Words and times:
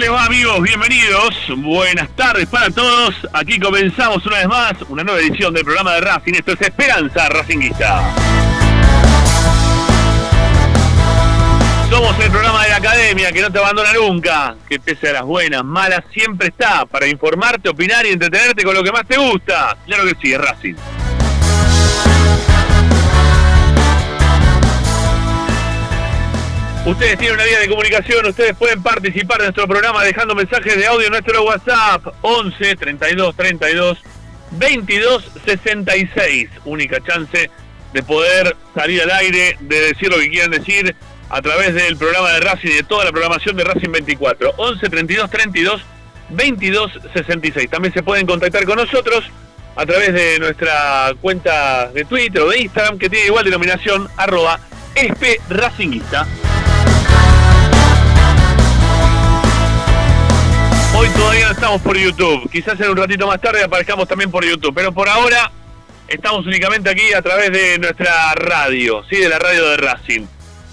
les 0.00 0.08
amigos? 0.08 0.62
Bienvenidos, 0.62 1.34
buenas 1.58 2.08
tardes 2.16 2.46
para 2.46 2.70
todos. 2.70 3.14
Aquí 3.34 3.60
comenzamos 3.60 4.24
una 4.24 4.38
vez 4.38 4.48
más 4.48 4.72
una 4.88 5.04
nueva 5.04 5.20
edición 5.20 5.52
del 5.52 5.62
programa 5.62 5.92
de 5.94 6.00
Racing. 6.00 6.32
Esto 6.32 6.52
es 6.52 6.62
Esperanza 6.62 7.28
Racinguista. 7.28 8.02
Somos 11.90 12.18
el 12.18 12.30
programa 12.30 12.62
de 12.62 12.70
la 12.70 12.76
academia 12.76 13.30
que 13.30 13.42
no 13.42 13.52
te 13.52 13.58
abandona 13.58 13.92
nunca, 13.92 14.56
que 14.66 14.80
pese 14.80 15.10
a 15.10 15.12
las 15.12 15.24
buenas, 15.24 15.62
malas, 15.64 16.02
siempre 16.14 16.48
está 16.48 16.86
para 16.86 17.06
informarte, 17.06 17.68
opinar 17.68 18.06
y 18.06 18.10
entretenerte 18.10 18.64
con 18.64 18.74
lo 18.74 18.82
que 18.82 18.92
más 18.92 19.06
te 19.06 19.18
gusta. 19.18 19.76
Claro 19.84 20.04
que 20.04 20.16
sí, 20.22 20.32
es 20.32 20.40
Racing. 20.40 20.76
Ustedes 26.90 27.18
tienen 27.18 27.36
una 27.36 27.44
vía 27.44 27.60
de 27.60 27.68
comunicación, 27.68 28.26
ustedes 28.26 28.56
pueden 28.56 28.82
participar 28.82 29.38
de 29.38 29.44
nuestro 29.44 29.68
programa 29.68 30.02
dejando 30.02 30.34
mensajes 30.34 30.76
de 30.76 30.86
audio 30.88 31.06
en 31.06 31.12
nuestro 31.12 31.44
WhatsApp 31.44 32.04
11 32.20 32.74
32 32.74 33.36
32 33.36 33.98
22 34.50 35.30
66. 35.44 36.50
Única 36.64 37.00
chance 37.00 37.48
de 37.92 38.02
poder 38.02 38.56
salir 38.74 39.02
al 39.02 39.10
aire, 39.12 39.56
de 39.60 39.80
decir 39.82 40.10
lo 40.10 40.18
que 40.18 40.30
quieran 40.30 40.50
decir 40.50 40.96
a 41.28 41.40
través 41.40 41.74
del 41.74 41.96
programa 41.96 42.32
de 42.32 42.40
Racing 42.40 42.70
y 42.70 42.74
de 42.74 42.82
toda 42.82 43.04
la 43.04 43.12
programación 43.12 43.56
de 43.56 43.62
Racing 43.62 43.92
24. 43.92 44.54
11 44.56 44.88
32 44.88 45.30
32 45.30 45.82
22 46.30 47.00
66. 47.14 47.70
También 47.70 47.94
se 47.94 48.02
pueden 48.02 48.26
contactar 48.26 48.64
con 48.64 48.78
nosotros 48.78 49.22
a 49.76 49.86
través 49.86 50.12
de 50.12 50.40
nuestra 50.40 51.12
cuenta 51.20 51.86
de 51.92 52.04
Twitter 52.04 52.42
o 52.42 52.48
de 52.48 52.62
Instagram 52.62 52.98
que 52.98 53.08
tiene 53.08 53.26
igual 53.26 53.44
denominación 53.44 54.08
arroba 54.16 54.58
esp 54.96 55.22
Racinguista. 55.48 56.26
Hoy 61.00 61.08
todavía 61.08 61.46
no 61.46 61.52
estamos 61.52 61.80
por 61.80 61.96
YouTube. 61.96 62.50
Quizás 62.50 62.78
en 62.78 62.90
un 62.90 62.96
ratito 62.98 63.26
más 63.26 63.40
tarde 63.40 63.64
aparezcamos 63.64 64.06
también 64.06 64.30
por 64.30 64.44
YouTube. 64.44 64.74
Pero 64.74 64.92
por 64.92 65.08
ahora 65.08 65.50
estamos 66.06 66.46
únicamente 66.46 66.90
aquí 66.90 67.14
a 67.14 67.22
través 67.22 67.50
de 67.50 67.78
nuestra 67.78 68.34
radio, 68.34 69.02
¿sí? 69.08 69.16
De 69.16 69.30
la 69.30 69.38
radio 69.38 69.66
de 69.70 69.78
Racing. 69.78 70.26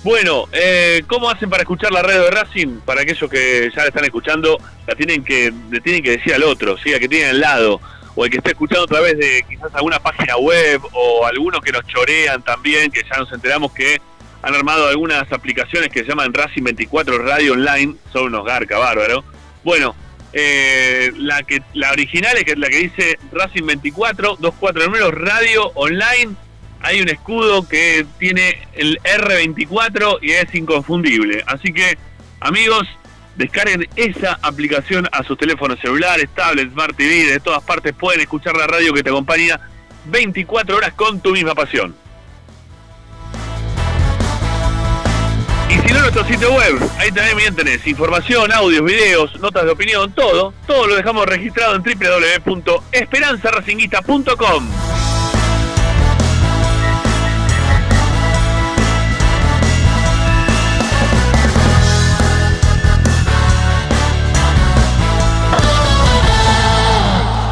Bueno, 0.04 0.44
eh, 0.52 1.02
¿cómo 1.08 1.30
hacen 1.30 1.50
para 1.50 1.64
escuchar 1.64 1.94
la 1.94 2.02
radio 2.02 2.24
de 2.24 2.32
Racing? 2.32 2.82
Para 2.82 3.04
aquellos 3.04 3.30
que 3.32 3.72
ya 3.74 3.84
la 3.84 3.88
están 3.88 4.04
escuchando, 4.04 4.58
la 4.86 4.96
tienen 4.96 5.24
que, 5.24 5.54
le 5.72 5.80
tienen 5.80 6.04
que 6.04 6.18
decir 6.18 6.34
al 6.34 6.44
otro, 6.44 6.78
¿sí? 6.78 6.94
Al 6.94 7.00
que 7.00 7.08
tiene 7.08 7.30
al 7.30 7.40
lado. 7.40 7.80
O 8.16 8.26
el 8.26 8.30
que 8.30 8.40
está 8.40 8.50
escuchando 8.50 8.84
a 8.84 8.88
través 8.88 9.18
de 9.18 9.46
quizás 9.48 9.74
alguna 9.76 10.00
página 10.00 10.36
web 10.36 10.82
o 10.92 11.26
algunos 11.26 11.62
que 11.62 11.72
nos 11.72 11.88
chorean 11.88 12.42
también, 12.42 12.92
que 12.92 13.04
ya 13.10 13.16
nos 13.16 13.32
enteramos 13.32 13.72
que 13.72 14.02
han 14.42 14.54
armado 14.54 14.90
algunas 14.90 15.32
aplicaciones 15.32 15.88
que 15.88 16.02
se 16.02 16.10
llaman 16.10 16.34
Racing 16.34 16.64
24 16.64 17.18
Radio 17.20 17.54
Online. 17.54 17.96
Son 18.12 18.26
unos 18.26 18.44
garca 18.44 18.78
bárbaro. 18.78 19.24
Bueno, 19.64 19.96
eh, 20.34 21.12
la 21.18 21.44
que 21.44 21.62
la 21.74 21.92
original 21.92 22.38
es 22.38 22.44
que 22.44 22.56
la 22.56 22.68
que 22.68 22.78
dice 22.78 23.20
Racing 23.32 23.66
24, 23.66 24.38
24 24.38 24.86
números, 24.86 25.14
radio 25.14 25.72
online. 25.76 26.36
Hay 26.82 27.02
un 27.02 27.10
escudo 27.10 27.68
que 27.68 28.06
tiene 28.20 28.68
el 28.74 29.00
R24 29.00 30.20
y 30.22 30.32
es 30.32 30.54
inconfundible. 30.54 31.44
Así 31.48 31.74
que, 31.74 31.98
amigos, 32.40 32.88
descarguen 33.36 33.88
esa 33.96 34.38
aplicación 34.42 35.08
a 35.12 35.24
sus 35.24 35.38
teléfonos 35.38 35.80
celulares, 35.80 36.30
tablets, 36.36 36.72
Smart 36.74 36.96
TV, 36.96 37.26
de 37.26 37.40
todas 37.40 37.64
partes 37.64 37.94
pueden 37.94 38.22
escuchar 38.22 38.56
la 38.56 38.68
radio 38.68 38.94
que 38.94 39.02
te 39.02 39.10
acompaña 39.10 39.60
24 40.06 40.78
horas 40.78 40.94
con 40.94 41.20
tu 41.20 41.32
misma 41.32 41.56
pasión. 41.56 41.96
Nuestro 46.14 46.26
sitio 46.26 46.54
web, 46.54 46.80
ahí 47.00 47.12
también 47.12 47.54
tenés 47.54 47.86
información, 47.86 48.50
audios, 48.54 48.86
videos, 48.86 49.38
notas 49.42 49.66
de 49.66 49.72
opinión, 49.72 50.10
todo, 50.14 50.54
todo 50.66 50.88
lo 50.88 50.96
dejamos 50.96 51.26
registrado 51.26 51.76
en 51.76 51.84
www.esperanzaracinguista.com. 51.84 54.70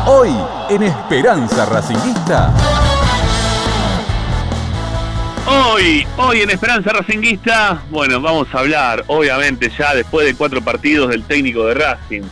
Hoy 0.08 0.34
en 0.70 0.84
Esperanza 0.84 1.66
Racinguista. 1.66 2.54
Hoy, 5.58 6.06
hoy 6.18 6.42
en 6.42 6.50
Esperanza 6.50 6.92
Racinguista, 6.92 7.82
bueno, 7.90 8.20
vamos 8.20 8.54
a 8.54 8.60
hablar, 8.60 9.06
obviamente, 9.08 9.72
ya 9.78 9.96
después 9.96 10.28
de 10.28 10.36
cuatro 10.36 10.62
partidos 10.62 11.10
del 11.10 11.24
técnico 11.24 11.66
de 11.66 11.76
Racing. 11.76 12.24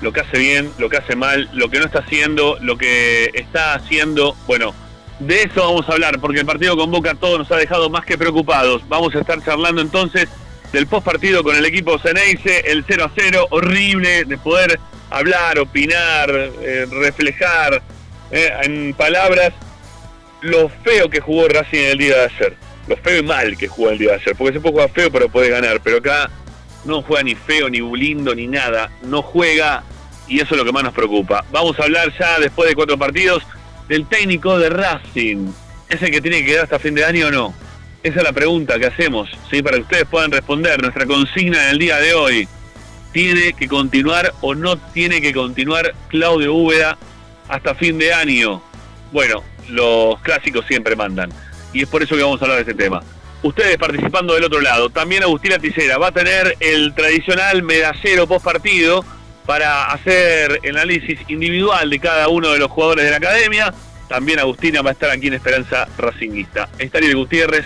Lo 0.00 0.12
que 0.12 0.18
hace 0.18 0.36
bien, 0.36 0.68
lo 0.78 0.88
que 0.90 0.96
hace 0.96 1.14
mal, 1.14 1.48
lo 1.52 1.70
que 1.70 1.78
no 1.78 1.84
está 1.84 2.00
haciendo, 2.00 2.58
lo 2.60 2.76
que 2.76 3.30
está 3.34 3.74
haciendo. 3.74 4.34
Bueno, 4.48 4.74
de 5.20 5.42
eso 5.42 5.60
vamos 5.60 5.88
a 5.88 5.92
hablar, 5.92 6.18
porque 6.18 6.40
el 6.40 6.46
partido 6.46 6.76
con 6.76 6.90
Boca 6.90 7.14
todo 7.14 7.38
nos 7.38 7.52
ha 7.52 7.56
dejado 7.56 7.88
más 7.88 8.04
que 8.04 8.18
preocupados. 8.18 8.82
Vamos 8.88 9.14
a 9.14 9.20
estar 9.20 9.40
charlando 9.44 9.80
entonces 9.80 10.28
del 10.72 10.88
post 10.88 11.06
partido 11.06 11.44
con 11.44 11.54
el 11.54 11.64
equipo 11.64 12.00
Ceneice, 12.00 12.68
el 12.68 12.84
0 12.84 13.04
a 13.04 13.10
0, 13.14 13.46
horrible 13.50 14.24
de 14.24 14.38
poder 14.38 14.80
hablar, 15.08 15.60
opinar, 15.60 16.30
eh, 16.30 16.86
reflejar 16.90 17.80
eh, 18.32 18.50
en 18.64 18.92
palabras 18.94 19.52
lo 20.40 20.68
feo 20.68 21.08
que 21.08 21.20
jugó 21.20 21.46
Racing 21.46 21.78
el 21.78 21.98
día 21.98 22.16
de 22.16 22.24
ayer. 22.24 22.71
Lo 22.92 22.96
feo 22.98 23.20
y 23.20 23.22
mal 23.22 23.56
que 23.56 23.68
jugó 23.68 23.88
el 23.88 23.98
día 23.98 24.10
de 24.10 24.14
ayer. 24.16 24.36
Porque 24.36 24.52
se 24.52 24.60
puede 24.60 24.74
jugar 24.74 24.90
feo, 24.90 25.10
pero 25.10 25.28
puede 25.30 25.48
ganar. 25.48 25.80
Pero 25.82 25.96
acá 25.98 26.30
no 26.84 27.00
juega 27.00 27.22
ni 27.22 27.34
feo, 27.34 27.70
ni 27.70 27.80
lindo, 27.80 28.34
ni 28.34 28.46
nada. 28.46 28.90
No 29.02 29.22
juega 29.22 29.82
y 30.28 30.40
eso 30.40 30.54
es 30.54 30.58
lo 30.58 30.64
que 30.64 30.72
más 30.72 30.82
nos 30.82 30.92
preocupa. 30.92 31.42
Vamos 31.50 31.78
a 31.80 31.84
hablar 31.84 32.12
ya 32.18 32.38
después 32.38 32.68
de 32.68 32.74
cuatro 32.74 32.98
partidos 32.98 33.42
del 33.88 34.06
técnico 34.06 34.58
de 34.58 34.68
Racing. 34.68 35.52
¿Es 35.88 36.02
el 36.02 36.10
que 36.10 36.20
tiene 36.20 36.40
que 36.40 36.46
quedar 36.46 36.64
hasta 36.64 36.78
fin 36.78 36.94
de 36.94 37.04
año 37.04 37.28
o 37.28 37.30
no? 37.30 37.54
Esa 38.02 38.18
es 38.18 38.24
la 38.24 38.32
pregunta 38.32 38.78
que 38.78 38.86
hacemos, 38.86 39.30
¿sí? 39.50 39.62
para 39.62 39.76
que 39.76 39.82
ustedes 39.82 40.04
puedan 40.04 40.30
responder. 40.30 40.82
Nuestra 40.82 41.06
consigna 41.06 41.66
del 41.66 41.78
día 41.78 41.96
de 41.98 42.12
hoy. 42.12 42.48
¿Tiene 43.12 43.54
que 43.54 43.68
continuar 43.68 44.34
o 44.40 44.54
no 44.54 44.76
tiene 44.76 45.20
que 45.20 45.32
continuar 45.32 45.94
Claudio 46.08 46.54
Úbeda 46.54 46.98
hasta 47.48 47.74
fin 47.74 47.98
de 47.98 48.12
año? 48.12 48.62
Bueno, 49.12 49.42
los 49.68 50.20
clásicos 50.20 50.66
siempre 50.66 50.96
mandan. 50.96 51.30
Y 51.72 51.82
es 51.82 51.88
por 51.88 52.02
eso 52.02 52.16
que 52.16 52.22
vamos 52.22 52.40
a 52.40 52.44
hablar 52.44 52.64
de 52.64 52.70
este 52.70 52.82
tema. 52.82 53.02
Ustedes 53.42 53.76
participando 53.76 54.34
del 54.34 54.44
otro 54.44 54.60
lado. 54.60 54.90
También 54.90 55.22
Agustina 55.24 55.58
Ticera 55.58 55.98
va 55.98 56.08
a 56.08 56.12
tener 56.12 56.56
el 56.60 56.94
tradicional 56.94 57.62
medallero 57.62 58.26
post 58.26 58.44
partido 58.44 59.04
para 59.46 59.86
hacer 59.86 60.60
el 60.62 60.76
análisis 60.76 61.18
individual 61.28 61.90
de 61.90 61.98
cada 61.98 62.28
uno 62.28 62.50
de 62.52 62.58
los 62.58 62.70
jugadores 62.70 63.04
de 63.04 63.10
la 63.10 63.16
academia. 63.16 63.74
También 64.08 64.38
Agustina 64.38 64.82
va 64.82 64.90
a 64.90 64.92
estar 64.92 65.10
aquí 65.10 65.26
en 65.26 65.34
Esperanza 65.34 65.88
Racinguista. 65.98 66.68
Está 66.78 66.98
Ariel 66.98 67.16
Gutiérrez, 67.16 67.64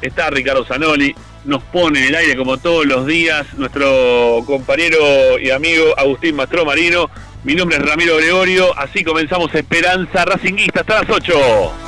está 0.00 0.30
Ricardo 0.30 0.64
Zanoli, 0.64 1.14
nos 1.44 1.62
pone 1.64 2.00
en 2.00 2.06
el 2.06 2.14
aire 2.14 2.36
como 2.36 2.58
todos 2.58 2.86
los 2.86 3.06
días 3.06 3.46
nuestro 3.54 4.42
compañero 4.46 5.38
y 5.38 5.50
amigo 5.50 5.98
Agustín 5.98 6.36
Mastro 6.36 6.64
Marino. 6.64 7.10
Mi 7.44 7.54
nombre 7.54 7.76
es 7.76 7.84
Ramiro 7.84 8.16
Gregorio, 8.16 8.76
así 8.78 9.04
comenzamos 9.04 9.54
Esperanza 9.54 10.24
Racinguista 10.24 10.80
hasta 10.80 11.02
las 11.02 11.10
8. 11.10 11.87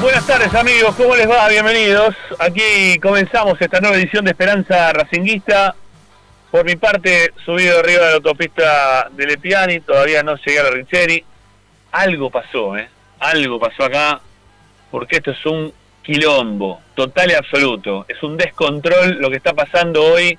Buenas 0.00 0.24
tardes 0.26 0.54
amigos, 0.54 0.94
¿cómo 0.94 1.16
les 1.16 1.28
va? 1.28 1.48
Bienvenidos. 1.48 2.14
Aquí 2.38 2.98
comenzamos 3.02 3.60
esta 3.60 3.80
nueva 3.80 3.96
edición 3.96 4.24
de 4.24 4.30
Esperanza 4.30 4.92
Racinguista. 4.92 5.74
Por 6.52 6.64
mi 6.64 6.76
parte, 6.76 7.32
subido 7.44 7.80
arriba 7.80 8.04
de 8.04 8.10
la 8.10 8.16
autopista 8.16 9.08
de 9.10 9.26
Lepiani, 9.26 9.80
todavía 9.80 10.22
no 10.22 10.36
llegué 10.36 10.60
a 10.60 10.62
la 10.62 10.70
Richeri. 10.70 11.24
Algo 11.90 12.30
pasó, 12.30 12.76
¿eh? 12.76 12.88
Algo 13.18 13.58
pasó 13.58 13.84
acá, 13.84 14.20
porque 14.92 15.16
esto 15.16 15.32
es 15.32 15.44
un 15.44 15.72
quilombo, 16.02 16.80
total 16.94 17.32
y 17.32 17.34
absoluto. 17.34 18.04
Es 18.06 18.22
un 18.22 18.36
descontrol 18.36 19.18
lo 19.18 19.28
que 19.28 19.38
está 19.38 19.54
pasando 19.54 20.04
hoy 20.04 20.38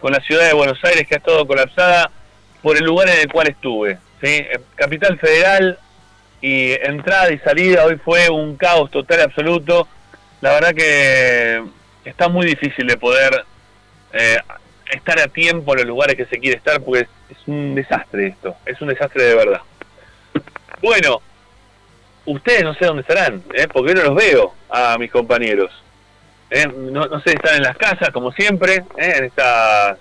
con 0.00 0.10
la 0.12 0.18
ciudad 0.20 0.48
de 0.48 0.54
Buenos 0.54 0.82
Aires, 0.82 1.06
que 1.06 1.14
ha 1.14 1.18
estado 1.18 1.46
colapsada 1.46 2.10
por 2.62 2.76
el 2.76 2.84
lugar 2.84 3.08
en 3.08 3.20
el 3.20 3.32
cual 3.32 3.48
estuve. 3.48 3.98
¿sí? 4.20 4.46
En 4.50 4.62
Capital 4.76 5.18
Federal, 5.18 5.78
y 6.42 6.72
entrada 6.72 7.32
y 7.32 7.38
salida 7.38 7.84
hoy 7.86 7.96
fue 8.04 8.28
un 8.28 8.56
caos 8.56 8.90
total 8.90 9.20
absoluto. 9.22 9.86
La 10.40 10.50
verdad 10.50 10.74
que 10.74 11.62
está 12.04 12.28
muy 12.28 12.44
difícil 12.44 12.88
de 12.88 12.96
poder 12.96 13.44
eh, 14.12 14.38
estar 14.90 15.20
a 15.20 15.28
tiempo 15.28 15.72
en 15.72 15.78
los 15.78 15.86
lugares 15.86 16.16
que 16.16 16.26
se 16.26 16.38
quiere 16.38 16.56
estar 16.56 16.82
porque 16.82 17.06
es, 17.30 17.38
un 17.46 17.74
desastre 17.74 18.26
esto, 18.26 18.56
es 18.66 18.80
un 18.82 18.88
desastre 18.88 19.22
de 19.22 19.34
verdad. 19.36 19.60
Bueno, 20.82 21.22
ustedes 22.26 22.64
no 22.64 22.74
sé 22.74 22.86
dónde 22.86 23.02
estarán, 23.02 23.42
¿eh? 23.54 23.68
porque 23.72 23.94
yo 23.94 24.02
no 24.02 24.08
los 24.08 24.16
veo 24.16 24.54
a 24.68 24.98
mis 24.98 25.12
compañeros. 25.12 25.70
¿eh? 26.50 26.66
No, 26.66 27.06
no 27.06 27.20
sé 27.20 27.30
están 27.30 27.56
en 27.56 27.62
las 27.62 27.76
casas, 27.76 28.10
como 28.10 28.32
siempre, 28.32 28.84
¿eh? 28.96 29.14
en 29.16 29.24
estas 29.24 29.96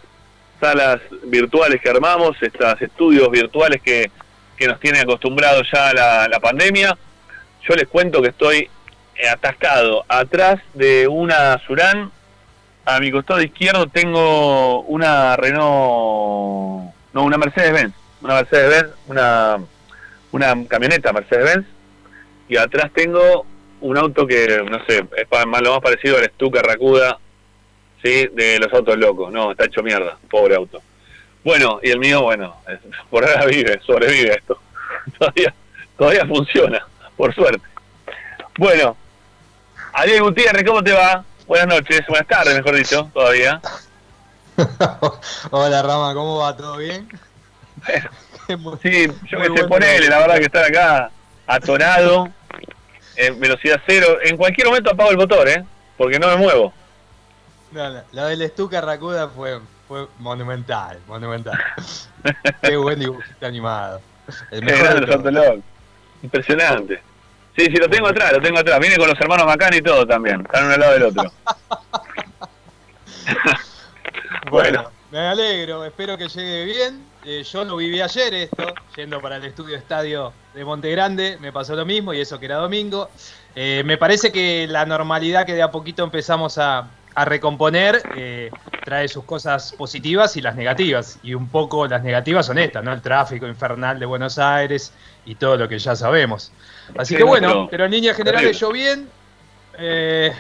salas 0.62 1.02
virtuales 1.24 1.82
que 1.82 1.90
armamos, 1.90 2.38
estos 2.42 2.82
estudios 2.82 3.30
virtuales 3.30 3.82
que, 3.82 4.12
que 4.56 4.68
nos 4.68 4.80
tiene 4.80 5.00
acostumbrados 5.00 5.68
ya 5.74 5.92
la, 5.94 6.28
la 6.30 6.40
pandemia. 6.40 6.96
Yo 7.68 7.76
les 7.76 7.88
cuento 7.88 8.22
que 8.22 8.30
estoy 8.30 8.70
atascado 9.30 10.06
atrás 10.08 10.62
de 10.74 11.08
una 11.08 11.58
Surán. 11.66 12.12
A 12.86 13.00
mi 13.00 13.12
costado 13.12 13.42
izquierdo 13.42 13.88
tengo 13.88 14.82
una 14.82 15.36
Renault, 15.36 16.94
no, 17.14 17.24
una 17.24 17.38
Mercedes-Benz, 17.38 17.94
una 18.22 18.36
Mercedes-Benz, 18.36 18.92
una, 19.08 19.58
una 20.32 20.68
camioneta 20.68 21.14
Mercedes-Benz. 21.14 21.68
Y 22.50 22.58
atrás 22.58 22.92
tengo 22.94 23.46
un 23.82 23.98
auto 23.98 24.26
que, 24.28 24.64
no 24.70 24.84
sé, 24.86 25.06
es 25.16 25.28
lo 25.62 25.72
más 25.74 25.82
parecido 25.82 26.18
al 26.18 26.26
Stuka 26.26 26.62
Racuda, 26.62 27.20
¿sí? 28.04 28.28
De 28.34 28.60
los 28.60 28.72
autos 28.74 28.98
locos. 28.98 29.32
No, 29.32 29.52
está 29.52 29.66
hecho 29.66 29.84
mierda, 29.84 30.18
pobre 30.30 30.56
auto. 30.56 30.82
Bueno, 31.44 31.80
y 31.82 31.90
el 31.90 32.00
mío, 32.00 32.22
bueno, 32.22 32.56
por 33.10 33.28
ahora 33.28 33.46
vive, 33.46 33.80
sobrevive 33.86 34.32
a 34.32 34.36
esto. 34.36 34.60
todavía, 35.20 35.54
todavía 35.98 36.26
funciona, 36.26 36.86
por 37.18 37.34
suerte. 37.34 37.66
Bueno, 38.58 38.96
Ariel 39.94 40.24
Gutiérrez, 40.24 40.64
¿cómo 40.64 40.84
te 40.84 40.92
va? 40.92 41.24
Buenas 41.48 41.68
noches, 41.68 42.02
buenas 42.08 42.28
tardes, 42.28 42.56
mejor 42.56 42.76
dicho, 42.76 43.10
todavía. 43.14 43.60
Hola 45.52 45.82
Rama, 45.82 46.14
¿cómo 46.14 46.40
va? 46.40 46.56
¿Todo 46.56 46.78
bien? 46.78 47.08
Sí, 48.82 49.08
yo 49.30 49.40
que 49.40 49.58
sé, 49.58 49.68
ponele, 49.68 50.10
la 50.10 50.20
verdad 50.20 50.36
que 50.36 50.46
estar 50.46 50.66
acá 50.66 51.10
atorado, 51.48 52.30
en 53.16 53.40
velocidad 53.40 53.82
cero. 53.86 54.18
En 54.24 54.38
cualquier 54.38 54.68
momento 54.68 54.92
apago 54.92 55.12
el 55.12 55.18
motor, 55.18 55.48
¿eh? 55.48 55.64
Porque 55.98 56.20
no 56.20 56.28
me 56.28 56.36
muevo. 56.38 56.74
No, 57.72 57.90
no, 57.90 58.02
Lo 58.12 58.26
del 58.26 58.48
Stuka 58.50 58.82
Racuda 58.82 59.30
fue, 59.30 59.60
fue 59.88 60.08
monumental, 60.20 61.00
monumental. 61.08 61.58
Qué 62.62 62.76
buen 62.78 63.00
dibujito 63.00 63.46
animado. 63.46 64.02
El 64.52 64.64
mejor 64.64 65.06
grande. 65.06 65.64
Impresionante. 66.24 67.02
Sí, 67.56 67.66
sí, 67.66 67.76
lo 67.78 67.90
tengo 67.90 68.08
atrás, 68.08 68.34
lo 68.34 68.42
tengo 68.42 68.60
atrás. 68.60 68.80
Viene 68.80 68.98
con 68.98 69.08
los 69.08 69.20
hermanos 69.20 69.46
Macán 69.46 69.74
y 69.74 69.82
todo 69.82 70.06
también. 70.06 70.42
Están 70.42 70.66
uno 70.66 70.74
al 70.74 70.80
lado 70.80 70.94
del 70.94 71.04
otro. 71.04 71.24
Bueno, 74.50 74.92
me 75.12 75.20
alegro, 75.20 75.86
espero 75.86 76.18
que 76.18 76.28
llegue 76.28 76.66
bien. 76.66 77.06
Eh, 77.24 77.44
yo 77.44 77.64
lo 77.64 77.78
viví 77.78 78.02
ayer 78.02 78.34
esto, 78.34 78.74
yendo 78.96 79.22
para 79.22 79.38
el 79.38 79.46
estudio 79.46 79.78
estadio 79.78 80.34
de 80.54 80.66
Monte 80.66 80.90
Grande, 80.90 81.38
me 81.40 81.52
pasó 81.52 81.76
lo 81.76 81.86
mismo 81.86 82.14
y 82.14 82.20
eso 82.20 82.40
que 82.40 82.48
era 82.48 82.56
domingo. 82.56 83.10
Eh, 83.56 83.84
me 83.86 83.98
parece 83.98 84.32
que 84.32 84.68
la 84.68 84.86
normalidad 84.86 85.46
que 85.46 85.54
de 85.54 85.62
a 85.62 85.70
poquito 85.70 86.04
empezamos 86.04 86.58
a, 86.58 86.90
a 87.14 87.26
recomponer 87.26 88.02
eh, 88.16 88.50
trae 88.86 89.08
sus 89.08 89.24
cosas 89.26 89.74
positivas 89.74 90.38
y 90.38 90.42
las 90.42 90.56
negativas. 90.56 91.20
Y 91.24 91.34
un 91.34 91.48
poco 91.50 91.88
las 91.88 92.04
negativas 92.04 92.46
son 92.46 92.58
estas, 92.58 92.84
¿no? 92.84 92.94
El 92.94 93.02
tráfico 93.02 93.48
infernal 93.48 94.00
de 94.00 94.06
Buenos 94.06 94.40
Aires 94.40 94.94
y 95.26 95.36
todo 95.36 95.58
lo 95.58 95.68
que 95.68 95.78
ya 95.80 95.96
sabemos. 95.96 96.52
Así 96.98 97.14
Sí, 97.14 97.18
que 97.18 97.24
bueno, 97.24 97.48
pero- 97.48 97.68
pero 97.70 97.86
en 97.86 97.92
líneas 97.92 98.16
generales 98.18 98.60
yo 98.60 98.72
bien. 98.72 99.10
Eh, 99.78 100.32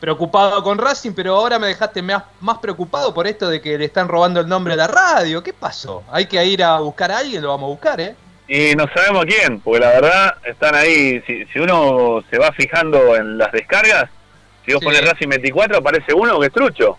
preocupado 0.00 0.62
con 0.62 0.76
Racing, 0.76 1.12
pero 1.12 1.34
ahora 1.36 1.58
me 1.58 1.68
dejaste 1.68 2.02
más, 2.02 2.24
más 2.40 2.58
preocupado 2.58 3.14
por 3.14 3.26
esto 3.26 3.48
de 3.48 3.60
que 3.62 3.78
le 3.78 3.86
están 3.86 4.06
robando 4.08 4.40
el 4.40 4.48
nombre 4.48 4.74
a 4.74 4.76
la 4.76 4.86
radio. 4.86 5.42
¿Qué 5.42 5.52
pasó? 5.54 6.02
Hay 6.10 6.26
que 6.26 6.44
ir 6.44 6.62
a 6.62 6.78
buscar 6.80 7.10
a 7.10 7.18
alguien, 7.18 7.40
lo 7.42 7.48
vamos 7.48 7.68
a 7.68 7.70
buscar, 7.70 8.00
¿eh? 8.00 8.14
Y 8.46 8.74
no 8.74 8.86
sabemos 8.94 9.24
quién, 9.24 9.60
porque 9.60 9.80
la 9.80 9.88
verdad 9.88 10.34
están 10.44 10.74
ahí. 10.74 11.22
Si, 11.26 11.46
si 11.46 11.58
uno 11.58 12.22
se 12.30 12.38
va 12.38 12.52
fijando 12.52 13.16
en 13.16 13.38
las 13.38 13.50
descargas, 13.52 14.10
si 14.64 14.72
vos 14.72 14.80
Sí. 14.80 14.86
pones 14.86 15.04
Racing 15.10 15.28
24, 15.28 15.78
aparece 15.78 16.12
uno 16.14 16.38
que 16.40 16.46
es 16.46 16.52
trucho. 16.52 16.98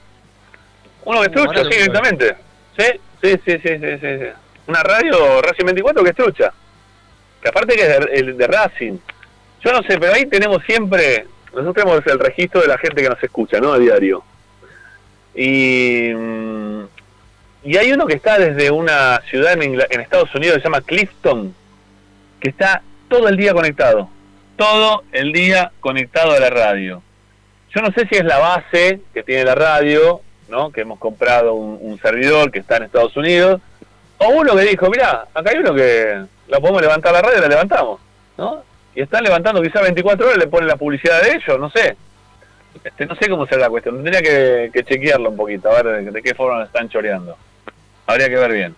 Uno 1.06 1.20
que 1.22 1.28
es 1.28 1.32
trucho, 1.32 1.50
ahora 1.50 1.64
sí, 1.64 1.78
directamente. 1.78 2.36
Sí, 2.78 2.86
sí, 3.22 3.32
sí, 3.46 3.52
sí, 3.64 3.70
sí, 3.80 3.98
sí, 4.02 4.20
sí. 4.20 4.26
Una 4.68 4.82
radio 4.84 5.42
Racing 5.42 5.66
24 5.66 6.04
que 6.04 6.10
es 6.10 6.16
trucha. 6.16 6.54
Que 7.42 7.50
aparte 7.50 7.76
que 7.76 7.82
es 7.82 7.88
de, 7.88 8.10
el 8.16 8.38
de 8.38 8.48
Racing. 8.48 8.98
Yo 9.64 9.72
no 9.72 9.84
sé, 9.84 9.98
pero 10.00 10.14
ahí 10.14 10.26
tenemos 10.26 10.64
siempre. 10.64 11.26
Nosotros 11.54 11.76
tenemos 11.76 12.08
el 12.08 12.20
registro 12.20 12.62
de 12.62 12.68
la 12.68 12.78
gente 12.78 13.02
que 13.02 13.10
nos 13.10 13.24
escucha, 13.24 13.60
¿no? 13.60 13.74
A 13.74 13.80
diario. 13.80 14.24
Y. 15.36 16.12
mm, 16.14 16.84
Y 17.64 17.78
hay 17.78 17.92
uno 17.92 18.06
que 18.06 18.14
está 18.16 18.38
desde 18.38 18.70
una 18.70 19.20
ciudad 19.30 19.54
en, 19.54 19.64
en 19.90 20.02
Estados 20.02 20.34
Unidos, 20.36 20.58
se 20.58 20.64
llama 20.66 20.82
Clifton, 20.82 21.54
que 22.40 22.50
está 22.50 22.82
todo 23.10 23.28
el 23.28 23.38
día 23.38 23.54
conectado. 23.54 24.08
Todo 24.56 25.04
el 25.12 25.32
día 25.34 25.72
conectado 25.82 26.32
a 26.34 26.40
la 26.40 26.50
radio. 26.52 27.02
Yo 27.76 27.82
no 27.82 27.92
sé 27.92 28.08
si 28.08 28.16
es 28.16 28.24
la 28.24 28.38
base 28.40 29.02
que 29.14 29.22
tiene 29.24 29.44
la 29.44 29.54
radio, 29.56 30.22
¿no? 30.48 30.72
Que 30.72 30.82
hemos 30.82 30.98
comprado 30.98 31.54
un, 31.56 31.78
un 31.82 32.00
servidor 32.00 32.50
que 32.52 32.60
está 32.60 32.78
en 32.78 32.84
Estados 32.84 33.16
Unidos. 33.18 33.62
O 34.18 34.30
uno 34.30 34.56
que 34.56 34.62
dijo, 34.64 34.90
mira, 34.90 35.28
acá 35.34 35.52
hay 35.52 35.58
uno 35.58 35.74
que 35.76 36.22
la 36.48 36.60
podemos 36.62 36.82
levantar 36.82 37.12
la 37.12 37.22
radio, 37.22 37.42
la 37.42 37.48
levantamos, 37.50 38.00
¿no? 38.38 38.64
Y 38.96 39.02
están 39.02 39.24
levantando 39.26 39.62
quizás 39.62 39.82
24 39.82 40.26
horas, 40.26 40.38
le 40.38 40.48
ponen 40.48 40.70
la 40.70 40.78
publicidad 40.78 41.22
de 41.22 41.32
ellos, 41.34 41.60
no 41.60 41.70
sé. 41.70 41.98
Este, 42.84 43.06
no 43.06 43.16
sé 43.16 43.30
cómo 43.30 43.46
será 43.46 43.62
la 43.62 43.70
cuestión, 43.70 43.96
tendría 43.96 44.22
que, 44.22 44.70
que 44.74 44.84
chequearlo 44.86 45.30
un 45.32 45.36
poquito, 45.38 45.70
a 45.70 45.82
ver 45.82 46.06
de, 46.06 46.12
de 46.12 46.22
qué 46.22 46.34
forma 46.34 46.64
están 46.64 46.88
choreando. 46.88 47.38
Habría 48.08 48.30
que 48.30 48.36
ver 48.38 48.52
bien. 48.54 48.76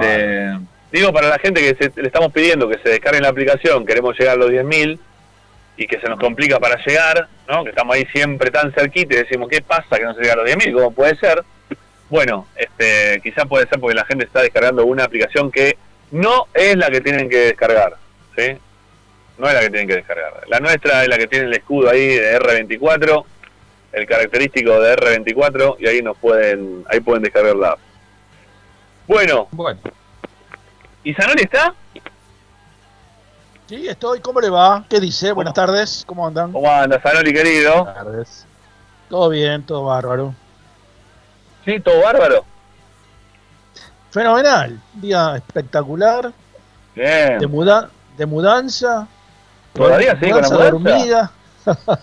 Este, 0.00 0.58
digo, 0.92 1.12
para 1.12 1.28
la 1.28 1.38
gente 1.38 1.60
que 1.60 1.74
se- 1.90 2.00
le 2.00 2.06
estamos 2.08 2.32
pidiendo 2.32 2.68
que 2.68 2.78
se 2.78 2.88
descarguen 2.88 3.22
la 3.22 3.28
aplicación, 3.28 3.84
queremos 3.86 4.18
llegar 4.18 4.34
a 4.34 4.38
los 4.38 4.50
10.000 4.50 4.98
y 5.76 5.86
que 5.86 6.00
se 6.00 6.08
nos 6.08 6.18
complica 6.18 6.60
para 6.60 6.82
llegar, 6.84 7.28
¿no? 7.48 7.64
que 7.64 7.70
estamos 7.70 7.96
ahí 7.96 8.06
siempre 8.06 8.50
tan 8.50 8.72
cerquita 8.72 9.14
y 9.14 9.18
decimos, 9.18 9.48
¿qué 9.48 9.60
pasa 9.60 9.96
que 9.96 10.04
no 10.04 10.14
se 10.14 10.20
llega 10.20 10.34
a 10.34 10.36
los 10.36 10.46
10.000? 10.46 10.72
¿Cómo 10.72 10.90
puede 10.92 11.16
ser? 11.16 11.42
Bueno, 12.10 12.46
este, 12.54 13.20
quizás 13.22 13.46
puede 13.46 13.66
ser 13.66 13.80
porque 13.80 13.96
la 13.96 14.04
gente 14.04 14.24
está 14.24 14.42
descargando 14.42 14.84
una 14.84 15.04
aplicación 15.04 15.50
que 15.50 15.76
no 16.12 16.46
es 16.54 16.76
la 16.76 16.90
que 16.90 17.00
tienen 17.00 17.28
que 17.28 17.38
descargar, 17.38 17.96
¿sí? 18.36 18.56
No 19.36 19.48
es 19.48 19.54
la 19.54 19.60
que 19.60 19.70
tienen 19.70 19.88
que 19.88 19.96
descargar. 19.96 20.44
La 20.46 20.60
nuestra 20.60 21.02
es 21.02 21.08
la 21.08 21.18
que 21.18 21.26
tiene 21.26 21.46
el 21.46 21.54
escudo 21.54 21.90
ahí 21.90 22.06
de 22.06 22.38
R24, 22.38 23.24
el 23.92 24.06
característico 24.06 24.80
de 24.80 24.96
R24 24.96 25.76
y 25.80 25.88
ahí 25.88 26.02
nos 26.02 26.16
pueden, 26.18 26.84
ahí 26.88 27.00
pueden 27.00 27.22
descargar 27.22 27.56
la 27.56 27.70
app. 27.70 27.78
Bueno, 29.08 29.48
Bueno, 29.50 29.80
¿y 31.02 31.14
Zanoli 31.14 31.42
está? 31.42 31.74
Sí, 33.68 33.88
estoy. 33.88 34.20
¿Cómo 34.20 34.40
le 34.40 34.50
va? 34.50 34.84
¿Qué 34.88 35.00
dice? 35.00 35.32
Buenas 35.32 35.54
tardes. 35.54 36.04
¿Cómo 36.06 36.26
andan? 36.26 36.52
¿Cómo 36.52 36.70
anda 36.70 37.00
Zanoli 37.00 37.32
querido? 37.32 37.84
Buenas 37.84 37.94
tardes. 37.94 38.46
Todo 39.08 39.28
bien, 39.30 39.62
todo 39.64 39.84
bárbaro. 39.84 40.34
Sí, 41.64 41.80
todo 41.80 42.02
bárbaro. 42.02 42.44
Fenomenal. 44.10 44.78
Día 44.94 45.36
espectacular. 45.36 46.30
Bien. 46.94 47.38
De, 47.38 47.46
muda 47.46 47.88
de 48.18 48.26
mudanza. 48.26 49.08
¿Todavía 49.72 50.12
sí, 50.20 50.30
con 50.30 50.42
la 50.42 50.48
mudanza? 50.48 50.70
dormida. 50.70 51.32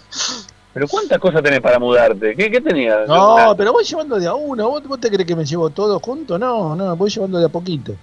Pero 0.73 0.87
¿cuántas 0.87 1.19
cosas 1.19 1.43
tenés 1.43 1.59
para 1.59 1.77
mudarte? 1.77 2.35
¿Qué, 2.35 2.49
qué 2.49 2.61
tenías? 2.61 3.05
No, 3.05 3.53
pero 3.57 3.73
voy 3.73 3.83
llevando 3.83 4.17
de 4.17 4.25
a 4.25 4.33
uno. 4.33 4.69
¿Vos, 4.69 4.87
vos 4.87 4.99
te 5.01 5.09
crees 5.09 5.27
que 5.27 5.35
me 5.35 5.43
llevo 5.43 5.69
todo 5.69 5.99
junto? 5.99 6.39
No, 6.39 6.77
no, 6.77 6.95
voy 6.95 7.09
llevando 7.09 7.39
de 7.39 7.45
a 7.45 7.49
poquito. 7.49 7.93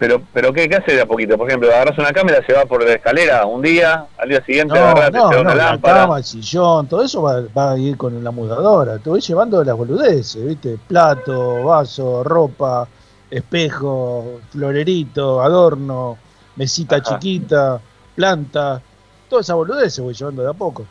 Pero, 0.00 0.22
pero 0.32 0.50
¿qué, 0.50 0.66
qué 0.66 0.76
haces 0.76 0.94
de 0.94 1.02
a 1.02 1.06
poquito? 1.06 1.36
Por 1.36 1.46
ejemplo, 1.46 1.68
agarras 1.70 1.98
una 1.98 2.10
cámara, 2.10 2.42
se 2.46 2.54
va 2.54 2.64
por 2.64 2.82
la 2.82 2.94
escalera 2.94 3.44
un 3.44 3.60
día, 3.60 4.06
al 4.16 4.28
día 4.30 4.42
siguiente 4.42 4.72
No, 4.72 4.86
agarras, 4.86 5.12
no, 5.12 5.30
no, 5.30 5.40
una 5.42 5.54
la 5.54 5.64
lámpara. 5.72 5.94
cama, 6.00 6.16
el 6.18 6.24
sillón, 6.24 6.88
todo 6.88 7.04
eso 7.04 7.20
va, 7.20 7.42
va 7.56 7.72
a 7.72 7.78
ir 7.78 7.98
con 7.98 8.24
la 8.24 8.30
mudadora. 8.30 8.98
Te 8.98 9.10
voy 9.10 9.20
llevando 9.20 9.62
las 9.62 9.76
boludeces, 9.76 10.42
¿viste? 10.42 10.78
Plato, 10.88 11.64
vaso, 11.64 12.24
ropa, 12.24 12.88
espejo, 13.30 14.40
florerito, 14.50 15.42
adorno, 15.42 16.16
mesita 16.56 16.96
Ajá. 16.96 17.04
chiquita, 17.18 17.78
planta. 18.16 18.80
Todas 19.28 19.44
esas 19.44 19.56
boludeces 19.56 20.00
voy 20.00 20.14
llevando 20.14 20.42
de 20.42 20.48
a 20.48 20.54
poco. 20.54 20.86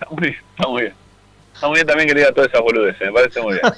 Está 0.00 0.10
muy 0.10 0.22
bien, 0.22 0.36
está 0.56 0.68
muy 0.70 0.80
bien. 0.82 0.94
Está 1.54 1.68
muy 1.68 1.74
bien 1.74 1.86
también 1.86 2.08
que 2.08 2.14
le 2.14 2.20
diga 2.22 2.32
todas 2.32 2.48
esas 2.48 2.62
boludeces, 2.62 3.00
me 3.02 3.12
parece 3.12 3.42
muy 3.42 3.52
bien. 3.52 3.72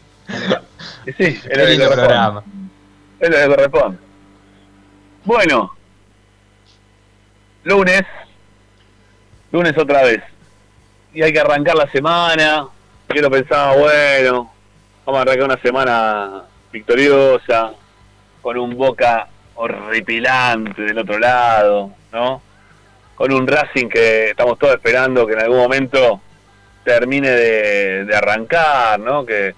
y 1.06 1.12
sí, 1.12 1.40
es 1.48 1.78
lo 1.78 1.88
que 1.88 1.94
programa. 1.94 2.42
Es 3.20 3.30
lo 3.30 3.36
que 3.36 3.46
corresponde. 3.46 3.98
Bueno, 5.24 5.72
lunes, 7.64 8.02
lunes 9.50 9.76
otra 9.76 10.02
vez. 10.02 10.22
Y 11.12 11.22
hay 11.22 11.32
que 11.32 11.40
arrancar 11.40 11.74
la 11.74 11.90
semana. 11.90 12.68
Yo 13.14 13.22
lo 13.22 13.30
pensaba, 13.30 13.76
bueno, 13.76 14.52
vamos 15.04 15.18
a 15.18 15.22
arrancar 15.22 15.44
una 15.44 15.62
semana 15.62 16.42
victoriosa, 16.72 17.72
con 18.42 18.58
un 18.58 18.76
boca 18.76 19.28
horripilante 19.54 20.82
del 20.82 20.98
otro 20.98 21.18
lado, 21.18 21.92
¿no? 22.12 22.42
Con 23.14 23.32
un 23.32 23.46
Racing 23.46 23.88
que 23.88 24.30
estamos 24.30 24.58
todos 24.58 24.74
esperando 24.74 25.26
que 25.26 25.32
en 25.32 25.40
algún 25.40 25.58
momento 25.58 26.20
termine 26.84 27.30
de, 27.30 28.04
de 28.04 28.16
arrancar, 28.16 29.00
¿no? 29.00 29.24
Que, 29.24 29.54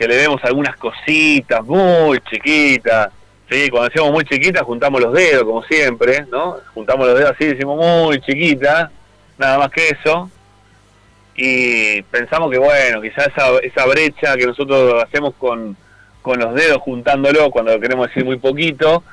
que 0.00 0.08
le 0.08 0.16
demos 0.16 0.42
algunas 0.44 0.76
cositas 0.76 1.62
muy 1.62 2.20
chiquitas. 2.20 3.10
Sí, 3.50 3.68
cuando 3.68 3.90
decimos 3.90 4.12
muy 4.12 4.24
chiquitas 4.24 4.62
juntamos 4.62 4.98
los 4.98 5.12
dedos, 5.12 5.44
como 5.44 5.62
siempre, 5.64 6.24
¿no? 6.30 6.56
Juntamos 6.72 7.06
los 7.06 7.18
dedos 7.18 7.32
así, 7.32 7.44
decimos 7.44 7.76
muy 7.76 8.18
chiquita, 8.22 8.90
nada 9.36 9.58
más 9.58 9.70
que 9.70 9.90
eso. 9.90 10.30
Y 11.36 12.00
pensamos 12.04 12.50
que, 12.50 12.56
bueno, 12.56 13.02
quizás 13.02 13.26
esa, 13.28 13.58
esa 13.58 13.84
brecha 13.84 14.38
que 14.38 14.46
nosotros 14.46 15.04
hacemos 15.04 15.34
con, 15.34 15.76
con 16.22 16.40
los 16.40 16.54
dedos 16.54 16.78
juntándolo, 16.78 17.50
cuando 17.50 17.78
queremos 17.78 18.08
decir 18.08 18.24
muy 18.24 18.38
poquito, 18.38 19.04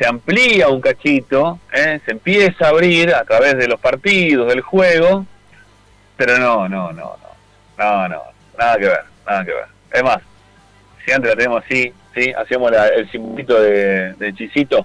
se 0.00 0.04
amplía 0.04 0.66
un 0.66 0.80
cachito, 0.80 1.60
¿eh? 1.72 2.00
se 2.04 2.10
empieza 2.10 2.66
a 2.66 2.70
abrir 2.70 3.14
a 3.14 3.22
través 3.22 3.56
de 3.56 3.68
los 3.68 3.78
partidos, 3.78 4.48
del 4.48 4.62
juego, 4.62 5.26
pero 6.16 6.38
no, 6.38 6.68
no, 6.68 6.92
no, 6.92 7.16
no, 7.16 7.28
no, 7.78 8.08
no, 8.08 8.22
nada 8.58 8.78
que 8.78 8.86
ver, 8.86 9.04
nada 9.24 9.44
que 9.44 9.52
ver. 9.52 9.73
Es 9.94 10.02
más, 10.02 10.18
si 11.04 11.12
antes 11.12 11.30
la 11.30 11.36
tenemos 11.36 11.64
así, 11.64 11.94
¿sí? 12.14 12.32
hacíamos 12.32 12.72
el 12.72 13.08
simbolito 13.12 13.60
de, 13.60 14.14
de 14.14 14.34
chisito, 14.34 14.84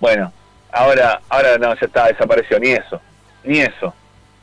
bueno, 0.00 0.32
ahora, 0.72 1.20
ahora 1.28 1.56
no, 1.56 1.72
ya 1.72 1.86
está, 1.86 2.08
desapareció, 2.08 2.58
ni 2.58 2.70
eso, 2.70 3.00
ni 3.44 3.60
eso. 3.60 3.94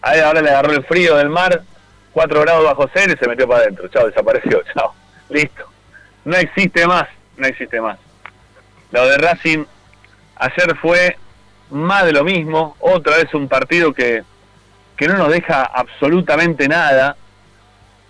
Ahora 0.02 0.42
le 0.42 0.50
agarró 0.50 0.72
el 0.72 0.86
frío 0.86 1.18
del 1.18 1.28
mar, 1.28 1.62
4 2.14 2.42
grados 2.42 2.64
bajo 2.64 2.90
cero 2.94 3.14
y 3.14 3.18
se 3.18 3.28
metió 3.28 3.50
para 3.50 3.64
adentro, 3.64 3.90
chao, 3.90 4.08
desapareció, 4.08 4.64
chao, 4.74 4.96
listo. 5.30 5.66
No 6.24 6.38
existe 6.38 6.88
más, 6.88 7.10
no 7.36 7.46
existe 7.46 7.82
más. 7.82 8.00
Lo 8.92 9.06
de 9.08 9.18
Racing 9.18 9.66
ayer 10.38 10.76
fue 10.78 11.18
más 11.70 12.06
de 12.06 12.14
lo 12.14 12.24
mismo, 12.24 12.78
otra 12.80 13.18
vez 13.18 13.34
un 13.34 13.50
partido 13.50 13.94
que, 13.94 14.24
que 14.96 15.08
no 15.10 15.18
nos 15.18 15.32
deja 15.32 15.64
absolutamente 15.64 16.70
nada, 16.70 17.18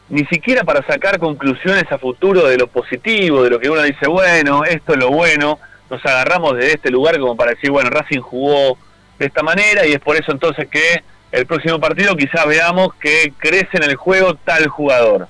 ni 0.10 0.26
siquiera 0.26 0.64
para 0.64 0.86
sacar 0.86 1.20
conclusiones 1.20 1.92
a 1.92 1.98
futuro 1.98 2.48
de 2.48 2.58
lo 2.58 2.68
positivo, 2.68 3.44
de 3.44 3.50
lo 3.50 3.60
que 3.60 3.70
uno 3.70 3.82
dice, 3.84 4.08
bueno, 4.08 4.64
esto 4.64 4.94
es 4.94 5.00
lo 5.00 5.10
bueno, 5.10 5.60
nos 5.90 6.06
agarramos 6.06 6.56
de 6.58 6.72
este 6.72 6.90
lugar 6.90 7.20
como 7.20 7.36
para 7.36 7.52
decir, 7.52 7.72
bueno, 7.72 7.90
Racing 7.90 8.22
jugó 8.22 8.78
de 9.20 9.26
esta 9.26 9.44
manera 9.44 9.86
y 9.86 9.94
es 9.94 10.00
por 10.00 10.16
eso 10.16 10.32
entonces 10.32 10.68
que 10.70 11.04
el 11.32 11.46
próximo 11.46 11.80
partido 11.80 12.16
quizás 12.16 12.46
veamos 12.46 12.94
que 12.96 13.34
crece 13.38 13.78
en 13.78 13.84
el 13.84 13.96
juego 13.96 14.36
tal 14.36 14.68
jugador. 14.68 15.28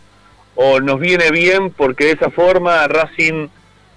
O 0.56 0.80
nos 0.80 1.00
viene 1.00 1.32
bien 1.32 1.72
porque 1.72 2.06
de 2.06 2.12
esa 2.12 2.30
forma 2.30 2.88
Racing 2.88 3.48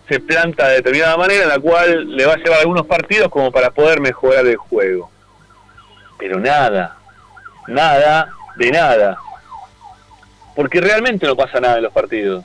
se 0.09 0.21
planta 0.21 0.69
de 0.69 0.77
determinada 0.77 1.17
manera 1.17 1.47
la 1.47 1.59
cual 1.59 2.17
le 2.17 2.27
va 2.27 2.35
a 2.35 2.37
llevar 2.37 2.61
algunos 2.61 2.87
partidos 2.87 3.29
como 3.29 3.53
para 3.53 3.71
poder 3.71 4.01
mejorar 4.01 4.47
el 4.47 4.57
juego. 4.57 5.11
Pero 6.19 6.39
nada, 6.39 6.97
nada 7.69 8.31
de 8.57 8.71
nada. 8.71 9.19
Porque 10.61 10.79
realmente 10.79 11.27
no 11.27 11.35
pasa 11.35 11.59
nada 11.59 11.79
en 11.79 11.85
los 11.85 11.93
partidos. 11.93 12.45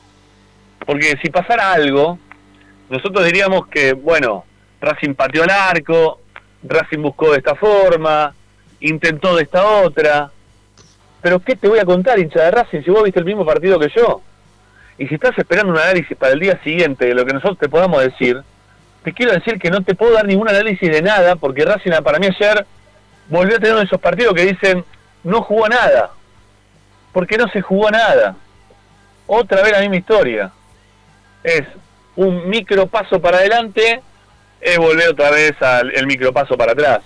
Porque 0.85 1.17
si 1.21 1.29
pasara 1.29 1.73
algo, 1.73 2.17
nosotros 2.89 3.25
diríamos 3.25 3.67
que, 3.67 3.91
bueno, 3.91 4.45
Racing 4.79 5.15
pateó 5.15 5.43
el 5.43 5.49
arco, 5.49 6.21
Racing 6.63 7.01
buscó 7.01 7.33
de 7.33 7.39
esta 7.39 7.55
forma, 7.55 8.33
intentó 8.79 9.35
de 9.35 9.43
esta 9.43 9.67
otra. 9.67 10.31
Pero 11.21 11.41
¿qué 11.41 11.57
te 11.57 11.67
voy 11.67 11.79
a 11.79 11.83
contar, 11.83 12.17
hincha 12.17 12.43
de 12.43 12.51
Racing, 12.51 12.83
si 12.83 12.89
vos 12.89 13.03
viste 13.03 13.19
el 13.19 13.25
mismo 13.25 13.45
partido 13.45 13.77
que 13.77 13.91
yo? 13.93 14.21
Y 14.97 15.07
si 15.07 15.15
estás 15.15 15.37
esperando 15.37 15.73
un 15.73 15.77
análisis 15.77 16.15
para 16.15 16.31
el 16.31 16.39
día 16.39 16.57
siguiente 16.63 17.07
de 17.07 17.15
lo 17.15 17.25
que 17.25 17.33
nosotros 17.33 17.59
te 17.59 17.67
podamos 17.67 18.01
decir, 18.01 18.41
te 19.03 19.11
quiero 19.11 19.33
decir 19.33 19.59
que 19.59 19.69
no 19.69 19.83
te 19.83 19.93
puedo 19.93 20.13
dar 20.13 20.25
ningún 20.25 20.47
análisis 20.47 20.89
de 20.89 21.01
nada, 21.01 21.35
porque 21.35 21.65
Racing 21.65 21.91
para 22.01 22.19
mí 22.19 22.27
ayer 22.27 22.65
volvió 23.27 23.57
a 23.57 23.59
tener 23.59 23.73
uno 23.73 23.81
de 23.81 23.87
esos 23.87 23.99
partidos 23.99 24.33
que 24.33 24.45
dicen, 24.45 24.85
no 25.25 25.41
jugó 25.41 25.67
nada, 25.67 26.11
porque 27.15 27.37
no 27.37 27.47
se 27.47 27.61
jugó 27.61 27.89
nada. 27.89 28.35
Otra 29.25 29.61
vez 29.63 29.71
la 29.71 29.79
misma 29.79 29.95
historia. 29.95 30.51
Es 31.41 31.63
un 32.17 32.49
micro 32.49 32.87
paso 32.87 33.21
para 33.21 33.37
adelante, 33.37 34.01
es 34.59 34.77
volver 34.77 35.11
otra 35.11 35.31
vez 35.31 35.53
al 35.61 35.95
el 35.95 36.07
micro 36.07 36.33
paso 36.33 36.57
para 36.57 36.73
atrás. 36.73 36.99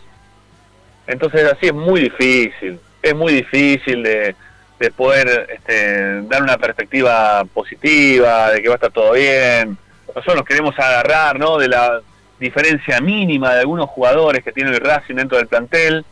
Entonces 1.06 1.44
así 1.44 1.68
es 1.68 1.76
muy 1.76 2.02
difícil, 2.02 2.80
es 3.04 3.14
muy 3.14 3.34
difícil 3.34 4.02
de, 4.02 4.36
de 4.80 4.90
poder 4.90 5.48
este, 5.54 6.24
dar 6.24 6.42
una 6.42 6.58
perspectiva 6.58 7.46
positiva, 7.46 8.50
de 8.50 8.64
que 8.64 8.68
va 8.68 8.74
a 8.74 8.78
estar 8.78 8.92
todo 8.92 9.12
bien. 9.12 9.78
Nosotros 10.08 10.38
nos 10.38 10.46
queremos 10.46 10.74
agarrar 10.80 11.38
¿no? 11.38 11.60
de 11.60 11.68
la 11.68 12.02
diferencia 12.40 13.00
mínima 13.00 13.54
de 13.54 13.60
algunos 13.60 13.88
jugadores 13.88 14.44
que 14.44 14.54
tiene 14.54 14.72
el 14.72 14.78
Racing 14.78 15.14
dentro 15.14 15.38
del 15.38 15.46
plantel, 15.46 16.04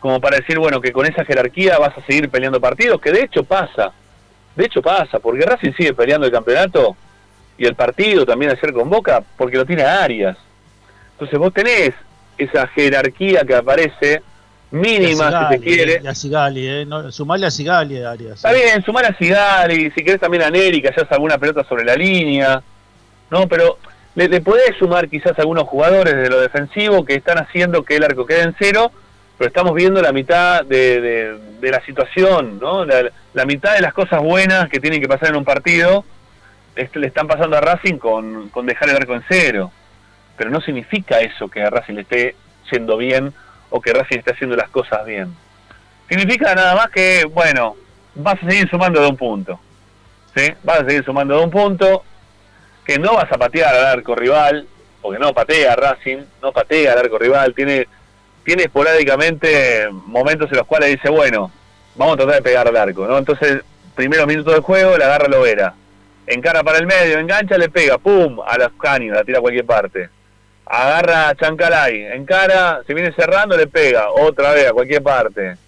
como 0.00 0.20
para 0.20 0.36
decir, 0.36 0.58
bueno, 0.58 0.80
que 0.80 0.92
con 0.92 1.06
esa 1.06 1.24
jerarquía 1.24 1.78
vas 1.78 1.96
a 1.96 2.06
seguir 2.06 2.28
peleando 2.28 2.60
partidos, 2.60 3.00
que 3.00 3.10
de 3.10 3.22
hecho 3.22 3.44
pasa, 3.44 3.92
de 4.54 4.64
hecho 4.64 4.82
pasa, 4.82 5.18
porque 5.18 5.44
Racing 5.44 5.72
sigue 5.72 5.94
peleando 5.94 6.26
el 6.26 6.32
campeonato 6.32 6.96
y 7.56 7.66
el 7.66 7.74
partido 7.74 8.24
también 8.24 8.52
ayer 8.52 8.72
con 8.72 8.88
Boca, 8.88 9.22
porque 9.36 9.56
lo 9.56 9.66
tiene 9.66 9.82
a 9.82 10.02
Arias. 10.02 10.36
Entonces 11.12 11.38
vos 11.38 11.52
tenés 11.52 11.92
esa 12.38 12.68
jerarquía 12.68 13.42
que 13.44 13.54
aparece, 13.54 14.22
mínima 14.70 15.48
si 15.48 15.56
te 15.56 15.60
quiere. 15.60 16.00
Y 16.02 16.06
a 16.06 16.14
Sigali, 16.14 16.68
eh. 16.68 16.84
No, 16.86 17.10
sumarle 17.10 17.46
a 17.46 17.50
Sigali, 17.50 18.02
Arias. 18.02 18.36
Está 18.36 18.52
bien, 18.52 18.82
sumar 18.84 19.06
a 19.06 19.14
Cigari, 19.14 19.90
si 19.90 20.04
querés 20.04 20.20
también 20.20 20.44
a 20.44 20.50
Neri, 20.50 20.80
que 20.80 20.88
hayas 20.88 21.10
alguna 21.10 21.38
pelota 21.38 21.64
sobre 21.64 21.84
la 21.84 21.96
línea. 21.96 22.62
No, 23.30 23.48
pero 23.48 23.78
le, 24.14 24.28
le 24.28 24.40
podés 24.40 24.76
sumar 24.78 25.08
quizás 25.08 25.36
algunos 25.38 25.64
jugadores 25.64 26.14
de 26.14 26.30
lo 26.30 26.40
defensivo 26.40 27.04
que 27.04 27.14
están 27.14 27.38
haciendo 27.38 27.82
que 27.82 27.96
el 27.96 28.04
arco 28.04 28.24
quede 28.24 28.42
en 28.42 28.54
cero, 28.56 28.92
pero 29.38 29.48
estamos 29.48 29.72
viendo 29.72 30.02
la 30.02 30.12
mitad 30.12 30.64
de, 30.64 31.38
la 31.62 31.80
situación, 31.84 32.58
¿no? 32.58 32.84
La, 32.84 33.44
mitad 33.46 33.74
de 33.74 33.80
las 33.80 33.94
cosas 33.94 34.20
buenas 34.20 34.68
que 34.68 34.80
tienen 34.80 35.00
que 35.00 35.06
pasar 35.06 35.28
en 35.28 35.36
un 35.36 35.44
partido 35.44 36.04
le 36.94 37.06
están 37.06 37.26
pasando 37.26 37.56
a 37.56 37.60
Racing 37.60 37.98
con, 37.98 38.50
dejar 38.64 38.88
el 38.88 38.96
arco 38.96 39.14
en 39.14 39.24
cero. 39.28 39.72
Pero 40.36 40.50
no 40.50 40.60
significa 40.60 41.20
eso 41.20 41.48
que 41.48 41.62
a 41.62 41.70
Racing 41.70 41.94
le 41.94 42.02
esté 42.02 42.36
yendo 42.70 42.96
bien 42.96 43.32
o 43.70 43.80
que 43.80 43.92
Racing 43.92 44.18
esté 44.18 44.32
haciendo 44.32 44.56
las 44.56 44.68
cosas 44.70 45.04
bien. 45.04 45.34
Significa 46.08 46.54
nada 46.54 46.74
más 46.74 46.90
que, 46.90 47.24
bueno, 47.24 47.76
vas 48.14 48.42
a 48.42 48.48
seguir 48.48 48.68
sumando 48.70 49.00
de 49.00 49.08
un 49.08 49.16
punto. 49.16 49.58
¿Sí? 50.36 50.52
Vas 50.62 50.80
a 50.80 50.84
seguir 50.84 51.04
sumando 51.04 51.36
de 51.36 51.44
un 51.44 51.50
punto, 51.50 52.04
que 52.84 52.98
no 52.98 53.14
vas 53.14 53.30
a 53.32 53.38
patear 53.38 53.74
al 53.74 53.86
arco 53.86 54.14
rival, 54.14 54.66
porque 55.02 55.18
no 55.18 55.34
patea 55.34 55.74
Racing, 55.74 56.18
no 56.42 56.52
patea 56.52 56.92
al 56.92 56.98
arco 56.98 57.18
rival, 57.18 57.54
tiene, 57.54 57.88
tiene 58.48 58.62
esporádicamente 58.62 59.90
momentos 60.06 60.50
en 60.50 60.56
los 60.56 60.66
cuales 60.66 60.88
dice, 60.92 61.10
bueno, 61.10 61.52
vamos 61.96 62.14
a 62.14 62.16
tratar 62.16 62.36
de 62.36 62.42
pegar 62.42 62.66
al 62.66 62.78
arco, 62.78 63.06
¿no? 63.06 63.18
Entonces, 63.18 63.60
primeros 63.94 64.26
minutos 64.26 64.54
del 64.54 64.62
juego, 64.62 64.96
la 64.96 65.04
agarra 65.04 65.28
Lovera. 65.28 65.74
Encara 66.26 66.62
para 66.62 66.78
el 66.78 66.86
medio, 66.86 67.18
engancha, 67.18 67.58
le 67.58 67.68
pega, 67.68 67.98
¡pum! 67.98 68.40
A 68.40 68.56
los 68.56 68.72
caños, 68.80 69.14
la 69.14 69.22
tira 69.22 69.36
a 69.36 69.42
cualquier 69.42 69.66
parte. 69.66 70.08
Agarra 70.64 71.28
a 71.28 71.34
Chancalay, 71.34 72.06
encara, 72.06 72.80
se 72.86 72.94
viene 72.94 73.12
cerrando, 73.12 73.54
le 73.54 73.66
pega, 73.66 74.08
otra 74.12 74.52
vez 74.54 74.66
a 74.66 74.72
cualquier 74.72 75.02
parte. 75.02 75.58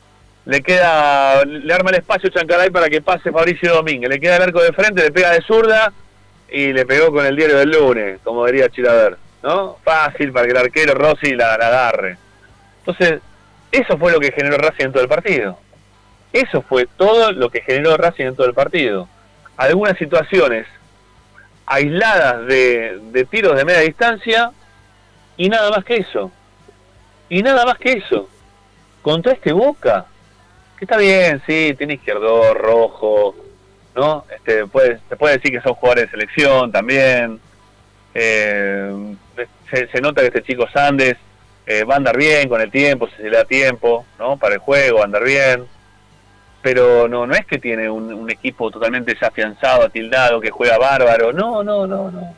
Le 0.47 0.63
queda, 0.63 1.45
le 1.45 1.75
arma 1.75 1.91
el 1.91 1.97
espacio 1.97 2.31
Chancalay 2.31 2.71
para 2.71 2.89
que 2.89 3.03
pase 3.03 3.31
Fabricio 3.31 3.75
Domínguez. 3.75 4.09
Le 4.09 4.19
queda 4.19 4.37
el 4.37 4.43
arco 4.45 4.63
de 4.63 4.73
frente, 4.73 5.03
le 5.03 5.13
pega 5.13 5.33
de 5.33 5.43
zurda 5.43 5.93
y 6.49 6.73
le 6.73 6.87
pegó 6.87 7.13
con 7.13 7.27
el 7.27 7.37
diario 7.37 7.59
del 7.59 7.73
lunes, 7.73 8.21
como 8.25 8.47
diría 8.47 8.71
Chilaver, 8.71 9.19
¿no? 9.43 9.77
Fácil 9.85 10.33
para 10.33 10.47
que 10.47 10.53
el 10.53 10.57
arquero 10.57 10.95
Rossi 10.95 11.35
la, 11.35 11.59
la 11.59 11.67
agarre. 11.69 12.30
Entonces, 12.91 13.21
eso 13.71 13.97
fue 13.99 14.13
lo 14.13 14.19
que 14.19 14.33
generó 14.33 14.59
Racing 14.59 14.87
en 14.87 14.93
todo 14.93 15.03
el 15.03 15.09
partido. 15.09 15.59
Eso 16.33 16.63
fue 16.63 16.87
todo 16.87 17.33
lo 17.33 17.51
que 17.51 17.61
generó 17.61 17.97
Racing 17.97 18.25
en 18.25 18.37
todo 18.37 18.47
el 18.47 18.55
partido. 18.55 19.09
Algunas 19.57 19.97
situaciones 19.97 20.67
aisladas 21.67 22.47
de, 22.47 23.27
tiros 23.31 23.57
de 23.57 23.65
media 23.65 23.81
distancia 23.81 24.51
y 25.37 25.49
nada 25.49 25.71
más 25.71 25.85
que 25.85 25.97
eso. 25.99 26.33
Y 27.29 27.43
nada 27.43 27.65
más 27.65 27.79
que 27.79 27.93
eso. 27.93 28.29
Contra 29.03 29.33
este 29.33 29.53
Boca, 29.53 30.07
que 30.77 30.85
está 30.85 30.97
bien, 30.97 31.41
sí, 31.47 31.75
tiene 31.79 31.95
izquierdo, 31.95 32.55
rojo, 32.55 33.37
¿no? 33.95 34.25
Este, 34.35 34.65
se 35.09 35.17
puede 35.17 35.37
decir 35.37 35.53
que 35.53 35.61
son 35.61 35.75
jugadores 35.75 36.07
de 36.07 36.11
selección 36.11 36.73
también. 36.73 37.41
Eh, 38.15 39.15
se, 39.71 39.87
se 39.87 40.01
nota 40.01 40.23
que 40.23 40.27
este 40.27 40.43
chico 40.43 40.69
Sandes 40.69 41.17
eh, 41.71 41.85
va 41.85 41.95
a 41.95 41.97
andar 41.99 42.17
bien 42.17 42.49
con 42.49 42.61
el 42.61 42.69
tiempo, 42.69 43.07
si 43.07 43.15
se 43.23 43.31
le 43.31 43.37
da 43.37 43.45
tiempo, 43.45 44.05
¿no? 44.19 44.37
Para 44.37 44.55
el 44.55 44.61
juego, 44.61 44.97
va 44.97 45.03
a 45.03 45.05
andar 45.05 45.23
bien. 45.23 45.67
Pero 46.63 47.07
no, 47.07 47.29
no 47.29 47.35
es 47.35 47.47
que 47.47 47.59
tiene 47.59 47.89
un, 47.89 48.13
un 48.13 48.29
equipo 48.29 48.73
totalmente 48.73 49.17
ya 49.21 49.29
afianzado, 49.29 49.85
atildado, 49.85 50.41
que 50.41 50.51
juega 50.51 50.79
bárbaro. 50.79 51.33
No, 51.33 51.63
no, 51.63 51.87
no, 51.87 52.11
no. 52.11 52.35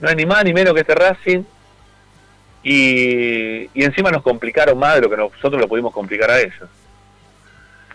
No 0.00 0.08
hay 0.08 0.16
ni 0.16 0.26
más 0.26 0.44
ni 0.44 0.52
menos 0.52 0.74
que 0.74 0.80
este 0.80 0.96
Racing. 0.96 1.44
Y, 2.64 3.70
y 3.72 3.84
encima 3.84 4.10
nos 4.10 4.22
complicaron 4.22 4.76
más 4.76 4.96
de 4.96 5.02
lo 5.02 5.10
que 5.10 5.16
nosotros 5.16 5.60
lo 5.60 5.68
pudimos 5.68 5.92
complicar 5.92 6.28
a 6.32 6.40
ellos. 6.40 6.68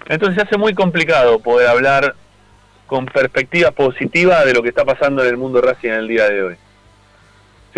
Entonces 0.08 0.36
se 0.36 0.42
hace 0.44 0.58
muy 0.58 0.74
complicado 0.74 1.40
poder 1.40 1.68
hablar 1.68 2.16
con 2.88 3.06
perspectiva 3.08 3.72
positiva 3.72 4.46
de 4.46 4.54
lo 4.54 4.64
que 4.64 4.70
está 4.70 4.86
pasando 4.86 5.22
en 5.22 5.30
el 5.30 5.38
mundo 5.38 5.60
Racing 5.60 5.90
en 5.90 5.96
el 5.96 6.08
día 6.08 6.30
de 6.30 6.44
hoy. 6.44 6.56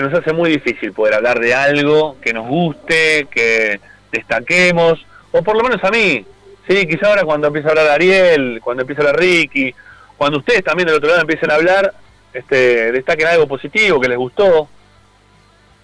Nos 0.01 0.13
hace 0.15 0.33
muy 0.33 0.49
difícil 0.49 0.93
poder 0.93 1.13
hablar 1.13 1.39
de 1.39 1.53
algo 1.53 2.17
que 2.21 2.33
nos 2.33 2.47
guste, 2.47 3.27
que 3.29 3.79
destaquemos, 4.11 5.05
o 5.31 5.43
por 5.43 5.55
lo 5.55 5.63
menos 5.63 5.83
a 5.83 5.91
mí. 5.91 6.25
Sí, 6.67 6.87
quizá 6.87 7.07
ahora 7.07 7.23
cuando 7.23 7.47
empieza 7.47 7.67
a 7.67 7.71
hablar 7.71 7.87
Ariel, 7.89 8.61
cuando 8.63 8.81
empieza 8.81 9.03
a 9.03 9.05
hablar 9.05 9.21
Ricky, 9.21 9.75
cuando 10.17 10.39
ustedes 10.39 10.63
también 10.63 10.87
del 10.87 10.97
otro 10.97 11.09
lado 11.09 11.21
empiecen 11.21 11.51
a 11.51 11.55
hablar, 11.55 11.93
este, 12.33 12.91
destaquen 12.91 13.27
algo 13.27 13.47
positivo 13.47 13.99
que 13.99 14.09
les 14.09 14.17
gustó. 14.17 14.67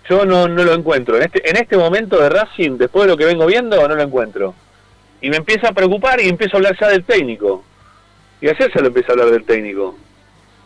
Yo 0.10 0.26
no, 0.26 0.48
no 0.48 0.64
lo 0.64 0.74
encuentro. 0.74 1.18
En 1.18 1.24
este, 1.24 1.48
en 1.50 1.58
este 1.58 1.78
momento 1.78 2.20
de 2.20 2.30
Racing, 2.30 2.78
después 2.78 3.06
de 3.06 3.12
lo 3.12 3.18
que 3.18 3.26
vengo 3.26 3.46
viendo, 3.46 3.88
no 3.88 3.96
lo 3.96 4.02
encuentro. 4.02 4.56
Y 5.22 5.30
me 5.30 5.38
empieza 5.38 5.70
a 5.70 5.74
preocupar 5.74 6.22
y 6.22 6.30
empiezo 6.30 6.56
a 6.56 6.60
hablar 6.60 6.78
ya 6.80 6.88
del 6.88 7.04
técnico. 7.04 7.64
Y 8.42 8.48
ayer 8.48 8.72
se 8.72 8.80
lo 8.80 8.88
empecé 8.88 9.08
a 9.10 9.14
hablar 9.14 9.30
del 9.30 9.44
técnico. 9.44 9.96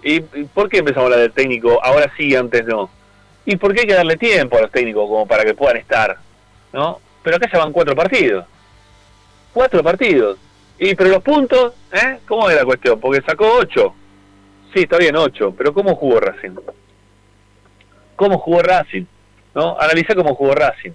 ¿Y 0.04 0.16
y 0.18 0.44
por 0.54 0.70
qué 0.70 0.78
empezamos 0.80 1.04
a 1.04 1.06
hablar 1.06 1.20
del 1.20 1.32
técnico? 1.34 1.84
Ahora 1.84 2.12
sí, 2.16 2.34
antes 2.36 2.66
no. 2.66 2.90
Y 3.46 3.56
porque 3.56 3.82
hay 3.82 3.88
que 3.88 3.94
darle 3.94 4.18
tiempo 4.18 4.58
a 4.58 4.62
los 4.62 4.72
técnicos 4.72 5.08
como 5.08 5.26
para 5.26 5.44
que 5.44 5.54
puedan 5.54 5.78
estar, 5.78 6.18
¿no? 6.74 7.00
Pero 7.24 7.38
acá 7.38 7.50
ya 7.52 7.60
van 7.60 7.72
cuatro 7.72 7.96
partidos. 7.96 8.46
Cuatro 9.54 9.84
partidos. 9.84 10.38
Y 10.80 10.96
pero 10.96 11.10
los 11.10 11.24
puntos, 11.24 11.74
¿eh? 11.92 12.20
¿Cómo 12.28 12.50
es 12.50 12.56
la 12.56 12.66
cuestión? 12.66 13.00
Porque 13.00 13.22
sacó 13.22 13.58
ocho. 13.58 13.94
Sí, 14.74 14.82
está 14.84 14.98
bien, 14.98 15.16
ocho. 15.16 15.54
Pero 15.58 15.74
¿cómo 15.74 15.96
jugó 15.96 16.20
Racing? 16.20 16.56
¿Cómo 18.16 18.40
jugó 18.40 18.62
Racing? 18.62 19.06
¿No? 19.54 19.78
Analiza 19.80 20.16
cómo 20.16 20.36
jugó 20.36 20.56
Racing. 20.56 20.92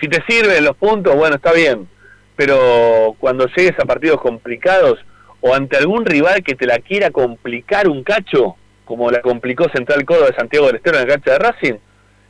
Si 0.00 0.08
te 0.08 0.22
sirven 0.26 0.64
los 0.64 0.76
puntos, 0.76 1.14
bueno, 1.16 1.36
está 1.36 1.52
bien. 1.52 1.88
Pero 2.36 3.16
cuando 3.18 3.46
llegues 3.48 3.78
a 3.78 3.84
partidos 3.84 4.20
complicados 4.20 4.98
o 5.40 5.54
ante 5.54 5.76
algún 5.76 6.06
rival 6.06 6.42
que 6.42 6.54
te 6.54 6.66
la 6.66 6.78
quiera 6.78 7.10
complicar 7.10 7.88
un 7.88 8.02
cacho, 8.02 8.56
como 8.90 9.08
la 9.08 9.20
complicó 9.20 9.68
Central 9.72 10.04
Córdoba 10.04 10.30
de 10.30 10.34
Santiago 10.34 10.66
del 10.66 10.74
Estero 10.74 10.98
en 10.98 11.06
la 11.06 11.14
cancha 11.14 11.30
de 11.30 11.38
Racing, 11.38 11.74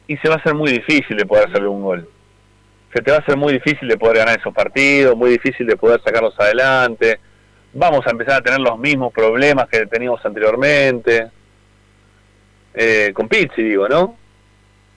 y 0.06 0.16
se 0.18 0.28
va 0.28 0.34
a 0.34 0.36
hacer 0.36 0.52
muy 0.52 0.70
difícil 0.70 1.16
de 1.16 1.24
poder 1.24 1.48
hacerle 1.48 1.68
un 1.68 1.80
gol. 1.80 2.06
Se 2.92 3.00
te 3.00 3.10
va 3.10 3.16
a 3.16 3.20
hacer 3.20 3.38
muy 3.38 3.54
difícil 3.54 3.88
de 3.88 3.96
poder 3.96 4.18
ganar 4.18 4.38
esos 4.38 4.52
partidos, 4.52 5.16
muy 5.16 5.30
difícil 5.30 5.66
de 5.66 5.78
poder 5.78 6.02
sacarlos 6.04 6.38
adelante. 6.38 7.18
Vamos 7.72 8.06
a 8.06 8.10
empezar 8.10 8.34
a 8.34 8.42
tener 8.42 8.60
los 8.60 8.78
mismos 8.78 9.10
problemas 9.10 9.70
que 9.70 9.86
teníamos 9.86 10.22
anteriormente. 10.22 11.30
Eh, 12.74 13.10
con 13.14 13.26
Pizzi, 13.26 13.62
digo, 13.62 13.88
¿no? 13.88 14.18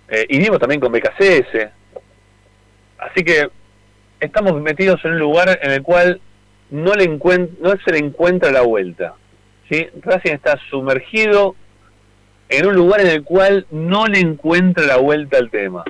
Eh, 0.10 0.26
y 0.28 0.40
digo 0.40 0.60
también 0.60 0.82
con 0.82 0.92
BKCS. 0.92 1.70
Así 2.98 3.24
que 3.24 3.48
estamos 4.20 4.62
metidos 4.62 5.00
en 5.06 5.12
un 5.12 5.20
lugar 5.20 5.58
en 5.62 5.72
el 5.72 5.82
cual 5.82 6.20
no, 6.72 6.94
le 6.94 7.06
encuent 7.06 7.58
no 7.60 7.74
se 7.86 7.92
le 7.94 8.00
encuentra 8.00 8.52
la 8.52 8.64
vuelta. 8.64 9.14
Racing 10.02 10.34
está 10.34 10.60
sumergido 10.70 11.56
en 12.50 12.68
un 12.68 12.76
lugar 12.76 13.02
en 13.02 13.08
el 13.08 13.24
cual 13.24 13.66
no 13.72 14.06
le 14.08 14.20
encuentra 14.20 14.86
la 14.86 14.98
vuelta 14.98 15.38
al 15.38 15.50
tema. 15.50 15.84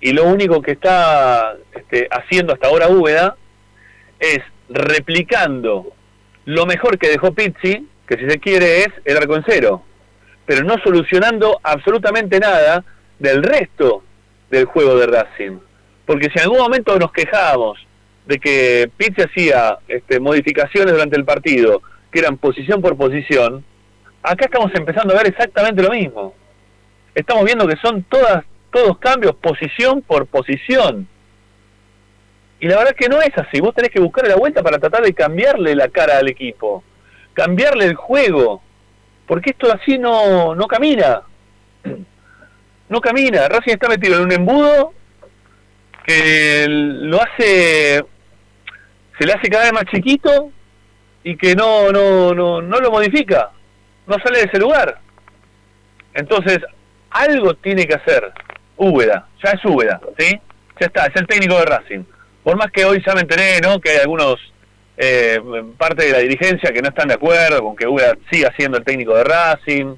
Y 0.00 0.12
lo 0.12 0.24
único 0.24 0.60
que 0.60 0.72
está 0.72 1.56
este, 1.74 2.08
haciendo 2.10 2.52
hasta 2.52 2.68
ahora 2.68 2.88
Úbeda 2.88 3.36
es 4.20 4.40
replicando 4.68 5.92
lo 6.44 6.66
mejor 6.66 6.98
que 6.98 7.08
dejó 7.08 7.32
Pizzi, 7.32 7.88
que 8.06 8.18
si 8.18 8.28
se 8.28 8.38
quiere 8.38 8.80
es 8.80 8.88
el 9.04 9.16
arco 9.16 9.36
en 9.36 9.44
cero, 9.46 9.82
pero 10.44 10.62
no 10.64 10.76
solucionando 10.84 11.58
absolutamente 11.62 12.38
nada 12.38 12.84
del 13.18 13.42
resto 13.42 14.02
del 14.50 14.66
juego 14.66 14.96
de 14.96 15.06
Racing. 15.06 15.58
Porque 16.04 16.26
si 16.26 16.38
en 16.38 16.44
algún 16.44 16.58
momento 16.58 16.98
nos 16.98 17.12
quejábamos 17.12 17.78
de 18.26 18.38
que 18.38 18.90
Pizzi 18.96 19.22
hacía 19.22 19.78
este, 19.88 20.20
modificaciones 20.20 20.92
durante 20.92 21.16
el 21.16 21.24
partido, 21.24 21.82
que 22.14 22.20
eran 22.20 22.36
posición 22.36 22.80
por 22.80 22.96
posición, 22.96 23.64
acá 24.22 24.44
estamos 24.44 24.70
empezando 24.76 25.12
a 25.12 25.16
ver 25.18 25.26
exactamente 25.26 25.82
lo 25.82 25.90
mismo. 25.90 26.32
Estamos 27.12 27.44
viendo 27.44 27.66
que 27.66 27.76
son 27.82 28.04
todas 28.04 28.44
todos 28.70 28.98
cambios 28.98 29.34
posición 29.36 30.00
por 30.00 30.26
posición. 30.26 31.08
Y 32.60 32.68
la 32.68 32.76
verdad 32.76 32.94
es 32.96 33.04
que 33.04 33.08
no 33.08 33.20
es 33.20 33.36
así. 33.36 33.60
Vos 33.60 33.74
tenés 33.74 33.90
que 33.90 34.00
buscar 34.00 34.28
la 34.28 34.36
vuelta 34.36 34.62
para 34.62 34.78
tratar 34.78 35.02
de 35.02 35.12
cambiarle 35.12 35.74
la 35.74 35.88
cara 35.88 36.18
al 36.18 36.28
equipo, 36.28 36.84
cambiarle 37.32 37.86
el 37.86 37.94
juego, 37.96 38.62
porque 39.26 39.50
esto 39.50 39.72
así 39.72 39.98
no, 39.98 40.54
no 40.54 40.66
camina. 40.68 41.22
No 42.86 43.00
camina. 43.00 43.48
Racing 43.48 43.72
está 43.72 43.88
metido 43.88 44.16
en 44.16 44.24
un 44.24 44.32
embudo 44.32 44.92
que 46.06 46.66
lo 46.68 47.18
hace, 47.20 48.04
se 49.18 49.26
le 49.26 49.32
hace 49.32 49.48
cada 49.48 49.64
vez 49.64 49.72
más 49.72 49.86
chiquito 49.86 50.52
y 51.24 51.36
que 51.36 51.54
no, 51.56 51.90
no, 51.90 52.34
no, 52.34 52.62
no 52.62 52.78
lo 52.78 52.90
modifica, 52.90 53.50
no 54.06 54.16
sale 54.22 54.40
de 54.40 54.44
ese 54.44 54.58
lugar. 54.58 55.00
Entonces, 56.12 56.58
algo 57.10 57.54
tiene 57.54 57.86
que 57.86 57.94
hacer 57.94 58.32
Úbeda, 58.76 59.26
ya 59.42 59.52
es 59.52 59.64
Úbeda, 59.64 60.00
¿sí? 60.18 60.38
Ya 60.78 60.86
está, 60.86 61.06
es 61.06 61.16
el 61.16 61.26
técnico 61.26 61.56
de 61.58 61.64
Racing. 61.64 62.04
Por 62.42 62.56
más 62.56 62.70
que 62.70 62.84
hoy 62.84 63.02
ya 63.04 63.14
me 63.14 63.22
enteré, 63.22 63.60
¿no? 63.62 63.80
Que 63.80 63.90
hay 63.90 63.98
algunos, 63.98 64.36
eh, 64.96 65.40
parte 65.78 66.04
de 66.04 66.12
la 66.12 66.18
dirigencia 66.18 66.72
que 66.72 66.82
no 66.82 66.88
están 66.88 67.08
de 67.08 67.14
acuerdo 67.14 67.62
con 67.62 67.74
que 67.74 67.86
Úbeda 67.86 68.16
siga 68.30 68.52
siendo 68.56 68.76
el 68.78 68.84
técnico 68.84 69.16
de 69.16 69.24
Racing. 69.24 69.96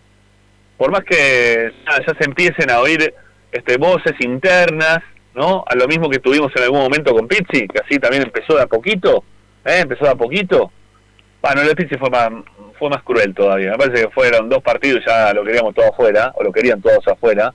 Por 0.77 0.93
más 0.93 1.03
que 1.05 1.73
ya, 1.91 2.07
ya 2.07 2.15
se 2.19 2.25
empiecen 2.25 2.71
a 2.71 2.81
oír 2.81 3.15
este, 3.51 3.79
voces 3.79 4.15
internas, 4.21 4.99
¿no? 5.35 5.65
A 5.67 5.75
lo 5.75 5.89
mismo 5.89 6.09
que 6.09 6.19
tuvimos 6.19 6.53
en 6.55 6.63
algún 6.63 6.81
momento 6.81 7.15
con 7.15 7.27
Pizzi, 7.27 7.67
que 7.67 7.81
así 7.85 7.99
también 7.99 8.23
empezó 8.23 8.57
de 8.57 8.63
a 8.63 8.67
poquito, 8.67 9.25
¿eh? 9.65 9.81
Empezó 9.81 10.05
de 10.05 10.11
a 10.11 10.15
poquito. 10.15 10.71
Bueno, 11.47 11.63
el 11.63 11.77
Pizzi 11.77 11.97
fue 11.97 12.11
más, 12.11 12.29
fue 12.79 12.91
más 12.91 13.03
cruel 13.03 13.33
todavía. 13.35 13.71
Me 13.73 13.79
parece 13.79 14.05
que 14.05 14.11
fueron 14.11 14.49
dos 14.49 14.63
partidos 14.63 15.05
ya 15.07 15.33
lo 15.33 15.45
queríamos 15.45 15.75
todos 15.75 15.91
afuera, 15.91 16.33
o 16.35 16.43
lo 16.43 16.51
querían 16.53 16.81
todos 16.83 17.07
afuera. 17.07 17.55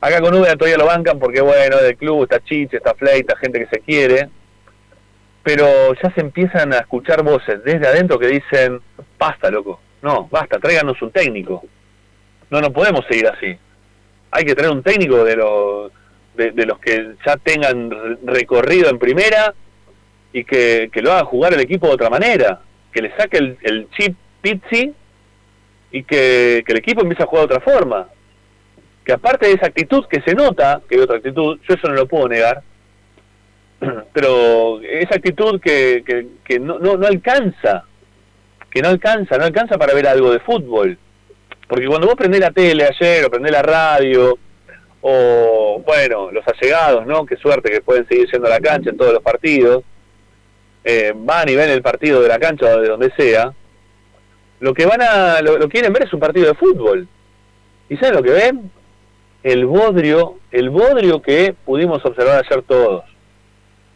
Acá 0.00 0.20
con 0.20 0.34
Úbeda 0.34 0.56
todavía 0.56 0.78
lo 0.78 0.86
bancan 0.86 1.18
porque, 1.18 1.40
bueno, 1.40 1.76
del 1.78 1.96
club 1.96 2.24
está 2.24 2.40
Chiche, 2.42 2.78
está 2.78 2.94
Fleita, 2.94 3.36
gente 3.36 3.60
que 3.60 3.66
se 3.66 3.80
quiere. 3.80 4.28
Pero 5.42 5.94
ya 6.02 6.12
se 6.14 6.20
empiezan 6.20 6.72
a 6.72 6.78
escuchar 6.78 7.22
voces 7.22 7.62
desde 7.64 7.86
adentro 7.86 8.18
que 8.18 8.26
dicen, 8.26 8.80
basta, 9.18 9.50
loco. 9.50 9.80
No, 10.02 10.28
basta, 10.30 10.58
tráiganos 10.58 11.00
un 11.00 11.10
técnico. 11.10 11.64
No, 12.50 12.60
no 12.60 12.72
podemos 12.72 13.04
seguir 13.08 13.28
así. 13.28 13.56
Hay 14.30 14.44
que 14.44 14.54
traer 14.54 14.72
un 14.72 14.82
técnico 14.82 15.24
de 15.24 15.36
los, 15.36 15.92
de, 16.34 16.50
de 16.50 16.66
los 16.66 16.78
que 16.80 17.14
ya 17.24 17.36
tengan 17.36 17.90
re- 17.90 18.18
recorrido 18.24 18.90
en 18.90 18.98
primera 18.98 19.54
y 20.32 20.44
que, 20.44 20.90
que 20.92 21.02
lo 21.02 21.12
haga 21.12 21.24
jugar 21.24 21.54
el 21.54 21.60
equipo 21.60 21.86
de 21.86 21.94
otra 21.94 22.10
manera. 22.10 22.60
Que 22.92 23.02
le 23.02 23.16
saque 23.16 23.38
el, 23.38 23.58
el 23.62 23.88
chip 23.90 24.16
Pizzi 24.40 24.94
y 25.90 26.02
que, 26.04 26.62
que 26.66 26.72
el 26.72 26.78
equipo 26.78 27.02
empiece 27.02 27.22
a 27.22 27.26
jugar 27.26 27.48
de 27.48 27.56
otra 27.56 27.72
forma 27.72 28.08
que 29.08 29.14
aparte 29.14 29.46
de 29.46 29.54
esa 29.54 29.68
actitud 29.68 30.04
que 30.04 30.20
se 30.20 30.34
nota, 30.34 30.82
que 30.86 30.96
hay 30.96 31.00
otra 31.00 31.16
actitud, 31.16 31.58
yo 31.66 31.74
eso 31.74 31.88
no 31.88 31.94
lo 31.94 32.06
puedo 32.06 32.28
negar, 32.28 32.62
pero 34.12 34.82
esa 34.82 35.14
actitud 35.14 35.58
que, 35.62 36.04
que, 36.04 36.26
que 36.44 36.58
no, 36.58 36.78
no, 36.78 36.98
no 36.98 37.06
alcanza, 37.06 37.84
que 38.70 38.82
no 38.82 38.90
alcanza, 38.90 39.38
no 39.38 39.44
alcanza 39.44 39.78
para 39.78 39.94
ver 39.94 40.08
algo 40.08 40.30
de 40.30 40.40
fútbol. 40.40 40.98
Porque 41.66 41.86
cuando 41.86 42.06
vos 42.06 42.16
prendés 42.16 42.40
la 42.40 42.50
tele 42.50 42.84
ayer 42.84 43.24
o 43.24 43.30
prendés 43.30 43.52
la 43.52 43.62
radio, 43.62 44.38
o 45.00 45.82
bueno, 45.86 46.30
los 46.30 46.46
allegados, 46.46 47.06
¿no? 47.06 47.24
Qué 47.24 47.36
suerte 47.36 47.70
que 47.70 47.80
pueden 47.80 48.06
seguir 48.08 48.30
yendo 48.30 48.46
la 48.46 48.60
cancha 48.60 48.90
en 48.90 48.98
todos 48.98 49.14
los 49.14 49.22
partidos, 49.22 49.84
eh, 50.90 51.12
van 51.14 51.46
y 51.50 51.54
ven 51.54 51.68
el 51.68 51.82
partido 51.82 52.22
de 52.22 52.28
la 52.28 52.38
cancha 52.38 52.64
o 52.64 52.80
de 52.80 52.88
donde 52.88 53.12
sea, 53.14 53.52
lo 54.60 54.72
que 54.72 54.86
van 54.86 55.02
a, 55.02 55.42
lo, 55.42 55.58
lo 55.58 55.68
quieren 55.68 55.92
ver 55.92 56.04
es 56.04 56.12
un 56.14 56.18
partido 56.18 56.46
de 56.46 56.54
fútbol. 56.54 57.06
¿Y 57.90 57.98
saben 57.98 58.14
lo 58.14 58.22
que 58.22 58.30
ven? 58.30 58.70
El 59.42 59.66
bodrio, 59.66 60.38
el 60.50 60.70
bodrio 60.70 61.20
que 61.20 61.54
pudimos 61.66 62.02
observar 62.06 62.42
ayer 62.42 62.62
todos. 62.62 63.04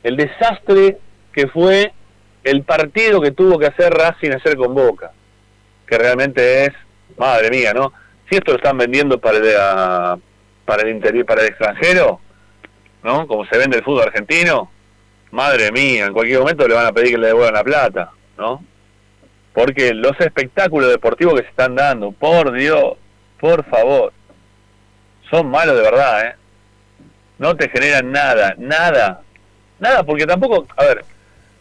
El 0.02 0.18
desastre 0.18 0.98
que 1.32 1.46
fue 1.46 1.94
el 2.44 2.62
partido 2.62 3.22
que 3.22 3.30
tuvo 3.30 3.58
que 3.58 3.68
hacer 3.68 3.90
Racing 3.90 4.32
ayer 4.32 4.54
con 4.58 4.74
Boca. 4.74 5.12
Que 5.86 5.96
realmente 5.96 6.66
es, 6.66 6.72
madre 7.16 7.48
mía, 7.48 7.72
¿no? 7.72 7.94
Si 8.28 8.36
esto 8.36 8.52
lo 8.52 8.58
están 8.58 8.76
vendiendo 8.76 9.18
para 9.18 9.38
el, 9.38 9.54
ah, 9.58 10.18
para 10.66 10.82
el 10.82 10.90
interior, 10.90 11.24
para 11.24 11.40
el 11.40 11.48
extranjero, 11.48 12.20
¿no? 13.02 13.26
Como 13.26 13.46
se 13.46 13.56
vende 13.56 13.78
el 13.78 13.82
fútbol 13.82 14.08
argentino, 14.08 14.70
madre 15.32 15.72
mía, 15.72 16.06
en 16.06 16.12
cualquier 16.12 16.38
momento 16.38 16.68
le 16.68 16.74
van 16.74 16.86
a 16.86 16.92
pedir 16.92 17.12
que 17.12 17.18
le 17.18 17.26
devuelvan 17.28 17.54
la 17.54 17.64
plata, 17.64 18.10
¿no? 18.38 18.62
Porque 19.52 19.92
los 19.92 20.18
espectáculos 20.20 20.90
deportivos 20.90 21.34
que 21.34 21.42
se 21.42 21.50
están 21.50 21.74
dando, 21.74 22.12
por 22.12 22.52
Dios, 22.52 22.94
por 23.40 23.64
favor, 23.64 24.12
son 25.30 25.50
malos 25.50 25.74
de 25.76 25.82
verdad, 25.82 26.26
¿eh? 26.26 26.34
No 27.38 27.56
te 27.56 27.68
generan 27.68 28.12
nada, 28.12 28.54
nada, 28.58 29.22
nada, 29.80 30.04
porque 30.04 30.26
tampoco, 30.26 30.66
a 30.76 30.84
ver, 30.84 31.04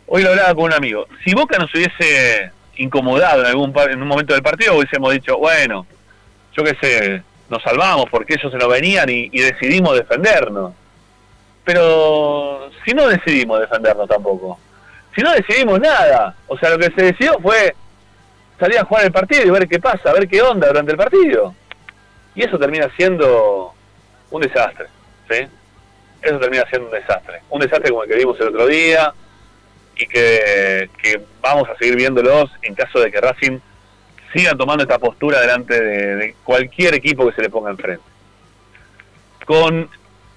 hoy 0.06 0.22
lo 0.22 0.30
hablaba 0.30 0.54
con 0.54 0.66
un 0.66 0.74
amigo, 0.74 1.08
si 1.24 1.34
Boca 1.34 1.58
nos 1.58 1.74
hubiese 1.74 2.52
incomodado 2.76 3.42
en 3.42 3.48
algún 3.48 3.74
en 3.90 4.02
un 4.02 4.08
momento 4.08 4.34
del 4.34 4.44
partido, 4.44 4.76
hubiésemos 4.76 5.14
dicho, 5.14 5.38
bueno, 5.38 5.88
yo 6.54 6.64
qué 6.64 6.76
sé, 6.82 7.24
nos 7.50 7.64
salvamos 7.64 8.06
porque 8.12 8.34
ellos 8.34 8.52
se 8.52 8.58
nos 8.58 8.68
venían 8.68 9.08
y 9.10 9.30
decidimos 9.30 9.96
defendernos. 9.96 10.74
Pero 11.72 12.70
si 12.84 12.94
no 12.94 13.08
decidimos 13.08 13.62
defendernos 13.62 14.10
tampoco, 14.10 14.60
si 15.16 15.22
no 15.22 15.32
decidimos 15.32 15.80
nada, 15.80 16.36
o 16.48 16.58
sea, 16.58 16.72
lo 16.72 16.78
que 16.78 16.92
se 16.94 17.02
decidió 17.02 17.40
fue 17.40 17.74
salir 18.60 18.78
a 18.78 18.84
jugar 18.84 19.06
el 19.06 19.12
partido 19.14 19.46
y 19.46 19.50
ver 19.52 19.70
qué 19.70 19.80
pasa, 19.80 20.12
ver 20.12 20.28
qué 20.28 20.42
onda 20.42 20.68
durante 20.68 20.92
el 20.92 20.98
partido. 20.98 21.56
Y 22.36 22.44
eso 22.44 22.60
termina 22.60 22.90
siendo 22.98 23.74
un 24.32 24.42
desastre, 24.42 24.88
¿sí? 25.30 25.48
Eso 26.22 26.40
termina 26.40 26.66
siendo 26.70 26.88
un 26.88 26.94
desastre. 26.94 27.42
Un 27.50 27.62
desastre 27.62 27.90
como 27.90 28.04
el 28.04 28.10
que 28.10 28.18
vimos 28.18 28.38
el 28.42 28.50
otro 28.50 28.68
día 28.68 29.14
y 29.96 30.08
que, 30.08 30.90
vamos 31.40 31.70
a 31.70 31.78
seguir 31.78 31.96
viéndolos 31.96 32.52
en 32.64 32.76
caso 32.76 33.00
de 33.00 33.10
que 33.10 33.22
Racing 33.22 33.60
siga 34.34 34.56
tomando 34.56 34.84
esta 34.84 35.00
postura 35.00 35.40
delante 35.40 35.82
de, 35.82 36.16
de 36.18 36.36
cualquier 36.44 36.96
equipo 36.96 37.26
que 37.30 37.36
se 37.36 37.42
le 37.42 37.50
ponga 37.50 37.72
enfrente. 37.72 38.04
Con 39.46 39.90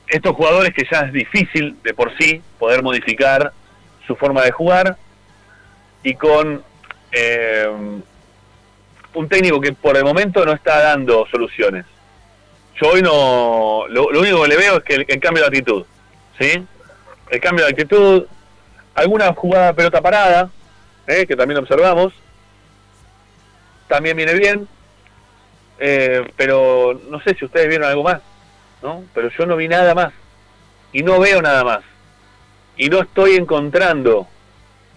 estos 0.08 0.34
jugadores 0.36 0.72
que 0.74 0.86
ya 0.90 1.00
es 1.00 1.12
difícil 1.12 1.76
de 1.82 1.94
por 1.94 2.16
sí 2.18 2.42
poder 2.58 2.82
modificar 2.82 3.52
su 4.06 4.16
forma 4.16 4.42
de 4.42 4.52
jugar 4.52 4.96
y 6.02 6.14
con 6.14 6.62
eh, 7.12 7.68
un 9.14 9.28
técnico 9.28 9.60
que 9.60 9.72
por 9.72 9.96
el 9.96 10.04
momento 10.04 10.44
no 10.44 10.52
está 10.52 10.80
dando 10.80 11.26
soluciones. 11.30 11.86
Yo 12.80 12.88
hoy 12.90 13.02
no. 13.02 13.86
Lo, 13.88 14.08
único 14.08 14.42
que 14.42 14.48
le 14.48 14.56
veo 14.56 14.78
es 14.78 14.84
que 14.84 14.94
el, 14.94 15.20
cambio 15.20 15.42
de 15.42 15.48
actitud. 15.48 15.84
¿Sí? 16.38 16.66
El 17.30 17.40
cambio 17.40 17.64
de 17.64 17.70
actitud. 17.70 18.26
Alguna 18.94 19.32
jugada 19.34 19.72
pelota 19.72 20.00
parada, 20.00 20.50
¿eh? 21.06 21.26
que 21.26 21.36
también 21.36 21.58
observamos. 21.58 22.12
También 23.88 24.16
viene 24.16 24.34
bien. 24.34 24.68
Eh, 25.78 26.24
pero 26.36 27.00
no 27.08 27.20
sé 27.20 27.34
si 27.34 27.44
ustedes 27.44 27.68
vieron 27.68 27.88
algo 27.88 28.02
más. 28.02 28.20
¿No? 28.84 29.02
Pero 29.14 29.30
yo 29.30 29.46
no 29.46 29.56
vi 29.56 29.66
nada 29.66 29.94
más. 29.94 30.12
Y 30.92 31.02
no 31.02 31.18
veo 31.18 31.40
nada 31.42 31.64
más. 31.64 31.80
Y 32.76 32.88
no 32.90 33.00
estoy 33.00 33.34
encontrando. 33.34 34.28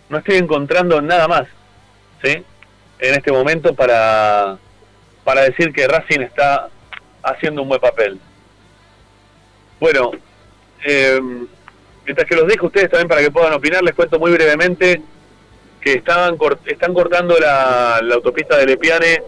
No 0.10 0.18
estoy 0.18 0.36
encontrando 0.36 1.02
nada 1.02 1.28
más. 1.28 1.48
¿Sí? 2.22 2.44
En 3.00 3.14
este 3.14 3.32
momento 3.32 3.74
para, 3.74 4.58
para 5.24 5.42
decir 5.44 5.72
que 5.72 5.88
Racing 5.88 6.20
está 6.20 6.68
haciendo 7.24 7.62
un 7.62 7.70
buen 7.70 7.80
papel. 7.80 8.20
Bueno, 9.80 10.12
eh, 10.86 11.20
mientras 12.06 12.28
que 12.28 12.36
los 12.36 12.48
dejo 12.48 12.68
ustedes 12.68 12.90
también 12.90 13.08
para 13.08 13.22
que 13.22 13.32
puedan 13.32 13.54
opinar, 13.54 13.84
les 13.84 13.96
cuento 13.96 14.20
muy 14.20 14.32
brevemente 14.32 15.02
que 15.80 15.94
estaban 15.94 16.38
están 16.66 16.94
cortando 16.94 17.38
la, 17.40 18.00
la 18.04 18.16
autopista 18.16 18.58
de 18.58 18.66
Lepiane 18.66 19.24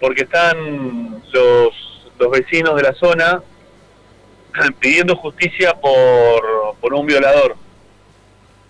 porque 0.00 0.22
están 0.24 1.22
los, 1.32 2.10
los 2.18 2.30
vecinos 2.30 2.76
de 2.76 2.82
la 2.82 2.92
zona 2.94 3.40
pidiendo 4.78 5.16
justicia 5.16 5.74
por, 5.74 6.76
por 6.80 6.94
un 6.94 7.06
violador. 7.06 7.56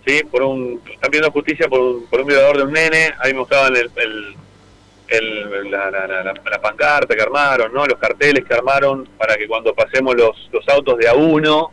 ¿Sí? 0.07 0.23
Por 0.25 0.43
un, 0.43 0.81
están 0.91 1.11
pidiendo 1.11 1.31
justicia 1.31 1.69
por 1.69 2.09
por 2.09 2.21
un 2.23 2.27
violador 2.27 2.57
de 2.57 2.63
un 2.65 2.73
nene. 2.73 3.13
Ahí 3.19 3.35
mostraban 3.35 3.77
el, 3.77 3.91
el, 3.97 4.35
el- 5.09 5.71
la, 5.71 5.91
la- 5.91 6.07
la- 6.07 6.61
pancarta 6.63 7.15
que 7.15 7.23
armaron, 7.23 7.73
¿no? 7.73 7.85
los 7.87 7.99
carteles 7.99 8.45
que 8.45 8.55
armaron 8.55 9.07
para 9.19 9.37
que 9.37 9.47
cuando 9.49 9.75
pasemos 9.75 10.15
los, 10.15 10.49
los 10.53 10.67
autos 10.69 10.97
de 10.99 11.09
a 11.09 11.15
uno, 11.15 11.71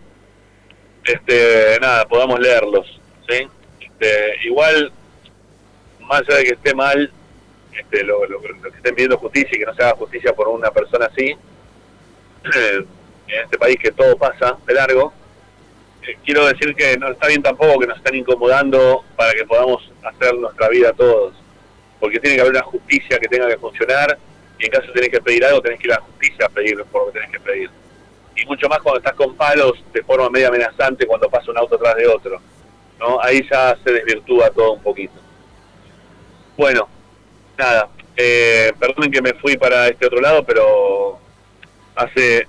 este, 1.05 1.77
nada, 1.81 2.05
podamos 2.05 2.39
leerlos. 2.39 2.99
¿sí? 3.29 3.47
Este, 3.79 4.35
igual, 4.45 4.91
más 6.01 6.21
allá 6.27 6.37
de 6.37 6.43
que 6.45 6.53
esté 6.53 6.73
mal, 6.75 7.11
este, 7.77 8.03
lo, 8.03 8.25
lo- 8.25 8.41
lo 8.41 8.61
que 8.71 8.77
estén 8.77 8.95
pidiendo 8.95 9.17
justicia 9.17 9.51
y 9.55 9.59
que 9.59 9.65
no 9.65 9.73
se 9.75 9.83
haga 9.83 9.95
justicia 9.95 10.33
por 10.33 10.47
una 10.49 10.71
persona 10.71 11.05
así, 11.05 11.35
en 13.27 13.43
este 13.43 13.57
país 13.57 13.77
que 13.81 13.91
todo 13.91 14.17
pasa 14.17 14.57
de 14.65 14.73
largo, 14.73 15.13
eh, 16.03 16.17
quiero 16.23 16.45
decir 16.45 16.75
que 16.75 16.97
no 16.97 17.09
está 17.09 17.27
bien 17.27 17.41
tampoco 17.41 17.79
que 17.79 17.87
nos 17.87 17.97
estén 17.97 18.15
incomodando 18.15 19.03
para 19.15 19.33
que 19.33 19.45
podamos 19.45 19.91
hacer 20.03 20.35
nuestra 20.35 20.69
vida 20.69 20.93
todos, 20.93 21.33
porque 21.99 22.19
tiene 22.19 22.35
que 22.35 22.41
haber 22.41 22.53
una 22.53 22.63
justicia 22.63 23.19
que 23.19 23.27
tenga 23.27 23.47
que 23.47 23.57
funcionar 23.57 24.17
y 24.59 24.65
en 24.65 24.71
caso 24.71 24.91
tenés 24.93 25.09
que 25.09 25.21
pedir 25.21 25.45
algo 25.45 25.61
tenés 25.61 25.79
que 25.79 25.87
ir 25.87 25.93
a 25.93 25.97
la 25.97 26.01
justicia 26.01 26.45
a 26.45 26.49
pedir 26.49 26.83
por 26.85 27.05
lo 27.05 27.11
que 27.11 27.19
tenés 27.19 27.31
que 27.31 27.39
pedir. 27.39 27.69
Y 28.35 28.45
mucho 28.45 28.69
más 28.69 28.79
cuando 28.79 28.99
estás 28.99 29.15
con 29.15 29.35
palos 29.35 29.83
de 29.91 30.03
forma 30.03 30.29
media 30.29 30.47
amenazante 30.47 31.07
cuando 31.07 31.29
pasa 31.29 31.51
un 31.51 31.57
auto 31.57 31.75
atrás 31.75 31.95
de 31.95 32.07
otro. 32.07 32.39
¿no? 32.99 33.19
Ahí 33.21 33.45
ya 33.49 33.77
se 33.83 33.91
desvirtúa 33.91 34.49
todo 34.51 34.73
un 34.73 34.81
poquito. 34.81 35.13
Bueno, 36.55 36.87
nada, 37.57 37.89
eh, 38.15 38.73
perdonen 38.79 39.11
que 39.11 39.21
me 39.21 39.33
fui 39.33 39.57
para 39.57 39.87
este 39.87 40.05
otro 40.07 40.19
lado, 40.21 40.43
pero 40.43 41.19
hace 41.95 42.47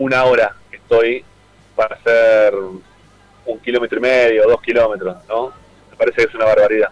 una 0.00 0.24
hora 0.24 0.56
estoy 0.72 1.22
para 1.76 1.94
hacer 1.94 2.54
un 2.54 3.58
kilómetro 3.60 3.98
y 3.98 4.02
medio, 4.02 4.48
dos 4.48 4.60
kilómetros, 4.62 5.16
¿no? 5.28 5.52
Me 5.90 5.96
parece 5.96 6.16
que 6.16 6.28
es 6.28 6.34
una 6.34 6.46
barbaridad. 6.46 6.88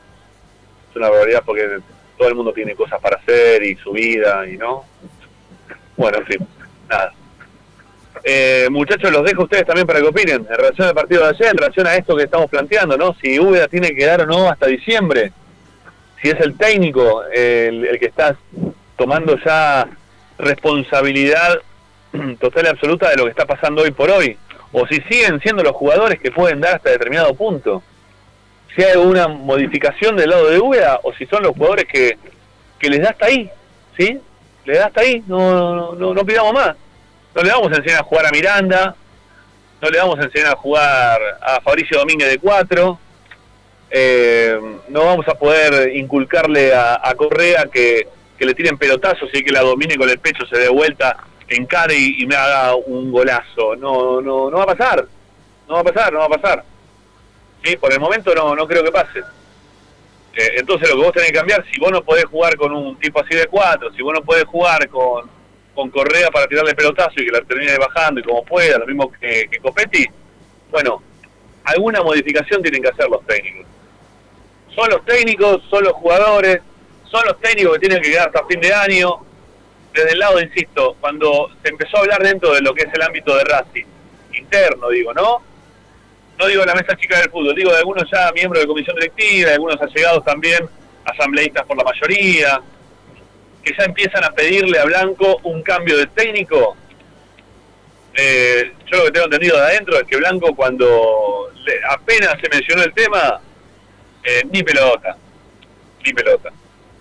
Es 0.90 0.96
una 0.96 1.08
barbaridad 1.08 1.42
porque 1.44 1.80
todo 2.16 2.28
el 2.28 2.34
mundo 2.34 2.52
tiene 2.52 2.74
cosas 2.74 3.00
para 3.00 3.16
hacer 3.16 3.62
y 3.62 3.76
su 3.76 3.92
vida 3.92 4.46
y 4.46 4.58
no. 4.58 4.84
Bueno, 5.96 6.18
en 6.18 6.26
fin, 6.26 6.48
nada. 6.88 7.12
Eh, 8.24 8.68
muchachos, 8.70 9.10
los 9.10 9.24
dejo 9.24 9.42
a 9.42 9.44
ustedes 9.44 9.64
también 9.64 9.86
para 9.86 10.00
que 10.00 10.06
opinen 10.06 10.46
en 10.48 10.56
relación 10.56 10.88
al 10.88 10.94
partido 10.94 11.22
de 11.22 11.30
ayer, 11.30 11.48
en 11.48 11.58
relación 11.58 11.86
a 11.86 11.94
esto 11.94 12.14
que 12.14 12.24
estamos 12.24 12.50
planteando, 12.50 12.98
¿no? 12.98 13.14
Si 13.14 13.38
Úbeda 13.38 13.68
tiene 13.68 13.94
que 13.94 14.04
dar 14.04 14.20
o 14.22 14.26
no 14.26 14.50
hasta 14.50 14.66
diciembre, 14.66 15.32
si 16.20 16.28
es 16.28 16.40
el 16.40 16.58
técnico 16.58 17.24
el, 17.24 17.86
el 17.86 17.98
que 17.98 18.06
está 18.06 18.36
tomando 18.96 19.38
ya 19.42 19.88
responsabilidad 20.38 21.60
total 22.40 22.66
y 22.66 22.68
absoluta 22.68 23.10
de 23.10 23.16
lo 23.16 23.24
que 23.24 23.30
está 23.30 23.46
pasando 23.46 23.82
hoy 23.82 23.90
por 23.90 24.10
hoy, 24.10 24.36
o 24.72 24.86
si 24.86 25.00
siguen 25.02 25.40
siendo 25.40 25.62
los 25.62 25.72
jugadores 25.72 26.18
que 26.20 26.30
pueden 26.30 26.60
dar 26.60 26.76
hasta 26.76 26.90
determinado 26.90 27.34
punto, 27.34 27.82
si 28.74 28.82
hay 28.82 28.92
alguna 28.92 29.28
modificación 29.28 30.16
del 30.16 30.30
lado 30.30 30.48
de 30.48 30.58
Úbeda, 30.58 31.00
o 31.02 31.12
si 31.14 31.26
son 31.26 31.42
los 31.42 31.52
jugadores 31.52 31.86
que, 31.86 32.18
que 32.78 32.90
les 32.90 33.00
da 33.02 33.10
hasta 33.10 33.26
ahí, 33.26 33.50
¿sí? 33.96 34.20
Les 34.64 34.78
da 34.78 34.86
hasta 34.86 35.00
ahí, 35.00 35.22
no, 35.26 35.74
no, 35.74 35.94
no, 35.94 36.14
no 36.14 36.24
pidamos 36.24 36.52
más. 36.52 36.76
No 37.34 37.42
le 37.42 37.50
vamos 37.50 37.72
a 37.72 37.76
enseñar 37.76 38.00
a 38.00 38.04
jugar 38.04 38.26
a 38.26 38.30
Miranda, 38.30 38.94
no 39.80 39.90
le 39.90 39.98
vamos 39.98 40.18
a 40.18 40.24
enseñar 40.24 40.48
a 40.48 40.56
jugar 40.56 41.20
a 41.40 41.60
Fabricio 41.60 41.98
Domínguez 41.98 42.28
de 42.28 42.38
4, 42.38 42.98
eh, 43.90 44.60
no 44.88 45.04
vamos 45.04 45.26
a 45.28 45.34
poder 45.34 45.96
inculcarle 45.96 46.74
a, 46.74 47.00
a 47.02 47.14
Correa 47.14 47.66
que, 47.72 48.06
que 48.38 48.44
le 48.44 48.54
tiren 48.54 48.76
pelotazos 48.76 49.30
y 49.32 49.42
que 49.42 49.52
la 49.52 49.60
domine 49.60 49.96
con 49.96 50.08
el 50.08 50.18
pecho, 50.18 50.46
se 50.46 50.58
dé 50.58 50.68
vuelta, 50.68 51.16
encare 51.48 51.94
y, 51.96 52.26
me 52.26 52.36
haga 52.36 52.74
un 52.74 53.10
golazo. 53.10 53.76
No, 53.76 54.20
no, 54.20 54.50
no 54.50 54.56
va 54.58 54.64
a 54.64 54.76
pasar, 54.76 55.06
no 55.68 55.74
va 55.74 55.80
a 55.80 55.84
pasar, 55.84 56.12
no 56.12 56.18
va 56.20 56.26
a 56.26 56.40
pasar. 56.40 56.64
¿Sí? 57.62 57.76
Por 57.76 57.92
el 57.92 58.00
momento 58.00 58.34
no, 58.34 58.54
no 58.54 58.66
creo 58.66 58.84
que 58.84 58.92
pase. 58.92 59.20
Eh, 60.34 60.52
entonces 60.56 60.88
lo 60.88 60.96
que 60.96 61.02
vos 61.02 61.12
tenés 61.12 61.30
que 61.30 61.38
cambiar, 61.38 61.64
si 61.72 61.80
vos 61.80 61.90
no 61.90 62.04
podés 62.04 62.24
jugar 62.26 62.56
con 62.56 62.72
un 62.72 62.96
tipo 62.98 63.20
así 63.20 63.34
de 63.34 63.46
4, 63.46 63.92
si 63.92 64.02
vos 64.02 64.14
no 64.14 64.22
podés 64.22 64.44
jugar 64.44 64.88
con, 64.88 65.28
con 65.74 65.90
Correa 65.90 66.30
para 66.30 66.46
tirarle 66.46 66.74
pelotazo 66.74 67.14
y 67.16 67.26
que 67.26 67.32
la 67.32 67.40
termine 67.42 67.76
bajando 67.76 68.20
y 68.20 68.22
como 68.22 68.44
pueda, 68.44 68.78
lo 68.78 68.86
mismo 68.86 69.10
que, 69.10 69.48
que 69.50 69.58
Copetti, 69.58 70.06
bueno, 70.70 71.02
alguna 71.64 72.02
modificación 72.02 72.62
tienen 72.62 72.82
que 72.82 72.88
hacer 72.88 73.08
los 73.08 73.24
técnicos. 73.26 73.66
Son 74.74 74.88
los 74.90 75.04
técnicos, 75.04 75.62
son 75.68 75.82
los 75.84 75.92
jugadores, 75.94 76.60
son 77.04 77.26
los 77.26 77.40
técnicos 77.40 77.74
que 77.74 77.80
tienen 77.80 78.02
que 78.02 78.10
quedar 78.10 78.28
hasta 78.28 78.46
fin 78.46 78.60
de 78.60 78.72
año. 78.72 79.26
Desde 79.98 80.12
el 80.12 80.18
lado, 80.20 80.40
insisto, 80.40 80.96
cuando 81.00 81.50
se 81.60 81.70
empezó 81.70 81.96
a 81.96 82.00
hablar 82.00 82.22
dentro 82.22 82.52
de 82.54 82.60
lo 82.60 82.72
que 82.72 82.82
es 82.84 82.94
el 82.94 83.02
ámbito 83.02 83.34
de 83.36 83.42
Racing, 83.42 83.84
interno 84.32 84.88
digo, 84.90 85.12
¿no? 85.12 85.42
No 86.38 86.46
digo 86.46 86.64
la 86.64 86.74
mesa 86.74 86.96
chica 86.96 87.18
del 87.18 87.30
fútbol, 87.30 87.52
digo 87.56 87.72
de 87.72 87.78
algunos 87.78 88.08
ya 88.08 88.30
miembros 88.32 88.62
de 88.62 88.68
comisión 88.68 88.94
directiva, 88.94 89.48
de 89.48 89.54
algunos 89.54 89.80
allegados 89.82 90.24
también, 90.24 90.68
asambleístas 91.04 91.66
por 91.66 91.76
la 91.76 91.82
mayoría, 91.82 92.60
que 93.64 93.74
ya 93.76 93.84
empiezan 93.86 94.22
a 94.22 94.30
pedirle 94.30 94.78
a 94.78 94.84
Blanco 94.84 95.40
un 95.42 95.62
cambio 95.62 95.96
de 95.98 96.06
técnico. 96.06 96.76
Eh, 98.14 98.72
yo 98.86 98.98
lo 98.98 99.04
que 99.06 99.10
tengo 99.10 99.24
entendido 99.26 99.56
de 99.56 99.62
adentro 99.62 99.96
es 99.98 100.04
que 100.04 100.16
Blanco 100.16 100.54
cuando 100.54 101.50
le- 101.64 101.80
apenas 101.90 102.36
se 102.40 102.48
mencionó 102.48 102.82
el 102.84 102.92
tema, 102.94 103.40
eh, 104.22 104.42
ni 104.50 104.62
pelota, 104.62 105.16
ni 106.04 106.12
pelota. 106.12 106.50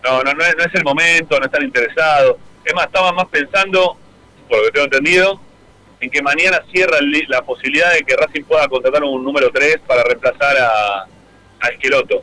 No, 0.03 0.23
no, 0.23 0.33
no 0.33 0.43
no 0.57 0.63
es 0.63 0.73
el 0.75 0.83
momento, 0.83 1.39
no 1.39 1.45
están 1.45 1.63
interesados. 1.63 2.37
Es 2.67 2.73
más, 2.73 2.87
estaban 2.87 3.15
más 3.15 3.27
pensando, 3.29 3.95
por 4.49 4.57
lo 4.57 4.65
que 4.65 4.71
tengo 4.71 4.85
entendido, 4.85 5.39
en 6.01 6.11
que 6.11 6.21
mañana 6.21 6.61
cierra 6.69 6.97
la 7.29 7.41
posibilidad 7.43 7.93
de 7.93 8.01
que 8.01 8.13
Racing 8.13 8.43
pueda 8.43 8.67
contratar 8.67 9.05
un 9.05 9.23
número 9.23 9.49
3 9.51 9.79
para 9.87 10.03
reemplazar 10.03 10.57
a, 10.57 11.03
a 11.61 11.67
Esqueloto. 11.69 12.21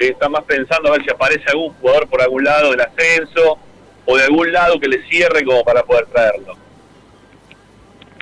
Sí, 0.00 0.06
están 0.08 0.32
más 0.32 0.42
pensando 0.42 0.88
a 0.88 0.92
ver 0.92 1.04
si 1.04 1.10
aparece 1.10 1.44
algún 1.48 1.72
jugador 1.74 2.08
por 2.08 2.20
algún 2.20 2.42
lado 2.42 2.72
del 2.72 2.80
ascenso 2.80 3.56
o 4.04 4.16
de 4.16 4.24
algún 4.24 4.52
lado 4.52 4.80
que 4.80 4.88
le 4.88 5.08
cierre 5.08 5.44
como 5.44 5.62
para 5.62 5.84
poder 5.84 6.06
traerlo. 6.06 6.56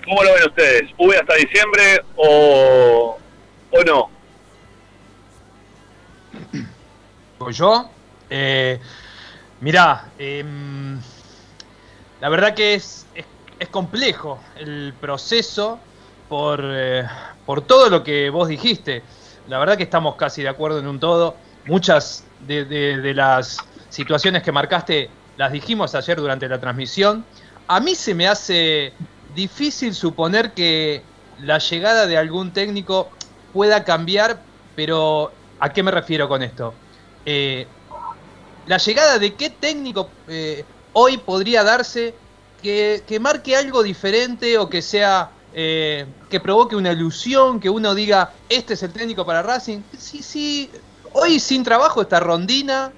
¿Cómo 0.04 0.22
lo 0.22 0.34
ven 0.34 0.44
ustedes? 0.46 0.90
¿V 0.98 1.16
hasta 1.16 1.34
diciembre 1.36 2.02
o, 2.16 3.18
o 3.70 3.84
no? 3.84 4.10
¿Voy 7.38 7.52
yo? 7.54 7.90
Eh, 8.28 8.78
mirá, 9.60 10.10
em, 10.18 11.00
la 12.20 12.28
verdad 12.28 12.54
que 12.54 12.74
es, 12.74 13.10
es, 13.14 13.26
es 13.58 13.68
complejo 13.70 14.50
el 14.54 14.98
proceso 15.00 15.88
por, 16.28 16.60
eh, 16.64 17.04
por 17.44 17.66
todo 17.66 17.90
lo 17.90 18.02
que 18.04 18.30
vos 18.30 18.48
dijiste. 18.48 19.06
La 19.46 19.58
verdad 19.58 19.76
que 19.76 19.84
estamos 19.84 20.16
casi 20.16 20.42
de 20.42 20.48
acuerdo 20.48 20.78
en 20.78 20.86
un 20.88 21.00
todo. 21.00 21.42
Muchas 21.64 22.32
de, 22.38 22.64
de- 22.66 23.14
las 23.14 23.70
situaciones 23.88 24.42
que 24.42 24.52
marcaste 24.52 25.18
las 25.36 25.52
dijimos 25.52 25.94
ayer 25.94 26.18
durante 26.18 26.48
la 26.48 26.60
transmisión. 26.60 27.28
A 27.66 27.80
mí 27.80 27.94
se 27.94 28.14
me 28.14 28.28
hace 28.28 29.00
difícil 29.26 29.94
suponer 29.94 30.54
que 30.54 31.10
la 31.36 31.58
llegada 31.58 32.06
de 32.06 32.16
algún 32.18 32.52
técnico 32.52 33.16
pueda 33.50 33.84
cambiar, 33.84 34.46
pero 34.74 35.40
¿a 35.58 35.72
qué 35.72 35.82
me 35.82 35.90
refiero 35.90 36.28
con 36.28 36.42
esto? 36.42 36.82
Eh, 37.24 37.76
la 38.64 38.78
llegada 38.78 39.18
de 39.18 39.36
qué 39.36 39.50
técnico 39.50 40.20
eh, 40.26 40.70
hoy 41.00 41.18
podría 41.18 41.64
darse 41.64 42.14
que, 42.62 43.02
que 43.06 43.18
marque 43.18 43.56
algo 43.56 43.82
diferente 43.82 44.58
o 44.58 44.68
que 44.68 44.82
sea 44.82 45.30
eh, 45.54 46.06
que 46.28 46.40
provoque 46.40 46.76
una 46.76 46.92
ilusión, 46.92 47.58
que 47.58 47.70
uno 47.70 47.94
diga 47.94 48.32
este 48.48 48.74
es 48.74 48.82
el 48.82 48.92
técnico 48.92 49.24
para 49.24 49.42
Racing. 49.42 49.80
Sí, 49.98 50.22
sí. 50.22 50.70
Hoy 51.12 51.40
sin 51.40 51.64
trabajo 51.64 52.02
está 52.02 52.20
Rondina, 52.20 52.92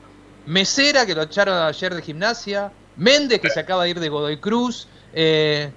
Mesera 0.47 1.07
que 1.07 1.15
lo 1.15 1.23
echaron 1.23 1.57
ayer 1.57 1.95
de 1.95 2.03
gimnasia, 2.03 2.73
Méndez 2.97 3.41
que 3.41 3.51
se 3.51 3.61
acaba 3.61 3.85
de 3.85 3.91
ir 3.91 4.01
de 4.01 4.09
Godoy 4.09 4.39
Cruz. 4.39 4.89
eh, 5.15 5.71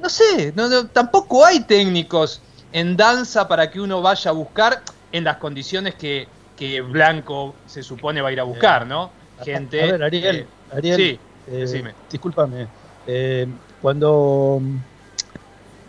no 0.00 0.10
sé, 0.10 0.52
no, 0.54 0.68
no, 0.68 0.88
tampoco 0.88 1.44
hay 1.44 1.60
técnicos 1.60 2.42
en 2.72 2.96
danza 2.96 3.48
para 3.48 3.70
que 3.70 3.80
uno 3.80 4.02
vaya 4.02 4.30
a 4.30 4.34
buscar 4.34 4.82
en 5.10 5.24
las 5.24 5.38
condiciones 5.38 5.94
que, 5.94 6.28
que 6.56 6.82
Blanco 6.82 7.54
se 7.66 7.82
supone 7.82 8.20
va 8.20 8.28
a 8.28 8.32
ir 8.32 8.40
a 8.40 8.44
buscar, 8.44 8.86
¿no? 8.86 9.10
Gente. 9.42 9.82
A 9.82 9.92
ver, 9.92 10.02
Ariel, 10.02 10.36
eh, 10.36 10.46
Ariel, 10.72 10.96
sí, 10.96 11.20
decime. 11.46 11.94
discúlpame. 12.10 12.66
eh, 13.06 13.46
cuando 13.80 14.60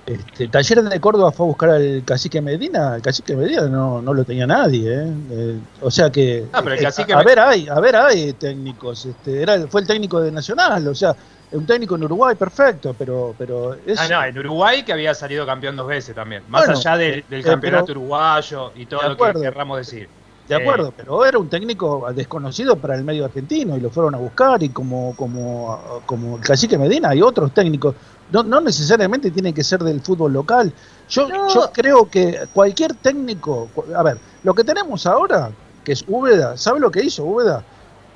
este, 0.06 0.48
Talleres 0.48 0.90
de 0.90 1.00
Córdoba 1.02 1.32
fue 1.32 1.46
a 1.46 1.48
buscar 1.48 1.70
al 1.72 2.02
cacique 2.06 2.42
Medina, 2.42 2.96
el 2.96 3.02
cacique 3.02 3.36
Medina 3.36 3.64
no, 3.64 4.02
no 4.02 4.14
lo 4.14 4.24
tenía 4.24 4.48
nadie. 4.48 4.94
¿eh? 4.94 5.14
Eh, 5.32 5.60
o 5.82 5.92
sea 5.92 6.10
que. 6.10 6.46
Ah, 6.54 6.62
pero 6.62 6.76
el 6.76 6.80
eh, 6.80 6.84
cacique 6.84 7.14
a, 7.14 7.22
ver, 7.24 7.40
hay, 7.40 7.68
a 7.68 7.80
ver, 7.80 7.96
hay 7.96 8.34
técnicos. 8.34 9.06
Este, 9.06 9.42
era, 9.42 9.68
fue 9.68 9.82
el 9.82 9.88
técnico 9.88 10.22
de 10.22 10.32
Nacional, 10.32 10.88
o 10.88 10.96
sea, 10.96 11.14
un 11.52 11.66
técnico 11.66 11.96
en 11.96 12.04
Uruguay, 12.06 12.36
perfecto, 12.36 12.96
pero, 12.98 13.36
pero 13.38 13.76
es. 13.86 14.00
Ah, 14.00 14.08
no, 14.10 14.24
en 14.24 14.38
Uruguay 14.38 14.84
que 14.84 14.94
había 14.94 15.14
salido 15.14 15.46
campeón 15.46 15.76
dos 15.76 15.88
veces 15.88 16.16
también. 16.16 16.44
Más 16.48 16.66
Bueno, 16.66 16.80
allá 16.80 16.98
del, 16.98 17.20
eh, 17.20 17.26
eh, 17.30 17.42
campeonato 17.44 17.88
pero- 17.88 18.00
uruguayo 18.00 18.72
y 18.76 18.86
todo 18.86 19.10
lo 19.10 19.18
que 19.18 19.42
querramos 19.42 19.78
decir. 19.78 20.08
De 20.48 20.56
Eh, 20.56 20.58
acuerdo, 20.62 20.94
pero 20.96 21.26
era 21.26 21.38
un 21.40 21.50
técnico 21.50 22.08
desconocido 22.14 22.80
para 22.80 22.96
el 22.96 23.04
medio 23.04 23.26
argentino 23.26 23.76
y 23.76 23.82
lo 23.82 23.90
fueron 23.92 24.16
a 24.16 24.18
buscar 24.18 24.64
y 24.64 24.70
como, 24.70 25.14
como, 25.16 26.02
como 26.06 26.38
el 26.38 26.44
cacique 26.44 26.78
Medina 26.78 27.10
hay 27.10 27.22
otros 27.22 27.54
técnicos, 27.54 27.96
no, 28.30 28.44
no 28.44 28.62
necesariamente 28.62 29.32
tiene 29.32 29.54
que 29.54 29.64
ser 29.64 29.82
del 29.82 30.02
fútbol 30.02 30.32
local. 30.34 30.74
Yo, 31.10 31.28
No. 31.28 31.48
yo 31.54 31.72
creo 31.74 32.10
que 32.10 32.48
cualquier 32.54 32.96
técnico, 32.96 33.70
a 33.96 34.04
ver, 34.04 34.22
lo 34.44 34.56
que 34.56 34.64
tenemos 34.64 35.06
ahora, 35.06 35.52
que 35.84 35.92
es 35.94 36.04
Úbeda, 36.08 36.56
¿sabe 36.58 36.80
lo 36.80 36.92
que 36.92 37.04
hizo 37.04 37.26
Úbeda? 37.26 37.66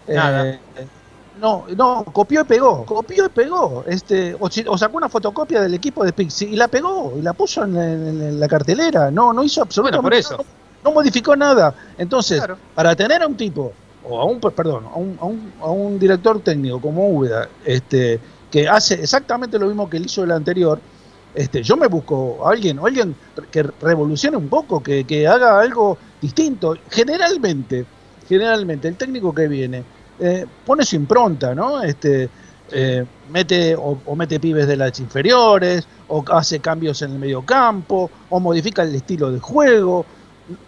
Nada. 0.08 0.46
Eh, 0.50 0.88
no, 1.34 1.66
no, 1.78 2.04
copió 2.06 2.42
y 2.42 2.44
pegó, 2.44 2.86
copió 2.86 3.26
y 3.26 3.30
pegó, 3.30 3.86
este, 3.86 4.36
o, 4.40 4.50
si- 4.50 4.66
o 4.68 4.78
sacó 4.78 4.98
una 4.98 5.10
fotocopia 5.10 5.62
del 5.62 5.74
equipo 5.74 6.04
de 6.04 6.12
Pixi 6.14 6.46
y 6.46 6.56
la 6.58 6.68
pegó 6.68 7.18
y 7.18 7.22
la 7.22 7.34
puso 7.34 7.64
en, 7.64 7.76
en- 7.78 8.22
en 8.22 8.40
la 8.40 8.48
cartelera, 8.48 9.12
no, 9.12 9.32
no 9.34 9.44
hizo 9.44 9.62
absolutamente 9.62 10.02
por 10.02 10.14
eso. 10.14 10.38
nada, 10.38 10.44
no 10.84 10.92
modificó 10.92 11.36
nada. 11.36 11.74
Entonces, 11.98 12.40
Claro. 12.40 12.58
para 12.76 12.96
tener 12.96 13.22
a 13.22 13.28
un 13.28 13.36
tipo, 13.36 13.74
o 14.04 14.20
a 14.20 14.26
un, 14.26 14.40
perdón, 14.40 14.86
a 14.92 14.98
un, 14.98 15.18
a 15.20 15.26
un, 15.26 15.54
a 15.62 15.70
un 15.70 16.00
director 16.00 16.40
técnico 16.42 16.82
como 16.82 17.08
Úbeda, 17.10 17.48
este, 17.66 18.20
que 18.50 18.68
hace 18.68 18.96
exactamente 18.96 19.58
lo 19.60 19.68
mismo 19.68 19.90
que 19.90 19.98
él 19.98 20.06
hizo 20.06 20.24
el 20.24 20.32
anterior, 20.32 20.80
este, 21.34 21.64
yo 21.64 21.78
me 21.78 21.88
busco 21.88 22.46
a 22.46 22.52
alguien, 22.52 22.80
o 22.80 22.86
alguien 22.88 23.16
que 23.52 23.64
revolucione 23.64 24.36
un 24.38 24.50
poco, 24.50 24.82
que, 24.84 25.06
que 25.06 25.28
haga 25.28 25.60
algo 25.62 25.98
distinto. 26.22 26.76
Generalmente, 26.90 27.86
generalmente, 28.28 28.88
el 28.88 28.96
técnico 28.98 29.34
que 29.34 29.48
viene 29.48 29.84
eh, 30.20 30.46
pone 30.66 30.84
su 30.84 30.96
impronta, 30.96 31.56
¿no? 31.56 31.82
Este, 31.84 32.30
eh, 32.74 33.06
mete 33.30 33.76
o, 33.76 33.98
o 34.06 34.16
mete 34.16 34.40
pibes 34.40 34.68
de 34.68 34.76
las 34.78 35.00
inferiores, 35.00 35.88
o 36.10 36.24
hace 36.32 36.60
cambios 36.60 37.02
en 37.02 37.12
el 37.12 37.20
medio 37.20 37.44
campo, 37.46 38.10
o 38.30 38.40
modifica 38.40 38.84
el 38.84 38.94
estilo 38.96 39.32
de 39.32 39.40
juego. 39.40 40.06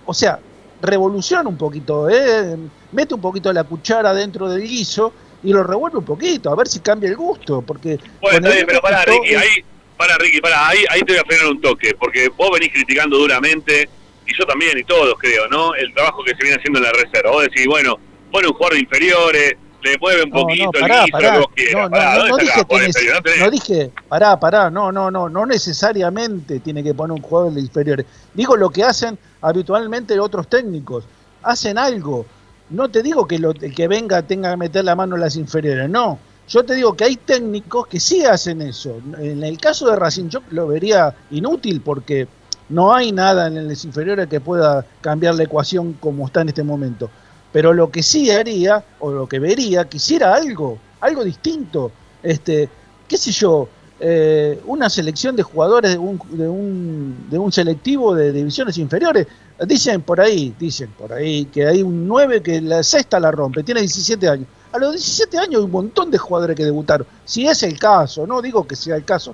O 0.05 0.13
sea, 0.13 0.39
revoluciona 0.81 1.47
un 1.49 1.57
poquito, 1.57 2.09
¿eh? 2.09 2.57
mete 2.91 3.13
un 3.13 3.21
poquito 3.21 3.51
la 3.53 3.63
cuchara 3.63 4.13
dentro 4.13 4.49
del 4.49 4.61
guiso 4.63 5.13
y 5.43 5.51
lo 5.51 5.63
revuelve 5.63 5.97
un 5.97 6.05
poquito, 6.05 6.49
a 6.51 6.55
ver 6.55 6.67
si 6.67 6.79
cambia 6.79 7.09
el 7.09 7.15
gusto, 7.15 7.61
porque... 7.61 7.99
Bueno, 8.21 8.37
está 8.37 8.49
bien, 8.49 8.65
pero 8.67 8.81
que 8.81 9.11
Ricky, 9.11 9.35
ahí, 9.35 9.49
pará, 9.97 10.17
Ricky, 10.17 10.39
pará, 10.41 10.67
ahí, 10.69 10.79
ahí 10.89 11.01
te 11.01 11.13
voy 11.13 11.21
a 11.21 11.25
frenar 11.25 11.47
un 11.47 11.61
toque, 11.61 11.93
porque 11.99 12.29
vos 12.29 12.49
venís 12.53 12.71
criticando 12.71 13.17
duramente, 13.17 13.89
y 14.25 14.37
yo 14.37 14.45
también, 14.45 14.77
y 14.77 14.83
todos 14.83 15.15
creo, 15.19 15.47
¿no? 15.49 15.73
El 15.75 15.93
trabajo 15.93 16.23
que 16.23 16.31
se 16.31 16.43
viene 16.43 16.55
haciendo 16.57 16.79
en 16.79 16.85
la 16.85 16.91
reserva. 16.93 17.31
Vos 17.31 17.43
decís, 17.43 17.65
bueno, 17.67 17.97
pone 18.31 18.47
un 18.47 18.53
jugador 18.53 18.75
de 18.75 18.79
inferiores, 18.79 19.53
le 19.83 19.97
mueve 19.97 20.23
un 20.23 20.29
No, 20.29 20.41
poquito 20.41 20.71
no, 20.79 20.85
el 20.85 20.91
guiso, 20.91 21.11
pará. 21.11 21.27
lo 21.27 21.33
que 21.33 21.39
vos 21.39 21.47
quieras. 21.55 21.75
No, 21.75 21.81
no, 21.83 21.89
Pará, 21.89 22.13
no, 22.13 22.19
¿dónde 22.27 22.43
no 22.45 22.51
sacás 22.51 22.79
dije 22.85 23.21
tenés. 23.21 23.39
no 23.41 23.51
dije, 23.51 23.91
pará, 24.07 24.39
pará, 24.39 24.69
no, 24.69 24.91
no, 24.93 25.11
no, 25.11 25.27
no 25.27 25.45
necesariamente 25.45 26.59
tiene 26.61 26.81
que 26.83 26.93
poner 26.93 27.11
un 27.17 27.21
jugador 27.21 27.51
de 27.53 27.59
inferiores. 27.59 28.05
Digo 28.33 28.55
lo 28.55 28.69
que 28.69 28.83
hacen 28.85 29.19
habitualmente 29.43 30.19
otros 30.19 30.47
técnicos. 30.47 31.03
Hacen 31.43 31.77
algo. 31.77 32.25
No 32.69 32.89
te 32.89 33.03
digo 33.03 33.27
que 33.27 33.39
que 33.75 33.87
venga 33.87 34.23
tenga 34.23 34.51
que 34.51 34.57
meter 34.57 34.85
la 34.85 34.95
mano 34.95 35.15
en 35.15 35.21
las 35.21 35.35
inferiores, 35.35 35.89
no. 35.89 36.17
Yo 36.47 36.63
te 36.63 36.73
digo 36.75 36.93
que 36.93 37.03
hay 37.05 37.15
técnicos 37.17 37.87
que 37.87 37.99
sí 37.99 38.25
hacen 38.25 38.61
eso. 38.61 38.97
En 39.17 39.43
el 39.43 39.57
caso 39.57 39.89
de 39.89 39.95
Racing 39.95 40.29
yo 40.29 40.41
lo 40.51 40.67
vería 40.67 41.15
inútil 41.31 41.81
porque 41.81 42.27
no 42.69 42.93
hay 42.93 43.11
nada 43.11 43.47
en 43.47 43.67
las 43.67 43.85
inferiores 43.85 44.27
que 44.27 44.41
pueda 44.41 44.85
cambiar 45.01 45.35
la 45.35 45.43
ecuación 45.43 45.93
como 45.93 46.25
está 46.25 46.41
en 46.41 46.49
este 46.49 46.63
momento. 46.63 47.09
Pero 47.51 47.73
lo 47.73 47.91
que 47.91 48.01
sí 48.01 48.31
haría, 48.31 48.83
o 48.99 49.11
lo 49.11 49.27
que 49.27 49.39
vería, 49.39 49.85
quisiera 49.87 50.33
algo, 50.33 50.79
algo 51.01 51.23
distinto. 51.23 51.91
Este, 52.21 52.67
qué 53.07 53.17
sé 53.17 53.31
yo, 53.31 53.69
eh, 54.05 54.61
una 54.65 54.89
selección 54.89 55.33
de 55.33 55.43
jugadores 55.43 55.91
de 55.91 55.97
un, 55.97 56.19
de 56.31 56.49
un, 56.49 57.29
de 57.29 57.39
un 57.39 57.53
selectivo 57.53 58.13
de 58.13 58.33
divisiones 58.33 58.77
inferiores. 58.77 59.27
Dicen 59.65 60.01
por 60.01 60.19
ahí, 60.19 60.53
dicen 60.59 60.89
por 60.97 61.13
ahí, 61.13 61.45
que 61.45 61.65
hay 61.65 61.81
un 61.81 62.05
9 62.05 62.43
que 62.43 62.59
la 62.59 62.83
sexta 62.83 63.17
la 63.17 63.31
rompe, 63.31 63.63
tiene 63.63 63.79
17 63.79 64.27
años. 64.27 64.47
A 64.73 64.77
los 64.77 64.91
17 64.91 65.37
años 65.37 65.59
hay 65.59 65.63
un 65.63 65.71
montón 65.71 66.11
de 66.11 66.17
jugadores 66.17 66.57
que 66.57 66.65
debutaron. 66.65 67.07
Si 67.23 67.47
es 67.47 67.63
el 67.63 67.79
caso, 67.79 68.27
no 68.27 68.41
digo 68.41 68.67
que 68.67 68.75
sea 68.75 68.97
el 68.97 69.05
caso, 69.05 69.33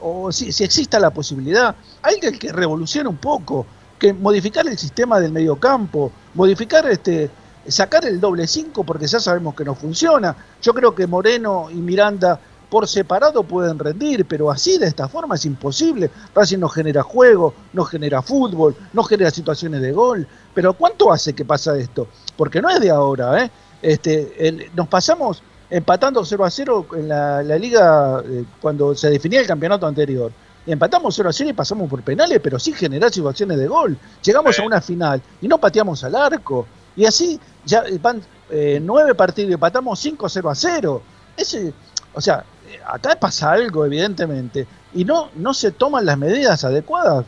o 0.00 0.32
si, 0.32 0.50
si 0.50 0.64
exista 0.64 0.98
la 0.98 1.10
posibilidad, 1.10 1.76
alguien 2.02 2.36
que 2.40 2.50
revolucione 2.50 3.08
un 3.08 3.18
poco, 3.18 3.66
que 4.00 4.12
modificar 4.12 4.66
el 4.66 4.76
sistema 4.76 5.20
del 5.20 5.30
mediocampo, 5.30 6.10
modificar 6.34 6.90
este, 6.90 7.30
sacar 7.68 8.04
el 8.04 8.18
doble 8.18 8.48
5 8.48 8.82
porque 8.82 9.06
ya 9.06 9.20
sabemos 9.20 9.54
que 9.54 9.64
no 9.64 9.76
funciona. 9.76 10.34
Yo 10.60 10.74
creo 10.74 10.92
que 10.92 11.06
Moreno 11.06 11.68
y 11.70 11.76
Miranda 11.76 12.40
por 12.70 12.86
separado 12.86 13.42
pueden 13.42 13.78
rendir, 13.78 14.26
pero 14.26 14.50
así 14.50 14.76
de 14.78 14.86
esta 14.86 15.08
forma 15.08 15.36
es 15.36 15.44
imposible. 15.46 16.10
Racing 16.34 16.58
no 16.58 16.68
genera 16.68 17.02
juego, 17.02 17.54
no 17.72 17.84
genera 17.84 18.20
fútbol, 18.22 18.76
no 18.92 19.02
genera 19.04 19.30
situaciones 19.30 19.80
de 19.80 19.92
gol. 19.92 20.26
Pero 20.54 20.74
¿cuánto 20.74 21.10
hace 21.12 21.32
que 21.34 21.44
pasa 21.44 21.76
esto? 21.78 22.08
Porque 22.36 22.60
no 22.60 22.68
es 22.68 22.80
de 22.80 22.90
ahora, 22.90 23.42
¿eh? 23.44 23.50
Este, 23.80 24.48
el- 24.48 24.70
nos 24.74 24.88
pasamos 24.88 25.42
empatando 25.70 26.24
0 26.24 26.44
a 26.44 26.50
0 26.50 26.86
en 26.94 27.08
la, 27.08 27.42
la 27.42 27.56
liga 27.58 28.22
eh, 28.24 28.44
cuando 28.60 28.94
se 28.94 29.08
definía 29.10 29.40
el 29.40 29.46
campeonato 29.46 29.86
anterior. 29.86 30.32
Empatamos 30.66 31.14
0 31.14 31.30
a 31.30 31.32
0 31.32 31.50
y 31.50 31.52
pasamos 31.54 31.88
por 31.88 32.02
penales, 32.02 32.40
pero 32.42 32.58
sin 32.58 32.74
generar 32.74 33.10
situaciones 33.10 33.56
de 33.58 33.66
gol. 33.68 33.96
Llegamos 34.22 34.56
Sí. 34.56 34.62
a 34.62 34.66
una 34.66 34.80
final 34.82 35.22
y 35.40 35.48
no 35.48 35.58
pateamos 35.58 36.04
al 36.04 36.14
arco. 36.14 36.66
Y 36.96 37.06
así 37.06 37.40
ya 37.64 37.84
van 38.02 38.20
eh, 38.50 38.78
nueve 38.82 39.14
partidos 39.14 39.50
y 39.50 39.54
empatamos 39.54 39.98
5 40.00 40.28
0 40.28 40.50
a 40.50 40.54
0. 40.54 41.02
Ese, 41.36 41.72
o 42.14 42.20
sea, 42.20 42.44
acá 42.86 43.18
pasa 43.18 43.52
algo, 43.52 43.84
evidentemente, 43.84 44.66
y 44.94 45.04
no, 45.04 45.30
no 45.36 45.54
se 45.54 45.72
toman 45.72 46.06
las 46.06 46.18
medidas 46.18 46.64
adecuadas. 46.64 47.24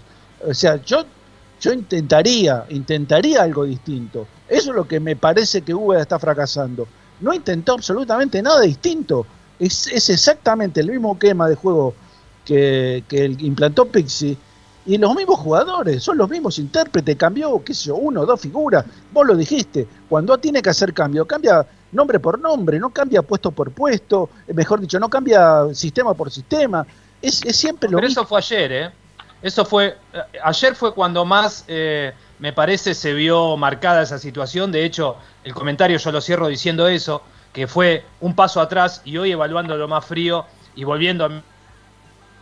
O 0.46 0.55
sea, 0.55 0.76
yo, 0.83 1.05
yo 1.61 1.72
intentaría, 1.72 2.64
intentaría 2.70 3.42
algo 3.42 3.64
distinto. 3.64 4.26
Eso 4.48 4.70
es 4.70 4.76
lo 4.76 4.88
que 4.88 5.00
me 5.00 5.16
parece 5.16 5.62
que 5.62 5.74
Uber 5.74 6.00
está 6.00 6.18
fracasando. 6.18 6.88
No 7.20 7.33
intentó 7.35 7.74
absolutamente 7.74 8.42
nada 8.42 8.61
distinto. 8.62 9.26
Es, 9.59 9.87
es 9.88 10.09
exactamente 10.09 10.81
el 10.81 10.90
mismo 10.90 11.18
quema 11.18 11.48
de 11.48 11.55
juego 11.55 11.94
que, 12.44 13.05
que 13.07 13.26
implantó 13.40 13.87
Pixie. 13.87 14.37
Y 14.87 14.96
los 14.96 15.14
mismos 15.14 15.38
jugadores, 15.38 16.03
son 16.03 16.16
los 16.16 16.31
mismos 16.31 16.59
intérpretes, 16.59 17.14
cambió, 17.16 17.62
qué 17.62 17.74
sé 17.74 17.88
yo, 17.88 17.96
uno, 17.96 18.24
dos 18.24 18.40
figuras. 18.40 18.85
Vos 19.12 19.26
lo 19.26 19.37
dijiste, 19.37 19.87
cuando 20.09 20.38
tiene 20.38 20.62
que 20.62 20.70
hacer 20.70 20.94
cambio, 20.94 21.26
cambia 21.26 21.66
nombre 21.92 22.20
por 22.20 22.38
nombre, 22.38 22.79
no 22.79 22.90
cambia 22.90 23.22
puesto 23.22 23.50
por 23.50 23.72
puesto, 23.72 24.31
eh, 24.46 24.55
mejor 24.55 24.81
dicho, 24.81 24.98
no 25.00 25.09
cambia 25.09 25.66
sistema 25.74 26.14
por 26.14 26.31
sistema. 26.31 26.87
Es, 27.20 27.44
es 27.44 27.57
siempre 27.57 27.88
lo 27.90 27.96
Pero 27.98 28.09
mismo. 28.09 28.22
eso 28.22 28.29
fue 28.29 28.38
ayer, 28.38 28.72
¿eh? 28.72 28.90
Eso 29.42 29.64
fue. 29.64 29.96
eh, 30.12 30.22
Ayer 30.44 30.74
fue 30.74 30.92
cuando 30.94 31.24
más, 31.24 31.64
eh, 31.68 32.12
me 32.38 32.53
parece, 32.53 32.94
se 32.94 33.12
vio 33.12 33.57
marcada 33.57 34.03
esa 34.03 34.18
situación. 34.18 34.70
De 34.72 34.85
hecho, 34.85 35.16
el 35.44 35.55
comentario 35.55 35.98
yo 35.98 36.12
lo 36.12 36.20
cierro 36.20 36.48
diciendo 36.48 36.87
eso, 36.88 37.22
que 37.53 37.66
fue 37.66 38.05
un 38.20 38.35
paso 38.35 38.61
atrás 38.61 39.03
y 39.05 39.16
hoy 39.16 39.33
evaluando 39.33 39.76
lo 39.76 39.88
más 39.88 40.05
frío 40.05 40.44
y 40.74 40.85
volviendo 40.85 41.24
a 41.24 41.42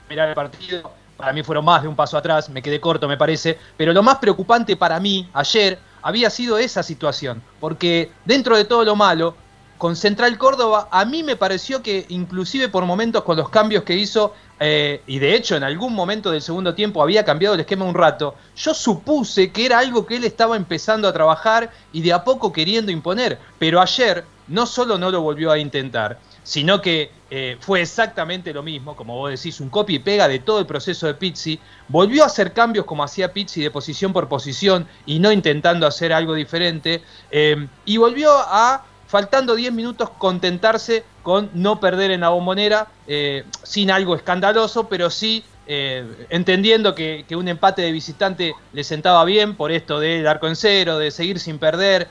mirar 0.09 0.29
el 0.29 0.35
partido, 0.35 0.93
para 1.17 1.33
mí 1.33 1.43
fueron 1.43 1.65
más 1.65 1.83
de 1.83 1.89
un 1.89 1.97
paso 1.97 2.17
atrás, 2.17 2.49
me 2.49 2.63
quedé 2.63 2.81
corto 2.81 3.09
me 3.09 3.17
parece, 3.17 3.59
pero 3.77 3.93
lo 3.93 4.03
más 4.03 4.19
preocupante 4.19 4.77
para 4.77 5.01
mí 5.01 5.29
ayer 5.33 5.79
había 6.03 6.31
sido 6.31 6.59
esa 6.59 6.83
situación, 6.83 7.43
porque 7.61 8.11
dentro 8.25 8.57
de 8.57 8.65
todo 8.65 8.85
lo 8.85 8.97
malo, 8.97 9.35
con 9.79 9.95
Central 9.95 10.37
Córdoba 10.37 10.89
a 10.91 11.05
mí 11.05 11.23
me 11.23 11.37
pareció 11.37 11.83
que 11.83 12.05
inclusive 12.09 12.69
por 12.69 12.85
momentos 12.85 13.23
con 13.23 13.37
los 13.37 13.49
cambios 13.49 13.85
que 13.85 13.97
hizo, 13.97 14.35
eh, 14.59 15.03
y 15.07 15.21
de 15.21 15.37
hecho 15.37 15.57
en 15.57 15.63
algún 15.63 15.95
momento 15.95 16.33
del 16.33 16.43
segundo 16.43 16.75
tiempo 16.75 17.01
había 17.01 17.25
cambiado 17.25 17.55
el 17.55 17.61
esquema 17.61 17.85
un 17.85 17.95
rato, 17.95 18.35
yo 18.57 18.75
supuse 18.75 19.53
que 19.53 19.67
era 19.67 19.79
algo 19.79 20.05
que 20.05 20.17
él 20.17 20.25
estaba 20.25 20.57
empezando 20.57 21.07
a 21.07 21.13
trabajar 21.13 21.71
y 21.93 22.03
de 22.03 22.13
a 22.13 22.25
poco 22.25 22.53
queriendo 22.53 22.91
imponer, 22.91 23.39
pero 23.59 23.81
ayer 23.81 24.25
no 24.49 24.67
solo 24.67 24.99
no 24.99 25.11
lo 25.11 25.23
volvió 25.23 25.53
a 25.53 25.59
intentar, 25.59 26.19
sino 26.43 26.83
que 26.83 27.13
eh, 27.31 27.59
fue 27.61 27.83
exactamente 27.83 28.55
lo 28.55 28.63
mismo, 28.63 28.97
como 28.97 29.17
vos 29.17 29.31
decís, 29.31 29.61
un 29.61 29.69
copia 29.69 29.97
y 29.97 29.99
pega 29.99 30.27
de 30.29 30.39
todo 30.39 30.61
el 30.61 30.67
proceso 30.67 31.07
de 31.07 31.15
Pizzi, 31.15 31.61
volvió 31.89 32.23
a 32.23 32.27
hacer 32.27 32.55
cambios 32.55 32.87
como 32.87 33.05
hacía 33.05 33.35
Pizzi 33.35 33.61
de 33.61 33.71
posición 33.71 34.15
por 34.15 34.29
posición 34.29 34.89
y 35.05 35.19
no 35.19 35.31
intentando 35.31 35.87
hacer 35.87 36.13
algo 36.13 36.33
diferente, 36.33 37.03
eh, 37.31 37.69
y 37.85 37.99
volvió 37.99 38.31
a, 38.33 38.87
faltando 39.07 39.57
10 39.57 39.73
minutos, 39.75 40.09
contentarse 40.17 41.05
con 41.23 41.51
no 41.53 41.81
perder 41.81 42.13
en 42.13 42.23
la 42.23 42.31
bombonera, 42.31 42.89
eh, 43.07 43.45
sin 43.63 43.91
algo 43.91 44.15
escandaloso, 44.15 44.89
pero 44.89 45.11
sí 45.11 45.45
eh, 45.67 46.27
entendiendo 46.31 46.95
que, 46.95 47.27
un 47.33 47.49
empate 47.49 47.83
de 47.83 47.93
visitante 47.93 48.55
le 48.73 48.85
sentaba 48.85 49.23
bien 49.27 49.55
por 49.55 49.71
esto 49.71 50.01
del 50.01 50.27
arco 50.27 50.49
en 50.49 50.57
cero, 50.57 50.97
de 50.97 51.11
seguir 51.11 51.39
sin 51.41 51.59
perder. 51.59 52.09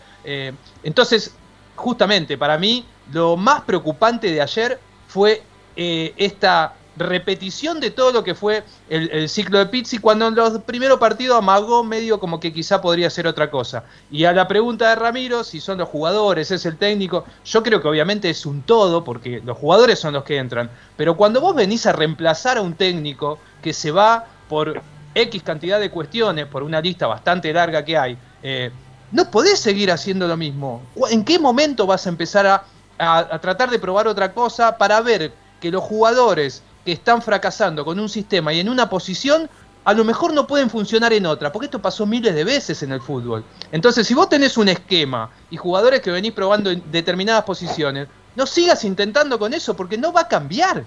entonces, 0.84 1.34
justamente 1.75 2.38
para 2.38 2.58
mí, 2.60 2.86
lo 3.12 3.38
más 3.38 3.62
preocupante 3.62 4.30
de 4.30 4.41
ayer 4.41 4.80
fue 5.08 5.41
eh, 5.76 6.13
esta 6.17 6.74
repetición 6.98 7.80
de 7.80 7.91
todo 7.91 8.12
lo 8.12 8.24
que 8.24 8.34
fue 8.34 8.63
el, 8.89 9.30
ciclo 9.30 9.60
de 9.60 9.67
Pizzi 9.67 10.00
cuando 10.00 10.28
en 10.28 10.36
los 10.36 10.63
primeros 10.63 11.00
partidos 11.00 11.38
amagó 11.38 11.84
medio 11.84 12.20
como 12.20 12.39
que 12.39 12.52
quizá 12.52 12.82
podría 12.82 13.10
ser 13.10 13.28
otra 13.28 13.52
cosa. 13.52 13.84
Y 14.10 14.26
a 14.26 14.34
la 14.34 14.48
pregunta 14.48 14.89
de 14.89 14.96
Ramiro, 14.96 15.43
si 15.43 15.60
son 15.60 15.78
los 15.78 15.89
jugadores, 15.89 16.50
es 16.52 16.65
el 16.65 16.78
técnico, 16.78 17.26
yo 17.46 17.62
creo 17.62 17.82
que 17.82 17.88
obviamente 17.88 18.30
es 18.30 18.46
un 18.46 18.63
todo, 18.63 19.04
porque 19.04 19.41
los 19.46 19.58
jugadores 19.58 20.00
son 20.00 20.13
los 20.13 20.24
que 20.24 20.38
entran, 20.38 20.72
pero 20.96 21.15
cuando 21.15 21.39
vos 21.39 21.56
venís 21.56 21.86
a 21.86 21.91
reemplazar 21.93 22.58
a 22.58 22.62
un 22.62 22.74
técnico 22.74 23.39
que 23.62 23.74
se 23.74 23.91
va 23.91 24.26
por 24.50 24.82
X 25.13 25.43
cantidad 25.43 25.80
de 25.80 25.91
cuestiones, 25.91 26.48
por 26.48 26.63
una 26.63 26.82
lista 26.82 27.06
bastante 27.08 27.54
larga 27.54 27.86
que 27.86 27.98
hay, 27.98 28.17
eh, 28.41 28.72
no 29.12 29.30
podés 29.32 29.60
seguir 29.60 29.91
haciendo 29.91 30.28
lo 30.28 30.36
mismo. 30.38 30.82
¿Cu- 30.93 31.08
¿En 31.08 31.24
qué 31.24 31.39
momento 31.39 31.86
vas 31.86 32.06
a 32.06 32.10
empezar 32.10 32.46
a, 32.46 32.63
a- 32.97 33.19
a 33.19 33.39
tratar 33.39 33.69
de 33.69 33.79
probar 33.79 34.07
otra 34.07 34.33
cosa 34.33 34.77
para 34.77 34.99
ver 35.01 35.33
que 35.60 35.71
los 35.71 35.83
jugadores 35.83 36.63
que 36.86 36.91
están 36.93 37.21
fracasando 37.21 37.83
con 37.83 37.99
un 37.99 38.10
sistema 38.10 38.53
y 38.53 38.60
en 38.60 38.69
una 38.69 38.89
posición, 38.89 39.49
a 39.83 39.93
lo 39.93 40.03
mejor 40.03 40.33
no 40.33 40.47
pueden 40.47 40.69
funcionar 40.69 41.13
en 41.13 41.25
otra? 41.25 41.51
Porque 41.51 41.65
esto 41.65 41.81
pasó 41.81 42.05
miles 42.05 42.36
de 42.36 42.43
veces 42.43 42.83
en 42.83 42.91
el 42.91 43.01
fútbol. 43.01 43.43
Entonces, 43.71 44.05
si 44.07 44.13
vos 44.13 44.29
tenés 44.29 44.57
un 44.57 44.69
esquema 44.69 45.29
y 45.49 45.57
jugadores 45.57 46.01
que 46.01 46.12
venís 46.12 46.33
probando 46.33 46.69
en 46.69 46.83
determinadas 46.91 47.43
posiciones, 47.43 48.07
no 48.36 48.45
sigas 48.45 48.83
intentando 48.83 49.39
con 49.39 49.53
eso 49.53 49.75
porque 49.75 49.97
no 49.97 50.12
va 50.13 50.21
a 50.21 50.27
cambiar. 50.27 50.83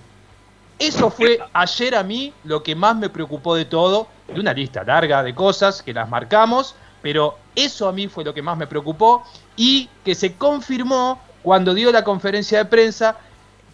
Eso 0.78 1.10
fue 1.10 1.38
ayer 1.52 1.94
a 1.94 2.02
mí 2.02 2.32
lo 2.44 2.62
que 2.62 2.74
más 2.74 2.96
me 2.96 3.10
preocupó 3.10 3.54
de 3.54 3.66
todo, 3.66 4.06
de 4.32 4.40
una 4.40 4.52
lista 4.54 4.82
larga 4.84 5.22
de 5.22 5.34
cosas 5.34 5.82
que 5.82 5.92
las 5.92 6.08
marcamos, 6.08 6.74
pero 7.02 7.36
eso 7.54 7.88
a 7.88 7.92
mí 7.92 8.08
fue 8.08 8.24
lo 8.24 8.32
que 8.32 8.40
más 8.42 8.56
me 8.56 8.66
preocupó 8.66 9.24
y 9.56 9.88
que 10.04 10.14
se 10.14 10.36
confirmó 10.36 11.20
cuando 11.42 11.74
dio 11.74 11.90
la 11.92 12.04
conferencia 12.04 12.58
de 12.58 12.64
prensa 12.66 13.16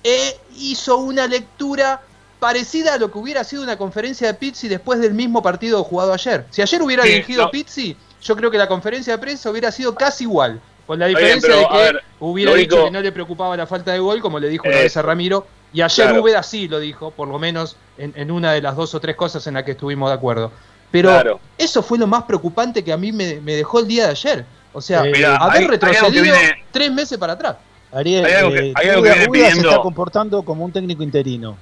e 0.05 0.37
hizo 0.57 0.99
una 0.99 1.27
lectura 1.27 2.01
parecida 2.39 2.95
a 2.95 2.99
lo 2.99 3.11
que 3.11 3.19
hubiera 3.19 3.43
sido 3.45 3.63
una 3.63 3.77
conferencia 3.77 4.27
de 4.29 4.35
Pizzi 4.35 4.69
después 4.69 5.01
del 5.01 5.15
mismo 5.15 5.43
partido 5.43 5.83
jugado 5.83 6.13
ayer. 6.13 6.45
Si 6.51 6.63
ayer 6.63 6.83
hubiera 6.83 7.03
Sí, 7.03 7.09
dirigido 7.11 7.45
no. 7.45 7.51
Pizzi, 7.51 7.97
yo 8.23 8.37
creo 8.37 8.51
que 8.51 8.59
la 8.59 8.69
conferencia 8.69 9.15
de 9.15 9.19
prensa 9.19 9.51
hubiera 9.51 9.73
sido 9.73 9.95
casi 9.95 10.25
igual. 10.25 10.61
Con 10.87 10.99
la 11.01 11.07
bien, 11.07 11.19
diferencia 11.19 11.49
pero, 11.49 11.61
de 11.63 11.67
que 11.67 11.93
ver, 11.93 12.03
hubiera 12.21 12.55
dicho 12.55 12.75
único- 12.77 12.85
que 12.87 12.91
no 12.93 13.01
le 13.01 13.11
preocupaba 13.11 13.57
la 13.57 13.67
falta 13.67 13.93
de 13.93 13.99
gol, 13.99 14.21
como 14.21 14.39
le 14.39 14.49
dijo 14.49 14.69
una 14.69 14.77
Eh, 14.79 14.83
vez 14.85 14.97
a 14.97 15.03
Ramiro. 15.03 15.47
Y 15.73 15.81
ayer 15.81 16.07
claro. 16.07 16.23
Úbeda 16.23 16.43
sí 16.45 16.69
lo 16.69 16.79
dijo, 16.79 17.11
por 17.11 17.27
lo 17.27 17.39
menos 17.41 17.77
en, 17.99 18.13
en 18.15 18.31
una 18.31 18.53
de 18.53 18.63
las 18.63 18.77
dos 18.77 18.95
o 18.95 19.01
tres 19.01 19.17
cosas 19.17 19.45
en 19.49 19.55
las 19.55 19.65
que 19.65 19.73
estuvimos 19.73 20.09
de 20.11 20.15
acuerdo. 20.15 20.53
Pero 20.93 21.09
Claro. 21.09 21.41
eso 21.59 21.83
fue 21.83 21.99
lo 21.99 22.07
más 22.07 22.23
preocupante 22.23 22.85
que 22.85 22.93
a 22.93 22.97
mí 22.97 23.11
me, 23.11 23.41
me 23.41 23.55
dejó 23.57 23.81
el 23.81 23.89
día 23.89 24.05
de 24.05 24.11
ayer. 24.11 24.47
O 24.77 24.81
sea, 24.83 25.07
Eh, 25.07 25.09
haber 25.09 25.17
hay- 25.17 25.23
hay 25.25 25.33
algo 25.41 25.57
que 25.59 25.67
retrocedido 25.69 26.23
viene- 26.23 26.55
tres 26.71 26.93
meses 26.93 27.17
para 27.17 27.33
atrás. 27.33 27.57
Ariel, 27.91 28.27
Hay 28.27 28.33
algo 28.35 28.51
que- 28.51 28.59
eh, 28.59 28.73
hay 28.75 28.89
algo 28.91 29.03
que 29.05 29.09
viene 29.31 29.51
se 29.53 29.61
está 29.61 29.81
comportando 29.81 30.43
como 30.43 30.67
un 30.67 30.71
técnico 30.73 31.03
interino. 31.03 31.57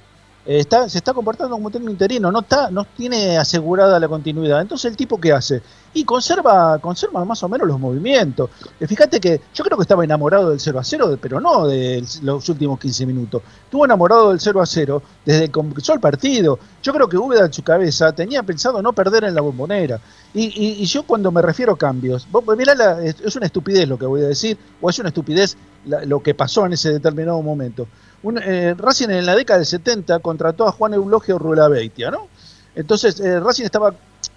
Eh, 0.47 0.59
está, 0.59 0.87
se 0.87 0.99
está 0.99 1.13
comportando 1.13 1.55
como 1.55 1.71
técnico 1.71 1.91
interino, 1.91 2.31
no 2.31 2.39
está, 2.41 2.69
no 2.69 2.85
tiene 2.85 3.37
asegurada 3.37 3.99
la 3.99 4.07
continuidad. 4.07 4.61
Entonces 4.61 4.91
el 4.91 4.95
tipo 4.97 5.19
qué 5.19 5.33
hace? 5.33 5.61
Y 5.93 6.03
conserva, 6.03 6.77
conserva 6.79 7.23
más 7.25 7.41
o 7.43 7.49
menos 7.49 7.67
los 7.67 7.79
movimientos. 7.79 8.49
Eh, 8.79 8.85
fíjate 8.85 9.19
que 9.19 9.41
yo 9.53 9.63
creo 9.63 9.77
que 9.77 9.81
estaba 9.83 10.03
enamorado 10.03 10.49
del 10.51 10.59
0 10.59 10.77
a 10.79 10.83
0, 10.83 11.17
pero 11.21 11.39
no 11.41 11.65
de 11.67 12.03
los 12.21 12.47
últimos 12.49 12.79
15 12.79 13.05
minutos. 13.05 13.41
Estuvo 13.63 13.85
enamorado 13.85 14.29
del 14.29 14.39
0 14.39 14.61
a 14.61 14.65
0 14.65 15.01
desde 15.25 15.45
que 15.45 15.51
comenzó 15.51 15.93
el 15.93 15.99
partido. 15.99 16.59
Yo 16.83 16.93
creo 16.93 17.07
que 17.07 17.17
Úbeda 17.17 17.45
en 17.45 17.53
su 17.53 17.63
cabeza 17.63 18.11
tenía 18.13 18.43
pensado 18.43 18.81
no 18.81 18.93
perder 18.93 19.23
en 19.23 19.33
la 19.35 19.41
bombonera. 19.41 19.99
Y, 20.33 20.43
y- 20.47 20.83
y 20.83 20.85
yo 20.85 21.03
cuando 21.03 21.31
me 21.31 21.41
refiero 21.41 21.73
a 21.73 21.77
cambios, 21.77 22.27
vos, 22.29 22.43
vos 22.45 22.57
mirá 22.57 22.75
la- 22.75 23.01
es 23.03 23.35
una 23.35 23.45
estupidez 23.45 23.87
lo 23.87 23.97
que 23.97 24.05
voy 24.05 24.21
a 24.21 24.27
decir, 24.27 24.57
o 24.81 24.89
es 24.89 24.99
una 24.99 25.07
estupidez 25.09 25.55
la- 25.85 26.03
lo 26.05 26.21
que 26.21 26.33
pasó 26.35 26.65
en 26.65 26.73
ese 26.73 26.91
determinado 26.91 27.41
momento. 27.41 27.87
Un, 28.25 28.39
eh, 28.39 28.73
Racing 28.75 29.09
en 29.09 29.23
la 29.23 29.35
década 29.35 29.59
del 29.59 29.67
70 29.67 30.17
contrató 30.17 30.67
a 30.67 30.71
Juan 30.71 30.95
Eulogio 30.95 31.37
Rulabeitia, 31.37 32.09
¿no? 32.09 32.27
Entonces 32.73 33.19
eh, 33.19 33.39
Racing 33.39 33.65
estaba, 33.65 33.93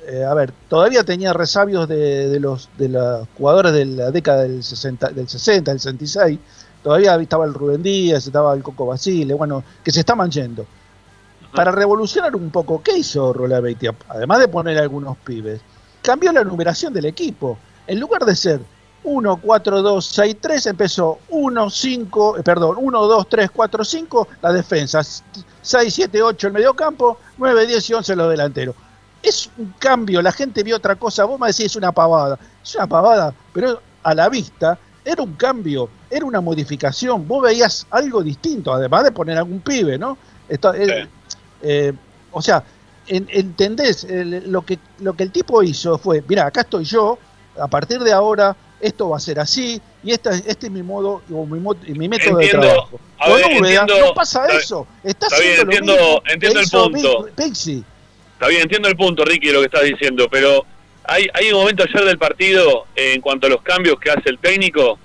eh, 0.06 0.24
a 0.24 0.34
ver, 0.34 0.52
todavía 0.68 1.04
tenía 1.04 1.32
resabios 1.32 1.88
de, 1.88 2.28
de 2.28 2.38
los 2.38 2.68
de 2.76 2.90
los 2.90 3.26
jugadores 3.38 3.72
de 3.72 3.86
la 3.86 4.10
década 4.10 4.42
del 4.42 4.62
60, 4.62 5.08
del 5.12 5.26
60, 5.26 5.70
del 5.70 5.80
66. 5.80 6.38
Todavía 6.82 7.16
estaba 7.16 7.46
el 7.46 7.54
Rubén 7.54 7.82
Díaz, 7.82 8.26
estaba 8.26 8.52
el 8.52 8.62
Coco 8.62 8.84
Basile, 8.84 9.32
bueno, 9.32 9.64
que 9.82 9.90
se 9.90 10.00
estaban 10.00 10.30
yendo. 10.30 10.66
Para 11.54 11.70
revolucionar 11.72 12.36
un 12.36 12.50
poco, 12.50 12.82
¿qué 12.82 12.98
hizo 12.98 13.32
Rulabeitia? 13.32 13.94
Además 14.10 14.40
de 14.40 14.48
poner 14.48 14.76
algunos 14.76 15.16
pibes, 15.16 15.62
cambió 16.02 16.30
la 16.30 16.44
numeración 16.44 16.92
del 16.92 17.06
equipo. 17.06 17.56
En 17.86 17.98
lugar 17.98 18.26
de 18.26 18.36
ser 18.36 18.60
1, 19.08 19.36
4, 19.42 19.82
2, 19.82 20.04
6, 20.06 20.36
3, 20.40 20.66
empezó 20.66 21.18
1, 21.30 21.70
5, 21.70 22.36
eh, 22.38 22.42
perdón, 22.42 22.76
1, 22.78 23.02
2, 23.06 23.28
3, 23.28 23.50
4, 23.50 23.84
5, 23.84 24.28
la 24.42 24.52
defensa, 24.52 25.00
6, 25.02 25.94
7, 25.94 26.22
8 26.22 26.46
el 26.48 26.52
mediocampo, 26.52 27.18
9, 27.38 27.66
10 27.66 27.88
y 27.90 27.94
11 27.94 28.16
los 28.16 28.30
delanteros. 28.30 28.74
Es 29.22 29.50
un 29.58 29.74
cambio, 29.78 30.22
la 30.22 30.30
gente 30.32 30.62
vio 30.62 30.76
otra 30.76 30.96
cosa, 30.96 31.24
vos 31.24 31.40
me 31.40 31.48
decís 31.48 31.66
es 31.66 31.76
una 31.76 31.90
pavada, 31.92 32.38
es 32.62 32.74
una 32.76 32.86
pavada, 32.86 33.34
pero 33.52 33.80
a 34.02 34.14
la 34.14 34.28
vista 34.28 34.78
era 35.04 35.22
un 35.22 35.34
cambio, 35.34 35.88
era 36.10 36.24
una 36.26 36.40
modificación. 36.40 37.26
Vos 37.26 37.42
veías 37.42 37.86
algo 37.90 38.22
distinto, 38.22 38.72
además 38.72 39.04
de 39.04 39.12
poner 39.12 39.38
algún 39.38 39.60
pibe, 39.60 39.98
¿no? 39.98 40.18
Esto, 40.48 40.72
eh, 40.74 41.08
eh, 41.62 41.92
o 42.30 42.42
sea, 42.42 42.62
en- 43.06 43.26
entendés, 43.30 44.06
lo, 44.08 44.62
que, 44.62 44.78
lo 45.00 45.14
que 45.14 45.22
el 45.24 45.32
tipo 45.32 45.62
hizo 45.62 45.96
fue, 45.98 46.22
mira, 46.28 46.46
acá 46.46 46.60
estoy 46.60 46.84
yo, 46.84 47.18
a 47.58 47.66
partir 47.66 48.00
de 48.00 48.12
ahora 48.12 48.54
esto 48.80 49.08
va 49.08 49.16
a 49.16 49.20
ser 49.20 49.40
así, 49.40 49.80
y 50.04 50.12
esta, 50.12 50.30
este 50.34 50.66
es 50.66 50.72
mi 50.72 50.82
modo, 50.82 51.22
o 51.32 51.46
mi, 51.46 51.58
mi 51.58 52.08
método 52.08 52.40
Entiendo, 52.40 52.40
de 52.40 52.48
trabajo. 52.72 53.00
a 53.18 53.24
Con 53.26 53.34
ver, 53.36 53.44
Úbeda 53.46 53.56
entiendo, 53.82 54.06
no 54.06 54.14
pasa 54.14 54.46
eso, 54.46 54.86
está, 55.02 55.26
está 55.26 55.38
bien, 55.40 55.56
lo 55.56 55.62
entiendo- 55.62 55.92
mismo 55.94 56.22
que 56.22 56.32
entiendo 56.32 56.60
el 56.60 56.68
punto. 56.70 57.24
Pi- 57.36 57.42
Pixie. 57.44 57.82
Está 58.34 58.48
bien, 58.48 58.62
entiendo 58.62 58.88
el 58.88 58.96
punto, 58.96 59.24
Ricky, 59.24 59.50
lo 59.50 59.60
que 59.60 59.66
estás 59.66 59.82
diciendo, 59.82 60.28
pero 60.30 60.64
hay, 61.04 61.26
hay 61.34 61.50
un 61.50 61.58
momento 61.60 61.82
ayer 61.82 62.04
del 62.04 62.18
partido, 62.18 62.86
eh, 62.94 63.14
en 63.14 63.20
cuanto 63.20 63.46
a 63.48 63.50
los 63.50 63.62
cambios 63.62 63.98
que 63.98 64.10
hace 64.10 64.28
el 64.30 64.38
técnico, 64.38 64.98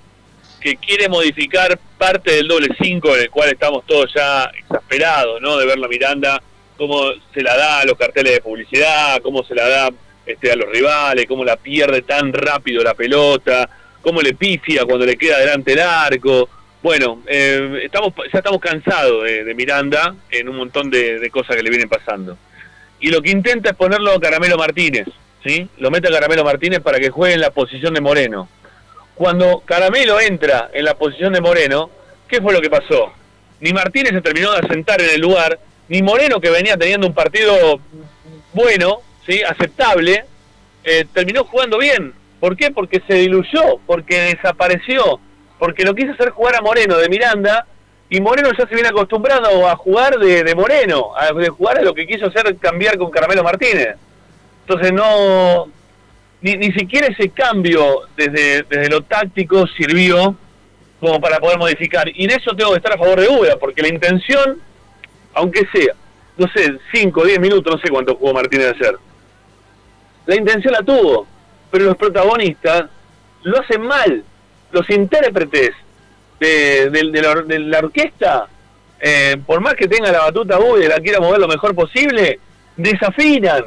que 0.60 0.76
quiere 0.76 1.08
modificar 1.08 1.78
parte 1.98 2.30
del 2.36 2.46
doble 2.48 2.68
5, 2.80 3.16
en 3.16 3.22
el 3.22 3.30
cual 3.30 3.50
estamos 3.50 3.84
todos 3.86 4.10
ya 4.14 4.44
exasperados, 4.56 5.40
¿no? 5.42 5.56
De 5.58 5.66
ver 5.66 5.78
la 5.78 5.88
Miranda, 5.88 6.40
cómo 6.78 7.02
se 7.34 7.42
la 7.42 7.56
da 7.56 7.80
a 7.80 7.84
los 7.84 7.98
carteles 7.98 8.34
de 8.34 8.40
publicidad, 8.40 9.20
cómo 9.22 9.42
se 9.44 9.54
la 9.54 9.68
da 9.68 9.90
este, 10.26 10.52
a 10.52 10.56
los 10.56 10.70
rivales, 10.70 11.26
cómo 11.26 11.44
la 11.44 11.56
pierde 11.56 12.02
tan 12.02 12.32
rápido 12.32 12.82
la 12.82 12.94
pelota, 12.94 13.68
cómo 14.00 14.20
le 14.20 14.34
pifia 14.34 14.84
cuando 14.84 15.06
le 15.06 15.16
queda 15.16 15.38
delante 15.38 15.72
el 15.72 15.80
arco. 15.80 16.48
Bueno, 16.82 17.22
eh, 17.26 17.80
estamos 17.82 18.12
ya 18.32 18.38
estamos 18.38 18.60
cansados 18.60 19.24
de, 19.24 19.54
Miranda 19.54 20.14
en 20.30 20.48
un 20.48 20.56
montón 20.56 20.90
de, 20.90 21.18
de 21.18 21.30
cosas 21.30 21.56
que 21.56 21.62
le 21.62 21.70
vienen 21.70 21.88
pasando 21.88 22.36
y 23.04 23.10
lo 23.10 23.20
que 23.20 23.30
intenta 23.30 23.70
es 23.70 23.76
ponerlo 23.76 24.12
a 24.12 24.20
Caramelo 24.20 24.56
Martínez, 24.56 25.06
¿sí? 25.44 25.68
Lo 25.76 25.90
mete 25.90 26.08
a 26.08 26.10
Caramelo 26.10 26.42
Martínez 26.42 26.80
para 26.80 26.98
que 26.98 27.10
juegue 27.10 27.34
en 27.34 27.42
la 27.42 27.50
posición 27.50 27.92
de 27.92 28.00
Moreno. 28.00 28.48
Cuando 29.14 29.60
Caramelo 29.60 30.18
entra 30.20 30.70
en 30.72 30.86
la 30.86 30.94
posición 30.94 31.34
de 31.34 31.42
Moreno, 31.42 31.90
¿qué 32.26 32.40
fue 32.40 32.54
lo 32.54 32.62
que 32.62 32.70
pasó? 32.70 33.12
Ni 33.60 33.74
Martínez 33.74 34.12
se 34.12 34.22
terminó 34.22 34.52
de 34.52 34.60
asentar 34.60 35.02
en 35.02 35.10
el 35.10 35.20
lugar, 35.20 35.58
ni 35.88 36.00
Moreno, 36.02 36.40
que 36.40 36.48
venía 36.48 36.78
teniendo 36.78 37.06
un 37.06 37.12
partido 37.12 37.78
bueno, 38.54 39.02
¿sí? 39.26 39.42
aceptable, 39.42 40.24
eh, 40.84 41.06
terminó 41.12 41.44
jugando 41.44 41.78
bien. 41.78 42.12
¿Por 42.40 42.56
qué? 42.56 42.70
Porque 42.70 43.02
se 43.06 43.14
diluyó, 43.14 43.78
porque 43.86 44.34
desapareció, 44.34 45.20
porque 45.58 45.84
lo 45.84 45.94
quiso 45.94 46.12
hacer 46.12 46.30
jugar 46.30 46.56
a 46.56 46.60
Moreno 46.60 46.96
de 46.98 47.08
Miranda 47.08 47.66
y 48.10 48.20
Moreno 48.20 48.50
ya 48.56 48.66
se 48.66 48.74
viene 48.74 48.90
acostumbrado 48.90 49.68
a 49.68 49.76
jugar 49.76 50.18
de, 50.18 50.44
de 50.44 50.54
Moreno, 50.54 51.12
a 51.16 51.32
de 51.32 51.48
jugar 51.48 51.78
a 51.78 51.82
lo 51.82 51.94
que 51.94 52.06
quiso 52.06 52.26
hacer 52.26 52.56
cambiar 52.58 52.98
con 52.98 53.10
Caramelo 53.10 53.42
Martínez. 53.42 53.96
Entonces 54.66 54.92
no, 54.92 55.68
ni, 56.42 56.54
ni 56.56 56.72
siquiera 56.72 57.06
ese 57.06 57.30
cambio 57.30 58.02
desde, 58.16 58.62
desde 58.64 58.90
lo 58.90 59.02
táctico 59.02 59.66
sirvió 59.66 60.36
como 61.00 61.20
para 61.20 61.38
poder 61.38 61.58
modificar. 61.58 62.08
Y 62.14 62.24
en 62.24 62.30
eso 62.30 62.54
tengo 62.54 62.72
que 62.72 62.76
estar 62.76 62.92
a 62.92 62.98
favor 62.98 63.20
de 63.20 63.28
Uda, 63.28 63.56
porque 63.58 63.82
la 63.82 63.88
intención, 63.88 64.60
aunque 65.34 65.66
sea, 65.72 65.94
no 66.36 66.46
sé, 66.48 66.76
5 66.92 67.20
o 67.20 67.24
10 67.24 67.40
minutos, 67.40 67.74
no 67.74 67.80
sé 67.80 67.88
cuánto 67.88 68.16
jugó 68.16 68.34
Martínez 68.34 68.74
ayer, 68.74 68.96
la 70.26 70.36
intención 70.36 70.72
la 70.72 70.82
tuvo, 70.82 71.26
pero 71.70 71.84
los 71.86 71.96
protagonistas 71.96 72.84
lo 73.42 73.60
hacen 73.60 73.82
mal. 73.82 74.22
Los 74.72 74.88
intérpretes 74.90 75.70
de, 76.40 76.90
de- 76.90 77.58
la, 77.60 77.78
orquesta, 77.78 78.46
eh, 79.00 79.36
por 79.46 79.60
más 79.60 79.74
que 79.74 79.86
tenga 79.86 80.10
la 80.10 80.20
batuta 80.20 80.58
y 80.82 80.88
la 80.88 80.96
quiera 80.98 81.20
mover 81.20 81.40
lo 81.40 81.48
mejor 81.48 81.74
posible, 81.74 82.40
desafinan, 82.76 83.64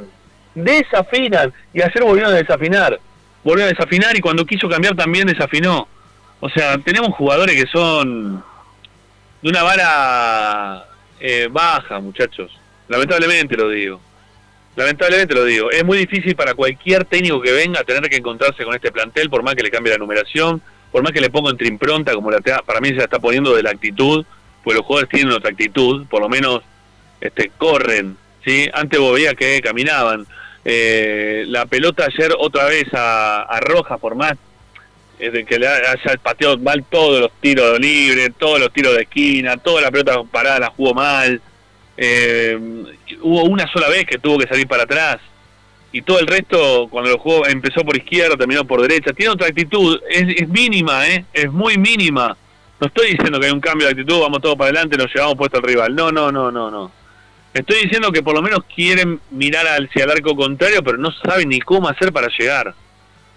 desafinan. 0.55 1.53
Y 1.73 1.81
ayer 1.81 2.03
volvieron 2.03 2.33
a 2.33 2.37
desafinar, 2.37 2.99
volvieron 3.43 3.71
a 3.73 3.77
desafinar 3.77 4.15
y 4.17 4.19
cuando 4.19 4.45
quiso 4.45 4.67
cambiar 4.67 4.95
también 4.95 5.27
desafinó. 5.27 5.87
O 6.39 6.49
sea, 6.49 6.77
tenemos 6.79 7.15
jugadores 7.15 7.55
que 7.55 7.67
son 7.71 8.43
de 9.41 9.49
una 9.49 9.63
vara 9.63 10.85
eh, 11.19 11.47
baja, 11.49 11.99
muchachos. 11.99 12.51
Lamentablemente 12.89 13.55
lo 13.55 13.69
digo. 13.69 14.01
Lamentablemente 14.77 15.33
lo 15.33 15.43
digo. 15.43 15.71
Es 15.71 15.83
muy 15.83 15.97
difícil 15.97 16.35
para 16.35 16.53
cualquier 16.53 17.03
técnico 17.03 17.41
que 17.41 17.51
venga 17.51 17.83
tener 17.83 18.07
que 18.11 18.17
encontrarse 18.17 18.63
con 18.63 18.75
este 18.75 18.91
plantel, 18.91 19.27
por 19.27 19.41
más 19.41 19.55
que 19.55 19.63
le 19.63 19.71
cambie 19.71 19.91
la 19.91 19.97
numeración, 19.97 20.61
por 20.91 21.01
más 21.01 21.11
que 21.11 21.19
le 21.19 21.31
ponga 21.31 21.49
entre 21.49 21.67
impronta, 21.67 22.13
como 22.13 22.29
la 22.29 22.39
para 22.39 22.79
mí 22.79 22.89
se 22.89 22.97
la 22.97 23.05
está 23.05 23.17
poniendo 23.17 23.55
de 23.55 23.63
la 23.63 23.71
actitud, 23.71 24.23
pues 24.63 24.77
los 24.77 24.85
jugadores 24.85 25.09
tienen 25.09 25.33
otra 25.33 25.49
actitud, 25.49 26.05
por 26.05 26.21
lo 26.21 26.29
menos 26.29 26.61
este, 27.19 27.49
corren. 27.57 28.17
¿sí? 28.45 28.69
Antes 28.71 28.99
vos 28.99 29.15
veías 29.15 29.33
que 29.33 29.59
caminaban. 29.61 30.27
Eh, 30.63 31.45
la 31.47 31.65
pelota 31.65 32.05
ayer 32.05 32.35
otra 32.37 32.65
vez 32.65 32.85
a, 32.93 33.43
a 33.43 33.97
por 33.97 34.13
más 34.13 34.33
eh, 35.17 35.43
que 35.43 35.57
le 35.57 35.67
haya 35.67 36.17
pateado 36.21 36.55
mal 36.59 36.83
todos 36.87 37.19
los 37.19 37.31
tiros 37.41 37.73
de 37.73 37.79
libre, 37.79 38.29
todos 38.29 38.59
los 38.59 38.71
tiros 38.71 38.93
de 38.93 39.01
esquina, 39.01 39.57
toda 39.57 39.81
la 39.81 39.89
pelota 39.89 40.21
parada 40.31 40.59
la 40.59 40.69
jugó 40.69 40.93
mal. 40.93 41.41
Eh, 41.97 42.57
hubo 43.21 43.43
una 43.43 43.67
sola 43.71 43.89
vez 43.89 44.05
que 44.05 44.19
tuvo 44.19 44.37
que 44.37 44.47
salir 44.47 44.67
para 44.67 44.83
atrás. 44.83 45.17
Y 45.91 46.01
todo 46.01 46.19
el 46.19 46.27
resto, 46.27 46.87
cuando 46.89 47.11
lo 47.11 47.17
jugó, 47.17 47.47
empezó 47.47 47.81
por 47.83 47.97
izquierda, 47.97 48.37
terminó 48.37 48.65
por 48.65 48.81
derecha. 48.81 49.13
Tiene 49.13 49.31
otra 49.31 49.47
actitud, 49.47 49.99
es, 50.09 50.41
es 50.41 50.47
mínima, 50.49 51.07
¿eh? 51.07 51.25
es 51.33 51.51
muy 51.51 51.77
mínima. 51.77 52.37
No 52.79 52.87
estoy 52.87 53.11
diciendo 53.11 53.39
que 53.39 53.47
hay 53.47 53.51
un 53.51 53.59
cambio 53.59 53.87
de 53.87 53.93
actitud, 53.93 54.19
vamos 54.19 54.41
todos 54.41 54.55
para 54.55 54.69
adelante, 54.69 54.97
nos 54.97 55.13
llevamos 55.13 55.35
puesto 55.35 55.57
al 55.57 55.63
rival. 55.63 55.95
No, 55.95 56.11
no, 56.11 56.31
no, 56.31 56.51
no, 56.51 56.69
no. 56.69 56.91
Estoy 57.53 57.83
diciendo 57.83 58.11
que 58.11 58.21
por 58.21 58.35
lo 58.35 58.43
menos 58.43 58.59
quieren 58.75 59.19
mirar 59.31 59.65
hacia 59.65 60.03
el 60.03 60.11
arco 60.11 60.35
contrario, 60.35 60.83
pero 60.83 60.97
no 60.97 61.11
saben 61.11 61.49
ni 61.49 61.59
cómo 61.59 61.89
hacer 61.89 62.13
para 62.13 62.27
llegar. 62.37 62.75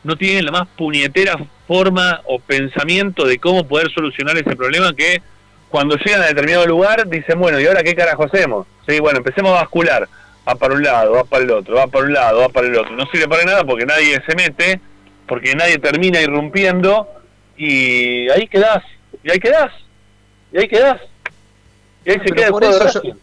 No 0.05 0.17
tienen 0.17 0.45
la 0.45 0.53
más 0.53 0.69
puñetera 0.77 1.39
forma 1.67 2.21
o 2.27 2.39
pensamiento 2.39 3.25
de 3.25 3.39
cómo 3.39 3.67
poder 3.67 3.91
solucionar 3.93 4.37
ese 4.37 4.57
problema 4.57 4.93
que 4.93 5.23
cuando 5.71 5.97
llegan 5.97 6.23
a 6.23 6.27
determinado 6.27 6.67
lugar 6.67 7.09
dicen, 7.09 7.39
bueno, 7.39 7.61
¿y 7.61 7.67
ahora 7.67 7.83
qué 7.83 7.95
carajo 7.95 8.25
hacemos? 8.25 8.67
Sí, 8.87 8.99
bueno, 9.01 9.19
empecemos 9.19 9.53
a 9.53 9.63
bascular. 9.63 10.09
Va 10.49 10.55
para 10.57 10.75
un 10.75 10.83
lado, 10.83 11.13
va 11.13 11.25
para 11.25 11.45
el 11.45 11.51
otro, 11.51 11.77
va 11.77 11.87
para 11.87 12.05
un 12.05 12.13
lado, 12.13 12.41
va 12.41 12.49
para 12.49 12.67
el 12.67 12.77
otro. 12.77 12.97
No 12.97 13.07
sirve 13.07 13.29
para 13.29 13.45
nada 13.45 13.65
porque 13.65 13.87
nadie 13.87 14.21
se 14.27 14.35
mete, 14.35 14.81
porque 15.29 15.55
nadie 15.55 15.79
termina 15.79 16.21
irrumpiendo 16.21 17.09
y 17.57 18.29
ahí 18.31 18.49
quedás, 18.49 18.83
y 19.23 19.31
ahí 19.31 19.39
quedás, 19.39 19.71
y 20.53 20.59
ahí 20.59 20.69
quedás. 20.69 21.01
Y 22.05 22.11
ahí 22.11 22.21
se 22.25 22.35
queda 22.35 22.47
el 22.47 22.53
por 22.53 22.65
juego 22.65 22.85
de 22.85 22.93
yo-. 22.93 23.17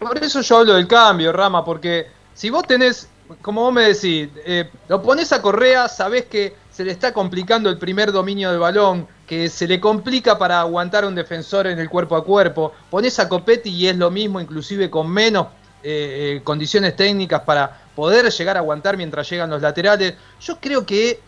Por 0.00 0.18
eso 0.18 0.40
yo 0.40 0.56
hablo 0.56 0.74
del 0.74 0.88
cambio, 0.88 1.32
Rama, 1.32 1.64
porque 1.64 2.06
si 2.34 2.48
vos 2.48 2.66
tenés, 2.66 3.08
como 3.42 3.60
vos 3.60 3.72
me 3.72 3.82
decís, 3.82 4.30
eh, 4.46 4.68
lo 4.88 5.02
pones 5.02 5.32
a 5.32 5.42
Correa, 5.42 5.86
sabés 5.88 6.24
que 6.24 6.54
se 6.70 6.84
le 6.84 6.90
está 6.90 7.12
complicando 7.12 7.68
el 7.68 7.78
primer 7.78 8.10
dominio 8.10 8.50
del 8.50 8.58
balón, 8.58 9.06
que 9.30 9.48
se 9.48 9.68
le 9.68 9.78
complica 9.78 10.36
para 10.36 10.58
aguantar 10.58 11.04
a 11.04 11.06
un 11.06 11.14
defensor 11.14 11.68
en 11.68 11.78
el 11.78 11.88
cuerpo 11.88 12.16
a 12.16 12.24
cuerpo. 12.24 12.72
Pones 12.90 13.20
a 13.20 13.28
Copetti 13.28 13.70
y 13.70 13.86
es 13.86 13.96
lo 13.96 14.10
mismo, 14.10 14.40
inclusive 14.40 14.90
con 14.90 15.08
menos 15.08 15.46
eh, 15.84 16.38
eh, 16.38 16.40
condiciones 16.42 16.96
técnicas 16.96 17.42
para 17.42 17.80
poder 17.94 18.28
llegar 18.28 18.56
a 18.56 18.58
aguantar 18.58 18.96
mientras 18.96 19.30
llegan 19.30 19.48
los 19.48 19.62
laterales. 19.62 20.14
Yo 20.40 20.58
creo 20.58 20.84
que 20.84 21.20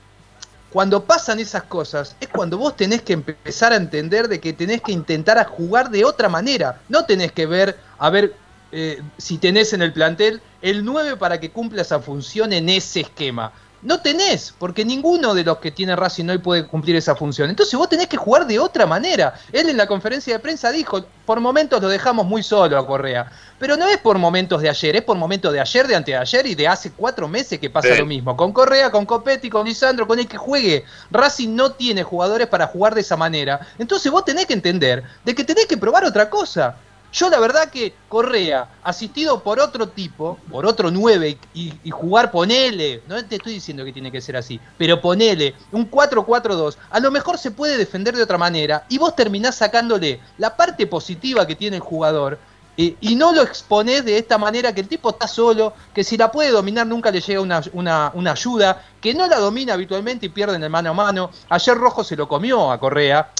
cuando 0.72 1.04
pasan 1.04 1.38
esas 1.38 1.62
cosas 1.62 2.16
es 2.18 2.26
cuando 2.26 2.58
vos 2.58 2.74
tenés 2.74 3.02
que 3.02 3.12
empezar 3.12 3.72
a 3.72 3.76
entender 3.76 4.26
de 4.26 4.40
que 4.40 4.52
tenés 4.52 4.82
que 4.82 4.90
intentar 4.90 5.38
a 5.38 5.44
jugar 5.44 5.88
de 5.88 6.04
otra 6.04 6.28
manera. 6.28 6.80
No 6.88 7.04
tenés 7.04 7.30
que 7.30 7.46
ver, 7.46 7.78
a 8.00 8.10
ver 8.10 8.34
eh, 8.72 9.00
si 9.16 9.38
tenés 9.38 9.74
en 9.74 9.82
el 9.82 9.92
plantel 9.92 10.42
el 10.60 10.84
9 10.84 11.18
para 11.18 11.38
que 11.38 11.52
cumpla 11.52 11.82
esa 11.82 12.00
función 12.00 12.52
en 12.52 12.68
ese 12.68 13.02
esquema. 13.02 13.52
No 13.82 14.00
tenés, 14.00 14.54
porque 14.56 14.84
ninguno 14.84 15.34
de 15.34 15.42
los 15.42 15.58
que 15.58 15.72
tiene 15.72 15.96
Racing 15.96 16.28
hoy 16.28 16.38
puede 16.38 16.66
cumplir 16.68 16.94
esa 16.94 17.16
función. 17.16 17.50
Entonces 17.50 17.76
vos 17.76 17.88
tenés 17.88 18.06
que 18.06 18.16
jugar 18.16 18.46
de 18.46 18.60
otra 18.60 18.86
manera. 18.86 19.34
Él 19.50 19.68
en 19.68 19.76
la 19.76 19.88
conferencia 19.88 20.32
de 20.32 20.38
prensa 20.38 20.70
dijo, 20.70 21.04
por 21.26 21.40
momentos 21.40 21.82
lo 21.82 21.88
dejamos 21.88 22.24
muy 22.24 22.44
solo 22.44 22.78
a 22.78 22.86
Correa. 22.86 23.30
Pero 23.58 23.76
no 23.76 23.88
es 23.88 23.98
por 23.98 24.18
momentos 24.18 24.62
de 24.62 24.68
ayer, 24.68 24.94
es 24.96 25.02
por 25.02 25.16
momentos 25.16 25.52
de 25.52 25.58
ayer, 25.60 25.88
de 25.88 25.96
anteayer 25.96 26.46
y 26.46 26.54
de 26.54 26.68
hace 26.68 26.92
cuatro 26.92 27.26
meses 27.26 27.58
que 27.58 27.70
pasa 27.70 27.88
Sí. 27.92 27.98
lo 27.98 28.06
mismo. 28.06 28.36
Con 28.36 28.52
Correa, 28.52 28.90
con 28.92 29.04
Copetti, 29.04 29.50
con 29.50 29.66
Lisandro, 29.66 30.06
con 30.06 30.18
el 30.18 30.28
que 30.28 30.36
juegue. 30.36 30.84
Racing 31.10 31.54
no 31.56 31.72
tiene 31.72 32.04
jugadores 32.04 32.46
para 32.46 32.68
jugar 32.68 32.94
de 32.94 33.00
esa 33.00 33.16
manera. 33.16 33.66
Entonces 33.78 34.12
vos 34.12 34.24
tenés 34.24 34.46
que 34.46 34.52
entender 34.54 35.02
de 35.24 35.34
que 35.34 35.42
tenés 35.42 35.66
que 35.66 35.76
probar 35.76 36.04
otra 36.04 36.30
cosa. 36.30 36.76
Yo 37.12 37.28
la 37.28 37.38
verdad 37.40 37.70
que 37.70 37.94
Correa, 38.08 38.70
asistido 38.82 39.42
por 39.42 39.60
otro 39.60 39.90
tipo, 39.90 40.40
por 40.50 40.64
otro 40.64 40.90
9 40.90 41.38
y, 41.52 41.72
y 41.82 41.90
jugar 41.90 42.30
ponele, 42.30 43.02
no 43.06 43.22
te 43.26 43.36
estoy 43.36 43.52
diciendo 43.54 43.84
que 43.84 43.92
tiene 43.92 44.10
que 44.10 44.22
ser 44.22 44.36
así, 44.36 44.58
pero 44.78 45.00
ponele 45.00 45.54
un 45.72 45.90
4-4-2, 45.90 46.78
a 46.90 47.00
lo 47.00 47.10
mejor 47.10 47.36
se 47.38 47.50
puede 47.50 47.76
defender 47.76 48.16
de 48.16 48.22
otra 48.22 48.38
manera 48.38 48.86
y 48.88 48.96
vos 48.98 49.14
terminás 49.14 49.56
sacándole 49.56 50.20
la 50.38 50.56
parte 50.56 50.86
positiva 50.86 51.46
que 51.46 51.54
tiene 51.56 51.76
el 51.76 51.82
jugador 51.82 52.40
eh, 52.78 52.96
y 53.00 53.14
no 53.14 53.32
lo 53.34 53.42
exponés 53.42 54.04
de 54.06 54.16
esta 54.16 54.38
manera 54.38 54.74
que 54.74 54.80
el 54.80 54.88
tipo 54.88 55.10
está 55.10 55.28
solo, 55.28 55.74
que 55.92 56.04
si 56.04 56.16
la 56.16 56.32
puede 56.32 56.50
dominar 56.50 56.86
nunca 56.86 57.10
le 57.10 57.20
llega 57.20 57.42
una, 57.42 57.60
una- 57.74 58.10
una 58.14 58.32
ayuda, 58.32 58.82
que 59.02 59.12
no 59.12 59.26
la 59.26 59.38
domina 59.38 59.74
habitualmente 59.74 60.24
y 60.26 60.28
pierden 60.30 60.62
el 60.64 60.70
mano 60.70 60.88
a 60.90 60.94
mano. 60.94 61.30
Ayer 61.50 61.76
Rojo 61.76 62.02
se 62.02 62.16
lo 62.16 62.26
comió 62.26 62.72
a 62.72 62.80
Correa. 62.80 63.30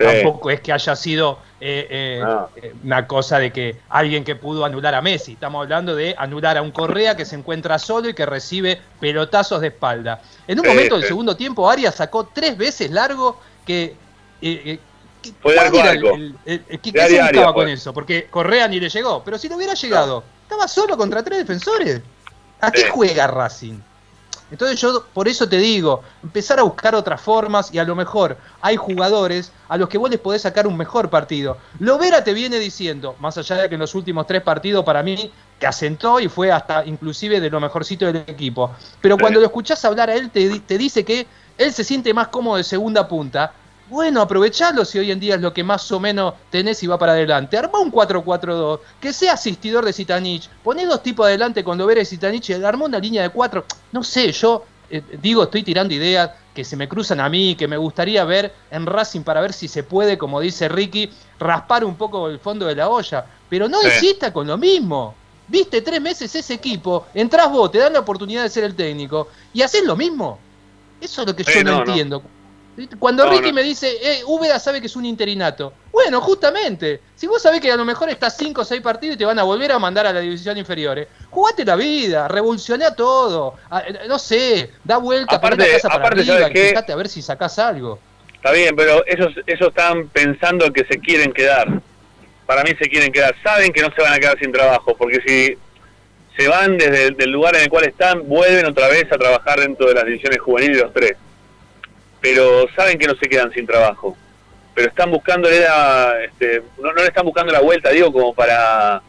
Sí. 0.00 0.06
Tampoco 0.06 0.48
es 0.50 0.60
que 0.62 0.72
haya 0.72 0.96
sido 0.96 1.38
eh, 1.60 1.86
eh, 1.90 2.20
No. 2.22 2.48
eh, 2.56 2.72
una 2.84 3.06
cosa 3.06 3.38
de 3.38 3.52
que 3.52 3.76
alguien 3.90 4.24
que 4.24 4.34
pudo 4.34 4.64
anular 4.64 4.94
a 4.94 5.02
Messi. 5.02 5.34
Estamos 5.34 5.62
hablando 5.62 5.94
de 5.94 6.14
anular 6.16 6.56
a 6.56 6.62
un 6.62 6.70
Correa 6.70 7.16
que 7.18 7.26
se 7.26 7.36
encuentra 7.36 7.78
solo 7.78 8.08
y 8.08 8.14
que 8.14 8.24
recibe 8.24 8.80
pelotazos 8.98 9.60
de 9.60 9.66
espalda. 9.68 10.22
En 10.48 10.58
un 10.58 10.64
Sí, 10.64 10.70
momento 10.70 10.94
del 10.94 11.02
sí. 11.02 11.08
segundo 11.08 11.36
tiempo, 11.36 11.68
Arias 11.70 11.94
sacó 11.96 12.24
tres 12.32 12.56
veces 12.56 12.90
largo 12.90 13.38
que. 13.66 13.84
eh, 13.84 14.62
eh, 14.64 14.78
que- 15.20 15.32
Fue 15.42 15.52
de 15.52 15.56
¿cuál 15.58 15.66
arco 15.66 15.76
a 15.76 15.80
era 15.82 15.90
el- 15.90 15.96
arco. 15.98 16.14
el- 16.16 16.34
el- 16.46 16.64
el- 16.66 16.80
¿Qué, 16.80 16.90
se 17.08 17.20
buscaba 17.22 17.52
con 17.52 17.68
eso? 17.68 17.92
Porque 17.92 18.24
Correa 18.30 18.66
ni 18.68 18.80
le 18.80 18.88
llegó. 18.88 19.22
Pero 19.22 19.36
si 19.36 19.50
no 19.50 19.56
hubiera 19.56 19.74
llegado, 19.74 20.24
estaba 20.44 20.66
solo 20.66 20.96
contra 20.96 21.22
tres 21.22 21.40
defensores. 21.40 22.00
¿A 22.62 22.70
qué 22.70 22.88
juega 22.88 23.26
Racing? 23.26 23.80
Entonces 24.50 24.80
yo 24.80 25.04
por 25.12 25.28
eso 25.28 25.48
te 25.48 25.58
digo, 25.58 26.02
empezar 26.22 26.58
a 26.58 26.62
buscar 26.62 26.94
otras 26.94 27.20
formas 27.20 27.72
y 27.72 27.78
a 27.78 27.84
lo 27.84 27.94
mejor 27.94 28.36
hay 28.60 28.76
jugadores 28.76 29.52
a 29.68 29.76
los 29.76 29.88
que 29.88 29.98
vos 29.98 30.10
les 30.10 30.20
podés 30.20 30.42
sacar 30.42 30.66
un 30.66 30.76
mejor 30.76 31.08
partido. 31.10 31.56
Lovera 31.78 32.24
te 32.24 32.34
viene 32.34 32.58
diciendo, 32.58 33.14
más 33.20 33.38
allá 33.38 33.56
de 33.56 33.68
que 33.68 33.74
en 33.76 33.80
los 33.80 33.94
últimos 33.94 34.26
tres 34.26 34.42
partidos 34.42 34.84
para 34.84 35.02
mí 35.02 35.30
te 35.58 35.66
asentó 35.66 36.18
y 36.20 36.28
fue 36.28 36.50
hasta 36.50 36.84
inclusive 36.84 37.40
de 37.40 37.50
lo 37.50 37.60
mejorcito 37.60 38.06
del 38.06 38.24
equipo. 38.26 38.72
Pero 39.00 39.16
cuando 39.18 39.40
lo 39.40 39.46
escuchás 39.46 39.84
hablar 39.84 40.10
a 40.10 40.14
él 40.14 40.30
te, 40.30 40.60
te 40.60 40.78
dice 40.78 41.04
que 41.04 41.26
él 41.58 41.72
se 41.72 41.84
siente 41.84 42.12
más 42.14 42.28
cómodo 42.28 42.56
de 42.56 42.64
segunda 42.64 43.06
punta. 43.06 43.52
Bueno, 43.90 44.22
aprovechalo 44.22 44.84
si 44.84 45.00
hoy 45.00 45.10
en 45.10 45.18
día 45.18 45.34
es 45.34 45.40
lo 45.40 45.52
que 45.52 45.64
más 45.64 45.90
o 45.90 45.98
menos 45.98 46.34
tenés 46.48 46.80
y 46.84 46.86
va 46.86 46.96
para 46.96 47.12
adelante. 47.12 47.58
Armá 47.58 47.80
un 47.80 47.90
4-4-2, 47.90 48.78
que 49.00 49.12
sea 49.12 49.32
asistidor 49.32 49.84
de 49.84 49.92
Zitanich. 49.92 50.48
Poné 50.62 50.86
dos 50.86 51.02
tipos 51.02 51.26
adelante 51.26 51.64
con 51.64 51.76
Lovera 51.76 52.00
y 52.00 52.06
Zitanich 52.06 52.50
y 52.50 52.52
armó 52.52 52.84
una 52.84 53.00
línea 53.00 53.22
de 53.22 53.30
cuatro. 53.30 53.64
No 53.90 54.04
sé, 54.04 54.30
yo 54.30 54.64
eh, 54.88 55.02
digo, 55.20 55.42
estoy 55.42 55.64
tirando 55.64 55.92
ideas 55.92 56.30
que 56.54 56.64
se 56.64 56.76
me 56.76 56.88
cruzan 56.88 57.18
a 57.18 57.28
mí, 57.28 57.56
que 57.56 57.66
me 57.66 57.76
gustaría 57.76 58.24
ver 58.24 58.54
en 58.70 58.86
Racing 58.86 59.22
para 59.22 59.40
ver 59.40 59.52
si 59.52 59.66
se 59.66 59.82
puede, 59.82 60.16
como 60.16 60.40
dice 60.40 60.68
Ricky, 60.68 61.10
raspar 61.40 61.84
un 61.84 61.96
poco 61.96 62.28
el 62.28 62.38
fondo 62.38 62.66
de 62.66 62.76
la 62.76 62.88
olla. 62.88 63.26
Pero 63.48 63.68
no 63.68 63.80
Sí. 63.80 63.88
insista 63.88 64.32
con 64.32 64.46
lo 64.46 64.56
mismo. 64.56 65.14
Viste 65.48 65.82
tres 65.82 66.00
meses 66.00 66.32
ese 66.32 66.54
equipo, 66.54 67.06
entrás 67.12 67.50
vos, 67.50 67.72
te 67.72 67.78
dan 67.78 67.92
la 67.92 67.98
oportunidad 68.00 68.44
de 68.44 68.50
ser 68.50 68.62
el 68.62 68.76
técnico 68.76 69.26
y 69.52 69.62
haces 69.62 69.84
lo 69.84 69.96
mismo. 69.96 70.38
Eso 71.00 71.22
es 71.22 71.26
lo 71.26 71.34
que 71.34 71.42
Sí, 71.42 71.54
yo 71.54 71.64
no, 71.64 71.84
no, 71.84 71.96
no. 71.96 72.22
Cuando 72.98 73.26
No, 73.26 73.32
Ricky 73.32 73.48
no. 73.48 73.54
me 73.54 73.62
dice, 73.62 73.90
eh, 74.00 74.22
Úbeda 74.26 74.58
sabe 74.58 74.80
que 74.80 74.86
es 74.86 74.96
un 74.96 75.04
interinato. 75.04 75.72
Bueno, 75.92 76.20
justamente, 76.20 77.00
si 77.14 77.26
vos 77.26 77.42
sabés 77.42 77.60
que 77.60 77.70
a 77.70 77.76
lo 77.76 77.84
mejor 77.84 78.08
estás 78.08 78.36
5 78.38 78.62
o 78.62 78.64
6 78.64 78.80
partidos 78.80 79.16
y 79.16 79.18
te 79.18 79.24
van 79.24 79.38
a 79.38 79.42
volver 79.42 79.72
a 79.72 79.78
mandar 79.78 80.06
a 80.06 80.12
la 80.12 80.20
división 80.20 80.56
inferiores, 80.56 81.08
jugate 81.30 81.64
la 81.64 81.76
vida, 81.76 82.26
revolucioná 82.28 82.94
todo, 82.94 83.54
a- 83.68 83.80
eh, 83.80 84.00
no 84.08 84.18
sé, 84.18 84.70
da 84.84 84.96
vuelta, 84.98 85.36
Aparte- 85.36 85.58
la 85.66 85.72
casa 85.74 85.88
para 85.88 86.00
aparte, 86.06 86.20
arriba, 86.22 86.80
a 86.88 86.96
ver 86.96 87.08
si 87.08 87.20
sacás 87.20 87.58
algo. 87.58 87.98
Está 88.34 88.52
bien, 88.52 88.74
pero 88.74 89.04
ellos, 89.06 89.34
ellos 89.46 89.68
están 89.68 90.08
pensando 90.08 90.72
que 90.72 90.84
se 90.86 90.98
quieren 90.98 91.32
quedar. 91.32 91.68
Para 92.46 92.62
mí 92.64 92.70
se 92.78 92.88
quieren 92.88 93.12
quedar. 93.12 93.34
Saben 93.44 93.72
que 93.72 93.82
no 93.82 93.88
se 93.94 94.00
van 94.00 94.14
a 94.14 94.18
quedar 94.18 94.38
sin 94.38 94.50
trabajo, 94.52 94.96
porque 94.96 95.18
si 95.26 95.58
se 96.42 96.48
van 96.48 96.78
desde 96.78 97.08
el 97.08 97.16
del 97.16 97.30
lugar 97.30 97.54
en 97.56 97.62
el 97.62 97.68
cual 97.68 97.84
están, 97.84 98.26
vuelven 98.26 98.64
otra 98.64 98.88
vez 98.88 99.04
a 99.12 99.18
trabajar 99.18 99.60
dentro 99.60 99.86
de 99.88 99.94
las 99.94 100.06
divisiones 100.06 100.38
juveniles 100.40 100.80
los 100.80 100.92
tres. 100.94 101.12
Pero 102.20 102.68
saben 102.74 102.98
que 102.98 103.06
no 103.06 103.14
se 103.14 103.28
quedan 103.28 103.52
sin 103.52 103.66
trabajo. 103.66 104.16
Pero 104.74 104.88
están 104.88 105.10
buscando, 105.10 105.48
este, 105.48 106.62
no, 106.78 106.92
no 106.92 107.02
le 107.02 107.08
están 107.08 107.24
buscando 107.24 107.52
la 107.52 107.60
vuelta, 107.60 107.90
digo, 107.90 108.12
como 108.12 108.34
para, 108.34 109.02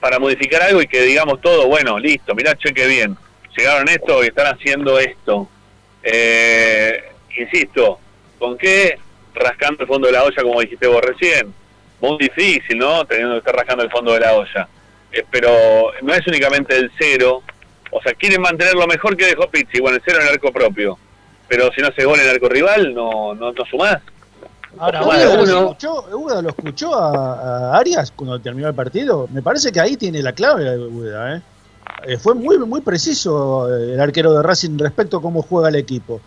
para 0.00 0.18
modificar 0.18 0.62
algo 0.62 0.82
y 0.82 0.86
que 0.86 1.02
digamos 1.02 1.40
todo, 1.40 1.66
bueno, 1.66 1.98
listo, 1.98 2.34
mirá, 2.34 2.56
cheque 2.56 2.86
bien. 2.86 3.16
Llegaron 3.56 3.88
esto 3.88 4.22
y 4.22 4.28
están 4.28 4.54
haciendo 4.54 4.98
esto. 4.98 5.48
Eh, 6.02 7.02
insisto, 7.36 7.98
¿con 8.38 8.56
qué? 8.56 8.98
Rascando 9.34 9.82
el 9.82 9.88
fondo 9.88 10.06
de 10.06 10.12
la 10.12 10.24
olla, 10.24 10.42
como 10.42 10.60
dijiste 10.60 10.86
vos 10.86 11.02
recién. 11.02 11.52
Muy 12.00 12.18
difícil, 12.18 12.78
¿no? 12.78 13.04
Teniendo 13.04 13.34
que 13.34 13.38
estar 13.38 13.56
rascando 13.56 13.82
el 13.82 13.90
fondo 13.90 14.12
de 14.12 14.20
la 14.20 14.34
olla. 14.34 14.68
Eh, 15.10 15.24
pero 15.30 15.92
no 16.02 16.14
es 16.14 16.26
únicamente 16.26 16.76
el 16.76 16.90
cero. 16.98 17.42
O 17.90 18.00
sea, 18.02 18.14
quieren 18.14 18.40
mantener 18.40 18.74
lo 18.74 18.86
mejor 18.86 19.16
que 19.16 19.26
dejó 19.26 19.48
Pizzi. 19.50 19.80
Bueno, 19.80 19.96
el 19.96 20.02
cero 20.04 20.18
en 20.20 20.28
el 20.28 20.34
arco 20.34 20.52
propio. 20.52 20.98
Pero 21.48 21.70
si 21.74 21.80
no 21.80 21.88
se 21.96 22.04
gol 22.04 22.18
en 22.20 22.26
el 22.26 22.34
arco 22.34 22.48
rival, 22.48 22.94
no, 22.94 23.34
no, 23.34 23.52
no 23.52 23.64
sumás. 23.64 23.98
Ahora, 24.78 25.02
uno- 25.02 25.44
lo 25.46 25.60
escuchó, 25.70 26.04
Úbeda 26.12 26.42
lo 26.42 26.48
escuchó 26.50 26.94
a, 26.94 27.72
a 27.72 27.78
Arias 27.78 28.12
cuando 28.14 28.38
terminó 28.38 28.68
el 28.68 28.74
partido. 28.74 29.26
Me 29.32 29.42
parece 29.42 29.72
que 29.72 29.80
ahí 29.80 29.96
tiene 29.96 30.22
la 30.22 30.32
clave 30.32 30.76
Úbeda, 30.78 31.36
¿eh? 31.36 31.42
Eh, 32.06 32.16
fue 32.18 32.34
muy, 32.34 32.58
muy 32.58 32.80
preciso 32.82 33.66
eh, 33.74 33.94
el 33.94 34.00
arquero 34.00 34.32
de 34.34 34.42
Racing 34.42 34.78
respecto 34.78 35.16
a 35.16 35.22
cómo 35.22 35.42
juega 35.42 35.70
el 35.70 35.76
equipo. 35.76 36.20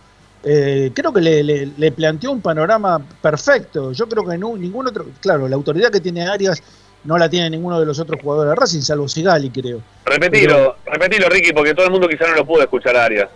Eh, 0.44 0.90
creo 0.92 1.12
que 1.12 1.20
le, 1.20 1.42
le- 1.44 1.68
le 1.78 1.92
planteó 1.92 2.32
un 2.32 2.40
panorama 2.42 3.00
perfecto. 3.22 3.92
Yo 3.92 4.08
creo 4.08 4.24
que 4.28 4.36
no, 4.36 4.56
ningún 4.56 4.88
otro. 4.88 5.06
Claro, 5.20 5.46
la 5.48 5.54
autoridad 5.54 5.90
que 5.90 6.00
tiene 6.00 6.26
Arias 6.28 6.60
no 7.04 7.16
la 7.16 7.28
tiene 7.28 7.48
ninguno 7.48 7.78
de 7.78 7.86
los 7.86 7.98
otros 8.00 8.20
jugadores 8.20 8.50
de 8.50 8.56
Racing, 8.56 8.80
salvo 8.80 9.08
Sigali, 9.08 9.50
creo. 9.50 9.80
Repetilo, 10.04 10.76
repetilo, 10.84 11.28
Ricky, 11.28 11.52
porque 11.52 11.74
todo 11.74 11.86
el 11.86 11.92
mundo 11.92 12.08
quizá 12.08 12.26
no 12.28 12.34
lo 12.34 12.44
pudo 12.44 12.62
escuchar 12.62 12.96
a 12.96 13.04
Arias. 13.04 13.28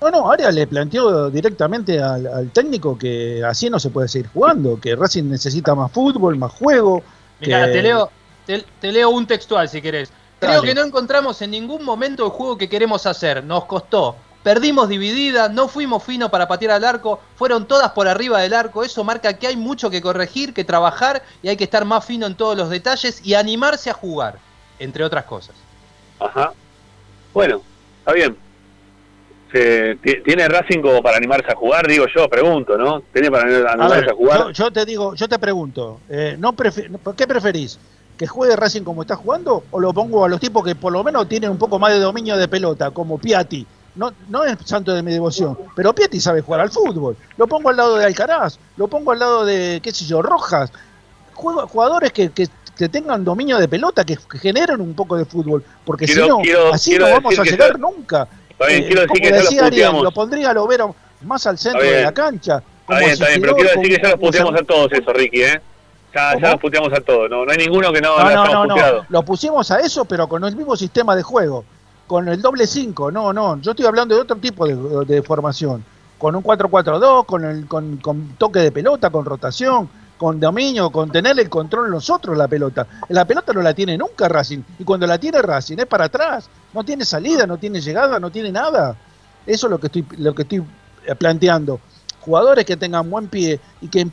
No, 0.00 0.10
no, 0.10 0.30
Arias 0.30 0.54
le 0.54 0.66
planteó 0.66 1.28
directamente 1.30 2.00
al, 2.00 2.26
al 2.26 2.50
técnico 2.50 2.96
que 2.96 3.42
así 3.44 3.68
no 3.68 3.78
se 3.78 3.90
puede 3.90 4.08
seguir 4.08 4.28
jugando, 4.32 4.80
que 4.80 4.96
Racing 4.96 5.24
necesita 5.24 5.74
más 5.74 5.92
fútbol, 5.92 6.36
más 6.36 6.52
juego. 6.52 7.02
Mirá, 7.40 7.66
que- 7.66 7.72
te 7.72 7.82
leo, 7.82 8.10
te, 8.46 8.64
te 8.80 8.92
leo 8.92 9.10
un 9.10 9.26
textual 9.26 9.68
si 9.68 9.82
querés. 9.82 10.10
Creo 10.38 10.52
Dale. 10.62 10.68
que 10.68 10.74
no 10.74 10.84
encontramos 10.86 11.42
en 11.42 11.50
ningún 11.50 11.84
momento 11.84 12.24
el 12.24 12.30
juego 12.30 12.56
que 12.56 12.68
queremos 12.68 13.04
hacer. 13.04 13.44
Nos 13.44 13.66
costó. 13.66 14.16
Perdimos 14.42 14.88
dividida, 14.88 15.50
no 15.50 15.68
fuimos 15.68 16.02
finos 16.02 16.30
para 16.30 16.48
patear 16.48 16.70
al 16.72 16.84
arco, 16.84 17.20
fueron 17.36 17.66
todas 17.68 17.90
por 17.92 18.08
arriba 18.08 18.40
del 18.40 18.54
arco. 18.54 18.82
Eso 18.82 19.04
marca 19.04 19.34
que 19.34 19.48
hay 19.48 19.56
mucho 19.56 19.90
que 19.90 20.00
corregir, 20.00 20.54
que 20.54 20.64
trabajar 20.64 21.22
y 21.42 21.48
hay 21.48 21.58
que 21.58 21.64
estar 21.64 21.84
más 21.84 22.06
fino 22.06 22.26
en 22.26 22.34
todos 22.36 22.56
los 22.56 22.70
detalles 22.70 23.20
y 23.22 23.34
animarse 23.34 23.90
a 23.90 23.92
jugar, 23.92 24.38
entre 24.78 25.04
otras 25.04 25.26
cosas. 25.26 25.54
Ajá. 26.18 26.54
Bueno, 27.34 27.60
está 27.98 28.14
bien. 28.14 28.34
Se- 29.52 29.96
ti- 29.96 30.22
¿Tiene 30.24 30.46
Racing 30.48 30.80
como 30.80 31.02
para 31.02 31.16
animarse 31.16 31.50
a 31.50 31.56
jugar? 31.56 31.86
Digo 31.86 32.04
yo, 32.14 32.28
pregunto, 32.28 32.76
¿no? 32.78 33.00
¿Tiene 33.12 33.30
para 33.30 33.44
A 33.44 33.72
animarse 33.72 34.00
ver, 34.02 34.10
a 34.10 34.14
jugar? 34.14 34.38
yo, 34.38 34.50
yo 34.50 34.70
te 34.70 34.84
digo, 34.84 35.14
yo 35.14 35.28
te 35.28 35.38
pregunto, 35.38 36.00
eh, 36.08 36.36
no 36.38 36.52
prefe- 36.52 36.88
¿por 36.98 37.16
¿qué 37.16 37.26
preferís? 37.26 37.78
¿Que 38.16 38.26
juegue 38.26 38.54
Racing 38.54 38.82
como 38.82 39.02
está 39.02 39.16
jugando? 39.16 39.64
¿O 39.70 39.80
lo 39.80 39.92
pongo 39.92 40.24
a 40.24 40.28
los 40.28 40.38
tipos 40.40 40.64
que 40.64 40.74
por 40.74 40.92
lo 40.92 41.02
menos 41.02 41.28
tienen 41.28 41.50
un 41.50 41.58
poco 41.58 41.78
más 41.78 41.92
de 41.92 41.98
dominio 41.98 42.36
de 42.36 42.46
pelota, 42.48 42.90
como 42.90 43.18
Piatti? 43.18 43.66
No, 43.96 44.12
no 44.28 44.44
es 44.44 44.56
santo 44.66 44.92
de 44.94 45.02
mi 45.02 45.10
devoción, 45.12 45.58
pero 45.74 45.92
Piatti 45.92 46.20
sabe 46.20 46.42
jugar 46.42 46.60
al 46.60 46.70
fútbol. 46.70 47.16
Lo 47.36 47.46
pongo 47.48 47.70
al 47.70 47.76
lado 47.76 47.96
de 47.96 48.04
Alcaraz, 48.04 48.58
lo 48.76 48.86
pongo 48.86 49.10
al 49.10 49.18
lado 49.18 49.44
de, 49.44 49.80
qué 49.82 49.90
sé 49.90 50.04
yo, 50.04 50.22
Rojas. 50.22 50.70
Juego- 51.34 51.66
jugadores 51.66 52.12
que, 52.12 52.30
que- 52.30 52.46
que 52.76 52.88
tengan 52.88 53.24
dominio 53.24 53.58
de 53.58 53.68
pelota, 53.68 54.04
que, 54.04 54.16
generen 54.40 54.80
un 54.80 54.94
poco 54.94 55.16
de 55.16 55.24
fútbol. 55.24 55.62
Porque 55.84 56.06
si 56.06 56.14
no, 56.18 56.38
así 56.72 56.90
quiero 56.90 57.08
no 57.08 57.12
vamos 57.14 57.38
a 57.38 57.42
que 57.42 57.50
llegar 57.50 57.78
nunca. 57.78 58.26
Bien, 58.66 58.82
Eh, 58.82 58.86
quiero 58.86 59.00
decir 59.02 59.08
como 59.08 59.22
que 59.22 59.30
ya 59.30 59.36
los 59.36 59.44
decía 59.44 59.66
Ariel, 59.66 59.70
puteamos. 59.86 60.04
lo 60.04 60.10
pondría 60.12 60.50
a 60.50 60.54
Lovera 60.54 60.86
más 61.22 61.46
al 61.46 61.58
centro 61.58 61.82
de 61.82 62.02
la 62.02 62.12
cancha. 62.12 62.62
Está 62.82 62.98
bien, 62.98 63.10
está 63.10 63.28
bien, 63.28 63.40
pero 63.40 63.54
quiero 63.54 63.70
decir 63.70 63.96
que 63.96 64.02
ya 64.02 64.08
los 64.10 64.20
puteamos 64.20 64.54
a 64.54 64.64
todos 64.64 64.92
eso, 64.92 65.12
Ricky, 65.12 65.42
¿eh? 65.42 65.60
Ya, 66.14 66.34
los 66.34 66.60
puteamos 66.60 66.92
a 66.92 67.00
todos, 67.00 67.30
no, 67.30 67.44
no 67.44 67.52
hay 67.52 67.58
ninguno 67.58 67.92
que 67.92 68.00
no, 68.00 68.18
No, 68.18 68.66
no. 68.66 68.76
Lo 69.08 69.22
pusimos 69.22 69.70
a 69.70 69.78
eso, 69.80 70.04
pero 70.04 70.28
con 70.28 70.44
el 70.44 70.56
mismo 70.56 70.76
sistema 70.76 71.14
de 71.14 71.22
juego. 71.22 71.64
Con 72.06 72.28
el 72.28 72.42
doble 72.42 72.66
5. 72.66 73.12
No, 73.12 73.32
no. 73.32 73.60
Yo 73.60 73.70
estoy 73.70 73.86
hablando 73.86 74.16
de 74.16 74.22
otro 74.22 74.36
tipo 74.36 74.66
de, 74.66 75.04
de 75.06 75.22
formación. 75.22 75.84
Con 76.18 76.34
un 76.34 76.42
4-4-2, 76.42 77.24
con, 77.24 77.44
el, 77.44 77.66
con, 77.68 77.98
con 77.98 78.30
toque 78.36 78.58
de 78.58 78.72
pelota, 78.72 79.10
con 79.10 79.24
rotación, 79.24 79.88
con 80.18 80.40
dominio, 80.40 80.90
con 80.90 81.10
tener 81.12 81.38
el 81.38 81.48
control 81.48 81.88
nosotros 81.88 82.36
la 82.36 82.48
pelota. 82.48 82.86
La 83.10 83.24
pelota 83.24 83.52
no 83.52 83.62
la 83.62 83.72
tiene 83.72 83.96
nunca 83.96 84.28
Racing. 84.28 84.58
Y 84.80 84.84
cuando 84.84 85.06
la 85.06 85.18
tiene 85.18 85.40
Racing 85.40 85.78
es 85.78 85.86
para 85.86 86.06
atrás. 86.06 86.50
No 86.72 86.84
tiene 86.84 87.04
salida, 87.04 87.46
no 87.46 87.58
tiene 87.58 87.80
llegada, 87.80 88.20
no 88.20 88.30
tiene 88.30 88.52
nada. 88.52 88.96
Eso 89.46 89.66
es 89.66 89.70
lo 89.70 89.78
que 89.78 89.86
estoy, 89.86 90.06
lo 90.18 90.34
que 90.34 90.42
estoy 90.42 90.62
eh, 91.06 91.14
planteando. 91.14 91.80
Jugadores 92.20 92.64
que 92.64 92.76
tengan 92.76 93.08
buen 93.08 93.28
pie 93.28 93.58
y 93.80 93.88
que 93.88 94.00
eh, 94.00 94.06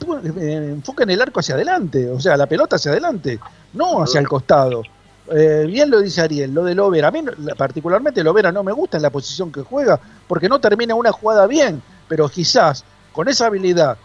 enfoquen 0.73 1.09
el 1.09 1.21
arco 1.21 1.41
hacia 1.41 1.55
adelante, 1.55 2.09
o 2.09 2.19
sea, 2.19 2.37
la 2.37 2.45
pelota 2.45 2.77
hacia 2.77 2.91
adelante, 2.91 3.39
no 3.73 4.01
hacia 4.01 4.19
el 4.19 4.27
costado. 4.27 4.81
Eh, 5.29 5.65
bien 5.67 5.89
lo 5.89 6.01
dice 6.01 6.21
Ariel, 6.21 6.53
lo 6.53 6.63
de 6.63 6.73
Lovera. 6.73 7.09
A 7.09 7.11
mí, 7.11 7.21
particularmente, 7.57 8.23
Lovera 8.23 8.51
no 8.51 8.63
me 8.63 8.71
gusta 8.71 8.97
en 8.97 9.03
la 9.03 9.09
posición 9.09 9.51
que 9.51 9.61
juega 9.61 9.99
porque 10.25 10.47
no 10.47 10.59
termina 10.59 10.95
una 10.95 11.11
jugada 11.11 11.45
bien, 11.47 11.81
pero 12.07 12.29
quizás 12.29 12.85
con 13.11 13.27
esa 13.27 13.47
habilidad, 13.47 13.97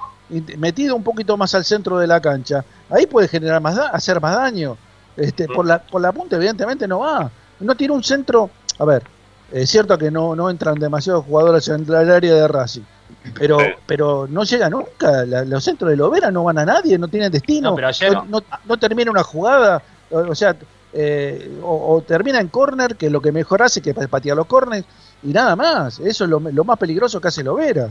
metido 0.58 0.96
un 0.96 1.04
poquito 1.04 1.36
más 1.36 1.54
al 1.54 1.64
centro 1.64 1.98
de 1.98 2.06
la 2.06 2.20
cancha, 2.20 2.64
ahí 2.90 3.06
puede 3.06 3.28
generar 3.28 3.60
más 3.60 3.78
hacer 3.78 4.20
más 4.20 4.34
daño. 4.34 4.76
Este, 5.16 5.46
por, 5.46 5.66
la, 5.66 5.78
por 5.82 6.00
la 6.00 6.10
punta, 6.10 6.36
evidentemente, 6.36 6.88
no 6.88 7.00
va. 7.00 7.30
No 7.62 7.74
tiene 7.74 7.94
un 7.94 8.02
centro. 8.04 8.50
A 8.78 8.84
ver, 8.84 9.02
es 9.50 9.70
cierto 9.70 9.96
que 9.98 10.10
no, 10.10 10.34
no 10.36 10.50
entran 10.50 10.74
demasiados 10.76 11.24
jugadores 11.24 11.68
en 11.68 11.84
el 11.88 12.10
área 12.10 12.34
de 12.34 12.48
Racing. 12.48 12.82
Pero, 13.38 13.60
Sí. 13.60 13.66
pero 13.86 14.26
no 14.28 14.42
llega 14.44 14.68
nunca. 14.70 15.24
La- 15.24 15.44
los 15.44 15.62
centros 15.62 15.90
de 15.90 15.96
Lovera 15.96 16.30
no 16.30 16.44
van 16.44 16.58
a 16.58 16.64
nadie, 16.64 16.98
no 16.98 17.08
tienen 17.08 17.30
destino. 17.30 17.70
No, 17.70 17.76
pero 17.76 17.88
ayer 17.88 18.12
no, 18.12 18.24
no- 18.28 18.42
no 18.64 18.76
termina 18.78 19.10
una 19.10 19.22
jugada. 19.22 19.82
O, 20.10 20.18
o 20.18 20.34
sea, 20.34 20.56
eh, 20.92 21.58
o, 21.62 21.94
o 21.94 22.02
termina 22.02 22.40
en 22.40 22.48
córner, 22.48 22.96
que 22.96 23.06
es 23.06 23.12
lo 23.12 23.20
que 23.20 23.30
mejor 23.32 23.62
hace, 23.62 23.80
que 23.80 23.90
es 23.90 24.08
patear 24.08 24.36
los 24.36 24.46
córners, 24.46 24.84
y 25.22 25.28
nada 25.28 25.54
más. 25.56 26.00
Eso 26.00 26.24
es 26.24 26.30
lo, 26.30 26.40
lo 26.40 26.64
más 26.64 26.78
peligroso 26.78 27.20
que 27.20 27.28
hace 27.28 27.42
Lovera. 27.44 27.88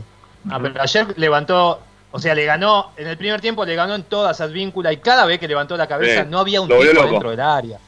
Ah, 0.50 0.58
pero 0.60 0.80
ayer 0.80 1.06
levantó 1.18 1.80
O 2.14 2.18
sea, 2.18 2.34
le 2.34 2.44
ganó, 2.44 2.90
en 2.98 3.06
el 3.06 3.16
primer 3.16 3.40
tiempo 3.40 3.64
le 3.64 3.74
ganó 3.74 3.94
en 3.94 4.02
todas 4.02 4.36
esas 4.36 4.52
vínculas 4.52 4.92
y 4.92 4.98
cada 4.98 5.24
vez 5.24 5.38
que 5.40 5.48
levantó 5.48 5.78
la 5.78 5.86
cabeza 5.86 6.24
Sí, 6.24 6.28
no 6.28 6.40
había 6.40 6.60
un 6.60 6.68
tipo 6.68 6.82
dentro 7.06 7.30
del 7.30 7.40
área. 7.40 7.78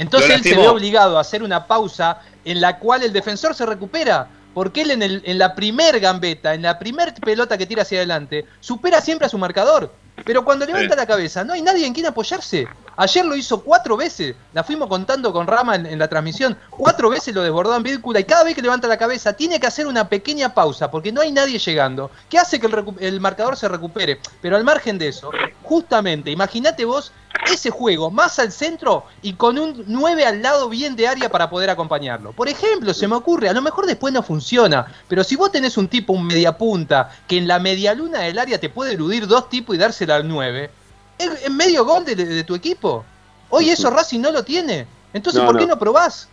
Entonces 0.00 0.30
él 0.30 0.42
se 0.42 0.56
ve 0.56 0.66
obligado 0.68 1.16
a 1.18 1.20
hacer 1.20 1.42
una 1.42 1.66
pausa 1.66 2.20
en 2.44 2.60
la 2.60 2.78
cual 2.78 3.02
el 3.02 3.12
defensor 3.12 3.54
se 3.54 3.66
recupera. 3.66 4.28
Porque 4.52 4.82
él 4.82 4.90
en, 4.90 5.02
el- 5.02 5.22
en 5.24 5.38
la 5.38 5.54
primer 5.54 6.00
gambeta, 6.00 6.54
en 6.54 6.62
la 6.62 6.76
primer 6.76 7.14
pelota 7.14 7.56
que 7.56 7.66
tira 7.66 7.82
hacia 7.82 7.98
adelante, 7.98 8.46
supera 8.58 9.00
siempre 9.00 9.26
a 9.26 9.28
su 9.30 9.38
marcador. 9.38 9.92
Pero 10.24 10.44
cuando 10.44 10.66
levanta 10.66 10.94
Sí. 10.94 10.98
la 10.98 11.06
cabeza, 11.06 11.44
no 11.44 11.52
hay 11.52 11.62
nadie 11.62 11.86
en 11.86 11.94
quien 11.94 12.06
apoyarse. 12.06 12.66
Ayer 12.96 13.24
lo 13.24 13.36
hizo 13.36 13.62
cuatro 13.62 13.96
veces, 13.96 14.34
la 14.52 14.64
fuimos 14.64 14.88
contando 14.88 15.32
con 15.32 15.46
Rama 15.46 15.76
en, 15.76 15.86
en 15.86 15.98
la 16.00 16.08
transmisión. 16.08 16.58
Cuatro 16.68 17.08
veces 17.08 17.32
lo 17.32 17.42
desbordó 17.42 17.76
en 17.76 17.84
vírgula 17.84 18.18
y 18.18 18.24
cada 18.24 18.42
vez 18.42 18.56
que 18.56 18.60
levanta 18.60 18.88
la 18.88 18.98
cabeza 18.98 19.32
tiene 19.34 19.60
que 19.60 19.68
hacer 19.68 19.86
una 19.86 20.08
pequeña 20.08 20.52
pausa 20.52 20.90
porque 20.90 21.12
no 21.12 21.20
hay 21.20 21.30
nadie 21.30 21.58
llegando. 21.60 22.10
que 22.28 22.36
hace 22.36 22.58
que 22.58 22.66
el, 22.66 22.84
el 22.98 23.20
marcador 23.20 23.56
se 23.56 23.68
recupere? 23.68 24.18
Pero 24.42 24.56
al 24.56 24.64
margen 24.64 24.98
de 24.98 25.08
eso, 25.08 25.30
justamente, 25.62 26.30
imagínate 26.32 26.84
vos 26.84 27.12
ese 27.52 27.70
juego 27.70 28.10
más 28.10 28.38
al 28.38 28.52
centro 28.52 29.04
y 29.22 29.34
con 29.34 29.58
un 29.58 29.84
9 29.86 30.24
al 30.24 30.42
lado 30.42 30.68
bien 30.68 30.96
de 30.96 31.08
área 31.08 31.28
para 31.28 31.50
poder 31.50 31.70
acompañarlo. 31.70 32.32
Por 32.32 32.48
ejemplo, 32.48 32.92
se 32.94 33.08
me 33.08 33.16
ocurre, 33.16 33.48
a 33.48 33.52
lo 33.52 33.62
mejor 33.62 33.86
después 33.86 34.12
no 34.12 34.22
funciona, 34.22 34.86
pero 35.08 35.24
si 35.24 35.36
vos 35.36 35.50
tenés 35.52 35.76
un 35.76 35.88
tipo, 35.88 36.12
un 36.12 36.26
mediapunta, 36.26 37.10
que 37.26 37.38
en 37.38 37.48
la 37.48 37.58
medialuna 37.58 38.20
del 38.20 38.38
área 38.38 38.58
te 38.58 38.68
puede 38.68 38.94
eludir 38.94 39.26
dos 39.26 39.48
tipos 39.48 39.74
y 39.74 39.78
dársela 39.78 40.16
al 40.16 40.28
9, 40.28 40.70
es, 41.18 41.30
es 41.44 41.50
medio 41.50 41.84
gol 41.84 42.04
de, 42.04 42.14
de 42.14 42.44
tu 42.44 42.54
equipo. 42.54 43.04
Hoy 43.50 43.70
eso 43.70 43.90
Racing 43.90 44.20
no 44.20 44.30
lo 44.30 44.44
tiene. 44.44 44.86
Entonces, 45.12 45.42
No, 45.42 45.48
¿por 45.48 45.58
qué 45.58 45.66
no. 45.66 45.74
no 45.74 45.78
probás? 45.78 46.28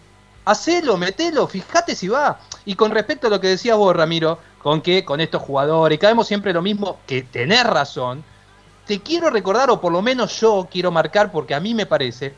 Hacelo, 0.46 0.98
metelo, 0.98 1.48
fíjate 1.48 1.96
si 1.96 2.08
va. 2.08 2.40
Y 2.64 2.76
con 2.76 2.92
respecto 2.92 3.28
a 3.28 3.30
lo 3.30 3.42
que 3.42 3.48
decías 3.48 3.76
vos, 3.76 3.96
Ramiro, 3.96 4.40
con 4.62 4.82
que 4.82 5.04
con 5.04 5.20
estos 5.20 5.42
jugadores, 5.42 6.00
caemos 6.00 6.28
siempre 6.28 6.54
lo 6.54 6.62
mismo, 6.62 7.00
que 7.06 7.24
tenés 7.24 7.64
razón, 7.66 8.24
te 8.88 9.02
quiero 9.02 9.30
recordar, 9.30 9.70
o 9.70 9.82
por 9.82 9.92
lo 9.92 10.02
menos 10.02 10.40
yo 10.40 10.68
quiero 10.72 10.92
marcar, 10.92 11.32
porque 11.32 11.54
a 11.54 11.60
mí 11.60 11.74
me 11.74 11.86
parece, 11.86 12.34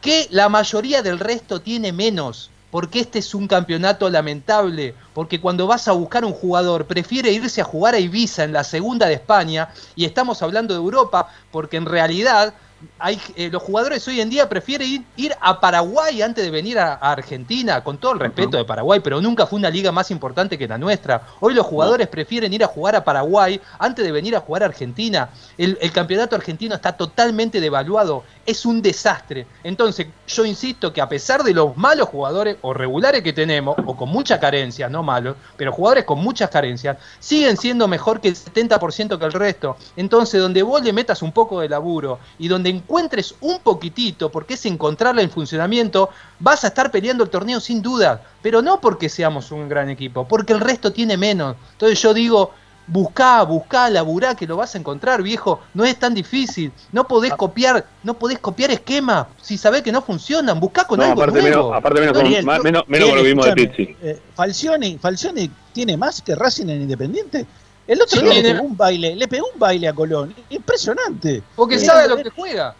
que 0.00 0.28
la 0.30 0.50
mayoría 0.50 1.02
del 1.02 1.18
resto 1.18 1.60
tiene 1.60 1.92
menos. 1.92 2.50
Porque 2.70 2.98
este 2.98 3.20
es 3.20 3.34
un 3.36 3.46
campeonato 3.46 4.10
lamentable. 4.10 4.96
Porque 5.14 5.40
cuando 5.40 5.68
vas 5.68 5.86
a 5.86 5.92
buscar 5.92 6.24
un 6.24 6.32
jugador, 6.32 6.86
prefiere 6.86 7.30
irse 7.30 7.60
a 7.60 7.64
jugar 7.64 7.94
a 7.94 8.00
Ibiza 8.00 8.42
en 8.42 8.52
la 8.52 8.64
segunda 8.64 9.06
de 9.06 9.14
España. 9.14 9.68
Y 9.94 10.04
estamos 10.04 10.42
hablando 10.42 10.74
de 10.74 10.80
Europa, 10.80 11.28
porque 11.52 11.76
en 11.76 11.86
realidad 11.86 12.52
hay, 12.98 13.20
eh, 13.36 13.50
los 13.50 13.62
jugadores 13.62 14.06
hoy 14.08 14.20
en 14.20 14.30
día 14.30 14.48
prefieren 14.48 14.88
ir, 14.88 15.04
ir 15.16 15.34
a 15.40 15.60
Paraguay 15.60 16.22
antes 16.22 16.44
de 16.44 16.50
venir 16.50 16.78
a, 16.78 16.94
a 16.94 17.12
Argentina, 17.12 17.82
con 17.82 17.98
todo 17.98 18.12
el 18.12 18.20
respeto 18.20 18.56
de 18.56 18.64
Paraguay, 18.64 19.00
pero 19.02 19.20
nunca 19.20 19.46
fue 19.46 19.58
una 19.58 19.70
liga 19.70 19.92
más 19.92 20.10
importante 20.10 20.58
que 20.58 20.68
la 20.68 20.78
nuestra. 20.78 21.22
Hoy 21.40 21.54
los 21.54 21.66
jugadores 21.66 22.08
prefieren 22.08 22.52
ir 22.52 22.64
a 22.64 22.68
jugar 22.68 22.96
a 22.96 23.04
Paraguay 23.04 23.60
antes 23.78 24.04
de 24.04 24.12
venir 24.12 24.36
a 24.36 24.40
jugar 24.40 24.62
a 24.62 24.66
Argentina. 24.66 25.30
El, 25.58 25.78
el 25.80 25.92
campeonato 25.92 26.36
argentino 26.36 26.74
está 26.74 26.96
totalmente 26.96 27.60
devaluado, 27.60 28.24
es 28.46 28.66
un 28.66 28.82
desastre. 28.82 29.46
Entonces, 29.62 30.06
yo 30.26 30.44
insisto 30.44 30.92
que 30.92 31.00
a 31.00 31.08
pesar 31.08 31.42
de 31.42 31.54
los 31.54 31.76
malos 31.76 32.08
jugadores 32.08 32.56
o 32.62 32.74
regulares 32.74 33.22
que 33.22 33.32
tenemos, 33.32 33.76
o 33.84 33.96
con 33.96 34.08
mucha 34.08 34.38
carencia, 34.40 34.88
no 34.88 35.02
malos, 35.02 35.36
pero 35.56 35.72
jugadores 35.72 36.04
con 36.04 36.18
muchas 36.18 36.50
carencias, 36.50 36.98
siguen 37.18 37.56
siendo 37.56 37.88
mejor 37.88 38.20
que 38.20 38.28
el 38.28 38.36
70% 38.36 39.18
que 39.18 39.24
el 39.24 39.32
resto. 39.32 39.76
Entonces, 39.96 40.40
donde 40.40 40.62
vos 40.62 40.82
le 40.82 40.92
metas 40.92 41.22
un 41.22 41.32
poco 41.32 41.60
de 41.60 41.68
laburo 41.68 42.18
y 42.38 42.48
donde 42.48 42.70
encuentres 42.74 43.34
un 43.40 43.58
poquitito, 43.60 44.30
porque 44.30 44.54
es 44.54 44.66
encontrarla 44.66 45.22
en 45.22 45.30
funcionamiento, 45.30 46.10
vas 46.38 46.64
a 46.64 46.68
estar 46.68 46.90
peleando 46.90 47.24
el 47.24 47.30
torneo 47.30 47.60
sin 47.60 47.80
duda, 47.82 48.22
pero 48.42 48.60
no 48.62 48.80
porque 48.80 49.08
seamos 49.08 49.50
un 49.50 49.68
gran 49.68 49.88
equipo, 49.90 50.26
porque 50.26 50.52
el 50.52 50.60
resto 50.60 50.92
tiene 50.92 51.16
menos. 51.16 51.56
Entonces 51.72 52.00
yo 52.02 52.12
digo, 52.14 52.52
buscá, 52.86 53.42
buscá, 53.44 53.88
laburá, 53.88 54.34
que 54.34 54.46
lo 54.46 54.56
vas 54.58 54.74
a 54.74 54.78
encontrar, 54.78 55.22
viejo, 55.22 55.60
no 55.72 55.84
es 55.86 55.98
tan 55.98 56.12
difícil, 56.12 56.70
no 56.92 57.08
podés 57.08 57.32
copiar, 57.32 57.86
no 58.02 58.14
podés 58.14 58.38
copiar 58.38 58.70
esquema 58.72 59.28
si 59.40 59.56
sabés 59.56 59.80
que 59.82 59.90
no 59.90 60.02
funcionan, 60.02 60.60
buscá 60.60 60.84
con 60.86 60.98
No, 60.98 61.06
algo 61.06 61.22
aparte 61.22 61.40
nuevo. 61.40 61.62
menos, 61.68 61.76
aparte 61.78 62.00
menos, 62.00 62.14
No, 62.16 62.22
con- 62.22 62.44
más- 62.44 62.62
menos, 62.62 62.82
menos 62.88 63.08
con 63.08 63.16
lo 63.18 63.22
que 63.22 63.28
vimos 63.28 63.46
de 63.46 63.52
Pizzi. 63.54 63.96
eh, 64.02 64.20
Falcioni, 64.34 64.98
Falcioni 64.98 65.50
tiene 65.72 65.96
más 65.96 66.20
que 66.20 66.34
Racing 66.34 66.68
en 66.68 66.82
Independiente. 66.82 67.46
El 67.86 68.00
otro 68.00 68.20
Sí, 68.20 68.24
día 68.24 68.34
le 68.34 68.42
pegó 68.54 68.62
un 68.64 68.76
baile, 68.76 69.14
le 69.16 69.28
pegó 69.28 69.46
un 69.52 69.58
baile 69.58 69.88
a 69.88 69.92
Colón. 69.94 70.34
Impresionante. 70.50 71.42
porque 71.54 71.78
sabe 71.78 72.04
a 72.04 72.06
lo 72.06 72.16
que 72.16 72.30
juega. 72.30 72.74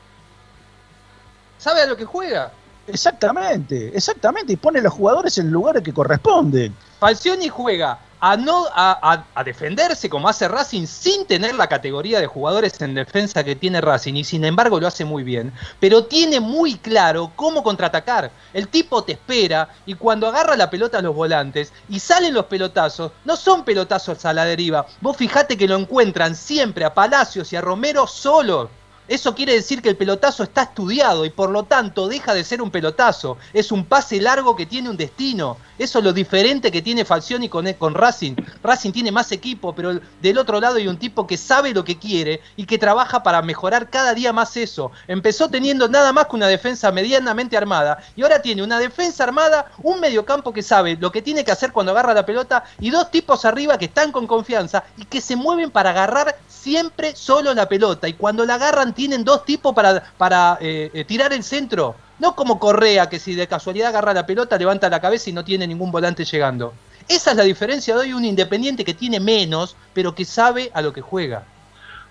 Sabe 1.58 1.82
a 1.82 1.86
lo 1.86 1.96
que 1.96 2.04
juega. 2.04 2.52
Exactamente, 2.86 3.96
exactamente. 3.96 4.52
Y 4.52 4.56
pone 4.56 4.80
a 4.80 4.82
los 4.82 4.92
jugadores 4.92 5.38
en 5.38 5.50
lugares 5.50 5.82
que 5.82 5.92
corresponden. 5.92 6.74
Falcioni 6.98 7.48
juega 7.48 7.98
a 8.20 8.36
no 8.38 8.66
a, 8.74 8.98
a- 9.12 9.24
a 9.34 9.44
defenderse 9.44 10.08
como 10.08 10.28
hace 10.28 10.48
Racing 10.48 10.86
sin 10.86 11.26
tener 11.26 11.54
la 11.54 11.66
categoría 11.66 12.20
de 12.20 12.26
jugadores 12.26 12.80
en 12.80 12.94
defensa 12.94 13.44
que 13.44 13.54
tiene 13.56 13.82
Racing 13.82 14.14
y 14.14 14.24
sin 14.24 14.44
embargo 14.46 14.80
lo 14.80 14.86
hace 14.86 15.04
muy 15.04 15.22
bien, 15.24 15.52
pero 15.78 16.04
tiene 16.04 16.40
muy 16.40 16.76
claro 16.76 17.32
cómo 17.36 17.62
contraatacar. 17.62 18.30
El 18.54 18.68
tipo 18.68 19.04
te 19.04 19.12
espera 19.12 19.68
y 19.84 19.94
cuando 19.94 20.26
agarra 20.26 20.56
la 20.56 20.70
pelota 20.70 20.98
a 20.98 21.02
los 21.02 21.14
volantes 21.14 21.72
y 21.90 22.00
salen 22.00 22.32
los 22.32 22.46
pelotazos, 22.46 23.12
no 23.26 23.36
son 23.36 23.64
pelotazos 23.64 24.24
a 24.24 24.32
la 24.32 24.46
deriva. 24.46 24.86
Vos 25.02 25.16
fijate 25.18 25.58
que 25.58 25.68
lo 25.68 25.76
encuentran 25.76 26.34
siempre 26.34 26.84
a 26.86 26.94
Palacios 26.94 27.52
y 27.52 27.56
a 27.56 27.60
Romero 27.60 28.06
solos. 28.06 28.70
Eso 29.06 29.34
quiere 29.34 29.52
decir 29.52 29.82
que 29.82 29.90
el 29.90 29.96
pelotazo 29.96 30.42
está 30.42 30.62
estudiado 30.62 31.26
y 31.26 31.30
por 31.30 31.50
lo 31.50 31.64
tanto 31.64 32.08
deja 32.08 32.32
de 32.32 32.42
ser 32.42 32.62
un 32.62 32.70
pelotazo. 32.70 33.36
Es 33.52 33.70
un 33.70 33.84
pase 33.84 34.18
largo 34.20 34.56
que 34.56 34.64
tiene 34.64 34.88
un 34.88 34.96
destino. 34.96 35.58
Eso 35.78 35.98
es 35.98 36.04
lo 36.04 36.12
diferente 36.12 36.72
que 36.72 36.80
tiene 36.80 37.04
Falcioni 37.04 37.48
con, 37.48 37.70
con 37.74 37.94
Racing. 37.94 38.34
Racing 38.62 38.92
tiene 38.92 39.12
más 39.12 39.30
equipo, 39.32 39.74
pero 39.74 40.00
del 40.22 40.38
otro 40.38 40.58
lado 40.58 40.76
hay 40.76 40.88
un 40.88 40.96
tipo 40.96 41.26
que 41.26 41.36
sabe 41.36 41.74
lo 41.74 41.84
que 41.84 41.98
quiere 41.98 42.40
y 42.56 42.64
que 42.64 42.78
trabaja 42.78 43.22
para 43.22 43.42
mejorar 43.42 43.90
cada 43.90 44.14
día 44.14 44.32
más 44.32 44.56
eso. 44.56 44.90
Empezó 45.06 45.50
teniendo 45.50 45.88
nada 45.88 46.12
más 46.12 46.26
que 46.26 46.36
una 46.36 46.46
defensa 46.46 46.90
medianamente 46.90 47.56
armada 47.56 47.98
y 48.16 48.22
ahora 48.22 48.40
tiene 48.40 48.62
una 48.62 48.78
defensa 48.78 49.24
armada, 49.24 49.66
un 49.82 50.00
mediocampo 50.00 50.52
que 50.52 50.62
sabe 50.62 50.96
lo 50.98 51.12
que 51.12 51.22
tiene 51.22 51.44
que 51.44 51.52
hacer 51.52 51.72
cuando 51.72 51.92
agarra 51.92 52.14
la 52.14 52.24
pelota 52.24 52.64
y 52.80 52.90
dos 52.90 53.10
tipos 53.10 53.44
arriba 53.44 53.76
que 53.76 53.86
están 53.86 54.12
con 54.12 54.26
confianza 54.26 54.84
y 54.96 55.04
que 55.04 55.20
se 55.20 55.36
mueven 55.36 55.70
para 55.70 55.90
agarrar 55.90 56.36
siempre 56.48 57.14
solo 57.14 57.52
la 57.52 57.68
pelota. 57.68 58.08
Y 58.08 58.14
cuando 58.14 58.46
la 58.46 58.54
agarran 58.54 58.93
tienen 58.94 59.24
dos 59.24 59.44
tipos 59.44 59.74
para, 59.74 60.02
para 60.16 60.58
eh, 60.60 60.90
eh, 60.94 61.04
tirar 61.04 61.32
el 61.32 61.42
centro. 61.42 61.96
No 62.18 62.34
como 62.34 62.58
Correa, 62.58 63.08
que 63.08 63.18
si 63.18 63.34
de 63.34 63.48
casualidad 63.48 63.88
agarra 63.88 64.14
la 64.14 64.26
pelota, 64.26 64.56
levanta 64.56 64.88
la 64.88 65.00
cabeza 65.00 65.30
y 65.30 65.32
no 65.32 65.44
tiene 65.44 65.66
ningún 65.66 65.90
volante 65.90 66.24
llegando. 66.24 66.72
Esa 67.08 67.32
es 67.32 67.36
la 67.36 67.42
diferencia 67.42 67.94
de 67.94 68.00
hoy, 68.00 68.12
un 68.12 68.24
independiente 68.24 68.84
que 68.84 68.94
tiene 68.94 69.20
menos, 69.20 69.76
pero 69.92 70.14
que 70.14 70.24
sabe 70.24 70.70
a 70.72 70.80
lo 70.80 70.92
que 70.92 71.02
juega. 71.02 71.44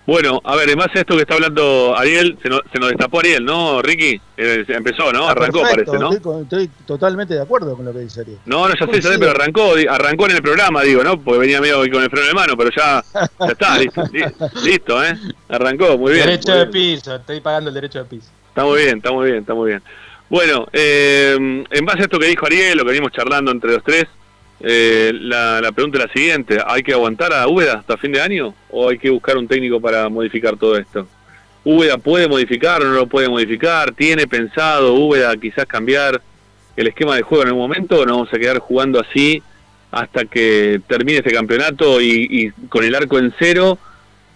Bueno, 0.06 0.38
a 0.44 0.54
ver, 0.56 0.68
en 0.68 0.76
base 0.76 0.98
a 0.98 1.00
esto 1.00 1.14
que 1.16 1.22
está 1.22 1.34
hablando 1.34 1.94
Ariel, 1.96 2.36
se 2.42 2.50
nos, 2.50 2.60
se 2.70 2.78
nos 2.78 2.90
destapó 2.90 3.20
Ariel, 3.20 3.42
¿no, 3.42 3.80
Ricky? 3.80 4.20
Eh, 4.36 4.62
se 4.66 4.74
empezó, 4.74 5.10
¿no? 5.12 5.20
Está 5.20 5.32
Arrancó, 5.32 5.60
perfecto, 5.62 5.92
parece, 5.92 5.98
¿no? 6.04 6.12
Estoy, 6.12 6.20
con- 6.20 6.42
estoy 6.42 6.70
totalmente 6.86 7.32
de 7.34 7.40
acuerdo 7.40 7.74
con 7.74 7.86
lo 7.86 7.92
que 7.94 8.00
dice 8.00 8.20
Ariel. 8.20 8.38
No, 8.44 8.68
no, 8.68 8.74
ya 8.78 8.84
sé, 8.86 9.00
ya 9.00 9.08
sé, 9.12 9.18
pero 9.18 9.30
arrancó, 9.30 9.72
arrancó 9.88 10.26
en 10.26 10.36
el 10.36 10.42
programa, 10.42 10.82
digo, 10.82 11.02
¿no? 11.02 11.18
Porque 11.18 11.38
venía 11.40 11.58
medio 11.60 11.78
con 11.90 12.02
el 12.02 12.10
freno 12.10 12.26
de 12.26 12.34
mano, 12.34 12.54
pero 12.54 12.68
ya, 12.76 13.02
ya 13.14 13.46
está, 13.46 13.78
listo, 13.78 14.02
li- 14.12 14.24
listo, 14.62 15.02
¿eh? 15.02 15.14
Arrancó, 15.48 15.96
muy 15.96 16.12
bien. 16.12 16.26
derecho 16.26 16.50
muy 16.52 16.58
de 16.58 16.64
bien. 16.66 16.96
piso, 16.96 17.14
estoy 17.16 17.40
pagando 17.40 17.68
el 17.70 17.74
derecho 17.74 18.00
de 18.00 18.04
piso. 18.04 18.28
Está 18.48 18.64
muy 18.64 18.82
bien, 18.82 18.98
está 18.98 19.10
muy 19.10 19.26
bien, 19.26 19.38
está 19.38 19.54
muy 19.54 19.68
bien. 19.70 19.82
Bueno, 20.28 20.66
eh, 20.72 21.34
en 21.70 21.84
base 21.86 22.00
a 22.00 22.02
esto 22.02 22.18
que 22.18 22.26
dijo 22.26 22.44
Ariel, 22.44 22.76
lo 22.76 22.84
que 22.84 22.90
venimos 22.90 23.10
charlando 23.12 23.50
entre 23.52 23.72
los 23.72 23.82
tres, 23.82 24.04
eh, 24.66 25.12
la, 25.14 25.60
la 25.60 25.72
pregunta 25.72 25.98
es 25.98 26.06
la 26.06 26.12
siguiente, 26.12 26.58
¿hay 26.66 26.82
que 26.82 26.92
aguantar 26.92 27.32
a 27.34 27.46
Úbeda 27.46 27.74
hasta 27.74 27.96
fin 27.98 28.12
de 28.12 28.20
año 28.20 28.54
o 28.70 28.88
hay 28.88 28.98
que 28.98 29.10
buscar 29.10 29.36
un 29.36 29.46
técnico 29.46 29.80
para 29.80 30.08
modificar 30.08 30.56
todo 30.56 30.76
esto? 30.78 31.06
¿Úbeda 31.64 31.98
puede 31.98 32.28
modificar 32.28 32.82
o 32.82 32.86
no 32.86 32.92
lo 32.92 33.06
puede 33.06 33.28
modificar? 33.28 33.92
¿Tiene 33.92 34.26
pensado 34.26 34.94
Úbeda 34.94 35.36
quizás 35.36 35.66
cambiar 35.66 36.20
el 36.76 36.86
esquema 36.86 37.14
de 37.16 37.22
juego 37.22 37.42
en 37.42 37.48
algún 37.48 37.62
momento 37.62 38.00
o 38.00 38.06
no 38.06 38.12
vamos 38.16 38.32
a 38.32 38.38
quedar 38.38 38.58
jugando 38.58 39.00
así 39.00 39.42
hasta 39.90 40.24
que 40.24 40.80
termine 40.88 41.18
este 41.18 41.32
campeonato 41.32 42.00
y, 42.00 42.26
y 42.30 42.50
con 42.68 42.84
el 42.84 42.94
arco 42.94 43.18
en 43.18 43.32
cero 43.38 43.78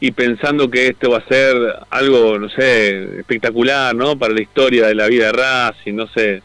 y 0.01 0.13
pensando 0.13 0.71
que 0.71 0.87
esto 0.87 1.11
va 1.11 1.19
a 1.19 1.27
ser 1.27 1.57
algo, 1.91 2.39
no 2.39 2.49
sé, 2.51 3.19
espectacular, 3.21 3.95
¿no? 3.97 4.17
Para 4.17 4.33
la 4.35 4.41
historia 4.41 4.87
de 4.87 4.95
la 4.95 5.09
vida 5.09 5.27
de 5.27 5.33
Racing, 5.33 5.95
no 5.95 6.07
sé. 6.09 6.43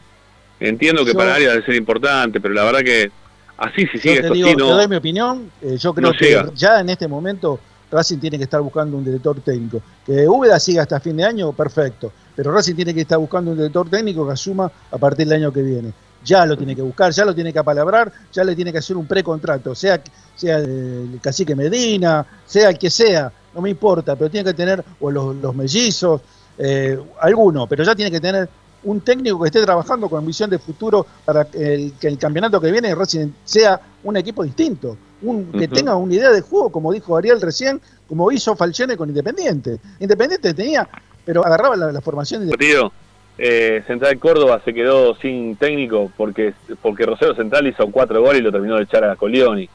Entiendo 0.58 1.04
que 1.04 1.12
Yo- 1.12 1.18
para 1.18 1.36
área 1.36 1.50
debe 1.52 1.64
ser 1.64 1.76
importante, 1.76 2.40
pero 2.40 2.54
la 2.54 2.64
verdad 2.64 2.80
que 2.82 3.10
así 3.56 3.86
si 3.86 3.98
sigue 3.98 4.16
Yo 4.16 4.20
te 4.20 4.28
esto 4.28 4.34
digo, 4.34 4.48
así, 4.48 4.56
te 4.64 4.68
no. 4.68 4.74
doy 4.74 4.88
mi 4.88 4.96
opinión. 4.96 5.50
eh, 5.62 5.76
yo 5.78 5.94
creo 5.94 6.10
no 6.10 6.16
que 6.16 6.24
llega. 6.26 6.50
ya 6.54 6.80
en 6.80 6.88
este 6.90 7.08
momento 7.08 7.58
Racing 7.90 8.18
tiene 8.18 8.38
que 8.38 8.44
estar 8.44 8.60
buscando 8.60 8.96
un 8.96 9.04
director 9.04 9.40
técnico. 9.40 9.80
Que 10.04 10.26
Úbeda 10.28 10.58
siga 10.58 10.82
hasta 10.82 10.98
fin 11.00 11.16
de 11.16 11.24
año, 11.24 11.52
perfecto. 11.52 12.12
Pero 12.34 12.50
Racing 12.52 12.74
tiene 12.74 12.92
que 12.92 13.02
estar 13.02 13.18
buscando 13.18 13.52
un 13.52 13.56
director 13.56 13.88
técnico 13.88 14.26
que 14.26 14.32
asuma 14.32 14.70
a 14.90 14.98
partir 14.98 15.26
del 15.28 15.40
año 15.42 15.52
que 15.52 15.62
viene. 15.62 15.92
Ya 16.24 16.44
lo 16.46 16.56
tiene 16.56 16.74
que 16.74 16.82
buscar, 16.82 17.12
ya 17.12 17.24
lo 17.24 17.34
tiene 17.34 17.52
que 17.52 17.58
apalabrar, 17.58 18.10
ya 18.32 18.42
le 18.42 18.56
tiene 18.56 18.72
que 18.72 18.78
hacer 18.78 18.96
un 18.96 19.06
precontrato, 19.06 19.74
sea, 19.74 20.00
sea 20.34 20.56
el 20.56 21.18
cacique 21.22 21.54
Medina, 21.54 22.24
sea 22.46 22.70
el 22.70 22.78
que 22.78 22.88
sea, 22.88 23.30
no 23.54 23.60
me 23.60 23.68
importa, 23.68 24.16
pero 24.16 24.30
tiene 24.30 24.42
que 24.50 24.54
tener, 24.54 24.82
o 25.00 25.10
los, 25.10 25.36
los 25.36 25.54
mellizos, 25.54 26.22
eh, 26.56 26.98
alguno, 27.20 27.66
pero 27.66 27.84
ya 27.84 27.94
tiene 27.94 28.10
que 28.10 28.20
tener 28.20 28.48
un 28.84 29.00
técnico 29.00 29.40
que 29.40 29.46
esté 29.46 29.62
trabajando 29.62 30.08
con 30.08 30.24
visión 30.26 30.50
de 30.50 30.58
futuro 30.58 31.06
para 31.24 31.46
el- 31.54 31.92
que 32.00 32.08
el 32.08 32.18
campeonato 32.18 32.60
que 32.60 32.70
viene 32.70 32.94
Racing 32.94 33.28
sea 33.44 33.80
un 34.04 34.16
equipo 34.16 34.42
distinto, 34.44 34.96
un, 35.22 35.50
que 35.52 35.68
tenga 35.68 35.96
una 35.96 36.14
idea 36.14 36.30
de 36.30 36.40
juego, 36.42 36.70
como 36.70 36.92
dijo 36.92 37.16
Ariel 37.16 37.40
recién, 37.40 37.80
como 38.08 38.30
hizo 38.30 38.54
Falcione 38.56 38.96
con 38.96 39.08
Independiente. 39.08 39.78
Independiente 39.98 40.52
tenía, 40.54 40.86
pero 41.24 41.44
agarraba 41.46 41.76
la, 41.76 41.90
la 41.92 42.00
formación 42.02 42.44
de 42.44 42.50
partido, 42.50 42.92
eh, 43.38 43.82
Central 43.86 44.18
Córdoba 44.18 44.60
se 44.64 44.72
quedó 44.74 45.14
sin 45.16 45.56
técnico 45.56 46.12
porque, 46.16 46.54
porque 46.82 47.06
Rosario 47.06 47.34
Central 47.34 47.66
hizo 47.66 47.86
cuatro 47.90 48.20
goles 48.20 48.40
y 48.40 48.44
lo 48.44 48.52
terminó 48.52 48.76
de 48.76 48.84
echar 48.84 49.02
a 49.04 49.16
Colioni. 49.16 49.68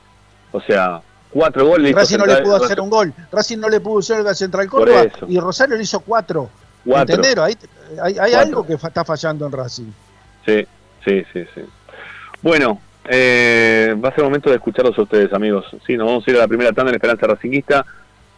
O 0.51 0.61
sea, 0.61 1.01
cuatro 1.31 1.65
goles. 1.65 1.93
Racing 1.95 2.17
no 2.19 2.25
le 2.25 2.37
pudo 2.43 2.55
hacer 2.55 2.79
un 2.81 2.89
gol. 2.89 3.13
Racing 3.31 3.57
no 3.57 3.69
le 3.69 3.79
pudo 3.81 3.99
hacer 3.99 4.25
a 4.27 4.33
Central 4.33 4.67
Córdoba 4.67 5.01
y 5.27 5.39
Rosario 5.39 5.75
le 5.75 5.83
hizo 5.83 5.99
cuatro. 6.01 6.49
Cuatro. 6.85 7.43
Ahí, 7.43 7.57
hay 8.01 8.17
hay 8.19 8.33
algo 8.33 8.65
que 8.65 8.77
fa- 8.77 8.89
está 8.89 9.03
fallando 9.05 9.45
en 9.45 9.51
Racing. 9.51 9.91
Sí, 10.45 10.65
sí, 11.05 11.23
sí, 11.33 11.43
sí. 11.55 11.61
Bueno, 12.41 12.79
eh, 13.07 13.95
va 14.03 14.09
a 14.09 14.15
ser 14.15 14.23
momento 14.23 14.49
de 14.49 14.55
escucharlos 14.57 14.97
a 14.97 15.01
ustedes, 15.01 15.33
amigos. 15.33 15.65
Sí, 15.85 15.97
nos 15.97 16.07
vamos 16.07 16.27
a 16.27 16.31
ir 16.31 16.37
a 16.37 16.41
la 16.41 16.47
primera 16.47 16.71
tanda 16.71 16.91
en 16.91 16.95
Esperanza 16.95 17.27
Racinguista. 17.27 17.85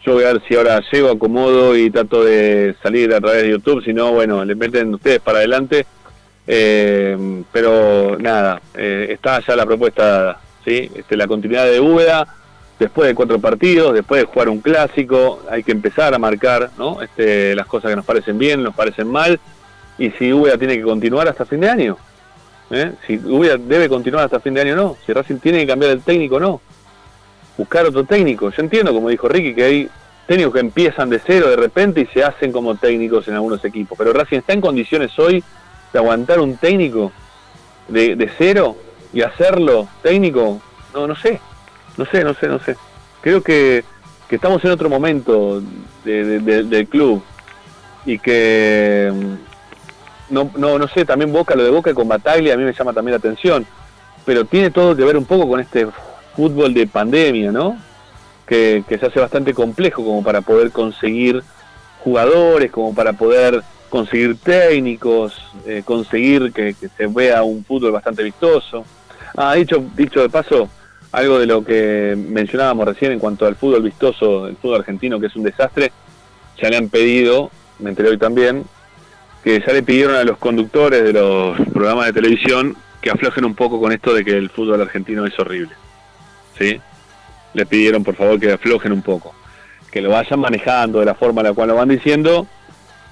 Yo 0.04 0.14
voy 0.14 0.24
a 0.24 0.32
ver 0.32 0.42
si 0.48 0.56
ahora 0.56 0.80
llego, 0.90 1.10
acomodo 1.10 1.76
y 1.76 1.88
trato 1.90 2.24
de 2.24 2.74
salir 2.82 3.14
a 3.14 3.20
través 3.20 3.42
de 3.42 3.50
YouTube. 3.50 3.84
Si 3.84 3.92
no, 3.92 4.12
bueno, 4.12 4.44
le 4.44 4.54
meten 4.54 4.92
ustedes 4.94 5.20
para 5.20 5.38
adelante. 5.38 5.86
Eh, 6.46 7.44
pero 7.52 8.16
nada, 8.18 8.60
eh, 8.74 9.06
está 9.10 9.38
ya 9.46 9.54
la 9.54 9.64
propuesta, 9.64 10.40
¿sí? 10.64 10.90
Este, 10.94 11.16
la 11.16 11.28
continuidad 11.28 11.66
de 11.66 11.78
Úbeda, 11.78 12.26
después 12.82 13.08
de 13.08 13.14
cuatro 13.14 13.38
partidos, 13.38 13.94
después 13.94 14.20
de 14.20 14.26
jugar 14.26 14.48
un 14.48 14.60
clásico, 14.60 15.40
hay 15.50 15.62
que 15.62 15.72
empezar 15.72 16.14
a 16.14 16.18
marcar 16.18 16.70
¿no? 16.78 17.00
este, 17.00 17.54
las 17.54 17.66
cosas 17.66 17.90
que 17.90 17.96
nos 17.96 18.04
parecen 18.04 18.38
bien, 18.38 18.62
nos 18.62 18.74
parecen 18.74 19.08
mal, 19.08 19.38
y 19.98 20.10
si 20.10 20.32
Úbeda 20.32 20.58
tiene 20.58 20.76
que 20.76 20.82
continuar 20.82 21.28
hasta 21.28 21.44
fin 21.44 21.60
de 21.60 21.68
año. 21.68 21.96
¿eh? 22.70 22.92
Si 23.06 23.16
Úbeda 23.16 23.56
debe 23.56 23.88
continuar 23.88 24.24
hasta 24.24 24.40
fin 24.40 24.54
de 24.54 24.62
año, 24.62 24.76
no. 24.76 24.96
Si 25.06 25.12
Racing 25.12 25.36
tiene 25.36 25.60
que 25.60 25.66
cambiar 25.68 25.92
el 25.92 26.02
técnico, 26.02 26.40
no. 26.40 26.60
Buscar 27.56 27.86
otro 27.86 28.04
técnico. 28.04 28.50
Yo 28.50 28.62
entiendo, 28.62 28.92
como 28.92 29.10
dijo 29.10 29.28
Ricky, 29.28 29.54
que 29.54 29.64
hay 29.64 29.88
técnicos 30.26 30.54
que 30.54 30.60
empiezan 30.60 31.10
de 31.10 31.20
cero 31.24 31.50
de 31.50 31.56
repente 31.56 32.00
y 32.00 32.06
se 32.06 32.24
hacen 32.24 32.50
como 32.50 32.74
técnicos 32.74 33.28
en 33.28 33.34
algunos 33.34 33.64
equipos. 33.64 33.96
Pero 33.96 34.12
Racing 34.12 34.38
está 34.38 34.54
en 34.54 34.60
condiciones 34.60 35.16
hoy 35.18 35.44
de 35.92 35.98
aguantar 35.98 36.40
un 36.40 36.56
técnico 36.56 37.12
de, 37.88 38.16
de 38.16 38.30
cero 38.38 38.76
y 39.12 39.22
hacerlo 39.22 39.88
técnico. 40.02 40.60
No, 40.94 41.06
no 41.06 41.14
sé. 41.14 41.40
No 41.96 42.04
sé, 42.06 42.24
no 42.24 42.34
sé, 42.34 42.48
no 42.48 42.58
sé. 42.60 42.76
Creo 43.20 43.42
que, 43.42 43.84
que 44.28 44.36
estamos 44.36 44.64
en 44.64 44.70
otro 44.70 44.88
momento 44.88 45.62
de- 46.04 46.24
de- 46.24 46.40
de- 46.40 46.62
del 46.64 46.88
club 46.88 47.22
y 48.06 48.18
que 48.18 49.12
mm, 49.14 50.34
no, 50.34 50.50
no, 50.56 50.78
no 50.78 50.88
sé, 50.88 51.04
también 51.04 51.32
Boca, 51.32 51.54
lo 51.54 51.64
de 51.64 51.70
Boca 51.70 51.94
con 51.94 52.08
Bataglia 52.08 52.54
a 52.54 52.56
mí 52.56 52.64
me 52.64 52.72
llama 52.72 52.92
también 52.92 53.12
la 53.12 53.18
atención, 53.18 53.66
pero 54.24 54.44
tiene 54.44 54.70
todo 54.70 54.96
que 54.96 55.04
ver 55.04 55.16
un 55.16 55.24
poco 55.26 55.48
con 55.48 55.60
este 55.60 55.86
fútbol 56.34 56.72
de 56.74 56.86
pandemia, 56.86 57.52
¿no? 57.52 57.76
Que, 58.46 58.82
que 58.88 58.98
se 58.98 59.06
hace 59.06 59.20
bastante 59.20 59.52
complejo 59.54 60.04
como 60.04 60.22
para 60.24 60.40
poder 60.40 60.70
conseguir 60.72 61.42
jugadores, 62.02 62.70
como 62.72 62.94
para 62.94 63.12
poder 63.12 63.62
conseguir 63.88 64.36
técnicos, 64.38 65.34
eh, 65.66 65.82
conseguir 65.84 66.52
que, 66.52 66.74
que 66.74 66.88
se 66.88 67.06
vea 67.06 67.42
un 67.42 67.64
fútbol 67.64 67.92
bastante 67.92 68.22
vistoso. 68.22 68.84
Ah, 69.36 69.54
dicho, 69.54 69.84
dicho 69.94 70.20
de 70.20 70.28
paso, 70.30 70.68
algo 71.12 71.38
de 71.38 71.46
lo 71.46 71.64
que 71.64 72.16
mencionábamos 72.16 72.86
recién 72.86 73.12
en 73.12 73.18
cuanto 73.18 73.46
al 73.46 73.56
fútbol 73.56 73.82
vistoso, 73.82 74.46
el 74.46 74.56
fútbol 74.56 74.80
argentino, 74.80 75.20
que 75.20 75.26
es 75.26 75.36
un 75.36 75.44
desastre, 75.44 75.92
ya 76.60 76.70
le 76.70 76.76
han 76.78 76.88
pedido, 76.88 77.50
me 77.78 77.90
enteré 77.90 78.08
hoy 78.08 78.18
también, 78.18 78.64
que 79.44 79.60
ya 79.60 79.72
le 79.72 79.82
pidieron 79.82 80.16
a 80.16 80.24
los 80.24 80.38
conductores 80.38 81.02
de 81.04 81.12
los 81.12 81.58
programas 81.72 82.06
de 82.06 82.12
televisión 82.14 82.76
que 83.00 83.10
aflojen 83.10 83.44
un 83.44 83.54
poco 83.54 83.80
con 83.80 83.92
esto 83.92 84.14
de 84.14 84.24
que 84.24 84.36
el 84.36 84.48
fútbol 84.48 84.80
argentino 84.80 85.26
es 85.26 85.38
horrible. 85.38 85.72
¿Sí? 86.58 86.80
Le 87.52 87.66
pidieron 87.66 88.04
por 88.04 88.14
favor 88.14 88.38
que 88.40 88.52
aflojen 88.52 88.92
un 88.92 89.02
poco. 89.02 89.34
Que 89.90 90.00
lo 90.00 90.10
vayan 90.10 90.40
manejando 90.40 91.00
de 91.00 91.06
la 91.06 91.14
forma 91.14 91.42
en 91.42 91.48
la 91.48 91.52
cual 91.52 91.68
lo 91.68 91.74
van 91.74 91.88
diciendo, 91.88 92.46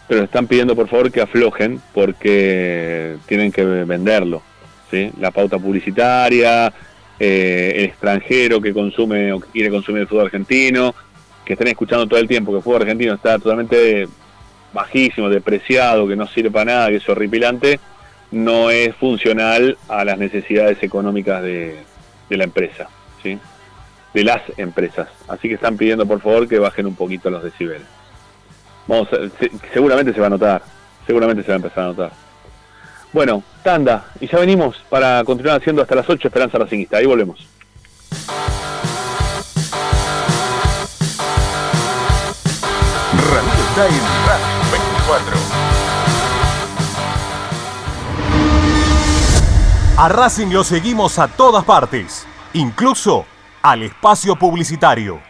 pero 0.09 0.23
están 0.23 0.47
pidiendo 0.47 0.75
por 0.75 0.89
favor 0.89 1.11
que 1.11 1.21
aflojen 1.21 1.83
porque 1.93 3.17
tienen 3.27 3.51
que 3.51 3.65
venderlo. 3.65 4.43
¿sí? 4.91 5.11
La 5.19 5.33
pauta 5.33 5.59
publicitaria, 5.59 6.73
eh, 7.23 7.75
el 7.77 7.85
extranjero 7.85 8.63
que 8.63 8.73
consume 8.73 9.31
o 9.31 9.41
que 9.41 9.49
quiere 9.51 9.69
consumir 9.69 10.01
el 10.03 10.09
fútbol 10.09 10.25
argentino, 10.25 10.95
que 11.45 11.53
estén 11.53 11.69
escuchando 11.69 12.07
todo 12.07 12.19
el 12.19 12.27
tiempo 12.27 12.51
que 12.51 12.59
el 12.59 12.65
fútbol 12.65 12.81
argentino 12.81 13.13
está 13.13 13.39
totalmente 13.39 14.09
bajísimo, 14.73 15.29
depreciado, 15.29 16.09
que 16.09 16.17
no 16.17 16.27
sirve 16.27 16.51
para 16.51 16.65
nada, 16.65 16.89
que 16.89 16.97
es 16.97 17.09
horripilante, 17.09 17.79
no 18.31 18.71
es 18.71 18.97
funcional 18.97 19.77
a 19.89 20.03
las 20.05 20.17
necesidades 20.17 20.83
económicas 20.83 21.43
de, 21.43 21.77
la 22.31 22.45
empresa, 22.45 22.89
¿sí? 23.23 23.39
de 24.15 24.25
las 24.25 24.41
empresas. 24.57 25.09
Así 25.29 25.49
que 25.49 25.55
están 25.55 25.77
pidiendo 25.77 26.07
por 26.07 26.23
favor 26.23 26.49
que 26.49 26.59
bajen 26.59 26.87
un 26.87 26.95
poquito 26.95 27.29
los 27.29 27.43
decibeles. 27.43 27.87
Vamos 28.87 29.09
seguramente 29.75 30.15
se 30.15 30.21
va 30.21 30.29
a 30.29 30.31
notar, 30.31 30.63
seguramente 31.07 31.43
se 31.43 31.49
va 31.49 31.55
a 31.55 31.57
empezar 31.57 31.85
a 31.85 31.87
notar. 31.89 32.30
Bueno, 33.13 33.43
tanda, 33.65 34.05
y 34.21 34.29
ya 34.29 34.39
venimos 34.39 34.77
para 34.89 35.25
continuar 35.25 35.61
haciendo 35.61 35.83
hasta 35.83 35.97
las 35.97 36.09
8 36.09 36.29
Esperanza 36.29 36.59
Racingista. 36.59 36.99
Ahí 36.99 37.07
volvemos. 37.07 37.45
Radio 43.13 43.65
Time 43.75 44.01
Radio 44.27 44.47
24. 44.71 45.37
A 49.97 50.09
Racing 50.09 50.53
lo 50.53 50.63
seguimos 50.63 51.19
a 51.19 51.27
todas 51.27 51.65
partes, 51.65 52.27
incluso 52.53 53.27
al 53.61 53.83
espacio 53.83 54.37
publicitario. 54.37 55.30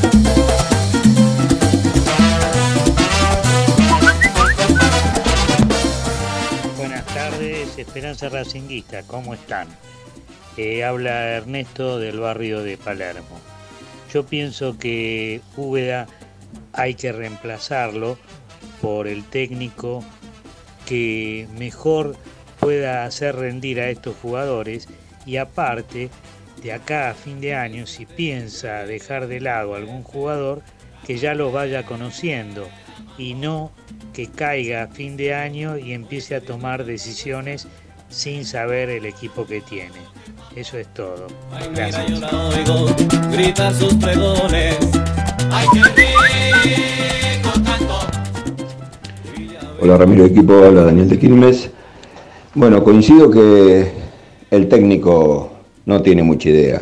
Esperanza 7.91 8.29
Racinguista, 8.29 9.03
¿cómo 9.03 9.33
están? 9.33 9.67
Eh, 10.55 10.85
habla 10.85 11.31
Ernesto 11.35 11.99
del 11.99 12.21
barrio 12.21 12.63
de 12.63 12.77
Palermo. 12.77 13.37
Yo 14.13 14.25
pienso 14.25 14.77
que 14.77 15.41
Úbeda 15.57 16.07
hay 16.71 16.93
que 16.93 17.11
reemplazarlo 17.11 18.17
por 18.81 19.09
el 19.09 19.25
técnico 19.25 20.05
que 20.85 21.49
mejor 21.59 22.15
pueda 22.61 23.03
hacer 23.03 23.35
rendir 23.35 23.81
a 23.81 23.89
estos 23.89 24.15
jugadores 24.21 24.87
y 25.25 25.35
aparte 25.35 26.09
de 26.63 26.71
acá 26.71 27.09
a 27.09 27.13
fin 27.13 27.41
de 27.41 27.55
año 27.55 27.85
si 27.87 28.05
piensa 28.05 28.85
dejar 28.85 29.27
de 29.27 29.41
lado 29.41 29.73
a 29.73 29.79
algún 29.79 30.03
jugador 30.03 30.61
que 31.05 31.17
ya 31.17 31.33
lo 31.33 31.51
vaya 31.51 31.85
conociendo 31.85 32.69
y 33.17 33.33
no 33.33 33.69
que 34.13 34.27
caiga 34.27 34.83
a 34.83 34.87
fin 34.87 35.17
de 35.17 35.33
año 35.33 35.77
y 35.77 35.91
empiece 35.91 36.35
a 36.35 36.41
tomar 36.41 36.85
decisiones 36.85 37.67
sin 38.11 38.45
saber 38.45 38.89
el 38.89 39.05
equipo 39.05 39.45
que 39.45 39.61
tiene. 39.61 39.95
Eso 40.55 40.77
es 40.77 40.87
todo. 40.93 41.27
Gracias. 41.73 42.07
Yo 42.07 42.19
la 42.19 42.49
oigo 42.49 42.85
gritar 43.31 43.73
sus 43.73 43.93
pregones. 43.95 44.77
Ay, 45.49 45.67
qué 45.73 47.39
rico 47.39 47.49
tanto. 47.63 47.93
Hola 49.81 49.97
Ramiro 49.97 50.25
Equipo, 50.25 50.53
habla 50.53 50.83
Daniel 50.83 51.09
de 51.09 51.17
Quilmes. 51.17 51.71
Bueno, 52.53 52.83
coincido 52.83 53.31
que 53.31 53.91
el 54.51 54.67
técnico 54.67 55.49
no 55.85 56.01
tiene 56.01 56.21
mucha 56.21 56.49
idea. 56.49 56.81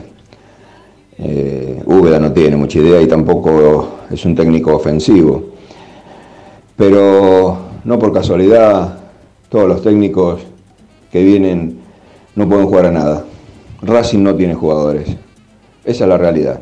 Eh, 1.20 1.84
Úbeda 1.86 2.20
no 2.20 2.32
tiene 2.32 2.56
mucha 2.56 2.80
idea 2.80 3.02
y 3.02 3.08
tampoco 3.08 4.00
es 4.10 4.26
un 4.26 4.36
técnico 4.36 4.76
ofensivo. 4.76 5.50
Pero 6.76 7.58
no 7.84 8.00
por 8.00 8.12
casualidad, 8.12 8.98
todos 9.50 9.68
los 9.68 9.84
técnicos 9.84 10.42
que 11.12 11.24
vienen 11.24 11.80
no 12.36 12.48
pueden 12.48 12.66
jugar 12.68 12.86
a 12.88 12.92
nada. 12.92 13.26
Racing 13.82 14.20
no 14.24 14.36
tiene 14.36 14.54
jugadores. 14.56 15.08
Esa 15.86 16.04
es 16.04 16.10
la 16.10 16.18
realidad. 16.18 16.60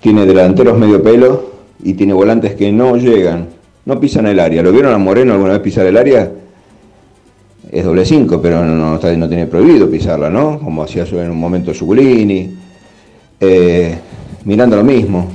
Tiene 0.00 0.26
delanteros 0.26 0.78
medio 0.78 1.02
pelo 1.02 1.50
y 1.82 1.94
tiene 1.94 2.12
volantes 2.12 2.54
que 2.54 2.72
no 2.72 2.96
llegan, 2.96 3.48
no 3.84 4.00
pisan 4.00 4.26
el 4.26 4.40
área. 4.40 4.62
¿Lo 4.62 4.72
vieron 4.72 4.92
a 4.92 4.98
Moreno 4.98 5.34
alguna 5.34 5.52
vez 5.52 5.60
pisar 5.60 5.86
el 5.86 5.96
área? 5.96 6.30
Es 7.70 7.84
doble 7.84 8.04
5, 8.04 8.40
pero 8.42 8.64
no, 8.64 8.74
no, 8.74 8.94
está- 8.96 9.14
no 9.16 9.28
tiene 9.28 9.46
prohibido 9.46 9.88
pisarla, 9.90 10.28
¿no? 10.30 10.58
Como 10.58 10.82
hacía 10.82 11.04
en 11.04 11.30
un 11.30 11.38
momento 11.38 11.72
Zuculini. 11.72 12.50
Eh, 13.38 13.94
mirando 14.44 14.76
lo 14.76 14.84
mismo. 14.84 15.26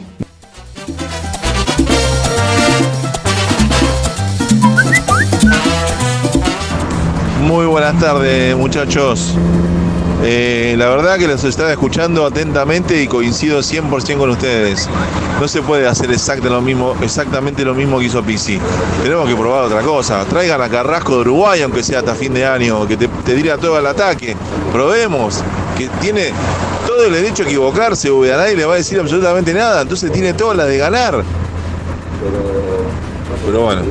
Buenas 7.75 7.99
tardes, 7.99 8.55
muchachos. 8.55 9.33
Eh, 10.23 10.75
la 10.77 10.87
verdad 10.87 11.17
que 11.17 11.27
los 11.27 11.43
estaba 11.43 11.73
escuchando 11.73 12.25
atentamente 12.25 13.03
y 13.03 13.05
coincido 13.05 13.59
100% 13.59 14.17
con 14.17 14.29
ustedes. 14.29 14.87
No 15.41 15.47
se 15.49 15.61
puede 15.61 15.85
hacer 15.85 16.09
exacta 16.09 16.47
lo 16.47 16.61
mismo, 16.61 16.95
exactamente 17.01 17.65
lo 17.65 17.75
mismo 17.75 17.99
que 17.99 18.05
hizo 18.05 18.23
Pizzi. 18.23 18.61
Tenemos 19.03 19.27
que 19.27 19.35
probar 19.35 19.65
otra 19.65 19.81
cosa. 19.81 20.23
Traigan 20.23 20.61
a 20.61 20.69
Carrasco 20.69 21.15
de 21.15 21.21
Uruguay, 21.23 21.63
aunque 21.63 21.83
sea 21.83 21.99
hasta 21.99 22.15
fin 22.15 22.33
de 22.33 22.45
año, 22.45 22.87
que 22.87 22.95
te, 22.95 23.09
te 23.09 23.57
todo 23.57 23.75
al 23.75 23.87
ataque. 23.87 24.37
Probemos, 24.71 25.43
que 25.77 25.89
tiene 25.99 26.31
todo 26.87 27.03
el 27.03 27.11
derecho 27.11 27.43
a 27.43 27.45
equivocarse, 27.45 28.09
Uve, 28.09 28.33
a 28.33 28.37
nadie 28.37 28.55
le 28.55 28.63
va 28.63 28.75
a 28.75 28.77
decir 28.77 29.01
absolutamente 29.01 29.53
nada. 29.53 29.81
Entonces 29.81 30.13
tiene 30.13 30.33
todas 30.33 30.55
las 30.55 30.67
de 30.67 30.77
ganar. 30.77 31.25
Pero 33.45 33.61
bueno. 33.63 33.81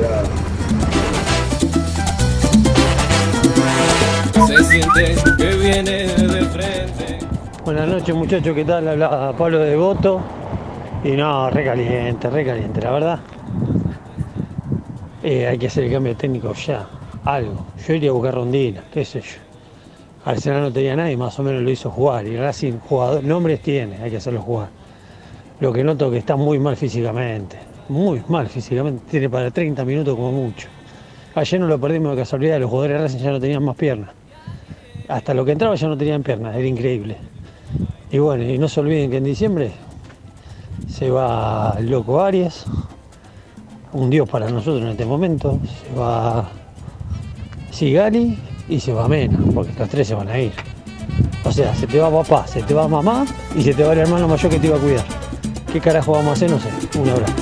Se 4.34 4.64
siente 4.64 5.14
que 5.38 5.56
viene 5.56 6.06
de 6.06 6.44
frente. 6.46 7.18
Buenas 7.64 7.88
noches 7.88 8.14
muchachos, 8.14 8.52
¿qué 8.52 8.64
tal? 8.64 8.88
Habla 8.88 9.32
Pablo 9.38 9.60
de 9.60 9.76
Voto. 9.76 10.20
Y 11.04 11.12
no, 11.12 11.48
recaliente, 11.50 12.28
recaliente, 12.28 12.80
la 12.80 12.90
verdad. 12.90 13.20
Eh, 15.22 15.46
hay 15.46 15.56
que 15.56 15.68
hacer 15.68 15.84
el 15.84 15.92
cambio 15.92 16.16
técnico 16.16 16.52
ya, 16.52 16.86
algo. 17.24 17.64
Yo 17.86 17.94
iría 17.94 18.10
a 18.10 18.12
buscar 18.12 18.34
Rondina, 18.34 18.82
qué 18.92 19.04
sé 19.04 19.20
yo. 19.20 19.36
Arsenal 20.24 20.62
no 20.62 20.72
tenía 20.72 20.96
nadie, 20.96 21.16
más 21.16 21.38
o 21.38 21.42
menos 21.44 21.62
lo 21.62 21.70
hizo 21.70 21.88
jugar. 21.88 22.26
Y 22.26 22.36
Racing, 22.36 22.80
jugador, 22.88 23.22
nombres 23.22 23.62
tiene, 23.62 23.96
hay 24.02 24.10
que 24.10 24.16
hacerlo 24.16 24.42
jugar. 24.42 24.68
Lo 25.60 25.72
que 25.72 25.84
noto 25.84 26.10
que 26.10 26.18
está 26.18 26.34
muy 26.34 26.58
mal 26.58 26.76
físicamente, 26.76 27.56
muy 27.88 28.20
mal 28.28 28.48
físicamente, 28.48 29.04
tiene 29.08 29.30
para 29.30 29.52
30 29.52 29.84
minutos 29.84 30.16
como 30.16 30.32
mucho. 30.32 30.68
Ayer 31.36 31.60
no 31.60 31.68
lo 31.68 31.80
perdimos 31.80 32.16
de 32.16 32.22
casualidad, 32.22 32.58
los 32.58 32.68
jugadores 32.68 32.98
de 32.98 33.02
Racing 33.04 33.18
ya 33.18 33.30
no 33.30 33.40
tenían 33.40 33.64
más 33.64 33.76
piernas. 33.76 34.23
Hasta 35.14 35.32
lo 35.32 35.44
que 35.44 35.52
entraba 35.52 35.76
ya 35.76 35.86
no 35.86 35.96
tenían 35.96 36.24
piernas, 36.24 36.56
era 36.56 36.66
increíble. 36.66 37.16
Y 38.10 38.18
bueno, 38.18 38.42
y 38.42 38.58
no 38.58 38.66
se 38.66 38.80
olviden 38.80 39.12
que 39.12 39.18
en 39.18 39.24
diciembre 39.24 39.70
se 40.88 41.08
va 41.08 41.76
el 41.78 41.88
loco 41.88 42.20
Arias, 42.20 42.64
un 43.92 44.10
dios 44.10 44.28
para 44.28 44.48
nosotros 44.50 44.82
en 44.82 44.88
este 44.88 45.06
momento, 45.06 45.60
se 45.62 45.96
va 45.96 46.48
Sigali 47.70 48.36
y 48.68 48.80
se 48.80 48.92
va 48.92 49.06
Mena, 49.06 49.38
porque 49.54 49.70
estos 49.70 49.88
tres 49.88 50.08
se 50.08 50.14
van 50.16 50.26
a 50.26 50.36
ir. 50.36 50.52
O 51.44 51.52
sea, 51.52 51.72
se 51.76 51.86
te 51.86 52.00
va 52.00 52.10
papá, 52.10 52.48
se 52.48 52.64
te 52.64 52.74
va 52.74 52.88
mamá 52.88 53.24
y 53.54 53.62
se 53.62 53.72
te 53.72 53.84
va 53.84 53.92
el 53.92 54.00
hermano 54.00 54.26
mayor 54.26 54.50
que 54.50 54.58
te 54.58 54.66
iba 54.66 54.76
a 54.76 54.80
cuidar. 54.80 55.04
¿Qué 55.72 55.80
carajo 55.80 56.10
vamos 56.10 56.30
a 56.30 56.32
hacer? 56.32 56.50
No 56.50 56.58
sé. 56.58 56.70
Un 56.98 57.08
abrazo. 57.08 57.34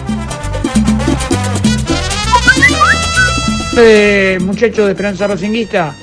Eh, 3.78 4.38
muchacho 4.42 4.84
de 4.84 4.92
Esperanza 4.92 5.26
Racinguista, 5.26 5.96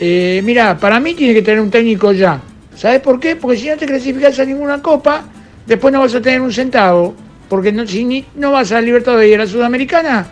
eh, 0.00 0.40
mira, 0.44 0.76
para 0.78 1.00
mí 1.00 1.14
tiene 1.14 1.34
que 1.34 1.42
tener 1.42 1.60
un 1.60 1.70
técnico 1.70 2.12
ya. 2.12 2.40
¿Sabes 2.74 3.00
por 3.00 3.18
qué? 3.18 3.36
Porque 3.36 3.56
si 3.58 3.68
no 3.68 3.76
te 3.76 3.86
clasificas 3.86 4.38
a 4.38 4.44
ninguna 4.44 4.82
copa, 4.82 5.24
después 5.66 5.92
no 5.92 6.00
vas 6.00 6.14
a 6.14 6.20
tener 6.20 6.40
un 6.40 6.52
centavo. 6.52 7.14
Porque 7.48 7.72
no, 7.72 7.86
si 7.86 8.04
ni- 8.04 8.24
no 8.36 8.52
vas 8.52 8.72
a 8.72 8.80
Libertadores 8.80 9.30
y 9.30 9.34
a 9.34 9.38
la 9.38 9.46
Sudamericana, 9.46 10.26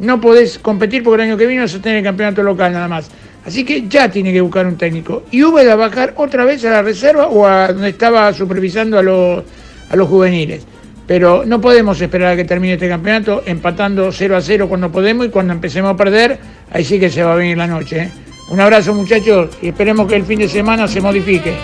no 0.00 0.20
podés 0.20 0.58
competir 0.58 1.02
porque 1.02 1.22
el 1.22 1.30
año 1.30 1.36
que 1.38 1.46
viene 1.46 1.62
vas 1.62 1.74
a 1.74 1.80
tener 1.80 1.98
el 1.98 2.04
campeonato 2.04 2.42
local 2.42 2.72
nada 2.72 2.88
más. 2.88 3.08
Así 3.46 3.64
que 3.64 3.86
ya 3.88 4.10
tiene 4.10 4.32
que 4.32 4.40
buscar 4.40 4.66
un 4.66 4.76
técnico. 4.76 5.22
Y 5.30 5.42
Úbeda 5.44 5.76
va 5.76 5.84
a 5.84 5.88
bajar 5.88 6.12
otra 6.16 6.44
vez 6.44 6.64
a 6.64 6.70
la 6.70 6.82
reserva 6.82 7.28
o 7.28 7.46
a 7.46 7.68
donde 7.72 7.90
estaba 7.90 8.32
supervisando 8.32 8.98
a 8.98 9.02
los, 9.02 9.44
a 9.88 9.96
los 9.96 10.08
juveniles. 10.08 10.66
Pero 11.06 11.44
no 11.46 11.60
podemos 11.60 12.00
esperar 12.00 12.32
a 12.32 12.36
que 12.36 12.44
termine 12.44 12.74
este 12.74 12.88
campeonato 12.88 13.44
empatando 13.46 14.10
0 14.10 14.36
a 14.36 14.40
0 14.40 14.68
cuando 14.68 14.90
podemos 14.90 15.24
y 15.26 15.30
cuando 15.30 15.52
empecemos 15.52 15.92
a 15.94 15.96
perder, 15.96 16.36
ahí 16.72 16.84
sí 16.84 16.98
que 16.98 17.08
se 17.08 17.22
va 17.22 17.34
a 17.34 17.36
venir 17.36 17.56
la 17.56 17.68
noche. 17.68 17.98
¿eh? 18.00 18.10
Un 18.48 18.60
abrazo 18.60 18.94
muchachos 18.94 19.50
y 19.60 19.68
esperemos 19.68 20.06
que 20.06 20.14
el 20.14 20.24
fin 20.24 20.38
de 20.38 20.48
semana 20.48 20.86
se 20.86 21.00
modifique. 21.00 21.56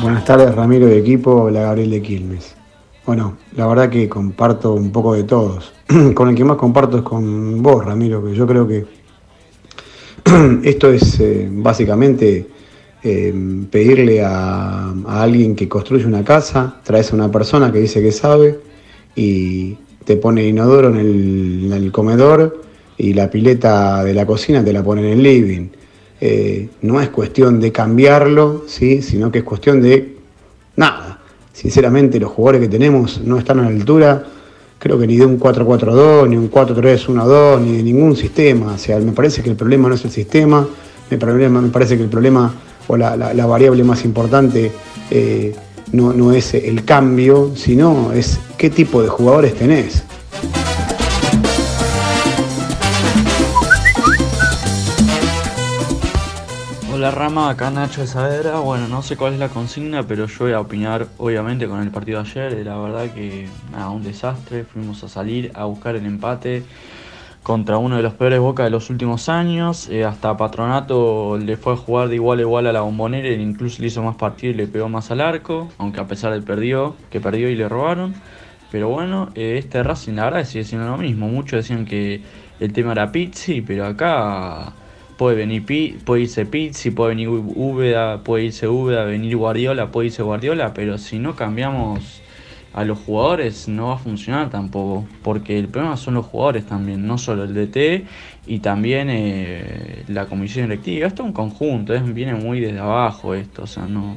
Buenas 0.00 0.24
tardes, 0.24 0.54
Ramiro 0.54 0.86
de 0.86 0.98
equipo, 0.98 1.50
la 1.50 1.60
Gabriel 1.62 1.90
de 1.90 2.00
Quilmes. 2.00 2.54
Bueno, 3.04 3.36
la 3.56 3.66
verdad 3.66 3.90
que 3.90 4.08
comparto 4.08 4.72
un 4.72 4.90
poco 4.90 5.12
de 5.12 5.24
todos. 5.24 5.74
con 6.14 6.30
el 6.30 6.34
que 6.34 6.44
más 6.44 6.56
comparto 6.56 6.96
es 6.96 7.02
con 7.02 7.62
vos, 7.62 7.84
Ramiro, 7.84 8.24
que 8.24 8.34
yo 8.34 8.46
creo 8.46 8.66
que 8.66 8.86
esto 10.66 10.90
es 10.90 11.20
eh, 11.20 11.46
básicamente 11.52 12.46
eh, 13.02 13.34
pedirle 13.70 14.24
a, 14.24 14.94
a 15.06 15.22
alguien 15.22 15.54
que 15.54 15.68
construye 15.68 16.06
una 16.06 16.24
casa, 16.24 16.80
traes 16.82 17.12
a 17.12 17.16
una 17.16 17.30
persona 17.30 17.70
que 17.70 17.80
dice 17.80 18.00
que 18.00 18.12
sabe 18.12 18.69
y 19.22 19.76
te 20.04 20.16
pone 20.16 20.46
inodoro 20.46 20.88
en 20.88 20.96
el, 20.96 21.62
en 21.66 21.72
el 21.74 21.92
comedor 21.92 22.62
y 22.96 23.12
la 23.12 23.30
pileta 23.30 24.02
de 24.02 24.14
la 24.14 24.24
cocina 24.24 24.64
te 24.64 24.72
la 24.72 24.82
pone 24.82 25.02
en 25.02 25.18
el 25.18 25.22
living. 25.22 25.68
Eh, 26.22 26.68
no 26.82 27.00
es 27.00 27.10
cuestión 27.10 27.60
de 27.60 27.70
cambiarlo, 27.70 28.64
¿sí? 28.66 29.02
sino 29.02 29.30
que 29.30 29.38
es 29.40 29.44
cuestión 29.44 29.82
de 29.82 30.16
nada. 30.76 31.18
Sinceramente, 31.52 32.18
los 32.18 32.30
jugadores 32.30 32.62
que 32.62 32.68
tenemos 32.68 33.20
no 33.22 33.36
están 33.38 33.58
a 33.60 33.62
la 33.64 33.68
altura, 33.68 34.24
creo 34.78 34.98
que 34.98 35.06
ni 35.06 35.16
de 35.16 35.26
un 35.26 35.38
4-4-2, 35.38 36.26
ni 36.28 36.36
un 36.36 36.50
4-3-1-2, 36.50 37.60
ni 37.60 37.76
de 37.76 37.82
ningún 37.82 38.16
sistema. 38.16 38.72
O 38.74 38.78
sea, 38.78 38.98
me 39.00 39.12
parece 39.12 39.42
que 39.42 39.50
el 39.50 39.56
problema 39.56 39.88
no 39.88 39.94
es 39.96 40.04
el 40.06 40.10
sistema, 40.10 40.66
me, 41.10 41.18
parece 41.68 41.96
que 41.98 42.04
el 42.04 42.08
problema 42.08 42.54
o 42.88 42.96
la, 42.96 43.16
la- 43.16 43.34
la 43.34 43.46
variable 43.46 43.84
más 43.84 44.04
importante 44.04 44.72
eh, 45.10 45.54
no, 45.92 46.12
no 46.12 46.32
es 46.32 46.54
el 46.54 46.84
cambio, 46.84 47.52
sino 47.56 48.12
es 48.12 48.38
qué 48.56 48.70
tipo 48.70 49.02
de 49.02 49.08
jugadores 49.08 49.54
tenés. 49.54 50.04
Hola 56.92 57.10
Rama, 57.10 57.48
acá 57.48 57.70
Nacho 57.70 58.02
de 58.02 58.06
Saavedra. 58.06 58.58
Bueno, 58.60 58.86
no 58.86 59.02
sé 59.02 59.16
cuál 59.16 59.32
es 59.32 59.38
la 59.38 59.48
consigna, 59.48 60.06
pero 60.06 60.26
yo 60.26 60.44
voy 60.44 60.52
a 60.52 60.60
opinar 60.60 61.06
obviamente 61.16 61.66
con 61.66 61.80
el 61.80 61.90
partido 61.90 62.22
de 62.22 62.28
ayer. 62.28 62.66
La 62.66 62.76
verdad 62.76 63.10
que 63.14 63.48
nada, 63.72 63.88
un 63.90 64.02
desastre. 64.02 64.64
Fuimos 64.64 65.02
a 65.02 65.08
salir 65.08 65.50
a 65.54 65.64
buscar 65.64 65.96
el 65.96 66.04
empate 66.04 66.62
contra 67.42 67.78
uno 67.78 67.96
de 67.96 68.02
los 68.02 68.14
peores 68.14 68.38
Boca 68.40 68.64
de 68.64 68.70
los 68.70 68.90
últimos 68.90 69.28
años. 69.28 69.88
Eh, 69.88 70.04
hasta 70.04 70.36
Patronato 70.36 71.38
le 71.38 71.56
fue 71.56 71.74
a 71.74 71.76
jugar 71.76 72.08
de 72.08 72.16
igual 72.16 72.38
a 72.38 72.42
igual 72.42 72.66
a 72.66 72.72
la 72.72 72.82
bombonera, 72.82 73.28
e 73.28 73.34
incluso 73.40 73.80
le 73.80 73.88
hizo 73.88 74.02
más 74.02 74.16
partido 74.16 74.52
y 74.52 74.56
le 74.56 74.66
pegó 74.66 74.88
más 74.88 75.10
al 75.10 75.20
arco, 75.20 75.68
aunque 75.78 76.00
a 76.00 76.06
pesar 76.06 76.32
de 76.32 76.42
perdió, 76.42 76.94
que 77.10 77.20
perdió 77.20 77.48
y 77.48 77.56
le 77.56 77.68
robaron. 77.68 78.14
Pero 78.70 78.88
bueno, 78.88 79.30
eh, 79.34 79.56
este 79.58 79.82
Racing 79.82 80.14
la 80.14 80.24
verdad 80.24 80.44
sigue 80.44 80.64
siendo 80.64 80.88
lo 80.88 80.96
mismo. 80.96 81.28
Muchos 81.28 81.58
decían 81.58 81.84
que 81.86 82.22
el 82.60 82.72
tema 82.72 82.92
era 82.92 83.10
Pizzi, 83.10 83.62
pero 83.62 83.86
acá 83.86 84.72
puede 85.16 85.36
venir 85.36 85.64
puede 86.04 86.22
irse 86.22 86.46
Pizzi, 86.46 86.90
puede 86.92 87.10
venir 87.10 87.28
Úbeda, 87.28 88.22
puede 88.22 88.44
irse 88.44 88.68
Úbeda, 88.68 89.04
venir 89.04 89.36
Guardiola, 89.36 89.90
puede 89.90 90.06
irse 90.08 90.22
Guardiola, 90.22 90.72
pero 90.72 90.98
si 90.98 91.18
no 91.18 91.36
cambiamos 91.36 92.22
a 92.72 92.84
los 92.84 92.98
jugadores 93.00 93.66
no 93.68 93.88
va 93.88 93.94
a 93.94 93.98
funcionar 93.98 94.48
tampoco, 94.50 95.04
porque 95.22 95.58
el 95.58 95.68
problema 95.68 95.96
son 95.96 96.14
los 96.14 96.26
jugadores 96.26 96.66
también, 96.66 97.06
no 97.06 97.18
solo 97.18 97.44
el 97.44 97.52
DT 97.54 98.04
y 98.46 98.60
también 98.60 99.08
eh, 99.10 100.04
la 100.08 100.26
comisión 100.26 100.66
directiva. 100.68 101.06
Esto 101.08 101.22
es 101.22 101.26
un 101.26 101.32
conjunto, 101.32 101.94
es- 101.94 102.14
viene 102.14 102.34
muy 102.34 102.60
desde 102.60 102.78
abajo 102.78 103.34
esto, 103.34 103.62
o 103.64 103.66
sea, 103.66 103.86
no. 103.86 104.16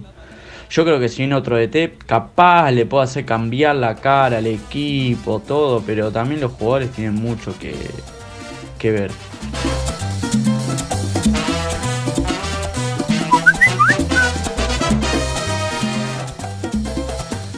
Yo 0.70 0.84
creo 0.86 1.00
que 1.00 1.08
si 1.10 1.20
viene 1.24 1.36
otro 1.36 1.56
DT, 1.58 1.98
capaz 2.06 2.72
le 2.72 2.86
puede 2.86 3.04
hacer 3.04 3.26
cambiar 3.26 3.76
la 3.76 3.96
cara 3.96 4.38
al 4.38 4.48
equipo, 4.48 5.40
todo, 5.40 5.84
pero 5.86 6.12
también 6.12 6.42
los 6.42 6.52
jugadores 6.52 6.92
tienen 6.92 7.16
mucho 7.16 7.58
que, 7.60 7.76
que 8.80 8.92
ver. 8.92 9.12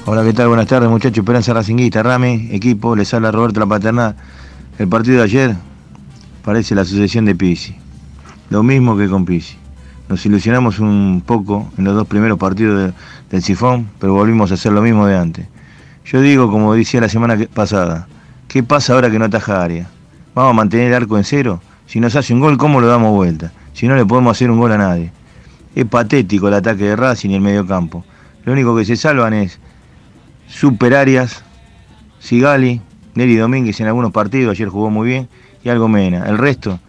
Hola, 0.06 0.24
¿qué 0.24 0.34
tal? 0.34 0.48
Buenas 0.50 0.68
tardes, 0.68 0.90
muchachos. 0.90 1.20
Esperanza 1.20 1.54
Racinguista, 1.54 2.04
Rami, 2.04 2.50
equipo, 2.52 2.96
les 2.96 3.14
habla 3.14 3.32
Roberto 3.32 3.60
La 3.60 3.66
Paterna. 3.66 4.16
El 4.78 4.88
partido 4.88 5.18
de 5.18 5.24
ayer 5.24 5.56
parece 6.44 6.76
la 6.76 6.86
sucesión 6.86 7.26
de 7.26 7.36
Pizzi. 7.36 7.76
Lo 8.50 8.62
mismo 8.62 8.96
que 8.98 9.10
con 9.10 9.26
Pizzi. 9.26 9.58
Nos 10.08 10.24
ilusionamos 10.26 10.80
un 10.80 11.24
poco 11.26 11.72
en 11.78 11.86
los 11.86 11.96
dos 11.96 12.06
primeros 12.08 12.38
partidos 12.38 12.80
de- 12.80 12.94
del 13.32 13.42
Sifón, 13.42 13.90
pero 14.00 14.14
volvimos 14.14 14.52
a 14.52 14.54
hacer 14.54 14.72
lo 14.72 14.82
mismo 14.82 15.08
de 15.08 15.18
antes. 15.18 15.48
Yo 16.06 16.22
digo, 16.22 16.52
como 16.52 16.76
decía 16.76 17.02
la 17.02 17.10
semana 17.10 17.36
pasada, 17.52 18.08
¿qué 18.48 18.62
pasa 18.62 18.94
ahora 18.94 19.10
que 19.10 19.18
no 19.18 19.26
ataja 19.26 19.64
área? 19.64 19.88
¿Vamos 20.36 20.52
a 20.52 20.54
mantener 20.54 20.90
el 20.90 20.94
arco 20.94 21.18
en 21.18 21.24
cero? 21.24 21.62
Si 21.88 22.00
nos 22.00 22.16
hace 22.16 22.34
un 22.34 22.42
gol, 22.42 22.58
¿cómo 22.58 22.80
lo 22.80 22.88
damos 22.88 23.12
vuelta? 23.12 23.52
Si 23.74 23.88
no 23.88 23.96
le 23.96 24.06
podemos 24.06 24.38
hacer 24.38 24.52
un 24.52 24.60
gol 24.60 24.72
a 24.74 24.78
nadie. 24.78 25.12
Es 25.74 25.86
patético 25.86 26.48
el 26.48 26.54
ataque 26.54 26.84
de 26.84 26.96
Racing 26.96 27.32
y 27.32 27.36
el 27.36 27.42
medio 27.42 27.66
campo. 27.66 28.06
Lo 28.44 28.54
único 28.54 28.76
que 28.76 28.86
se 28.86 28.96
salvan 28.96 29.34
es 29.34 29.60
Super 30.48 30.96
Arias, 30.96 31.44
Sigali, 32.20 32.82
Neri 33.14 33.36
Domínguez 33.36 33.80
en 33.80 33.88
algunos 33.88 34.12
partidos, 34.12 34.52
ayer 34.52 34.70
jugó 34.70 34.90
muy 34.90 35.08
bien, 35.08 35.30
y 35.64 35.70
algo 35.70 35.88
Mena. 35.88 36.28
El 36.28 36.38
resto 36.38 36.80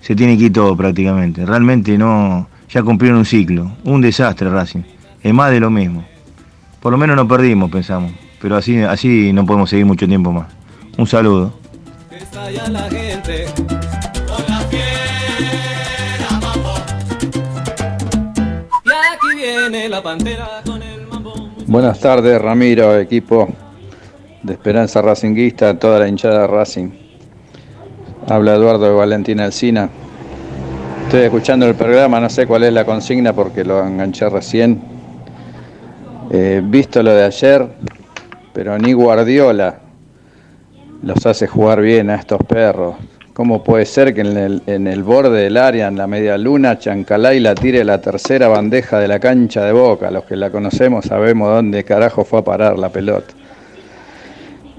se 0.00 0.16
tiene 0.16 0.38
que 0.38 0.50
prácticamente. 0.76 1.44
Realmente 1.44 1.96
no, 1.98 2.48
ya 2.70 2.82
cumplieron 2.82 3.18
un 3.18 3.24
ciclo. 3.24 3.70
Un 3.84 4.00
desastre 4.00 4.48
Racing. 4.50 4.82
Es 5.22 5.34
más 5.34 5.50
de 5.50 5.60
lo 5.60 5.70
mismo. 5.70 6.04
Por 6.80 6.92
lo 6.92 6.98
menos 6.98 7.16
no 7.16 7.26
perdimos, 7.26 7.70
pensamos. 7.70 8.12
Pero 8.40 8.56
así, 8.56 8.78
así 8.78 9.32
no 9.32 9.44
podemos 9.44 9.70
seguir 9.70 9.84
mucho 9.84 10.06
tiempo 10.06 10.32
más. 10.32 10.46
Un 10.96 11.06
saludo. 11.06 11.58
Buenas 21.68 22.00
tardes, 22.00 22.40
Ramiro, 22.40 22.98
equipo 22.98 23.46
de 24.42 24.54
Esperanza 24.54 25.02
Racinguista, 25.02 25.78
toda 25.78 25.98
la 25.98 26.08
hinchada 26.08 26.46
Racing. 26.46 26.88
Habla 28.26 28.54
Eduardo 28.54 28.86
de 28.86 28.94
Valentín 28.94 29.38
Alcina. 29.38 29.90
Estoy 31.04 31.24
escuchando 31.24 31.66
el 31.66 31.74
programa, 31.74 32.20
no 32.20 32.30
sé 32.30 32.46
cuál 32.46 32.64
es 32.64 32.72
la 32.72 32.86
consigna 32.86 33.34
porque 33.34 33.64
lo 33.64 33.86
enganché 33.86 34.30
recién. 34.30 34.80
Eh, 36.30 36.62
visto 36.64 37.02
lo 37.02 37.12
de 37.12 37.24
ayer, 37.24 37.68
pero 38.54 38.78
ni 38.78 38.94
Guardiola 38.94 39.78
los 41.02 41.26
hace 41.26 41.46
jugar 41.46 41.82
bien 41.82 42.08
a 42.08 42.14
estos 42.14 42.42
perros. 42.44 42.94
¿Cómo 43.38 43.62
puede 43.62 43.86
ser 43.86 44.12
que 44.14 44.22
en 44.22 44.88
el, 44.88 45.02
borde 45.04 45.44
del 45.44 45.58
área, 45.58 45.86
en 45.86 45.96
la 45.96 46.08
media 46.08 46.36
luna, 46.36 46.76
Chancalay 46.76 47.38
la 47.38 47.54
tire 47.54 47.84
la 47.84 48.00
tercera 48.00 48.48
bandeja 48.48 48.98
de 48.98 49.06
la 49.06 49.20
cancha 49.20 49.64
de 49.64 49.70
Boca? 49.70 50.10
Los 50.10 50.24
que 50.24 50.34
la 50.34 50.50
conocemos 50.50 51.04
sabemos 51.04 51.48
dónde 51.48 51.84
carajo 51.84 52.24
fue 52.24 52.40
a 52.40 52.42
parar 52.42 52.76
la 52.76 52.88
pelota. 52.88 53.32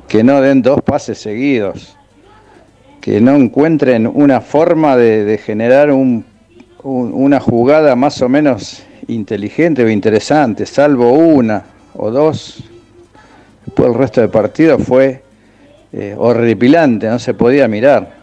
Que 0.09 0.25
no 0.25 0.41
den 0.41 0.61
dos 0.61 0.81
pases 0.81 1.19
seguidos. 1.19 1.95
Que 2.99 3.21
no 3.21 3.33
encuentren 3.37 4.05
una 4.07 4.41
forma 4.41 4.97
de, 4.97 5.37
generar 5.37 5.89
un- 5.93 6.25
un- 6.83 7.13
una 7.13 7.39
jugada 7.39 7.95
más 7.95 8.21
o 8.21 8.27
menos 8.27 8.83
inteligente 9.07 9.85
o 9.85 9.89
interesante, 9.89 10.65
salvo 10.65 11.13
una 11.13 11.63
o 11.95 12.11
dos. 12.11 12.61
Después 13.65 13.87
el 13.87 13.95
resto 13.95 14.19
del 14.19 14.29
partido 14.31 14.77
fue 14.79 15.23
eh, 15.93 16.13
horripilante, 16.17 17.07
no 17.07 17.19
se 17.19 17.33
podía 17.33 17.65
mirar. 17.69 18.18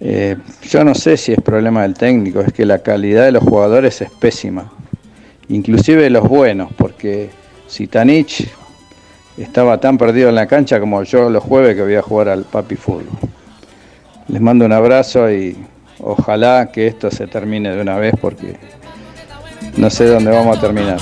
Eh, 0.00 0.36
yo 0.62 0.84
no 0.84 0.94
sé 0.94 1.16
si 1.16 1.32
es 1.32 1.40
problema 1.40 1.82
del 1.82 1.94
técnico, 1.94 2.40
es 2.40 2.52
que 2.52 2.64
la 2.64 2.78
calidad 2.78 3.24
de 3.24 3.32
los 3.32 3.42
jugadores 3.42 4.00
es 4.00 4.10
pésima. 4.10 4.72
Inclusive 5.48 6.08
los 6.10 6.28
buenos, 6.28 6.72
porque 6.76 7.30
Sitanich 7.66 8.48
estaba 9.36 9.78
tan 9.78 9.98
perdido 9.98 10.28
en 10.28 10.34
la 10.34 10.46
cancha 10.46 10.78
como 10.80 11.02
yo 11.02 11.30
los 11.30 11.42
jueves 11.42 11.74
que 11.74 11.82
voy 11.82 11.94
a 11.94 12.02
jugar 12.02 12.28
al 12.28 12.44
Papi 12.44 12.76
Fútbol. 12.76 13.06
Les 14.28 14.40
mando 14.40 14.66
un 14.66 14.72
abrazo 14.72 15.30
y 15.30 15.56
ojalá 16.00 16.70
que 16.72 16.86
esto 16.86 17.10
se 17.10 17.26
termine 17.26 17.74
de 17.74 17.80
una 17.80 17.96
vez 17.96 18.14
porque 18.20 18.56
no 19.76 19.90
sé 19.90 20.06
dónde 20.06 20.30
vamos 20.30 20.58
a 20.58 20.60
terminar. 20.60 20.98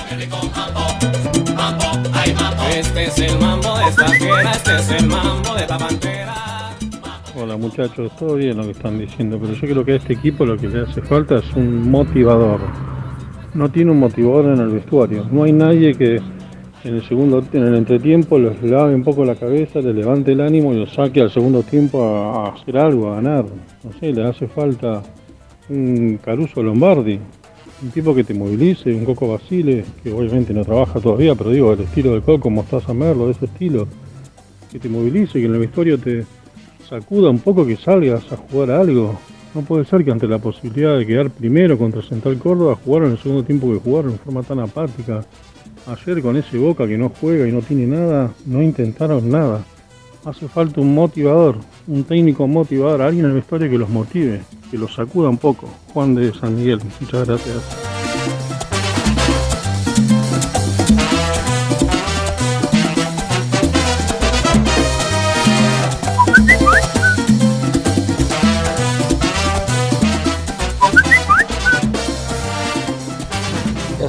Hola 7.39 7.59
muchachos, 7.59 8.17
todo 8.17 8.37
bien 8.37 8.57
lo 8.57 8.63
que 8.63 8.71
están 8.71 8.99
diciendo, 8.99 9.39
pero 9.39 9.53
yo 9.53 9.69
creo 9.69 9.85
que 9.85 9.93
a 9.93 9.97
este 9.97 10.15
equipo 10.15 10.47
lo 10.47 10.57
que 10.57 10.69
le 10.69 10.81
hace 10.81 11.03
falta 11.03 11.37
es 11.37 11.53
un 11.55 11.91
motivador. 11.91 12.61
No 13.53 13.71
tiene 13.71 13.91
un 13.91 13.99
motivador 13.99 14.55
en 14.55 14.61
el 14.63 14.69
vestuario. 14.69 15.27
No 15.31 15.43
hay 15.43 15.53
nadie 15.53 15.95
que 15.95 16.17
en 16.17 16.95
el 16.95 17.07
segundo, 17.07 17.45
en 17.53 17.63
el 17.63 17.75
entretiempo 17.75 18.39
los 18.39 18.63
lave 18.63 18.95
un 18.95 19.05
poco 19.05 19.23
la 19.27 19.35
cabeza, 19.35 19.81
le 19.81 19.93
levante 19.93 20.33
el 20.33 20.41
ánimo 20.41 20.73
y 20.73 20.79
los 20.79 20.95
saque 20.95 21.21
al 21.21 21.31
segundo 21.31 21.63
tiempo 21.63 22.03
a, 22.03 22.55
hacer 22.55 22.79
algo, 22.79 23.13
a 23.13 23.17
ganar. 23.17 23.45
No 23.85 23.93
sé, 24.01 24.15
le 24.15 24.27
hace 24.27 24.49
falta 24.49 25.03
un 25.69 26.19
Caruso 26.25 26.63
Lombardi, 26.63 27.21
un 27.83 27.91
tipo 27.91 28.15
que 28.15 28.25
te 28.25 28.33
movilice, 28.33 28.95
un 28.95 29.05
Coco 29.05 29.29
Basile, 29.29 29.85
que 30.03 30.11
obviamente 30.11 30.55
no 30.55 30.65
trabaja 30.65 31.01
todavía, 31.01 31.35
pero 31.35 31.51
digo, 31.51 31.75
el 31.75 31.81
estilo 31.81 32.15
de 32.15 32.23
Coco, 32.23 32.49
Mostaza 32.49 32.95
Merlo, 32.95 33.27
de 33.27 33.33
ese 33.33 33.45
estilo. 33.45 33.87
que 34.73 34.79
te 34.79 34.89
movilice, 34.89 35.39
que 35.39 35.45
en 35.45 35.53
el 35.53 35.61
vestuario 35.61 35.99
te 35.99 36.25
sacuda 36.89 37.31
un 37.31 37.41
poco, 37.41 37.67
que 37.67 37.77
salgas 37.77 38.31
a 38.33 38.37
jugar 38.37 38.71
algo. 38.71 39.19
No 39.55 39.63
puede 39.63 39.85
ser 39.85 40.05
que 40.05 40.11
ante 40.11 40.29
la 40.29 40.39
posibilidad 40.39 40.99
de 40.99 41.07
quedar 41.07 41.31
primero 41.31 41.79
contra 41.79 42.03
Central 42.03 42.39
Córdoba 42.39 42.79
jugaron 42.85 43.13
el 43.13 43.19
segundo 43.19 43.43
tiempo 43.43 43.73
que 43.73 43.79
jugaron 43.79 44.13
en 44.13 44.19
forma 44.19 44.43
tan 44.43 44.61
apática. 44.61 45.25
Ayer 45.87 46.21
con 46.21 46.37
ese 46.37 46.59
Boca 46.59 46.87
que 46.87 46.99
no 46.99 47.11
juega 47.21 47.47
y 47.49 47.53
no 47.53 47.61
tiene 47.61 47.87
nada, 47.87 48.33
no 48.45 48.63
intentaron 48.63 49.31
nada. 49.31 49.65
Hace 50.25 50.49
falta 50.49 50.81
un 50.81 50.95
motivador, 50.95 51.57
un 51.87 52.05
técnico 52.05 52.47
motivador, 52.49 53.01
alguien 53.01 53.25
en 53.25 53.31
el 53.31 53.37
vestuario 53.37 53.71
que 53.71 53.79
los 53.79 53.89
motive, 53.89 54.43
que 54.71 54.77
los 54.77 54.95
sacuda 54.95 55.29
un 55.29 55.39
poco. 55.39 55.69
Juan 55.95 56.15
de 56.15 56.35
San 56.35 56.57
Miguel, 56.57 56.81
muchas 57.01 57.27
gracias. 57.27 57.96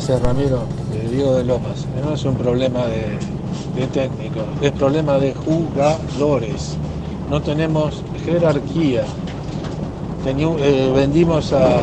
¿Qué 0.08 0.14
hace 0.14 0.24
Ramiro? 0.24 0.62
Diego 1.12 1.36
de 1.36 1.44
Lomas. 1.44 1.86
No 2.02 2.14
es 2.14 2.24
un 2.24 2.36
problema 2.36 2.86
de, 2.86 3.18
de 3.76 3.88
técnico, 3.88 4.40
es 4.62 4.72
problema 4.72 5.18
de 5.20 5.34
jugadores. 5.34 6.78
No 7.30 7.42
tenemos 7.42 8.02
jerarquía. 8.24 9.04
Eh, 10.26 10.92
vendimos 10.96 11.52
a, 11.52 11.80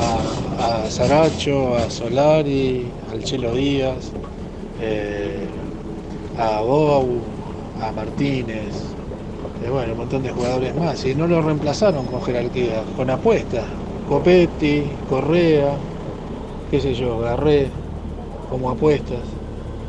a 0.59 0.91
Saracho, 0.91 1.77
a 1.77 1.91
Solari, 1.91 2.87
al 3.13 3.23
Chelo 3.25 3.53
Díaz, 3.53 4.13
eh, 4.81 5.47
a 6.39 6.63
Bou, 6.63 7.19
a 7.83 7.93
Martínez, 7.93 8.73
eh, 9.63 9.69
bueno, 9.71 9.93
un 9.93 9.99
montón 9.99 10.23
de 10.23 10.31
jugadores 10.31 10.75
más. 10.77 11.05
Y 11.05 11.15
no 11.15 11.27
lo 11.27 11.43
reemplazaron 11.43 12.07
con 12.07 12.23
jerarquía, 12.23 12.85
con 12.97 13.11
apuesta. 13.11 13.65
Copetti, 14.09 14.85
Correa, 15.11 15.75
qué 16.71 16.81
sé 16.81 16.95
yo, 16.95 17.19
Garré, 17.19 17.84
como 18.55 18.71
apuestas. 18.71 19.19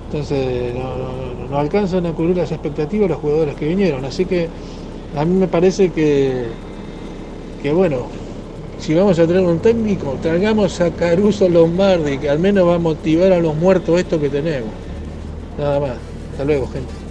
Entonces 0.08 0.74
no, 1.50 1.58
alcanzan 1.58 2.06
a 2.08 2.14
cubrir 2.14 2.38
las 2.38 2.52
expectativas 2.52 3.10
los 3.10 3.20
jugadores 3.20 3.56
que 3.56 3.68
vinieron. 3.68 4.04
Así 4.06 4.26
que 4.26 4.50
a 5.16 5.24
mí 5.24 5.36
me 5.36 5.48
parece 5.48 5.92
que, 5.92 6.46
que 7.62 7.72
bueno, 7.72 8.08
si 8.80 8.96
vamos 8.96 9.20
a 9.20 9.28
traer 9.28 9.46
un 9.46 9.60
técnico, 9.60 10.18
traigamos 10.22 10.82
a 10.82 10.90
Caruso 10.92 11.48
Lombardi, 11.48 12.18
que 12.18 12.30
al 12.30 12.40
menos 12.40 12.68
va 12.68 12.76
a 12.76 12.80
motivar 12.80 13.32
a 13.32 13.40
los 13.40 13.56
muertos 13.56 14.00
esto 14.00 14.20
que 14.20 14.30
tenemos. 14.30 14.70
Nada 15.60 15.80
más. 15.80 15.98
Hasta 16.32 16.44
luego, 16.44 16.68
gente. 16.68 17.05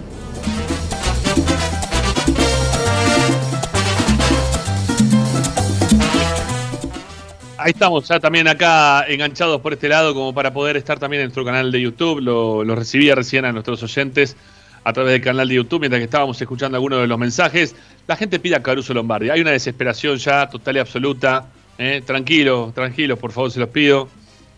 Ahí 7.65 7.71
estamos, 7.71 8.07
ya 8.07 8.19
también 8.19 8.47
acá 8.47 9.07
enganchados 9.07 9.59
por 9.59 9.73
este 9.73 9.89
lado, 9.89 10.13
como 10.13 10.35
para 10.35 10.53
poder 10.53 10.77
estar 10.77 10.99
también 10.99 11.21
en 11.21 11.29
nuestro 11.29 11.43
canal 11.43 11.71
de 11.71 11.81
YouTube. 11.81 12.21
Lo, 12.21 12.63
lo 12.63 12.75
recibía 12.75 13.15
recién 13.15 13.43
a 13.43 13.51
nuestros 13.51 13.81
oyentes 13.81 14.37
a 14.83 14.93
través 14.93 15.13
del 15.13 15.21
canal 15.21 15.47
de 15.47 15.55
YouTube, 15.55 15.79
mientras 15.79 15.99
que 15.99 16.03
estábamos 16.03 16.39
escuchando 16.39 16.77
algunos 16.77 17.01
de 17.01 17.07
los 17.07 17.17
mensajes. 17.17 17.75
La 18.05 18.17
gente 18.17 18.37
pide 18.37 18.55
a 18.55 18.61
Caruso 18.61 18.93
Lombardi. 18.93 19.31
Hay 19.31 19.41
una 19.41 19.49
desesperación 19.49 20.17
ya 20.17 20.47
total 20.47 20.75
y 20.75 20.79
absoluta. 20.79 21.47
¿eh? 21.79 22.03
Tranquilos, 22.05 22.71
tranquilos, 22.75 23.17
por 23.17 23.31
favor, 23.31 23.49
se 23.49 23.59
los 23.59 23.69
pido. 23.69 24.09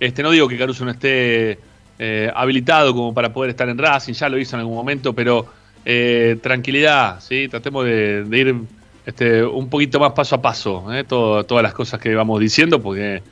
Este, 0.01 0.21
no 0.21 0.29
digo 0.29 0.49
que 0.49 0.57
Caruso 0.57 0.83
no 0.83 0.91
esté 0.91 1.59
eh, 1.99 2.29
habilitado 2.35 2.93
como 2.93 3.13
para 3.13 3.31
poder 3.31 3.51
estar 3.51 3.69
en 3.69 3.77
Racing, 3.77 4.15
ya 4.15 4.27
lo 4.27 4.37
hizo 4.37 4.57
en 4.57 4.59
algún 4.59 4.75
momento, 4.75 5.13
pero 5.13 5.47
eh, 5.85 6.39
tranquilidad, 6.43 7.21
¿sí? 7.21 7.47
Tratemos 7.47 7.85
de, 7.85 8.25
de 8.25 8.37
ir 8.37 8.53
este, 9.07 9.43
un 9.43 9.69
poquito 9.69 9.99
más 9.99 10.11
paso 10.11 10.35
a 10.35 10.41
paso, 10.41 10.93
¿eh? 10.93 11.03
Todo- 11.03 11.43
todas 11.45 11.63
las 11.63 11.73
cosas 11.73 11.99
que 11.99 12.13
vamos 12.13 12.39
diciendo, 12.39 12.79
porque 12.81 13.23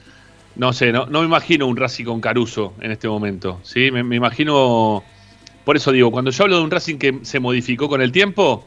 no 0.55 0.71
sé, 0.73 0.91
no, 0.91 1.05
me 1.05 1.19
imagino 1.25 1.67
un 1.67 1.75
Racing 1.75 2.05
con 2.05 2.21
Caruso 2.21 2.73
en 2.79 2.91
este 2.91 3.07
momento, 3.09 3.59
¿sí? 3.63 3.91
Me, 3.91 4.15
imagino, 4.15 5.03
por 5.65 5.75
eso 5.75 5.91
digo, 5.91 6.11
cuando 6.11 6.31
yo 6.31 6.43
hablo 6.45 6.57
de 6.57 6.63
un 6.63 6.71
Racing 6.71 6.95
que 6.97 7.19
se 7.23 7.39
modificó 7.41 7.89
con 7.89 8.01
el 8.01 8.11
tiempo, 8.13 8.65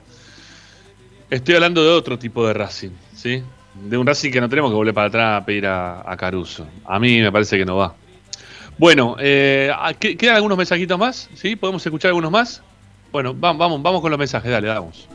estoy 1.30 1.54
hablando 1.54 1.82
de 1.82 1.90
otro 1.90 2.18
tipo 2.18 2.46
de 2.46 2.52
Racing, 2.52 2.90
¿sí? 3.14 3.42
De 3.74 3.96
un 3.96 4.06
Racing 4.06 4.30
que 4.30 4.40
no 4.40 4.48
tenemos 4.48 4.70
que 4.70 4.74
volver 4.74 4.92
para 4.92 5.06
atrás 5.08 5.42
a 5.42 5.46
pedir 5.46 5.66
a, 5.66 6.14
Caruso. 6.18 6.66
A 6.84 6.98
mí 6.98 7.20
me 7.20 7.32
parece 7.32 7.56
que 7.56 7.64
no 7.64 7.76
va. 7.76 7.94
Bueno, 8.76 9.16
eh, 9.18 9.70
¿qué- 9.98 10.16
¿quedan 10.16 10.36
algunos 10.36 10.58
mensajitos 10.58 10.98
más? 10.98 11.30
¿Sí? 11.34 11.56
¿Podemos 11.56 11.84
escuchar 11.84 12.10
algunos 12.10 12.30
más? 12.30 12.62
Bueno, 13.10 13.32
va- 13.38 13.52
vamos, 13.54 13.80
vamos 13.82 14.00
con 14.02 14.10
los 14.10 14.18
mensajes, 14.18 14.50
dale, 14.50 14.68
vamos. 14.68 15.08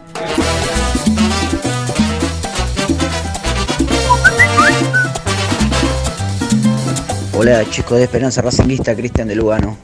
Hola 7.36 7.68
chicos 7.68 7.98
de 7.98 8.04
Esperanza 8.04 8.44
Racinguista, 8.44 8.96
Cristian 8.96 9.28
de 9.28 9.36
Lugano. 9.36 9.76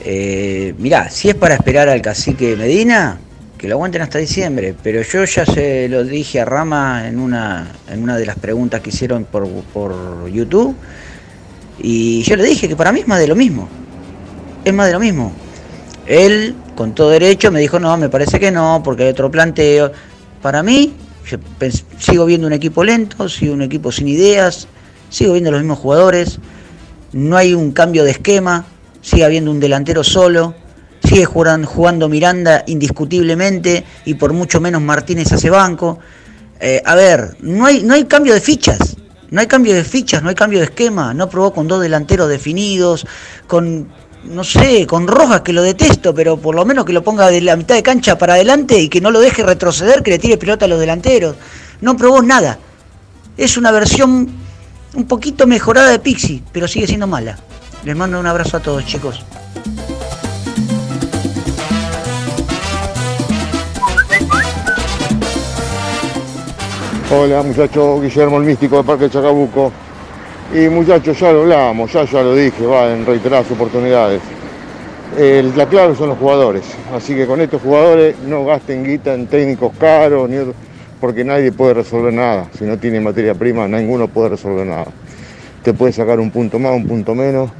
Eh, 0.00 0.74
mirá, 0.76 1.08
si 1.08 1.30
es 1.30 1.34
para 1.34 1.54
esperar 1.54 1.88
al 1.88 2.02
cacique 2.02 2.54
Medina, 2.54 3.18
que 3.56 3.66
lo 3.66 3.76
aguanten 3.76 4.02
hasta 4.02 4.18
diciembre, 4.18 4.74
pero 4.82 5.00
yo 5.00 5.24
ya 5.24 5.46
se 5.46 5.88
lo 5.88 6.04
dije 6.04 6.42
a 6.42 6.44
Rama 6.44 7.08
en 7.08 7.18
una, 7.18 7.66
en 7.88 8.02
una 8.02 8.18
de 8.18 8.26
las 8.26 8.38
preguntas 8.38 8.82
que 8.82 8.90
hicieron 8.90 9.24
por, 9.24 9.48
por 9.72 10.28
YouTube, 10.28 10.76
y 11.78 12.22
yo 12.24 12.36
le 12.36 12.44
dije 12.44 12.68
que 12.68 12.76
para 12.76 12.92
mí 12.92 13.00
es 13.00 13.08
más 13.08 13.20
de 13.20 13.28
lo 13.28 13.36
mismo, 13.36 13.70
es 14.62 14.74
más 14.74 14.86
de 14.86 14.92
lo 14.92 15.00
mismo. 15.00 15.32
Él, 16.06 16.54
con 16.74 16.94
todo 16.94 17.08
derecho, 17.08 17.50
me 17.50 17.60
dijo, 17.60 17.80
no, 17.80 17.96
me 17.96 18.10
parece 18.10 18.38
que 18.38 18.50
no, 18.50 18.82
porque 18.84 19.04
hay 19.04 19.08
otro 19.08 19.30
planteo. 19.30 19.92
Para 20.42 20.62
mí, 20.62 20.94
sigo 21.98 22.26
viendo 22.26 22.46
un 22.46 22.52
equipo 22.52 22.84
lento, 22.84 23.30
sigo 23.30 23.54
un 23.54 23.62
equipo 23.62 23.90
sin 23.90 24.08
ideas, 24.08 24.68
sigo 25.08 25.32
viendo 25.32 25.50
los 25.50 25.60
mismos 25.60 25.78
jugadores, 25.78 26.38
no 27.12 27.36
hay 27.36 27.54
un 27.54 27.72
cambio 27.72 28.04
de 28.04 28.12
esquema, 28.12 28.64
sigue 29.00 29.24
habiendo 29.24 29.50
un 29.50 29.60
delantero 29.60 30.02
solo, 30.02 30.54
sigue 31.02 31.24
jugando 31.24 32.08
Miranda 32.08 32.64
indiscutiblemente 32.66 33.84
y 34.04 34.14
por 34.14 34.32
mucho 34.32 34.60
menos 34.60 34.80
Martínez 34.80 35.32
hace 35.32 35.50
banco. 35.50 35.98
Eh, 36.60 36.80
a 36.84 36.94
ver, 36.94 37.36
no 37.40 37.66
hay, 37.66 37.82
no 37.82 37.94
hay 37.94 38.04
cambio 38.04 38.34
de 38.34 38.40
fichas, 38.40 38.96
no 39.30 39.40
hay 39.40 39.46
cambio 39.46 39.74
de 39.74 39.84
fichas, 39.84 40.22
no 40.22 40.28
hay 40.28 40.34
cambio 40.34 40.60
de 40.60 40.66
esquema, 40.66 41.12
no 41.12 41.28
probó 41.28 41.52
con 41.52 41.66
dos 41.66 41.82
delanteros 41.82 42.28
definidos, 42.28 43.06
con, 43.46 43.88
no 44.24 44.44
sé, 44.44 44.86
con 44.86 45.08
Rojas 45.08 45.40
que 45.40 45.52
lo 45.52 45.62
detesto, 45.62 46.14
pero 46.14 46.36
por 46.36 46.54
lo 46.54 46.64
menos 46.64 46.84
que 46.84 46.92
lo 46.92 47.02
ponga 47.02 47.28
de 47.28 47.40
la 47.40 47.56
mitad 47.56 47.74
de 47.74 47.82
cancha 47.82 48.16
para 48.16 48.34
adelante 48.34 48.78
y 48.78 48.88
que 48.88 49.00
no 49.00 49.10
lo 49.10 49.20
deje 49.20 49.42
retroceder, 49.42 50.02
que 50.02 50.12
le 50.12 50.18
tire 50.18 50.38
pelota 50.38 50.66
a 50.66 50.68
los 50.68 50.78
delanteros. 50.78 51.36
No 51.80 51.96
probó 51.96 52.22
nada. 52.22 52.58
Es 53.36 53.56
una 53.56 53.72
versión 53.72 54.41
un 54.94 55.06
poquito 55.06 55.46
mejorada 55.46 55.90
de 55.90 55.98
Pixie, 55.98 56.42
pero 56.52 56.68
sigue 56.68 56.86
siendo 56.86 57.06
mala. 57.06 57.38
Les 57.84 57.96
mando 57.96 58.20
un 58.20 58.26
abrazo 58.26 58.58
a 58.58 58.60
todos, 58.60 58.84
chicos. 58.86 59.24
Hola 67.14 67.42
muchachos, 67.42 68.00
Guillermo 68.02 68.38
el 68.38 68.44
Místico 68.44 68.78
de 68.78 68.84
Parque 68.84 69.10
Chacabuco. 69.10 69.70
Y 70.54 70.68
muchachos, 70.68 71.18
ya 71.18 71.32
lo 71.32 71.42
hablamos, 71.42 71.92
ya, 71.92 72.04
ya 72.04 72.22
lo 72.22 72.34
dije, 72.34 72.66
va 72.66 72.92
en 72.92 73.06
reiteradas 73.06 73.50
oportunidades. 73.50 74.20
La 75.56 75.66
clave 75.66 75.94
son 75.94 76.08
los 76.10 76.18
jugadores, 76.18 76.62
así 76.94 77.14
que 77.14 77.26
con 77.26 77.40
estos 77.40 77.60
jugadores 77.60 78.16
no 78.26 78.44
gasten 78.46 78.82
guita 78.84 79.12
en 79.14 79.26
técnicos 79.26 79.72
caros, 79.78 80.28
ni 80.28 80.38
otro- 80.38 80.54
porque 81.02 81.24
nadie 81.24 81.50
puede 81.50 81.74
resolver 81.74 82.14
nada. 82.14 82.48
Si 82.56 82.62
no 82.62 82.78
tiene 82.78 83.00
materia 83.00 83.34
prima, 83.34 83.66
ninguno 83.66 84.06
puede 84.06 84.28
resolver 84.28 84.64
nada. 84.64 84.86
Te 85.64 85.74
puede 85.74 85.92
sacar 85.92 86.20
un 86.20 86.30
punto 86.30 86.60
más, 86.60 86.76
un 86.76 86.86
punto 86.86 87.12
menos, 87.12 87.50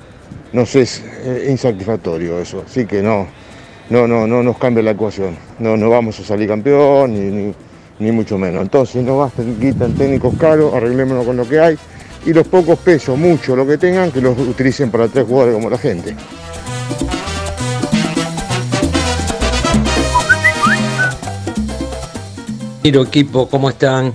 no 0.53 0.65
sé, 0.65 0.83
es 0.83 1.03
eh, 1.25 1.49
insatisfactorio 1.51 2.39
eso. 2.39 2.63
Así 2.65 2.87
que 2.87 3.03
no, 3.03 3.27
no, 3.91 4.07
no, 4.07 4.29
no 4.29 4.45
nos 4.45 4.59
cambia 4.59 4.85
la 4.85 4.93
ecuación. 4.93 5.37
No, 5.59 5.77
no 5.77 5.91
vamos 5.91 6.21
a 6.21 6.23
salir 6.23 6.47
campeón, 6.47 7.15
ni, 7.15 7.53
ni, 7.99 8.13
mucho 8.13 8.39
menos. 8.39 8.63
Entonces 8.63 9.03
no 9.03 9.19
gasten 9.19 9.59
guita 9.59 9.87
en 9.87 9.95
técnicos 9.97 10.35
caros, 10.39 10.73
arreglémonos 10.73 11.27
con 11.27 11.37
lo 11.37 11.49
que 11.49 11.59
hay. 11.59 11.77
Y 12.25 12.33
los 12.33 12.47
pocos 12.47 12.79
pesos, 12.79 13.19
mucho, 13.19 13.57
lo 13.57 13.67
que 13.67 13.77
tengan, 13.77 14.13
que 14.13 14.21
los 14.21 14.39
utilicen 14.39 14.89
para 14.93 15.09
tres 15.09 15.27
jugadores 15.27 15.57
como 15.57 15.69
la 15.69 15.79
gente. 15.79 16.15
Miro 22.83 23.03
equipo, 23.03 23.49
¿cómo 23.49 23.69
están? 23.71 24.13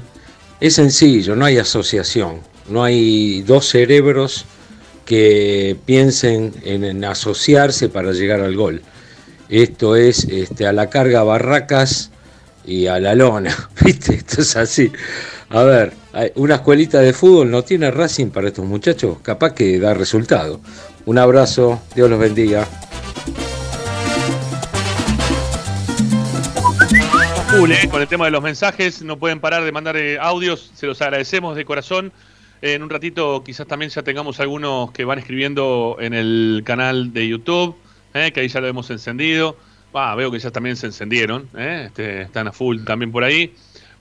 Es 0.59 0.75
sencillo, 0.75 1.37
no 1.37 1.45
hay 1.45 1.57
asociación, 1.57 2.41
no 2.67 2.83
hay 2.83 3.41
dos 3.43 3.69
cerebros 3.69 4.43
que 5.05 5.77
piensen 5.85 6.53
en, 6.65 7.05
asociarse 7.05 7.87
para 7.87 8.11
llegar 8.11 8.41
al 8.41 8.57
gol. 8.57 8.81
Esto 9.47 9.95
es 9.95 10.25
este, 10.25 10.67
a 10.67 10.73
la 10.73 10.89
carga 10.89 11.23
barracas 11.23 12.11
y 12.65 12.87
a 12.87 12.99
la 12.99 13.15
lona, 13.15 13.55
¿viste? 13.85 14.15
Esto 14.15 14.41
es 14.41 14.57
así. 14.57 14.91
A 15.49 15.63
ver, 15.63 15.93
una 16.35 16.55
escuelita 16.55 16.99
de 16.99 17.13
fútbol 17.13 17.49
no 17.49 17.63
tiene 17.63 17.89
Racing 17.89 18.31
para 18.31 18.49
estos 18.49 18.65
muchachos, 18.65 19.19
capaz 19.21 19.53
que 19.53 19.79
da 19.79 19.93
resultado. 19.93 20.59
Un 21.05 21.17
abrazo, 21.17 21.79
Dios 21.95 22.09
los 22.09 22.19
bendiga. 22.19 22.67
Eh, 27.53 27.87
con 27.89 28.01
el 28.01 28.07
tema 28.07 28.25
de 28.25 28.31
los 28.31 28.43
mensajes. 28.43 29.01
No 29.01 29.17
pueden 29.17 29.39
parar 29.39 29.63
de 29.63 29.71
mandar 29.71 29.97
eh, 29.97 30.17
audios. 30.19 30.71
Se 30.75 30.85
los 30.87 31.01
agradecemos 31.01 31.55
de 31.55 31.65
corazón. 31.65 32.11
En 32.61 32.81
un 32.81 32.89
ratito 32.89 33.43
quizás 33.43 33.67
también 33.67 33.91
ya 33.91 34.01
tengamos 34.01 34.39
algunos 34.39 34.91
que 34.91 35.05
van 35.05 35.19
escribiendo 35.19 35.97
en 35.99 36.13
el 36.13 36.63
canal 36.65 37.13
de 37.13 37.27
YouTube, 37.27 37.75
eh, 38.13 38.31
que 38.31 38.39
ahí 38.39 38.47
ya 38.47 38.61
lo 38.61 38.67
hemos 38.67 38.89
encendido. 38.89 39.57
Ah, 39.93 40.15
veo 40.15 40.31
que 40.31 40.39
ya 40.39 40.51
también 40.51 40.75
se 40.75 40.87
encendieron. 40.87 41.49
eh, 41.57 41.83
este, 41.87 42.21
están 42.21 42.47
a 42.47 42.51
full 42.51 42.83
también 42.83 43.11
por 43.11 43.23
ahí. 43.23 43.53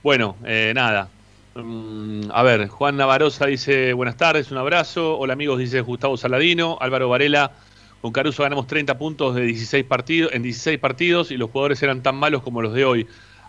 Bueno, 0.03 0.37
eh, 0.45 0.73
nada. 0.75 1.09
Mm, 1.55 2.31
a 2.33 2.43
ver, 2.43 2.69
Juan 2.69 2.97
Navarosa 2.97 3.47
dice 3.47 3.93
buenas 3.93 4.17
tardes, 4.17 4.51
un 4.51 4.59
abrazo. 4.59 5.19
Hola 5.19 5.35
amigos, 5.35 5.59
dice 5.59 5.81
Gustavo 5.81 6.17
Saladino. 6.17 6.79
Álvaro 6.81 7.09
Varela, 7.09 7.53
con 8.01 8.13
Caruso 8.13 8.43
ganamos 8.43 8.67
30 8.67 8.99
puntos 8.99 9.35
de 9.35 9.43
16 9.43 9.85
partidos, 9.85 10.33
en 10.33 10.43
16 10.43 10.79
partidos 10.79 11.31
y 11.31 11.37
los 11.37 11.51
jugadores 11.51 11.83
eran 11.83 12.03
tan 12.03 12.17
malos 12.17 12.43
como 12.43 12.63
los 12.63 12.73
de 12.73 12.85
hoy. 12.85 13.07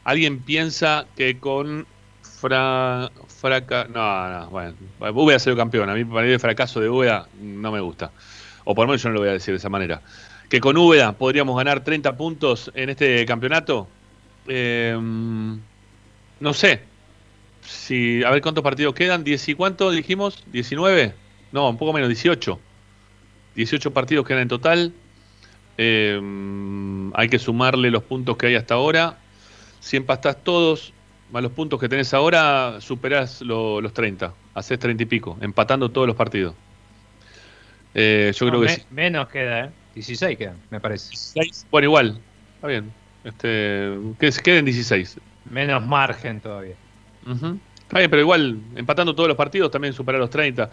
¿Alguien 0.08 0.40
piensa 0.40 1.06
que 1.18 1.38
con 1.38 1.86
Fra, 2.22 3.12
no, 3.44 4.30
no, 4.30 4.50
bueno, 4.50 5.36
ha 5.36 5.40
sido 5.40 5.58
campeón. 5.58 5.90
A 5.90 5.96
mí 5.96 6.06
para 6.06 6.26
mí 6.26 6.32
el 6.32 6.40
fracaso 6.40 6.80
de 6.80 6.88
Úbeda 6.88 7.28
no 7.42 7.74
me 7.74 7.82
gusta. 7.82 8.12
O 8.64 8.74
por 8.74 8.86
lo 8.86 8.92
menos 8.92 9.04
yo 9.04 9.10
no 9.10 9.16
lo 9.16 9.20
voy 9.20 9.30
a 9.30 9.34
decir 9.34 9.54
de 9.54 9.58
esa 9.58 9.68
manera. 9.68 10.02
Que 10.48 10.62
con 10.62 10.78
Úbeda 10.78 11.12
podríamos 11.12 11.58
ganar 11.58 11.84
30 11.84 12.16
puntos 12.16 12.72
en 12.74 12.92
este 12.92 13.26
campeonato. 13.26 13.90
Eh, 14.48 14.98
no 16.40 16.54
sé. 16.54 16.84
Si, 17.62 18.24
a 18.24 18.32
ver 18.32 18.42
cuántos 18.42 18.64
partidos 18.64 18.94
quedan. 18.94 19.26
¿10 19.26 19.50
y 19.50 19.56
cuánto 19.56 19.92
dijimos? 19.92 20.46
¿19? 20.54 21.12
No, 21.52 21.70
un 21.70 21.78
poco 21.78 21.92
menos, 21.92 22.08
18. 22.08 22.58
18 23.56 23.92
partidos 23.92 24.26
quedan 24.26 24.44
en 24.44 24.48
total. 24.48 24.94
Eh, 25.78 26.18
hay 27.14 27.28
que 27.28 27.40
sumarle 27.40 27.92
los 27.92 28.04
puntos 28.04 28.38
que 28.38 28.48
hay 28.48 28.56
hasta 28.56 28.76
ahora. 28.76 29.18
Si 29.88 29.96
empastás 29.96 30.44
todos, 30.44 30.92
más 31.32 31.42
los 31.42 31.54
puntos 31.54 31.80
que 31.80 31.88
tenés 31.88 32.14
ahora, 32.14 32.82
superás 32.82 33.42
lo- 33.42 33.80
los 33.80 33.94
30. 33.94 34.34
Haces 34.54 34.78
30 34.80 35.04
y 35.04 35.06
pico, 35.06 35.38
empatando 35.40 35.88
todos 35.88 36.06
los 36.08 36.16
partidos. 36.18 36.54
Eh, 37.94 38.34
yo 38.36 38.46
No, 38.48 38.52
creo 38.52 38.62
que 38.64 38.68
me- 38.68 38.76
sí. 38.76 38.82
Menos 38.92 39.30
queda, 39.30 39.66
¿eh? 39.66 39.70
16 39.96 40.38
quedan, 40.38 40.58
me 40.70 40.82
parece. 40.82 41.16
Bueno, 41.72 41.86
igual. 41.86 42.20
Está 42.56 42.68
bien. 42.68 42.92
Este, 43.24 43.98
que 44.20 44.30
se 44.34 44.42
queden 44.44 44.66
16. 44.66 45.22
Menos 45.50 45.86
margen 45.86 46.42
todavía. 46.42 46.76
Está 47.26 48.00
bien, 48.00 48.10
pero 48.10 48.22
igual, 48.22 48.60
empatando 48.76 49.16
todos 49.16 49.30
los 49.30 49.38
partidos 49.38 49.72
también 49.72 49.94
superar 49.94 50.20
los 50.20 50.30
30. 50.30 50.70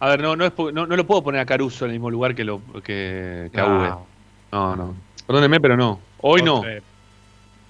A 0.00 0.08
ver, 0.08 0.22
no, 0.22 0.36
no, 0.36 0.46
es, 0.46 0.52
no, 0.72 0.86
no 0.86 0.96
lo 0.96 1.06
puedo 1.06 1.22
poner 1.22 1.42
a 1.42 1.44
Caruso 1.44 1.84
en 1.84 1.90
el 1.90 1.96
mismo 1.96 2.10
lugar 2.10 2.34
que, 2.34 2.44
lo, 2.44 2.62
que, 2.82 3.50
que 3.52 3.60
a. 3.60 3.66
Uve. 3.66 3.88
No, 4.52 4.74
no. 4.74 4.94
Perdónenme, 5.26 5.60
pero 5.60 5.76
no. 5.76 6.00
Hoy 6.22 6.40
no. 6.42 6.60
Otra. 6.60 6.80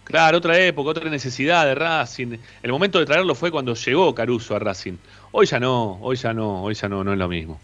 Claro, 0.04 0.38
otra 0.38 0.58
época, 0.58 0.90
otra 0.90 1.10
necesidad 1.10 1.64
de 1.64 1.74
Racing. 1.74 2.36
El 2.62 2.70
momento 2.70 2.98
de 2.98 3.06
traerlo 3.06 3.34
fue 3.34 3.50
cuando 3.50 3.74
llegó 3.74 4.14
Caruso 4.14 4.54
a 4.54 4.58
Racing. 4.58 4.96
Hoy 5.32 5.46
ya 5.46 5.58
no, 5.58 5.98
hoy 6.02 6.16
ya 6.16 6.34
no, 6.34 6.62
hoy 6.62 6.74
ya 6.74 6.88
no, 6.88 7.02
no 7.02 7.12
es 7.12 7.18
lo 7.18 7.26
mismo. 7.26 7.58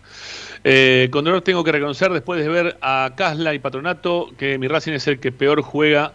Eh, 0.64 1.08
con 1.12 1.24
dolor 1.24 1.42
tengo 1.42 1.62
que 1.62 1.72
reconocer, 1.72 2.10
después 2.12 2.42
de 2.42 2.48
ver 2.48 2.78
a 2.80 3.12
Casla 3.14 3.54
y 3.54 3.58
Patronato, 3.58 4.30
que 4.38 4.58
mi 4.58 4.68
Racing 4.68 4.92
es 4.92 5.06
el 5.06 5.20
que 5.20 5.32
peor 5.32 5.60
juega, 5.62 6.14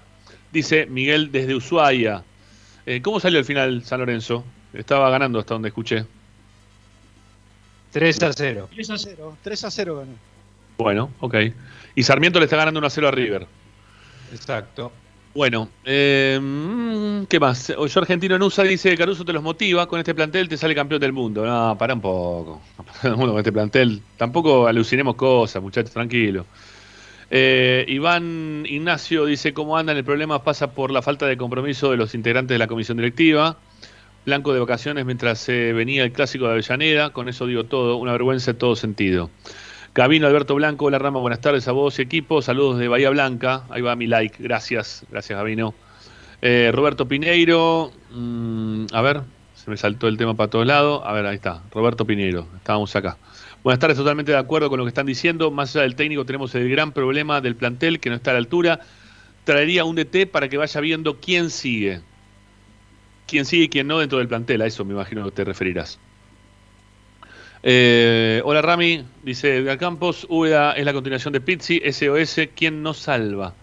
dice 0.52 0.88
Miguel 0.88 1.32
desde 1.32 1.56
Ushuaia. 1.56 2.24
Eh, 2.88 3.02
¿Cómo 3.02 3.20
salió 3.20 3.40
el 3.40 3.46
final 3.46 3.84
San 3.84 4.00
Lorenzo? 4.00 4.44
Estaba 4.74 5.10
ganando 5.10 5.40
hasta 5.40 5.54
donde 5.54 5.70
escuché. 5.70 6.06
3 7.92 8.24
a 8.24 8.34
0. 8.34 8.70
3 8.74 8.90
a 8.90 8.98
0, 8.98 9.38
3 9.42 9.64
a 9.64 9.72
0 9.72 9.96
ganó. 10.00 10.12
Bueno, 10.78 11.12
ok. 11.22 11.36
Y 11.96 12.04
Sarmiento 12.04 12.40
le 12.40 12.46
está 12.46 12.58
ganando 12.58 12.80
1 12.80 12.88
a 12.88 12.90
0 12.90 13.08
a 13.08 13.12
River. 13.12 13.48
Exacto. 14.34 14.92
Bueno, 15.36 15.68
eh, 15.84 16.40
mm, 16.42 17.26
¿qué 17.26 17.42
más? 17.42 17.68
Yo 17.68 18.00
Argentino 18.00 18.38
en 18.38 18.42
USA 18.42 18.64
dice, 18.64 18.96
Caruso 18.96 19.26
te 19.26 19.34
los 19.34 19.44
motiva, 19.44 19.86
con 19.86 20.00
este 20.00 20.16
plantel 20.16 20.48
te 20.48 20.56
sale 20.56 20.74
campeón 20.74 21.02
del 21.02 21.12
mundo. 21.12 21.46
No, 21.46 21.78
para 21.78 21.94
un 21.94 22.00
poco. 22.00 22.62
Mundo 23.04 23.32
con 23.32 23.40
este 23.40 23.52
plantel. 23.52 24.02
Tampoco 24.16 24.66
alucinemos 24.66 25.16
cosas, 25.16 25.62
muchachos, 25.62 25.92
tranquilo. 25.92 26.46
Eh, 27.30 27.84
Iván 27.90 28.64
Ignacio 28.66 29.26
dice, 29.26 29.54
¿cómo 29.54 29.78
andan? 29.78 29.98
El 29.98 30.06
problema 30.06 30.42
pasa 30.42 30.72
por 30.72 30.90
la 30.90 31.02
falta 31.02 31.26
de 31.26 31.36
compromiso 31.36 31.92
de 31.92 31.98
los 31.98 32.16
integrantes 32.16 32.56
de 32.56 32.60
la 32.60 32.68
comisión 32.68 32.96
directiva. 32.96 33.58
Blanco 34.26 34.54
de 34.54 34.62
vacaciones 34.62 35.06
mientras 35.06 35.50
eh, 35.50 35.74
venía 35.74 36.06
el 36.06 36.14
clásico 36.14 36.46
de 36.46 36.54
Avellaneda, 36.54 37.10
con 37.10 37.28
eso 37.28 37.46
digo 37.46 37.66
todo, 37.66 37.98
una 37.98 38.14
vergüenza 38.14 38.52
en 38.52 38.58
todo 38.58 38.78
sentido. 38.78 39.30
Gabino 39.96 40.28
Alberto 40.28 40.56
Blanco, 40.56 40.84
hola 40.84 41.00
Rama, 41.00 41.22
buenas 41.22 41.40
tardes 41.40 41.70
a 41.70 41.72
vos 41.72 42.00
y 42.00 42.02
equipo, 42.02 42.42
saludos 42.42 42.80
de 42.80 42.90
Bahía 42.90 43.10
Blanca, 43.12 43.64
ahí 43.70 43.82
va 43.82 43.96
mi 43.96 44.08
like, 44.08 44.44
gracias, 44.44 45.06
gracias 45.10 45.40
Gabino. 45.40 45.74
Eh, 46.42 46.70
Roberto 46.74 47.08
Pineiro, 47.08 47.94
mm, 48.12 48.88
a 48.92 49.02
ver, 49.02 49.22
se 49.54 49.72
me 49.72 49.78
saltó 49.78 50.10
el 50.10 50.18
tema 50.18 50.34
para 50.34 50.50
todos 50.50 50.68
lados, 50.68 51.02
a 51.06 51.14
ver, 51.14 51.26
ahí 51.26 51.38
está, 51.38 51.64
Roberto 51.72 52.04
Pineiro, 52.04 52.46
estábamos 52.58 52.94
acá. 52.94 53.18
Buenas 53.64 53.80
tardes, 53.80 53.96
totalmente 53.96 54.34
de 54.34 54.38
acuerdo 54.38 54.70
con 54.70 54.80
lo 54.80 54.84
que 54.84 54.90
están 54.90 55.06
diciendo, 55.06 55.50
más 55.50 55.74
allá 55.74 55.84
del 55.84 55.96
técnico 55.96 56.26
tenemos 56.26 56.54
el 56.56 56.70
gran 56.70 56.92
problema 56.92 57.40
del 57.40 57.56
plantel 57.56 58.02
que 58.02 58.10
no 58.10 58.18
está 58.18 58.32
a 58.32 58.34
la 58.34 58.40
altura, 58.40 58.82
traería 59.46 59.86
un 59.86 59.96
DT 59.96 60.30
para 60.30 60.50
que 60.50 60.58
vaya 60.58 60.82
viendo 60.82 61.22
quién 61.22 61.50
sigue, 61.50 62.02
quién 63.28 63.46
sigue 63.46 63.64
y 63.64 63.70
quién 63.70 63.88
no 63.88 64.00
dentro 64.00 64.18
del 64.18 64.28
plantel, 64.28 64.62
a 64.62 64.66
eso 64.66 64.84
me 64.84 64.94
imagino 64.94 65.24
que 65.24 65.32
te 65.32 65.46
referirás. 65.46 66.00
Eh, 67.68 68.44
hola 68.46 68.62
Rami, 68.62 69.04
dice 69.24 69.58
Edgar 69.58 69.80
Campos, 69.80 70.28
Úbeda 70.30 70.74
es 70.74 70.86
la 70.86 70.94
continuación 70.94 71.34
de 71.34 71.42
Pizzi, 71.42 71.82
SOS, 71.92 72.50
¿quién 72.56 72.84
nos 72.84 73.00
salva? 73.00 73.56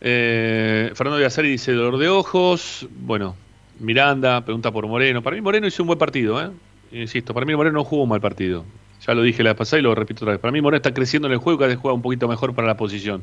Eh, 0.00 0.90
Fernando 0.96 1.18
Villasari 1.18 1.48
dice 1.48 1.70
dolor 1.70 1.98
de 1.98 2.08
ojos, 2.08 2.88
bueno, 2.90 3.36
Miranda 3.78 4.44
pregunta 4.44 4.72
por 4.72 4.88
Moreno, 4.88 5.22
para 5.22 5.36
mí 5.36 5.40
Moreno 5.40 5.68
hizo 5.68 5.84
un 5.84 5.86
buen 5.86 6.00
partido, 6.00 6.42
¿eh? 6.42 6.50
insisto, 6.90 7.32
para 7.32 7.46
mí 7.46 7.54
Moreno 7.54 7.74
no 7.74 7.84
jugó 7.84 8.02
un 8.02 8.08
mal 8.08 8.20
partido, 8.20 8.64
ya 9.06 9.14
lo 9.14 9.22
dije 9.22 9.44
la 9.44 9.50
vez 9.50 9.58
pasada 9.58 9.78
y 9.78 9.82
lo 9.84 9.94
repito 9.94 10.24
otra 10.24 10.32
vez, 10.32 10.40
para 10.40 10.50
mí 10.50 10.60
Moreno 10.60 10.78
está 10.78 10.92
creciendo 10.92 11.28
en 11.28 11.34
el 11.34 11.38
juego 11.38 11.58
y 11.58 11.60
cada 11.60 11.68
vez 11.68 11.78
juega 11.78 11.94
un 11.94 12.02
poquito 12.02 12.26
mejor 12.26 12.56
para 12.56 12.66
la 12.66 12.76
posición. 12.76 13.22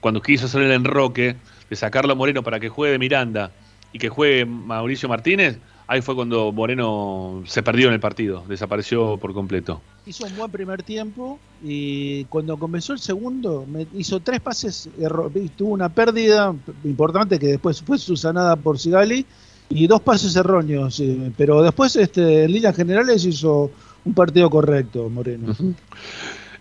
Cuando 0.00 0.20
quiso 0.22 0.46
hacer 0.46 0.62
el 0.62 0.72
enroque 0.72 1.36
de 1.70 1.76
sacarlo 1.76 2.14
a 2.14 2.16
Moreno 2.16 2.42
para 2.42 2.58
que 2.58 2.68
juegue 2.68 2.98
Miranda 2.98 3.52
y 3.92 4.00
que 4.00 4.08
juegue 4.08 4.44
Mauricio 4.44 5.08
Martínez, 5.08 5.60
ahí 5.88 6.00
fue 6.02 6.14
cuando 6.14 6.52
Moreno 6.52 7.42
se 7.46 7.62
perdió 7.62 7.88
en 7.88 7.94
el 7.94 8.00
partido, 8.00 8.44
desapareció 8.48 9.16
por 9.18 9.32
completo. 9.32 9.80
Hizo 10.06 10.26
un 10.26 10.36
buen 10.36 10.50
primer 10.50 10.82
tiempo 10.82 11.38
y 11.64 12.24
cuando 12.24 12.56
comenzó 12.58 12.92
el 12.92 12.98
segundo 13.00 13.66
hizo 13.94 14.20
tres 14.20 14.40
pases, 14.40 14.88
erro- 14.98 15.30
tuvo 15.56 15.70
una 15.72 15.88
pérdida 15.88 16.54
importante 16.84 17.38
que 17.38 17.46
después 17.48 17.82
fue 17.82 17.98
subsanada 17.98 18.56
por 18.56 18.78
Sigali 18.78 19.26
y 19.68 19.86
dos 19.88 20.00
pases 20.00 20.36
erróneos, 20.36 21.00
eh, 21.00 21.32
pero 21.36 21.60
después 21.62 21.96
este, 21.96 22.44
en 22.44 22.52
líneas 22.52 22.76
generales 22.76 23.24
hizo 23.24 23.70
un 24.04 24.14
partido 24.14 24.48
correcto, 24.48 25.08
Moreno. 25.10 25.54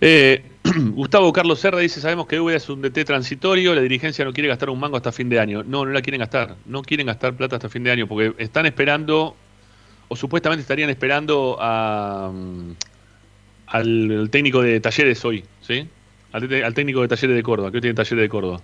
Eh, 0.01 0.43
Gustavo 0.93 1.31
Carlos 1.31 1.59
Serra 1.59 1.79
dice, 1.79 2.01
sabemos 2.01 2.27
que 2.27 2.39
Úbeda 2.39 2.57
es 2.57 2.69
un 2.69 2.81
DT 2.81 3.05
transitorio, 3.05 3.75
la 3.75 3.81
dirigencia 3.81 4.25
no 4.25 4.33
quiere 4.33 4.49
gastar 4.49 4.69
un 4.69 4.79
mango 4.79 4.97
hasta 4.97 5.11
fin 5.11 5.29
de 5.29 5.39
año. 5.39 5.63
No, 5.63 5.85
no 5.85 5.91
la 5.91 6.01
quieren 6.01 6.19
gastar, 6.19 6.55
no 6.65 6.81
quieren 6.81 7.07
gastar 7.07 7.35
plata 7.35 7.57
hasta 7.57 7.69
fin 7.69 7.83
de 7.83 7.91
año, 7.91 8.07
porque 8.07 8.33
están 8.37 8.65
esperando, 8.65 9.35
o 10.07 10.15
supuestamente 10.15 10.61
estarían 10.61 10.89
esperando 10.89 11.57
a, 11.59 12.31
mm, 12.33 12.71
al, 13.67 14.29
técnico 14.31 14.61
de 14.61 14.79
talleres 14.79 15.23
hoy, 15.23 15.43
¿sí? 15.61 15.87
Al, 16.31 16.73
técnico 16.73 17.01
de 17.01 17.07
talleres 17.07 17.35
de 17.35 17.43
Córdoba, 17.43 17.71
que 17.71 17.77
hoy 17.77 17.81
tiene 17.81 17.95
talleres 17.95 18.23
de 18.23 18.29
Córdoba. 18.29 18.61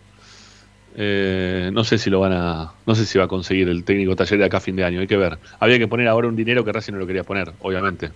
Eh, 0.95 1.69
no 1.71 1.83
sé 1.83 1.97
si 1.97 2.09
lo 2.09 2.19
van 2.19 2.33
a. 2.33 2.73
No 2.85 2.95
sé 2.95 3.05
si 3.05 3.17
va 3.17 3.25
a 3.25 3.27
conseguir 3.29 3.69
el 3.69 3.85
técnico 3.85 4.09
de 4.11 4.17
talleres 4.17 4.39
de 4.39 4.45
acá 4.45 4.57
a 4.57 4.61
fin 4.61 4.75
de 4.75 4.83
año, 4.83 4.99
hay 4.99 5.07
que 5.07 5.15
ver. 5.15 5.37
Había 5.59 5.77
que 5.77 5.87
poner 5.87 6.07
ahora 6.07 6.27
un 6.27 6.35
dinero 6.35 6.65
que 6.65 6.71
Racing 6.73 6.93
no 6.93 6.99
lo 6.99 7.07
quería 7.07 7.23
poner, 7.23 7.53
obviamente. 7.61 8.11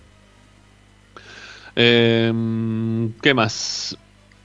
Eh, 1.76 2.32
¿Qué 3.22 3.34
más? 3.34 3.96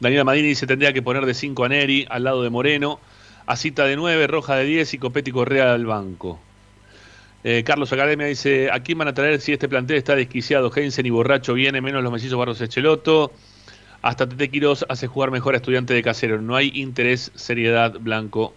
Daniela 0.01 0.23
Madini 0.23 0.49
dice 0.49 0.67
tendría 0.67 0.93
que 0.93 1.01
poner 1.01 1.25
de 1.25 1.33
5 1.33 1.63
a 1.63 1.69
Neri 1.69 2.05
al 2.09 2.23
lado 2.23 2.43
de 2.43 2.49
Moreno, 2.49 2.99
a 3.45 3.55
Cita 3.55 3.85
de 3.85 3.95
9, 3.95 4.27
Roja 4.27 4.55
de 4.55 4.65
10 4.65 4.93
y 4.95 4.97
Copetti 4.97 5.31
Correa 5.31 5.73
al 5.73 5.85
banco. 5.85 6.39
Eh, 7.43 7.63
Carlos 7.63 7.91
Academia 7.91 8.27
dice, 8.27 8.69
¿a 8.71 8.81
quién 8.81 8.97
van 8.97 9.07
a 9.07 9.13
traer 9.13 9.39
si 9.41 9.53
este 9.53 9.67
plantel 9.67 9.97
está 9.97 10.15
desquiciado? 10.15 10.71
Heinzen 10.75 11.05
y 11.05 11.09
Borracho 11.09 11.53
viene, 11.53 11.81
menos 11.81 12.03
los 12.03 12.11
mellizos 12.11 12.37
Barros 12.37 12.61
Echeloto. 12.61 13.31
Hasta 14.01 14.27
Tete 14.27 14.49
Quiroz 14.49 14.85
hace 14.89 15.07
jugar 15.07 15.31
mejor 15.31 15.53
a 15.53 15.57
estudiante 15.57 15.93
de 15.93 16.03
casero. 16.03 16.41
No 16.41 16.55
hay 16.55 16.71
interés, 16.75 17.31
seriedad, 17.35 17.93
blanco. 17.99 18.53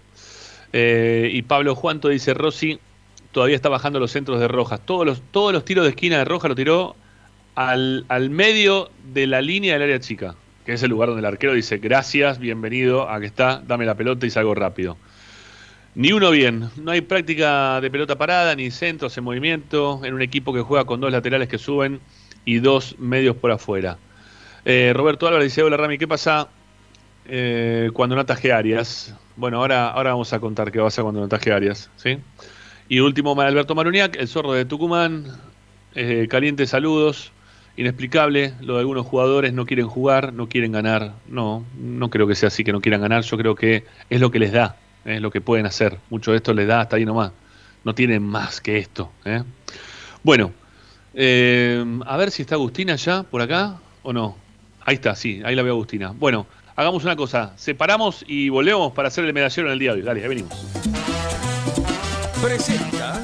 Eh, 0.73 1.31
y 1.33 1.43
Pablo 1.43 1.75
Juanto 1.75 2.09
dice, 2.09 2.35
Rossi 2.35 2.79
todavía 3.33 3.57
está 3.57 3.69
bajando 3.69 4.01
los 4.01 4.11
centros 4.11 4.41
de 4.41 4.49
Rojas. 4.49 4.81
Todos 4.85 5.07
los, 5.07 5.23
todos 5.31 5.53
los 5.53 5.65
tiros 5.65 5.85
de 5.85 5.91
esquina 5.91 6.19
de 6.19 6.25
Rojas 6.25 6.49
lo 6.49 6.55
tiró 6.55 6.97
al, 7.55 8.05
al 8.09 8.31
medio 8.31 8.91
de 9.13 9.27
la 9.27 9.41
línea 9.41 9.75
del 9.75 9.83
área 9.83 10.01
chica, 10.01 10.35
que 10.65 10.73
es 10.73 10.83
el 10.83 10.91
lugar 10.91 11.09
donde 11.09 11.21
el 11.21 11.27
arquero 11.27 11.55
dice, 11.55 11.79
gracias, 11.79 12.39
bienvenido, 12.39 13.09
aquí 13.09 13.27
está, 13.27 13.63
dame 13.67 13.87
la 13.87 13.95
pelota 13.95 14.27
y 14.27 14.31
salgo 14.31 14.55
rápido. 14.55 14.97
Ni 15.95 16.13
uno 16.13 16.31
bien, 16.31 16.71
no 16.77 16.91
hay 16.91 17.03
práctica 17.03 17.81
de 17.81 17.91
pelota 17.91 18.17
parada, 18.17 18.55
ni 18.57 18.71
centros 18.71 19.17
en 19.17 19.25
movimiento, 19.25 20.01
en 20.05 20.15
un 20.15 20.23
equipo 20.23 20.53
que 20.53 20.61
juega 20.61 20.85
con 20.85 21.01
dos 21.01 21.13
laterales 21.13 21.49
que 21.49 21.59
suben 21.59 22.01
y 22.45 22.59
dos 22.59 22.97
medios 22.99 23.37
por 23.37 23.53
afuera. 23.53 23.99
Eh, 24.65 24.93
Roberto 24.95 25.27
Álvarez 25.27 25.53
dice, 25.53 25.63
hola 25.63 25.77
Rami, 25.77 25.99
¿qué 25.99 26.09
pasa? 26.09 26.49
eh, 27.27 27.91
cuando 27.93 28.15
no 28.15 28.23
ataje 28.23 28.53
Arias. 28.53 29.15
Bueno, 29.37 29.59
ahora, 29.59 29.89
ahora 29.89 30.11
vamos 30.11 30.33
a 30.33 30.41
contar 30.41 30.71
qué 30.71 30.79
va 30.79 30.87
a 30.87 30.89
hacer 30.89 31.03
cuando 31.03 31.21
no 31.21 31.27
ataje 31.27 31.53
Arias, 31.53 31.91
¿sí? 31.97 32.19
Y 32.89 33.01
último, 33.01 33.41
Alberto 33.41 33.75
Maruniac, 33.75 34.17
el 34.17 34.29
zorro 34.29 34.53
de 34.53 34.65
Tucumán. 34.65 35.27
Eh, 35.95 36.27
caliente 36.29 36.67
saludos. 36.67 37.33
Inexplicable, 37.77 38.55
lo 38.61 38.75
de 38.75 38.81
algunos 38.81 39.05
jugadores 39.05 39.53
no 39.53 39.67
quieren 39.67 39.89
jugar, 39.89 40.33
no 40.33 40.49
quieren 40.49 40.73
ganar. 40.73 41.15
No, 41.27 41.65
no 41.77 42.09
creo 42.09 42.27
que 42.27 42.37
sea 42.37 42.47
así 42.49 42.63
que 42.63 42.73
no 42.73 42.81
quieran 42.81 43.01
ganar. 43.01 43.23
Yo 43.23 43.37
creo 43.37 43.55
que 43.55 43.85
es 44.11 44.21
lo 44.21 44.31
que 44.31 44.39
les 44.39 44.53
da, 44.53 44.77
es 45.05 45.21
lo 45.21 45.31
que 45.31 45.41
pueden 45.41 45.67
hacer. 45.67 45.99
Mucho 46.09 46.31
de 46.31 46.37
esto 46.37 46.55
les 46.55 46.69
da 46.69 46.83
hasta 46.83 46.97
ahí 46.97 47.05
nomás. 47.05 47.33
No 47.83 47.95
tienen 47.95 48.23
más 48.23 48.61
que 48.61 48.79
esto. 48.79 49.11
¿eh? 49.25 49.43
Bueno, 50.23 50.53
eh, 51.15 51.85
a 52.07 52.17
ver 52.17 52.31
si 52.31 52.43
está 52.43 52.55
Agustina 52.55 52.95
ya 52.95 53.25
por 53.25 53.43
acá 53.43 53.79
o 54.03 54.13
no. 54.13 54.37
Ahí 54.85 54.95
está, 54.95 55.17
sí, 55.17 55.43
ahí 55.45 55.57
la 55.57 55.63
veo 55.63 55.75
Agustina. 55.75 56.13
Bueno, 56.13 56.47
hagamos 56.77 57.03
una 57.05 57.17
cosa. 57.17 57.55
Separamos 57.57 58.25
y 58.29 58.51
volvemos 58.51 58.93
para 58.93 59.09
hacer 59.09 59.25
el 59.25 59.33
medallero 59.33 59.69
en 59.69 59.73
el 59.73 59.79
día 59.81 59.93
de 59.93 59.99
hoy. 59.99 60.05
Dale, 60.05 60.23
ahí 60.23 60.29
venimos. 60.29 60.53
Presenta. 62.41 63.24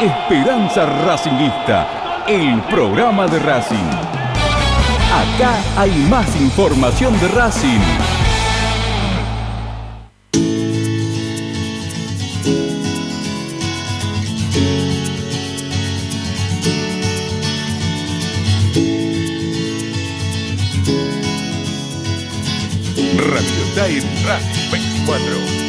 Esperanza 0.00 0.86
Racingista, 0.86 2.24
el 2.28 2.60
programa 2.70 3.26
de 3.26 3.40
Racing. 3.40 3.76
Acá 5.12 5.56
hay 5.76 5.90
más 6.08 6.40
información 6.40 7.18
de 7.18 7.26
Racing. 7.26 7.80
Radio 23.16 23.64
Time 23.74 24.24
Racing 24.24 24.70
24. 24.70 25.67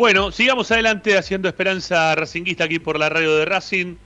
Bueno, 0.00 0.32
sigamos 0.32 0.70
adelante 0.70 1.18
haciendo 1.18 1.46
Esperanza 1.46 2.14
Racinguista 2.14 2.64
aquí 2.64 2.78
por 2.78 2.98
la 2.98 3.10
radio 3.10 3.36
de 3.36 3.44
Racing 3.44 3.96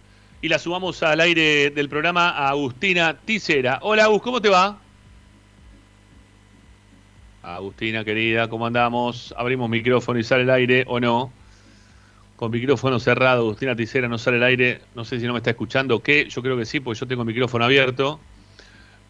y 0.42 0.48
la 0.48 0.58
sumamos 0.58 1.00
al 1.04 1.20
aire 1.20 1.70
del 1.70 1.88
programa 1.88 2.30
a 2.30 2.48
Agustina 2.48 3.16
Ticera. 3.24 3.78
Hola 3.80 4.06
Agus, 4.06 4.20
¿cómo 4.20 4.42
te 4.42 4.48
va? 4.48 4.80
Agustina 7.44 8.04
querida, 8.04 8.48
¿cómo 8.48 8.66
andamos? 8.66 9.32
Abrimos 9.38 9.70
micrófono 9.70 10.18
y 10.18 10.24
sale 10.24 10.42
el 10.42 10.50
aire 10.50 10.84
o 10.88 10.98
no. 10.98 11.32
Con 12.34 12.50
micrófono 12.50 12.98
cerrado, 12.98 13.42
Agustina 13.42 13.76
Ticera 13.76 14.08
no 14.08 14.18
sale 14.18 14.38
el 14.38 14.42
aire. 14.42 14.80
No 14.96 15.04
sé 15.04 15.20
si 15.20 15.26
no 15.28 15.32
me 15.32 15.38
está 15.38 15.50
escuchando 15.50 15.94
o 15.94 16.02
qué. 16.02 16.28
Yo 16.28 16.42
creo 16.42 16.56
que 16.56 16.64
sí, 16.64 16.80
porque 16.80 16.98
yo 16.98 17.06
tengo 17.06 17.24
micrófono 17.24 17.66
abierto. 17.66 18.18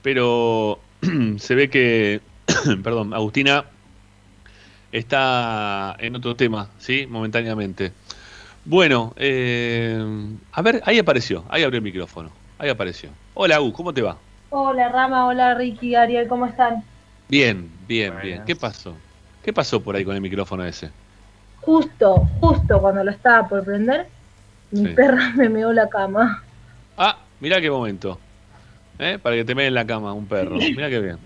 Pero 0.02 0.80
se 1.38 1.54
ve 1.54 1.70
que, 1.70 2.20
perdón, 2.82 3.14
Agustina 3.14 3.64
está 4.98 5.96
en 5.98 6.14
otro 6.14 6.36
tema, 6.36 6.68
¿sí? 6.78 7.06
Momentáneamente. 7.08 7.92
Bueno, 8.64 9.12
eh, 9.16 10.02
a 10.52 10.62
ver, 10.62 10.80
ahí 10.86 10.98
apareció, 10.98 11.44
ahí 11.50 11.64
abrió 11.64 11.78
el 11.78 11.84
micrófono, 11.84 12.30
ahí 12.58 12.70
apareció. 12.70 13.10
Hola, 13.34 13.56
Agus, 13.56 13.74
¿cómo 13.74 13.92
te 13.92 14.02
va? 14.02 14.16
Hola 14.50 14.88
Rama, 14.88 15.26
hola 15.26 15.54
Ricky, 15.54 15.96
Ariel, 15.96 16.28
¿cómo 16.28 16.46
están? 16.46 16.84
Bien, 17.28 17.68
bien, 17.88 18.14
bien. 18.22 18.42
¿Qué 18.46 18.54
pasó? 18.54 18.94
¿Qué 19.42 19.52
pasó 19.52 19.82
por 19.82 19.96
ahí 19.96 20.04
con 20.04 20.14
el 20.14 20.20
micrófono 20.20 20.64
ese? 20.64 20.90
Justo, 21.60 22.26
justo 22.40 22.80
cuando 22.80 23.02
lo 23.02 23.10
estaba 23.10 23.48
por 23.48 23.64
prender, 23.64 24.06
mi 24.70 24.86
Sí. 24.86 24.92
perra 24.94 25.32
me 25.36 25.48
meó 25.48 25.72
la 25.72 25.88
cama. 25.88 26.42
Ah, 26.96 27.18
mirá 27.40 27.60
qué 27.60 27.70
momento. 27.70 28.18
¿Eh? 29.00 29.18
Para 29.20 29.34
que 29.34 29.44
te 29.44 29.56
mee 29.56 29.66
en 29.66 29.74
la 29.74 29.84
cama 29.84 30.12
un 30.12 30.26
perro. 30.26 30.56
Mirá 30.56 30.88
qué 30.88 31.00
bien. 31.00 31.18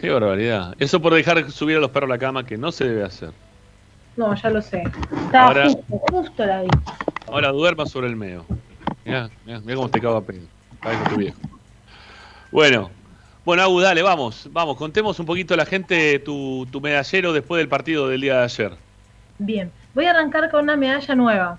Qué 0.00 0.10
barbaridad. 0.10 0.74
Eso 0.78 1.00
por 1.00 1.14
dejar 1.14 1.50
subir 1.50 1.76
a 1.76 1.80
los 1.80 1.90
perros 1.90 2.10
a 2.10 2.14
la 2.14 2.18
cama, 2.18 2.44
que 2.44 2.56
no 2.56 2.72
se 2.72 2.84
debe 2.84 3.04
hacer. 3.04 3.30
No, 4.16 4.34
ya 4.34 4.50
lo 4.50 4.60
sé. 4.60 4.82
Estaba 5.26 5.46
Ahora- 5.48 5.64
justo, 5.68 5.82
justo 6.10 6.46
la 6.46 6.62
vi. 6.62 6.68
Ahora 7.28 7.50
duerma 7.52 7.86
sobre 7.86 8.08
el 8.08 8.16
meo. 8.16 8.44
Mirá, 9.04 9.30
mirá, 9.46 9.60
mirá 9.60 9.76
cómo 9.76 9.88
te 9.88 10.00
cago 10.00 10.16
a 10.16 10.22
pedo. 10.22 10.46
Parece 10.82 11.04
tu 11.10 11.16
viejo. 11.16 11.38
Bueno, 12.50 12.90
bueno, 13.44 13.62
Agu, 13.62 13.80
dale, 13.80 14.02
vamos, 14.02 14.48
vamos, 14.52 14.76
contemos 14.76 15.18
un 15.18 15.26
poquito 15.26 15.54
a 15.54 15.56
la 15.56 15.64
gente 15.66 16.18
tu, 16.18 16.66
tu 16.70 16.80
medallero 16.80 17.32
después 17.32 17.58
del 17.58 17.68
partido 17.68 18.08
del 18.08 18.20
día 18.20 18.38
de 18.38 18.44
ayer. 18.44 18.72
Bien, 19.38 19.70
voy 19.94 20.04
a 20.04 20.10
arrancar 20.10 20.50
con 20.50 20.62
una 20.64 20.76
medalla 20.76 21.14
nueva, 21.14 21.58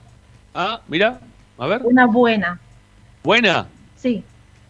Ah, 0.55 0.79
mira, 0.87 1.19
a 1.57 1.65
ver, 1.67 1.81
una 1.83 2.05
buena. 2.05 2.59
buena. 3.23 3.67
Sí, 3.97 4.23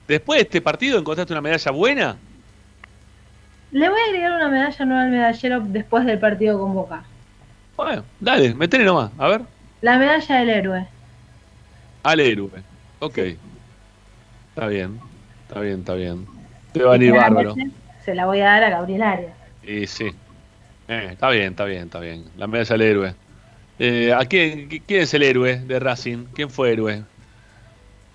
Después 0.07 0.37
de 0.37 0.43
este 0.43 0.61
partido 0.61 0.97
encontraste 0.99 1.33
una 1.33 1.41
medalla 1.41 1.71
buena. 1.71 2.17
Le 3.73 3.89
voy 3.89 3.99
a 3.99 4.05
agregar 4.09 4.31
una 4.33 4.47
medalla 4.49 4.85
nueva 4.85 5.03
al 5.03 5.09
medallero 5.09 5.59
después 5.59 6.05
del 6.05 6.19
partido 6.19 6.59
con 6.59 6.73
Boca. 6.73 7.03
Bueno, 7.75 8.03
dale, 8.19 8.53
metele 8.55 8.85
nomás, 8.85 9.11
a 9.17 9.27
ver. 9.27 9.41
La 9.81 9.97
medalla 9.97 10.35
del 10.39 10.49
héroe. 10.49 10.87
Al 12.03 12.19
héroe. 12.19 12.49
Ok. 12.99 13.17
Está 14.49 14.67
bien, 14.67 14.99
está 15.47 15.59
bien, 15.59 15.79
está 15.79 15.93
bien. 15.95 16.25
Te 16.71 16.83
va 16.83 16.91
a 16.91 16.93
venir 16.97 17.13
bárbaro. 17.13 17.55
Se 18.05 18.13
la 18.15 18.25
voy 18.25 18.39
a 18.41 18.45
dar 18.45 18.63
a 18.63 18.69
Gabriel 18.69 19.01
Arias. 19.03 19.33
Y 19.63 19.87
sí. 19.87 20.11
Eh, 20.87 21.09
está 21.11 21.29
bien, 21.29 21.51
está 21.51 21.65
bien, 21.65 21.83
está 21.83 21.99
bien. 21.99 22.25
La 22.37 22.47
medalla 22.47 22.77
del 22.77 22.81
héroe. 22.81 23.15
Eh, 23.79 24.13
¿a 24.13 24.23
quién, 24.25 24.69
qui- 24.69 24.81
quién 24.85 25.01
es 25.01 25.13
el 25.13 25.23
héroe 25.23 25.57
de 25.57 25.79
Racing? 25.79 26.25
¿Quién 26.35 26.49
fue 26.49 26.71
héroe? 26.73 27.03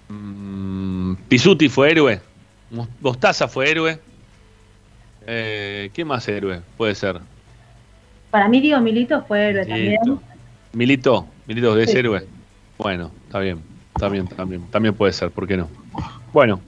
Mm, 0.09 1.15
Pisuti 1.29 1.69
fue 1.69 1.91
héroe. 1.91 2.21
Mostaza 3.01 3.49
fue 3.49 3.71
héroe. 3.71 3.99
Eh, 5.31 5.91
¿Quién 5.93 6.09
más 6.09 6.27
héroe? 6.27 6.63
Puede 6.79 6.95
ser. 6.95 7.21
Para 8.31 8.49
mí 8.49 8.61
Diego 8.61 8.81
Milito 8.81 9.23
fue 9.25 9.51
héroe 9.51 9.67
también. 9.67 9.99
Milito. 10.73 11.27
Milito 11.47 11.79
es 11.79 11.91
Sí. 11.91 11.99
héroe. 11.99 12.25
Bueno, 12.79 13.11
está 13.27 13.39
bien. 13.41 13.63
También, 13.99 14.27
también, 14.29 14.63
también 14.71 14.95
puede 14.95 15.13
ser, 15.13 15.31
¿por 15.31 15.47
qué 15.47 15.57
no? 15.59 15.69
Bueno. 16.33 16.61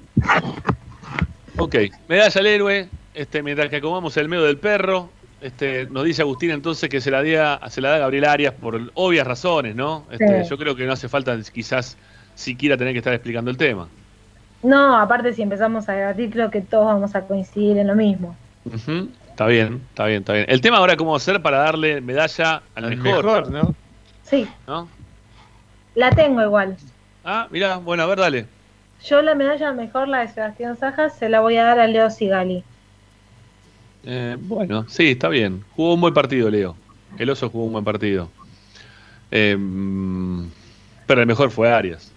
Ok, 1.56 1.74
medalla 2.08 2.40
al 2.40 2.46
héroe. 2.46 2.88
Este, 3.14 3.42
mientras 3.42 3.70
que 3.70 3.76
acomodamos 3.76 4.14
el 4.18 4.28
medio 4.28 4.44
del 4.44 4.58
perro, 4.58 5.08
este, 5.40 5.86
nos 5.86 6.04
dice 6.04 6.20
Agustín 6.22 6.50
entonces 6.50 6.88
que 6.90 7.00
se 7.00 7.10
la, 7.10 7.22
diga, 7.22 7.60
se 7.70 7.80
la 7.80 7.90
da 7.90 7.98
Gabriel 7.98 8.24
Arias 8.26 8.52
por 8.54 8.78
obvias 8.94 9.26
razones, 9.26 9.74
¿no? 9.74 10.04
Este, 10.10 10.44
Sí. 10.44 10.50
Yo 10.50 10.58
creo 10.58 10.76
que 10.76 10.84
no 10.86 10.92
hace 10.92 11.08
falta 11.08 11.36
quizás 11.52 11.96
siquiera 12.34 12.76
tener 12.76 12.92
que 12.92 12.98
estar 12.98 13.14
explicando 13.14 13.50
el 13.50 13.56
tema. 13.56 13.88
No, 14.62 14.96
aparte 14.98 15.32
si 15.32 15.40
empezamos 15.42 15.88
a 15.88 15.92
debatir 15.92 16.30
creo 16.30 16.50
que 16.50 16.60
todos 16.60 16.84
vamos 16.86 17.14
a 17.14 17.22
coincidir 17.22 17.78
en 17.78 17.86
lo 17.86 17.94
mismo. 17.94 18.36
Ujú, 18.64 19.08
Está 19.30 19.46
bien, 19.46 19.80
está 19.88 20.06
bien, 20.06 20.20
está 20.20 20.32
bien. 20.34 20.44
El 20.48 20.60
tema 20.60 20.76
ahora 20.76 20.96
cómo 20.96 21.16
hacer 21.16 21.40
para 21.40 21.58
darle 21.58 22.00
medalla 22.00 22.62
al 22.74 22.90
mejor, 22.90 23.24
mejor, 23.24 23.50
¿no? 23.50 23.74
Sí, 24.22 24.46
¿no? 24.66 24.88
la 25.94 26.10
tengo 26.10 26.42
igual. 26.42 26.76
Ah, 27.24 27.48
mira, 27.50 27.78
bueno, 27.78 28.02
a 28.02 28.06
ver, 28.06 28.18
dale. 28.18 28.46
Yo 29.04 29.22
la 29.22 29.34
medalla 29.34 29.72
mejor, 29.72 30.08
la 30.08 30.20
de 30.20 30.28
Sebastián 30.28 30.76
Sajas, 30.76 31.16
se 31.16 31.28
la 31.28 31.40
voy 31.40 31.56
a 31.56 31.64
dar 31.64 31.78
a 31.78 31.86
Leo 31.86 32.10
Sigali. 32.10 32.62
Eh, 34.02 34.36
bueno, 34.38 34.86
sí, 34.88 35.12
está 35.12 35.28
bien. 35.28 35.62
Jugó 35.70 35.94
un 35.94 36.00
buen 36.02 36.14
partido, 36.14 36.50
Leo. 36.50 36.76
El 37.18 37.30
oso 37.30 37.48
jugó 37.48 37.64
un 37.64 37.72
buen 37.72 37.84
partido. 37.84 38.30
Eh, 39.30 39.56
mm, 39.58 40.50
pero 41.06 41.20
el 41.22 41.26
mejor 41.26 41.50
fue 41.50 41.72
Arias. 41.72 42.12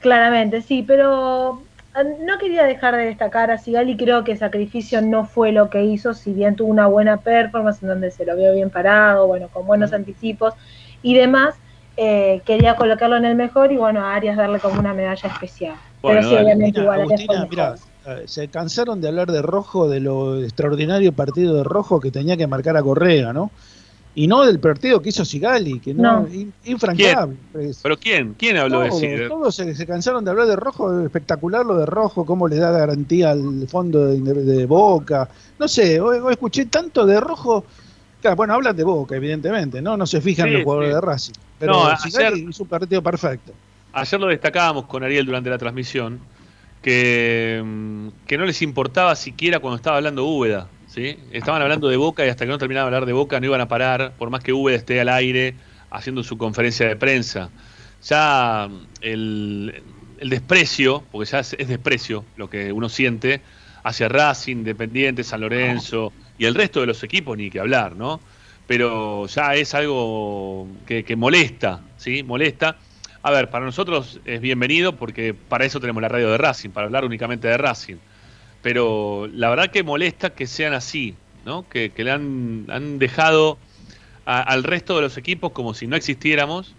Claramente, 0.00 0.62
sí, 0.62 0.82
pero 0.86 1.62
no 2.04 2.38
quería 2.38 2.64
dejar 2.64 2.96
de 2.96 3.06
destacar 3.06 3.50
a 3.50 3.58
Sigali, 3.58 3.96
creo 3.96 4.24
que 4.24 4.36
Sacrificio 4.36 5.02
no 5.02 5.24
fue 5.24 5.52
lo 5.52 5.70
que 5.70 5.84
hizo, 5.84 6.14
si 6.14 6.32
bien 6.32 6.56
tuvo 6.56 6.70
una 6.70 6.86
buena 6.86 7.18
performance 7.18 7.82
en 7.82 7.88
donde 7.88 8.10
se 8.10 8.24
lo 8.24 8.36
vio 8.36 8.52
bien 8.52 8.70
parado, 8.70 9.26
bueno, 9.26 9.48
con 9.48 9.66
buenos 9.66 9.92
anticipos 9.92 10.54
y 11.02 11.14
demás, 11.14 11.54
eh, 11.96 12.42
quería 12.44 12.76
colocarlo 12.76 13.16
en 13.16 13.24
el 13.24 13.34
mejor 13.34 13.72
y 13.72 13.76
bueno, 13.76 14.00
a 14.00 14.14
Arias 14.14 14.36
darle 14.36 14.58
como 14.58 14.80
una 14.80 14.94
medalla 14.94 15.28
especial. 15.28 15.74
Pero 16.02 16.22
sí, 16.22 16.34
obviamente 16.34 16.80
igual 16.80 17.02
Agustina, 17.02 17.46
mirá, 17.48 17.74
eh, 18.06 18.22
se 18.26 18.48
cansaron 18.48 19.00
de 19.00 19.08
hablar 19.08 19.30
de 19.30 19.42
Rojo, 19.42 19.88
de 19.88 20.00
lo 20.00 20.42
extraordinario 20.42 21.12
partido 21.12 21.54
de 21.56 21.64
Rojo 21.64 22.00
que 22.00 22.10
tenía 22.10 22.36
que 22.36 22.46
marcar 22.46 22.76
a 22.76 22.82
Correa, 22.82 23.32
¿no? 23.32 23.50
Y 24.14 24.26
no 24.26 24.44
del 24.44 24.58
partido 24.58 25.00
que 25.00 25.10
hizo 25.10 25.24
Sigali, 25.24 25.78
que 25.78 25.94
no, 25.94 26.22
No. 26.22 26.28
in- 26.28 26.52
infranqueable. 26.64 27.36
¿Pero 27.82 27.96
quién? 27.96 28.34
¿Quién 28.34 28.56
habló 28.56 28.80
de 28.80 28.88
Todos, 28.88 29.00
Sigal? 29.00 29.28
todos 29.28 29.54
se, 29.54 29.74
se 29.74 29.86
cansaron 29.86 30.24
de 30.24 30.30
hablar 30.32 30.46
de 30.48 30.56
Rojo, 30.56 31.00
espectacular 31.04 31.64
lo 31.64 31.76
de 31.76 31.86
Rojo, 31.86 32.26
cómo 32.26 32.48
le 32.48 32.56
da 32.56 32.72
garantía 32.72 33.30
al 33.30 33.66
fondo 33.68 34.06
de, 34.06 34.18
de 34.20 34.66
Boca. 34.66 35.28
No 35.58 35.68
sé, 35.68 36.00
hoy, 36.00 36.18
hoy 36.18 36.32
escuché 36.32 36.66
tanto 36.66 37.06
de 37.06 37.20
Rojo. 37.20 37.64
Claro, 38.20 38.36
bueno, 38.36 38.54
hablan 38.54 38.76
de 38.76 38.82
Boca, 38.84 39.14
evidentemente, 39.16 39.80
¿no? 39.80 39.96
No 39.96 40.06
se 40.06 40.20
fijan 40.20 40.46
en 40.48 40.52
Sí, 40.52 40.56
los 40.58 40.64
jugadores 40.64 40.90
sí. 40.90 40.94
de 40.94 41.00
Racing. 41.00 41.32
Pero 41.60 41.72
No, 41.72 41.96
Sigali 41.96 42.24
ayer- 42.40 42.48
hizo 42.50 42.62
un 42.64 42.68
partido 42.68 43.02
perfecto. 43.02 43.52
Ayer 43.92 44.20
lo 44.20 44.26
destacábamos 44.26 44.86
con 44.86 45.04
Ariel 45.04 45.24
durante 45.24 45.48
la 45.50 45.56
transmisión, 45.58 46.18
que, 46.82 47.62
mm, 47.64 48.08
que 48.26 48.38
no 48.38 48.44
les 48.44 48.60
importaba 48.62 49.14
siquiera 49.14 49.60
cuando 49.60 49.76
estaba 49.76 49.96
hablando 49.98 50.24
Úbeda. 50.24 50.66
¿Sí? 50.90 51.16
Estaban 51.30 51.62
hablando 51.62 51.88
de 51.88 51.96
Boca 51.96 52.26
y 52.26 52.28
hasta 52.28 52.44
que 52.44 52.50
no 52.50 52.58
terminaba 52.58 52.90
de 52.90 52.96
hablar 52.96 53.06
de 53.06 53.12
Boca 53.12 53.38
no 53.38 53.46
iban 53.46 53.60
a 53.60 53.68
parar, 53.68 54.12
por 54.18 54.30
más 54.30 54.42
que 54.42 54.52
Úbeda 54.52 54.76
esté 54.76 55.00
al 55.00 55.08
aire 55.08 55.54
haciendo 55.90 56.22
su 56.22 56.36
conferencia 56.36 56.88
de 56.88 56.96
prensa. 56.96 57.50
Ya 58.02 58.68
el, 59.00 59.82
el 60.18 60.28
desprecio, 60.28 61.04
porque 61.12 61.30
ya 61.30 61.40
es, 61.40 61.54
es 61.58 61.68
desprecio 61.68 62.24
lo 62.36 62.50
que 62.50 62.72
uno 62.72 62.88
siente, 62.88 63.40
hacia 63.84 64.08
Racing, 64.08 64.58
Independiente, 64.58 65.24
San 65.24 65.40
Lorenzo 65.40 66.12
y 66.38 66.44
el 66.44 66.54
resto 66.54 66.80
de 66.80 66.86
los 66.86 67.02
equipos, 67.02 67.36
ni 67.36 67.50
que 67.50 67.60
hablar, 67.60 67.96
¿no? 67.96 68.20
Pero 68.66 69.26
ya 69.26 69.54
es 69.54 69.74
algo 69.74 70.66
que, 70.86 71.04
que 71.04 71.16
molesta, 71.16 71.82
¿sí? 71.96 72.22
Molesta. 72.22 72.76
A 73.22 73.30
ver, 73.30 73.50
para 73.50 73.64
nosotros 73.64 74.20
es 74.24 74.40
bienvenido 74.40 74.96
porque 74.96 75.34
para 75.34 75.64
eso 75.64 75.80
tenemos 75.80 76.00
la 76.02 76.08
radio 76.08 76.30
de 76.30 76.38
Racing, 76.38 76.70
para 76.70 76.86
hablar 76.86 77.04
únicamente 77.04 77.48
de 77.48 77.56
Racing. 77.58 77.96
Pero 78.62 79.26
la 79.32 79.50
verdad 79.50 79.70
que 79.70 79.82
molesta 79.82 80.30
que 80.34 80.46
sean 80.46 80.72
así, 80.74 81.14
¿no? 81.44 81.68
Que, 81.68 81.92
que 81.92 82.04
le 82.04 82.10
han, 82.10 82.66
han 82.70 82.98
dejado 82.98 83.58
a- 84.26 84.42
al 84.42 84.64
resto 84.64 84.96
de 84.96 85.02
los 85.02 85.16
equipos 85.16 85.52
como 85.52 85.74
si 85.74 85.86
no 85.86 85.96
existiéramos 85.96 86.74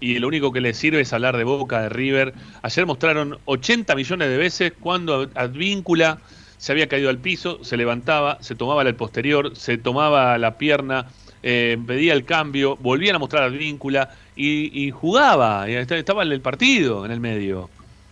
y 0.00 0.18
lo 0.18 0.28
único 0.28 0.52
que 0.52 0.60
les 0.60 0.76
sirve 0.78 1.00
es 1.02 1.12
hablar 1.12 1.36
de 1.36 1.44
Boca, 1.44 1.82
de 1.82 1.88
River. 1.90 2.34
Ayer 2.62 2.86
mostraron 2.86 3.38
80 3.44 3.94
millones 3.94 4.28
de 4.30 4.38
veces 4.38 4.72
cuando 4.80 5.30
Advíncula 5.34 6.22
se 6.56 6.72
había 6.72 6.88
caído 6.88 7.10
al 7.10 7.18
piso, 7.18 7.62
se 7.64 7.76
levantaba, 7.76 8.38
se 8.42 8.54
tomaba 8.54 8.82
el 8.82 8.94
posterior, 8.96 9.56
se 9.56 9.78
tomaba 9.78 10.36
la 10.38 10.58
pierna, 10.58 11.06
eh, 11.42 11.78
pedía 11.86 12.12
el 12.12 12.24
cambio, 12.24 12.76
volvían 12.76 13.16
a 13.16 13.18
mostrar 13.18 13.44
Advíncula 13.44 14.10
y, 14.34 14.84
y 14.86 14.90
jugaba, 14.90 15.68
y 15.70 15.74
est- 15.74 15.90
estaba 15.92 16.22
en 16.22 16.32
el 16.32 16.40
partido 16.42 17.04
en 17.06 17.12
el 17.12 17.20
medio. 17.20 17.70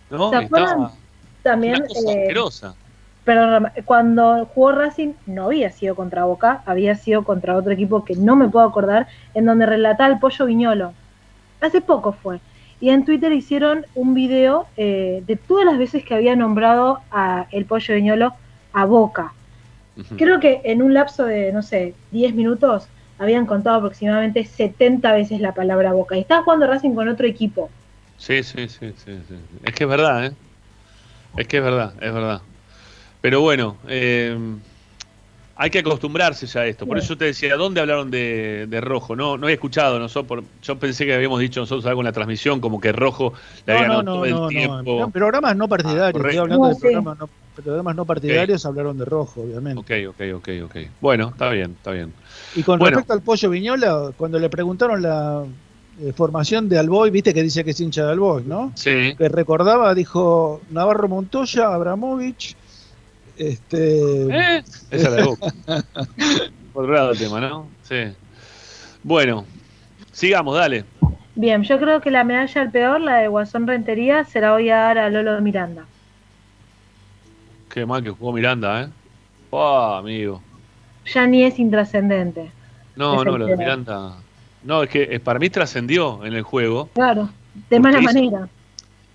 ¿no? 0.09 0.29
¿Se 0.29 0.35
acuerdan 0.37 0.77
Estaba 0.77 0.91
también? 1.43 1.75
una 1.75 1.87
cosa 1.87 2.11
eh, 2.11 2.27
Perdón, 3.25 3.71
cuando 3.85 4.45
jugó 4.53 4.71
Racing 4.71 5.13
no 5.25 5.45
había 5.45 5.71
sido 5.71 5.95
contra 5.95 6.23
Boca, 6.25 6.63
había 6.65 6.95
sido 6.95 7.23
contra 7.23 7.55
otro 7.55 7.71
equipo 7.71 8.05
que 8.05 8.15
no 8.15 8.35
me 8.35 8.47
puedo 8.47 8.65
acordar, 8.65 9.07
en 9.33 9.45
donde 9.45 9.65
relataba 9.65 10.11
el 10.11 10.19
pollo 10.19 10.45
viñolo. 10.45 10.93
Hace 11.61 11.81
poco 11.81 12.13
fue. 12.13 12.39
Y 12.81 12.89
en 12.89 13.03
Twitter 13.03 13.31
hicieron 13.33 13.85
un 13.93 14.13
video 14.13 14.67
eh, 14.77 15.21
de 15.27 15.35
todas 15.35 15.65
las 15.65 15.77
veces 15.77 16.03
que 16.05 16.15
había 16.15 16.35
nombrado 16.35 17.01
a 17.11 17.47
el 17.51 17.65
pollo 17.65 17.93
viñolo 17.93 18.33
a 18.73 18.85
Boca. 18.85 19.33
Creo 20.17 20.39
que 20.39 20.61
en 20.63 20.81
un 20.81 20.93
lapso 20.93 21.25
de, 21.25 21.51
no 21.51 21.61
sé, 21.61 21.93
10 22.11 22.33
minutos 22.33 22.87
habían 23.17 23.45
contado 23.45 23.77
aproximadamente 23.77 24.45
70 24.45 25.11
veces 25.11 25.41
la 25.41 25.53
palabra 25.53 25.91
Boca. 25.91 26.15
Y 26.15 26.21
estaba 26.21 26.43
jugando 26.43 26.67
Racing 26.67 26.95
con 26.95 27.09
otro 27.09 27.27
equipo. 27.27 27.69
Sí, 28.17 28.43
sí, 28.43 28.69
sí, 28.69 28.93
sí, 28.95 29.19
sí. 29.27 29.35
Es 29.65 29.73
que 29.73 29.83
es 29.83 29.89
verdad, 29.89 30.25
¿eh? 30.25 30.31
Es 31.37 31.47
que 31.47 31.57
es 31.57 31.63
verdad, 31.63 31.93
es 32.01 32.13
verdad. 32.13 32.41
Pero 33.21 33.41
bueno, 33.41 33.77
eh, 33.87 34.37
hay 35.55 35.69
que 35.69 35.79
acostumbrarse 35.79 36.47
ya 36.47 36.61
a 36.61 36.67
esto. 36.67 36.87
Por 36.87 36.97
eso 36.97 37.09
yo 37.09 37.17
te 37.17 37.25
decía, 37.25 37.57
¿dónde 37.57 37.81
hablaron 37.81 38.09
de, 38.09 38.65
de 38.69 38.81
Rojo? 38.81 39.15
No, 39.15 39.37
no 39.37 39.49
he 39.49 39.53
escuchado, 39.53 39.99
nosotros, 39.99 40.27
por- 40.27 40.61
yo 40.61 40.79
pensé 40.79 41.05
que 41.05 41.13
habíamos 41.13 41.39
dicho 41.41 41.59
nosotros 41.59 41.85
algo 41.85 41.99
en 42.01 42.05
la 42.05 42.13
transmisión, 42.13 42.61
como 42.61 42.79
que 42.79 42.93
Rojo 42.93 43.33
le 43.65 43.73
No, 43.73 43.77
había 43.77 43.87
no, 43.87 43.89
dado 43.89 44.03
no, 44.03 44.13
todo 44.13 44.25
el 44.25 44.47
tiempo. 44.47 45.03
En 45.03 45.11
programas 45.11 45.55
no 45.55 45.67
partidarios, 45.67 46.03
Ah, 46.07 46.11
estoy 46.11 46.13
correcto. 46.13 46.39
hablando 46.39 46.67
No, 46.67 46.73
de 46.73 46.75
sí. 46.75 46.81
programas 46.81 47.17
no, 47.19 47.29
programas 47.53 47.95
no 47.95 48.05
partidarios, 48.05 48.65
hablaron 48.65 48.97
de 48.97 49.05
rojo, 49.05 49.41
obviamente. 49.41 49.81
Ok, 49.81 49.91
ok, 50.09 50.21
ok, 50.35 50.49
ok. 50.65 50.75
Bueno, 50.99 51.29
está 51.29 51.49
bien, 51.51 51.71
está 51.73 51.91
bien. 51.91 52.13
Y 52.51 52.63
con 52.63 52.79
Bueno. 52.79 52.97
respecto 52.97 53.13
al 53.13 53.21
pollo 53.23 53.49
Viñola, 53.49 54.13
cuando 54.17 54.39
le 54.39 54.49
preguntaron 54.49 55.01
la 55.01 55.45
eh, 55.99 56.13
formación 56.13 56.67
de 56.67 56.79
Alboy, 56.79 57.11
viste 57.11 57.33
que 57.33 57.43
dice 57.43 57.63
que 57.63 57.71
es 57.71 57.79
hincha 57.79 58.05
de 58.05 58.11
Alboy, 58.11 58.43
¿no? 58.45 58.73
Sí. 58.75 59.15
Que 59.17 59.29
recordaba, 59.29 59.93
dijo 59.93 60.65
Navarro 60.69 61.07
Montoya, 61.09 61.73
Abramovich, 61.73 62.55
este... 63.39 64.27
¿Eh? 64.57 64.63
Esa 64.91 64.95
es 64.95 65.03
la 65.03 65.11
de 65.11 65.23
Boca. 65.23 65.47
Por 66.73 66.89
lado 66.89 67.11
el 67.11 67.17
tema, 67.17 67.39
¿no? 67.41 67.67
Sí. 67.83 67.95
Bueno, 69.03 69.45
sigamos, 70.11 70.55
dale. 70.57 70.85
Bien, 71.35 71.63
yo 71.63 71.79
creo 71.79 72.01
que 72.01 72.11
la 72.11 72.23
medalla 72.23 72.61
al 72.61 72.71
peor, 72.71 73.01
la 73.01 73.15
de 73.17 73.27
Guasón 73.27 73.65
Rentería, 73.65 74.23
se 74.25 74.41
la 74.41 74.51
voy 74.51 74.69
a 74.69 74.75
dar 74.77 74.97
a 74.97 75.09
Lolo 75.09 75.39
Miranda. 75.41 75.85
Qué 77.73 77.85
mal 77.85 78.03
que 78.03 78.09
jugó 78.09 78.33
Miranda, 78.33 78.83
¿eh? 78.83 78.87
Oh, 79.51 79.93
amigo. 79.95 80.41
Ya 81.13 81.25
ni 81.27 81.43
es 81.43 81.59
intrascendente. 81.59 82.51
No, 82.95 83.19
Es 83.19 83.25
no, 83.25 83.37
lo 83.37 83.45
de. 83.45 83.55
Miranda. 83.57 84.15
No, 84.63 84.83
es 84.83 84.89
que 84.89 85.03
eh, 85.03 85.19
para 85.19 85.39
mí 85.39 85.49
trascendió 85.49 86.25
en 86.25 86.33
el 86.33 86.41
juego 86.43 86.89
Claro, 86.93 87.29
de 87.69 87.79
mala 87.79 87.99
hizo- 87.99 88.05
manera. 88.13 88.49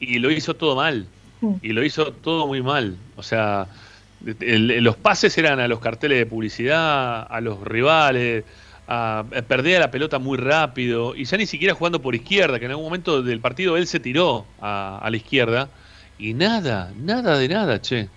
y 0.01 0.19
lo 0.19 0.31
hizo 0.31 0.55
todo 0.55 0.77
mal. 0.77 1.07
Mm. 1.41 1.55
Y 1.63 1.69
lo 1.73 1.85
hizo 1.85 2.13
todo 2.13 2.47
muy 2.47 2.63
mal. 2.63 2.97
O 3.17 3.23
sea, 3.23 3.67
el- 4.41 4.83
los 4.85 4.97
pases 4.97 5.37
eran 5.39 5.61
a 5.61 5.69
los 5.69 5.81
carteles 5.81 6.19
de 6.19 6.27
publicidad, 6.27 7.27
a 7.29 7.41
los 7.41 7.61
rivales, 7.63 8.45
a, 8.87 9.25
la 9.31 9.91
pelota 9.91 10.19
muy 10.19 10.39
rápido 10.39 11.15
y 11.17 11.25
ya 11.25 11.37
ni 11.37 11.47
siquiera 11.47 11.75
jugando 11.75 12.01
por 12.03 12.15
izquierda, 12.15 12.59
que 12.59 12.67
en 12.67 12.73
algún 12.73 12.87
momento 12.87 13.23
del 13.23 13.41
partido 13.41 13.77
él 13.77 13.87
se 13.87 14.01
tiró 14.01 14.47
a, 14.61 14.99
a 15.03 15.11
la 15.11 15.17
izquierda 15.17 15.69
y 16.19 16.35
nada, 16.35 16.93
nada 16.97 17.39
de 17.39 17.49
nada, 17.49 17.81
che. 17.81 18.09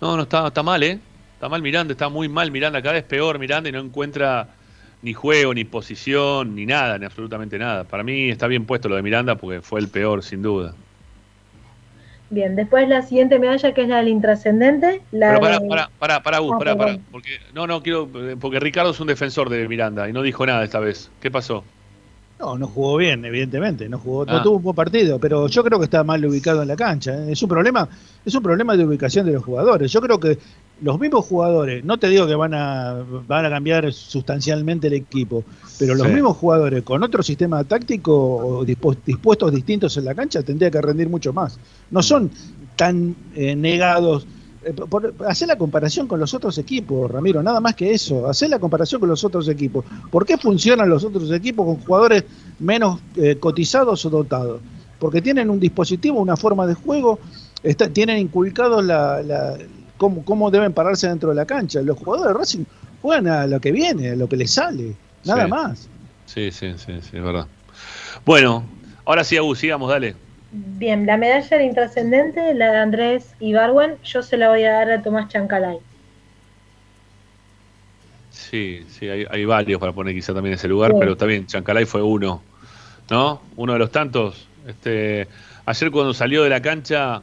No, 0.00 0.16
no 0.16 0.24
está, 0.24 0.46
está 0.48 0.62
mal, 0.62 0.82
¿eh? 0.82 0.98
Está 1.34 1.48
mal 1.48 1.62
Miranda, 1.62 1.92
está 1.92 2.08
muy 2.08 2.28
mal 2.28 2.50
Miranda, 2.50 2.80
cada 2.82 2.94
vez 2.94 3.04
peor 3.04 3.38
Miranda 3.38 3.68
y 3.68 3.72
no 3.72 3.80
encuentra 3.80 4.48
ni 5.02 5.12
juego, 5.12 5.54
ni 5.54 5.64
posición, 5.64 6.54
ni 6.54 6.66
nada, 6.66 6.98
ni 6.98 7.04
absolutamente 7.04 7.58
nada. 7.58 7.84
Para 7.84 8.02
mí 8.02 8.30
está 8.30 8.46
bien 8.46 8.66
puesto 8.66 8.88
lo 8.88 8.96
de 8.96 9.02
Miranda 9.02 9.36
porque 9.36 9.60
fue 9.62 9.80
el 9.80 9.88
peor, 9.90 10.22
sin 10.22 10.42
duda. 10.42 10.74
Bien, 12.28 12.56
después 12.56 12.88
la 12.88 13.02
siguiente 13.02 13.38
medalla 13.38 13.72
que 13.72 13.82
es 13.82 13.88
la 13.88 13.98
del 13.98 14.08
intrascendente. 14.08 15.02
La 15.12 15.28
Pero 15.28 15.40
para, 15.40 15.58
de- 15.60 15.68
para, 15.68 15.88
para, 15.98 16.22
para, 16.22 16.38
Gus, 16.38 16.52
Ah, 16.54 16.58
para, 16.58 16.76
para, 16.76 16.98
porque 17.10 17.30
no, 17.52 17.66
no 17.66 17.82
quiero, 17.82 18.10
eh, 18.30 18.36
porque 18.36 18.60
Ricardo 18.60 18.90
es 18.90 19.00
un 19.00 19.06
defensor 19.08 19.48
de 19.48 19.68
Miranda 19.68 20.08
y 20.08 20.12
no 20.12 20.22
dijo 20.22 20.44
nada 20.46 20.64
esta 20.64 20.80
vez. 20.80 21.10
¿Qué 21.20 21.30
pasó? 21.30 21.75
No, 22.38 22.58
no 22.58 22.66
jugó 22.66 22.98
bien, 22.98 23.24
evidentemente, 23.24 23.88
no 23.88 23.98
jugó, 23.98 24.24
Ah. 24.28 24.34
no 24.34 24.42
tuvo 24.42 24.56
un 24.58 24.62
buen 24.62 24.76
partido, 24.76 25.18
pero 25.18 25.46
yo 25.48 25.64
creo 25.64 25.78
que 25.78 25.86
está 25.86 26.04
mal 26.04 26.22
ubicado 26.24 26.60
en 26.60 26.68
la 26.68 26.76
cancha. 26.76 27.14
¿eh? 27.14 27.32
Es 27.32 27.42
un 27.42 27.48
problema, 27.48 27.88
es 28.26 28.34
un 28.34 28.42
problema 28.42 28.76
de 28.76 28.84
ubicación 28.84 29.24
de 29.24 29.32
los 29.32 29.42
jugadores. 29.42 29.90
Yo 29.90 30.02
creo 30.02 30.20
que 30.20 30.38
los 30.82 31.00
mismos 31.00 31.24
jugadores, 31.24 31.82
no 31.82 31.96
te 31.98 32.10
digo 32.10 32.26
que 32.26 32.34
van 32.34 32.52
a, 32.52 33.02
van 33.26 33.46
a 33.46 33.48
cambiar 33.48 33.90
sustancialmente 33.90 34.88
el 34.88 34.92
equipo, 34.92 35.44
pero 35.78 35.94
los 35.94 36.06
Sí. 36.08 36.12
mismos 36.12 36.36
jugadores 36.36 36.82
con 36.82 37.02
otro 37.02 37.22
sistema 37.22 37.64
táctico 37.64 38.12
o 38.14 38.66
dispu- 38.66 38.98
dispuestos 39.06 39.50
distintos 39.54 39.96
en 39.96 40.04
la 40.04 40.14
cancha 40.14 40.42
tendría 40.42 40.70
que 40.70 40.82
rendir 40.82 41.08
mucho 41.08 41.32
más. 41.32 41.58
No 41.90 42.02
son 42.02 42.30
tan 42.76 43.16
eh, 43.34 43.56
negados. 43.56 44.26
Eh, 44.66 44.72
por- 44.72 45.14
hacer 45.28 45.46
la 45.46 45.56
comparación 45.56 46.08
con 46.08 46.18
los 46.18 46.34
otros 46.34 46.58
equipos, 46.58 47.08
Ramiro, 47.08 47.40
nada 47.42 47.60
más 47.60 47.76
que 47.76 47.92
eso. 47.92 48.26
Hacer 48.28 48.50
la 48.50 48.58
comparación 48.58 48.98
con 49.00 49.08
los 49.08 49.22
otros 49.22 49.48
equipos. 49.48 49.84
¿Por 50.10 50.26
qué 50.26 50.36
funcionan 50.36 50.88
los 50.88 51.04
otros 51.04 51.30
equipos 51.30 51.64
con 51.66 51.76
jugadores 51.84 52.24
menos 52.58 52.98
eh, 53.16 53.36
cotizados 53.38 54.04
o 54.06 54.10
dotados? 54.10 54.60
Porque 54.98 55.22
tienen 55.22 55.50
un 55.50 55.60
dispositivo, 55.60 56.18
una 56.20 56.36
forma 56.36 56.66
de 56.66 56.74
juego, 56.74 57.20
está- 57.62 57.88
tienen 57.88 58.18
inculcado 58.18 58.82
la, 58.82 59.22
la- 59.22 59.56
cómo, 59.98 60.24
cómo 60.24 60.50
deben 60.50 60.72
pararse 60.72 61.08
dentro 61.08 61.28
de 61.28 61.36
la 61.36 61.44
cancha. 61.44 61.80
Los 61.82 61.96
jugadores 61.98 62.32
de 62.32 62.38
Racing 62.38 62.64
juegan 63.02 63.28
a 63.28 63.46
lo 63.46 63.60
que 63.60 63.70
viene, 63.70 64.10
a 64.10 64.16
lo 64.16 64.28
que 64.28 64.36
les 64.36 64.50
sale, 64.50 64.96
nada 65.24 65.44
Sí. 65.44 65.50
más. 65.50 65.88
Sí, 66.26 66.50
sí, 66.50 66.72
sí, 66.76 66.92
sí, 67.02 67.16
es 67.18 67.22
verdad. 67.22 67.46
Bueno, 68.24 68.64
ahora 69.04 69.22
sí, 69.22 69.36
Agus, 69.36 69.58
sigamos, 69.60 69.88
dale. 69.88 70.16
Bien, 70.52 71.06
la 71.06 71.16
medalla 71.16 71.56
del 71.58 71.66
intrascendente, 71.66 72.54
la 72.54 72.70
de 72.72 72.78
Andrés 72.78 73.34
Ibarwen, 73.40 73.96
yo 74.04 74.22
se 74.22 74.36
la 74.36 74.48
voy 74.48 74.64
a 74.64 74.72
dar 74.72 74.90
a 74.90 75.02
Tomás 75.02 75.28
Chancalay. 75.28 75.78
Sí, 78.30 78.84
sí, 78.88 79.08
hay, 79.08 79.24
hay 79.28 79.44
varios 79.44 79.80
para 79.80 79.92
poner 79.92 80.14
quizá 80.14 80.32
también 80.34 80.52
en 80.52 80.58
ese 80.58 80.68
lugar, 80.68 80.92
Sí. 80.92 80.96
pero 81.00 81.16
también 81.16 81.46
Chancalay 81.46 81.84
fue 81.84 82.02
uno, 82.02 82.42
¿no? 83.10 83.42
Uno 83.56 83.72
de 83.72 83.78
los 83.78 83.90
tantos. 83.90 84.46
Este, 84.66 85.26
ayer 85.64 85.90
cuando 85.90 86.12
salió 86.14 86.42
de 86.42 86.50
la 86.50 86.60
cancha 86.60 87.22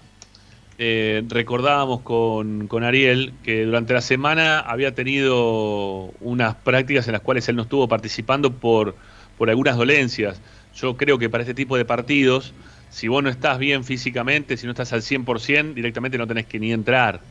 eh, 0.79 1.23
recordábamos 1.29 2.01
con, 2.01 2.67
con 2.67 2.83
Ariel 2.83 3.33
que 3.43 3.63
durante 3.65 3.93
la 3.93 4.01
semana 4.01 4.59
había 4.59 4.95
tenido 4.95 6.11
unas 6.19 6.55
prácticas 6.55 7.07
en 7.07 7.13
las 7.13 7.21
cuales 7.21 7.47
él 7.47 7.55
no 7.55 7.61
estuvo 7.63 7.87
participando 7.87 8.51
por, 8.51 8.95
por 9.37 9.49
algunas 9.49 9.77
dolencias. 9.77 10.41
Yo 10.75 10.97
creo 10.97 11.19
que 11.19 11.29
para 11.29 11.43
este 11.43 11.53
tipo 11.53 11.77
de 11.77 11.85
partidos 11.85 12.53
si 12.93 13.07
vos 13.07 13.23
no 13.23 13.29
estás 13.29 13.57
bien 13.57 13.83
físicamente, 13.83 14.55
si 14.55 14.67
no 14.67 14.71
estás 14.71 14.93
al 14.93 15.01
100%, 15.01 15.73
directamente 15.73 16.15
no 16.15 16.27
tenés 16.27 16.45
que 16.45 16.59
ni 16.59 16.71
entrar. 16.71 17.21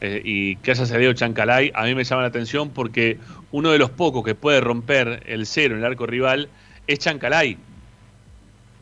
Eh, 0.00 0.20
y 0.24 0.56
que 0.56 0.72
haya 0.72 0.84
salido 0.86 1.12
Chancalay, 1.12 1.70
a 1.72 1.84
mí 1.84 1.94
me 1.94 2.02
llama 2.02 2.22
la 2.22 2.28
atención 2.28 2.70
porque 2.70 3.18
uno 3.52 3.70
de 3.70 3.78
los 3.78 3.90
pocos 3.90 4.24
que 4.24 4.34
puede 4.34 4.60
romper 4.60 5.22
el 5.26 5.46
cero 5.46 5.74
en 5.74 5.82
el 5.82 5.86
arco 5.86 6.04
rival 6.04 6.48
es 6.88 6.98
Chancalay. 6.98 7.56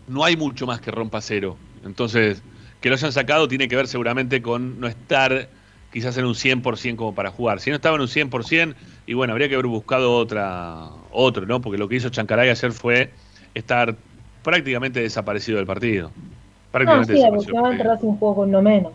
No 0.09 0.25
hay 0.25 0.39
mucho 0.39 0.67
más 0.67 0.81
que 0.81 0.91
rompa 0.91 1.21
cero. 1.21 1.59
Entonces, 1.85 2.43
que 2.81 2.89
lo 2.89 2.95
hayan 2.95 3.13
sacado 3.13 3.47
tiene 3.47 3.69
que 3.69 3.77
ver 3.77 3.87
seguramente 3.87 4.41
con 4.41 4.81
no 4.81 4.89
estar 4.89 5.51
quizás 5.93 6.17
en 6.17 6.25
un 6.25 6.35
100% 6.35 6.97
como 6.97 7.15
para 7.15 7.31
jugar. 7.31 7.61
Si 7.61 7.69
no 7.69 7.77
estaba 7.77 7.97
en 7.97 8.01
un 8.01 8.09
100%, 8.09 8.75
y 9.07 9.13
bueno, 9.13 9.35
habría 9.35 9.51
que 9.51 9.55
haber 9.55 9.67
buscado 9.67 10.17
otra, 10.17 10.89
otro, 11.11 11.45
¿no? 11.45 11.61
Porque 11.61 11.77
lo 11.77 11.89
que 11.89 11.97
hizo 11.97 12.09
Chancalay 12.09 12.49
ayer 12.49 12.73
fue 12.73 13.11
estar 13.55 13.95
prácticamente 14.43 15.01
desaparecido 15.01 15.59
del 15.59 15.66
partido. 15.66 16.09
No, 16.09 16.73
Prácticamente 16.73 17.12
sí, 17.14 17.19
desaparecido. 17.19 17.62
del 17.62 17.78
Racing 17.78 18.16
jugó 18.19 18.35
con 18.36 18.51
no 18.51 18.62
menos. 18.62 18.93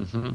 Ujú. 0.00 0.34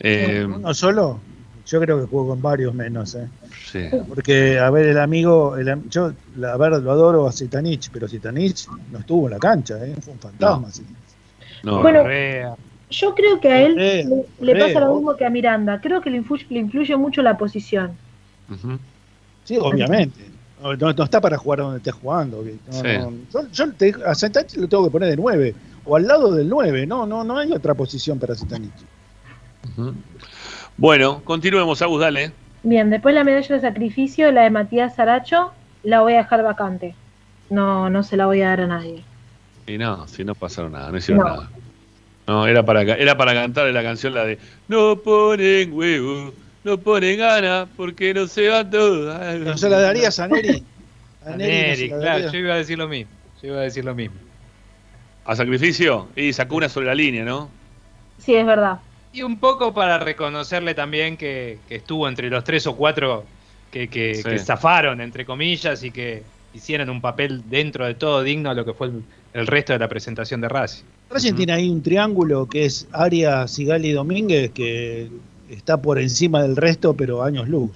Eh, 0.00 0.44
¿Uno 0.44 0.74
solo? 0.74 1.20
Yo 1.66 1.80
creo 1.80 1.98
que 2.00 2.06
jugó 2.06 2.28
con 2.28 2.42
varios 2.42 2.74
menos, 2.74 3.14
¿eh? 3.14 3.26
sí. 3.72 3.84
Porque, 4.08 4.58
a 4.58 4.70
ver, 4.70 4.88
el 4.88 4.98
amigo, 4.98 5.56
el 5.56 5.68
am- 5.68 5.88
yo, 5.88 6.12
a 6.46 6.56
ver, 6.58 6.72
lo 6.72 6.90
adoro 6.92 7.26
a 7.26 7.32
Zitanich, 7.32 7.90
pero 7.90 8.06
Zitanich 8.06 8.68
no 8.92 8.98
estuvo 8.98 9.26
en 9.26 9.32
la 9.32 9.38
cancha, 9.38 9.82
¿eh? 9.84 9.94
Fue 10.02 10.12
un 10.12 10.18
fantasma. 10.20 10.68
No, 11.62 11.80
Bueno. 11.82 12.04
Yo 12.90 13.14
creo 13.14 13.40
que 13.40 13.48
a 13.48 13.62
él 13.66 13.74
le, 13.74 14.54
pasa 14.54 14.80
lo 14.80 14.94
mismo 14.96 15.16
que 15.16 15.24
a 15.24 15.30
Miranda. 15.30 15.80
Creo 15.80 16.00
que 16.00 16.10
le 16.10 16.18
influye, 16.18 16.46
le 16.50 16.60
influye 16.60 16.96
mucho 16.96 17.22
la 17.22 17.36
posición. 17.36 17.96
Ujú. 18.50 18.78
Sí, 19.44 19.56
obviamente. 19.58 20.33
No, 20.62 20.90
está 21.04 21.20
para 21.20 21.36
jugar 21.36 21.58
donde 21.60 21.78
esté 21.78 21.90
jugando. 21.90 22.38
¿ok? 22.40 22.46
No, 22.66 22.72
Sí. 22.72 22.98
no. 22.98 23.12
Yo, 23.32 23.48
yo 23.52 23.72
te- 23.72 23.94
a 24.06 24.14
Zitanich 24.14 24.54
lo 24.56 24.68
tengo 24.68 24.84
que 24.84 24.90
poner 24.90 25.10
de 25.10 25.16
9 25.16 25.54
o 25.84 25.96
al 25.96 26.06
lado 26.06 26.32
del 26.34 26.48
9. 26.48 26.86
No, 26.86 27.06
no, 27.06 27.22
no 27.24 27.36
hay 27.38 27.52
otra 27.52 27.74
posición 27.74 28.18
para 28.18 28.34
Zitanich. 28.34 28.72
Ujú. 29.76 29.94
Bueno, 30.76 31.22
continuemos, 31.24 31.80
Agus, 31.82 32.00
dale. 32.00 32.32
Bien, 32.62 32.88
después 32.90 33.14
la 33.14 33.24
medalla 33.24 33.54
de 33.54 33.60
sacrificio, 33.60 34.32
la 34.32 34.42
de 34.42 34.50
Matías 34.50 34.94
Saracho, 34.94 35.52
la 35.82 36.00
voy 36.00 36.14
a 36.14 36.18
dejar 36.18 36.42
vacante. 36.42 36.94
No, 37.50 37.90
no 37.90 38.02
se 38.02 38.16
la 38.16 38.26
voy 38.26 38.40
a 38.40 38.48
dar 38.48 38.62
a 38.62 38.66
nadie. 38.66 39.04
Y 39.66 39.76
no, 39.78 40.06
si 40.08 40.24
no 40.24 40.34
pasaron 40.34 40.72
nada, 40.72 40.90
no 40.90 40.96
hicieron 40.98 41.24
No. 41.26 41.30
nada. 41.36 41.50
No, 42.26 42.46
era 42.46 42.62
para, 42.64 42.80
era 42.82 43.16
para 43.18 43.34
cantar 43.34 43.66
la 43.66 43.82
canción 43.82 44.14
la 44.14 44.24
de 44.24 44.38
No 44.66 44.96
ponen 44.96 45.72
huevo, 45.74 46.32
no 46.64 46.78
ponen 46.78 47.18
ganas, 47.18 47.68
porque 47.76 48.12
no 48.14 48.26
se 48.26 48.48
van 48.48 48.70
todas. 48.70 49.38
¿No 49.40 49.56
se 49.58 49.68
la 49.68 49.80
darías 49.80 50.18
a 50.18 50.28
Neri? 50.28 50.62
A 51.24 51.32
A 51.32 51.36
Neri 51.36 51.90
no 51.90 51.98
claro, 52.00 52.24
daría. 52.24 52.32
yo 52.32 52.38
iba 52.38 52.54
a 52.54 52.56
decir 52.58 52.78
lo 52.78 52.88
mismo. 52.88 53.10
Yo 53.42 53.48
iba 53.48 53.58
a 53.60 53.62
decir 53.62 53.84
lo 53.84 53.94
mismo. 53.94 54.16
¿A 55.24 55.36
sacrificio? 55.36 56.08
Y 56.16 56.32
sacó 56.32 56.56
una 56.56 56.68
sobre 56.68 56.86
la 56.86 56.94
línea, 56.94 57.24
¿no? 57.24 57.48
Sí, 58.18 58.34
es 58.34 58.44
verdad. 58.46 58.78
Y 59.12 59.22
un 59.22 59.38
poco 59.38 59.72
para 59.72 59.98
reconocerle 59.98 60.74
también 60.74 61.16
que, 61.16 61.58
que 61.68 61.76
estuvo 61.76 62.08
entre 62.08 62.28
los 62.30 62.42
tres 62.44 62.66
o 62.66 62.74
cuatro 62.76 63.24
que, 63.70 63.88
que, 63.88 64.14
Sí. 64.16 64.22
que 64.22 64.38
zafaron, 64.38 65.00
entre 65.00 65.24
comillas, 65.24 65.82
y 65.84 65.90
que 65.90 66.22
hicieron 66.52 66.90
un 66.90 67.00
papel 67.00 67.42
dentro 67.48 67.86
de 67.86 67.94
todo 67.94 68.22
digno 68.22 68.50
a 68.50 68.54
lo 68.54 68.64
que 68.64 68.72
fue 68.74 68.88
el, 68.88 69.02
el 69.32 69.46
resto 69.46 69.72
de 69.72 69.78
la 69.78 69.88
presentación 69.88 70.40
de 70.40 70.48
Racing. 70.48 70.84
Racing 71.10 71.34
tiene 71.34 71.52
ahí 71.52 71.68
un 71.70 71.82
triángulo 71.82 72.46
que 72.48 72.64
es 72.66 72.86
Arias, 72.92 73.50
Sigali 73.52 73.88
y 73.88 73.92
Domínguez, 73.92 74.50
que 74.52 75.08
está 75.54 75.80
por 75.80 75.98
encima 75.98 76.42
del 76.42 76.56
resto, 76.56 76.94
pero 76.94 77.22
años 77.22 77.48
luz. 77.48 77.70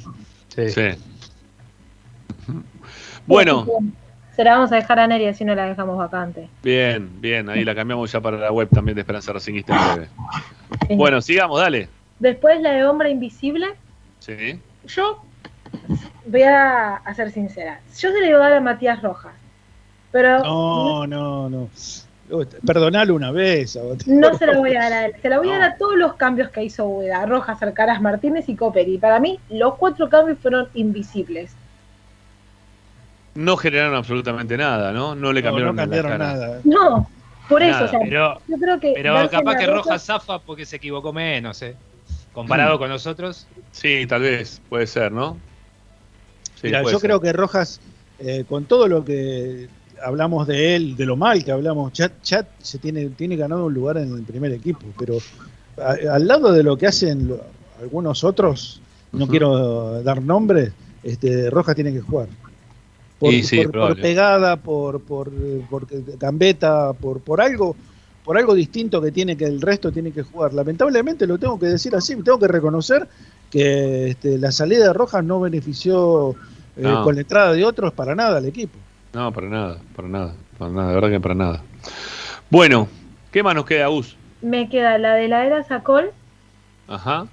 Sí. 0.55 0.69
Sí. 0.71 0.89
Bueno, 3.27 3.67
Se 4.35 4.45
la 4.45 4.53
vamos 4.53 4.73
a 4.73 4.77
dejar 4.77 4.99
a 5.01 5.07
Neri 5.07 5.27
así 5.27 5.45
no 5.45 5.55
la 5.55 5.67
dejamos 5.67 5.99
vacante. 5.99 6.49
bien, 6.63 7.21
bien, 7.21 7.49
ahí 7.51 7.65
la 7.65 7.75
cambiamos 7.75 8.11
ya 8.13 8.21
para 8.21 8.39
la 8.39 8.53
web 8.53 8.69
también 8.71 8.95
de 8.95 9.03
Esperanza 9.03 9.33
Racingista 9.33 9.75
en 9.77 9.95
breve. 9.95 10.09
Sí. 10.89 10.95
Bueno, 10.97 11.21
sigamos, 11.21 11.61
dale. 11.61 11.89
Después 12.19 12.61
la 12.61 12.73
de 12.73 12.85
Hombre 12.87 13.11
Invisible, 13.11 13.67
Sí. 14.21 14.59
yo 14.87 15.23
voy 16.27 16.43
a, 16.43 16.97
a 16.97 17.15
ser 17.15 17.31
sincera. 17.33 17.81
Yo 17.99 18.11
se 18.13 18.21
la 18.21 18.29
iba 18.29 18.39
a 18.39 18.49
dar 18.49 18.53
a 18.55 18.61
Matías 18.61 19.03
Rojas. 19.03 19.33
Pero 20.11 20.39
No, 20.39 21.07
no, 21.07 21.49
no. 21.51 21.69
Perdonalo 22.67 23.15
una 23.15 23.31
vez. 23.31 23.79
No 24.07 24.35
se 24.35 24.47
la 24.47 24.59
voy 24.59 24.75
a 24.77 24.81
dar 24.83 24.93
a 24.93 25.07
él. 25.07 25.13
Se 25.23 25.29
la 25.29 25.39
voy 25.39 25.49
a 25.51 25.59
dar 25.59 25.63
a 25.73 25.77
todos 25.77 25.97
los 25.97 26.15
cambios 26.15 26.51
que 26.51 26.63
hizo 26.63 26.85
Ueda. 26.87 27.25
Rojas, 27.27 27.63
Alcaraz, 27.63 28.01
Martínez 28.01 28.49
y 28.49 28.57
Coperi. 28.57 28.99
Para 28.99 29.19
mí, 29.21 29.39
los 29.49 29.75
cuatro 29.77 30.09
cambios 30.09 30.39
fueron 30.39 30.69
invisibles. 30.75 31.53
No 33.35 33.57
generaron 33.57 33.95
absolutamente 33.95 34.57
nada, 34.57 34.93
¿no? 34.93 35.15
No 35.15 35.33
le 35.33 35.41
No, 35.43 35.47
cambiaron, 35.49 35.77
no 35.77 35.83
la 35.83 35.83
cambiaron 35.85 36.11
cara. 36.13 36.33
nada. 36.33 36.61
No, 36.65 37.09
por 37.49 37.63
eso. 37.63 37.73
Nada, 37.73 37.85
o 37.85 37.89
sea, 37.89 38.01
pero- 38.01 38.41
yo 38.49 38.57
creo 38.57 38.81
que. 38.81 38.93
Pero 38.95 39.31
capaz 39.31 39.57
que 39.57 39.67
Rojas 39.67 40.05
zafa 40.05 40.39
porque 40.41 40.67
se 40.67 40.77
equivocó 40.77 41.13
menos, 41.13 41.63
¿eh? 41.63 41.77
Comparado 42.33 42.77
Mm. 42.77 42.79
con 42.79 42.89
nosotros. 42.89 43.47
Sí, 43.71 44.07
tal 44.07 44.23
vez, 44.23 44.61
puede 44.69 44.87
ser, 44.87 45.13
¿no? 45.13 45.37
Sí, 46.57 46.63
Mira, 46.67 46.83
puede 46.83 46.93
yo 46.95 46.99
ser. 46.99 47.09
creo 47.09 47.21
que 47.21 47.33
Rojas, 47.33 47.81
eh, 48.19 48.45
con 48.49 48.65
todo 48.65 48.89
lo 48.89 49.05
que 49.05 49.69
hablamos 50.05 50.47
de 50.47 50.77
él, 50.77 50.97
de 50.97 51.07
lo 51.07 51.17
mal 51.17 51.45
que 51.45 51.53
hablamos, 51.53 51.93
ya, 51.93 52.11
ya 52.25 52.47
se 52.61 52.79
tiene, 52.79 53.09
tiene 53.11 53.37
ganado 53.37 53.67
un 53.67 53.75
lugar 53.75 53.99
en 53.99 54.13
el 54.15 54.23
primer 54.23 54.53
equipo, 54.53 54.81
pero 54.99 55.19
a- 55.79 56.15
al 56.15 56.27
lado 56.27 56.53
de 56.53 56.63
lo 56.63 56.77
que 56.77 56.87
hacen 56.87 57.29
lo- 57.29 57.41
algunos 57.81 58.25
otros, 58.25 58.81
no 59.13 59.27
quiero 59.29 60.03
dar 60.03 60.21
nombres, 60.23 60.73
este, 61.03 61.49
Rojas 61.51 61.75
tiene 61.75 61.93
que 61.93 62.01
jugar. 62.01 62.29
Por, 63.19 63.33
Y 63.35 63.43
sí, 63.43 63.57
por- 63.57 63.65
por 63.67 63.73
probable. 63.73 64.03
pegada, 64.03 64.57
por, 64.57 65.01
por, 65.01 65.31
por 65.71 65.87
gambeta, 66.19 66.93
por, 66.93 67.21
por 67.21 67.41
algo 67.41 67.77
por 68.25 68.37
algo 68.37 68.53
distinto 68.55 69.01
que 69.01 69.11
tiene 69.11 69.39
que 69.39 69.47
el 69.47 69.59
resto 69.59 69.91
tiene 69.91 70.13
que 70.13 70.23
jugar. 70.23 70.53
Lamentablemente 70.53 71.27
lo 71.27 71.39
tengo 71.39 71.59
que 71.59 71.65
decir 71.65 71.95
así, 71.97 72.15
tengo 72.17 72.39
que 72.39 72.47
reconocer 72.47 73.09
que 73.51 74.09
este, 74.11 74.37
la 74.37 74.53
salida 74.53 74.89
de 74.89 74.93
Rojas 74.93 75.25
no 75.25 75.41
benefició 75.41 76.33
eh, 76.77 76.83
No. 76.83 77.05
con 77.05 77.15
la 77.15 77.23
entrada 77.23 77.55
de 77.55 77.65
otros 77.65 77.91
para 77.95 78.15
nada 78.15 78.37
al 78.37 78.45
equipo. 78.45 78.77
No, 79.13 79.33
para 79.33 79.49
nada, 79.49 79.79
para 79.97 80.09
nada, 80.09 80.35
para 80.59 80.71
nada, 80.71 80.89
de 80.89 80.95
verdad 80.95 81.11
que 81.11 81.21
para 81.21 81.35
nada. 81.35 81.63
Bueno, 82.51 82.89
¿qué 83.33 83.43
más 83.43 83.55
nos 83.55 83.65
queda, 83.65 83.87
Gus? 83.89 84.17
Me 84.43 84.69
queda 84.69 84.99
la 84.99 85.15
de 85.15 85.29
la 85.29 85.45
era 85.45 85.63
Sacol, 85.65 86.13
Ajá. 86.87 87.27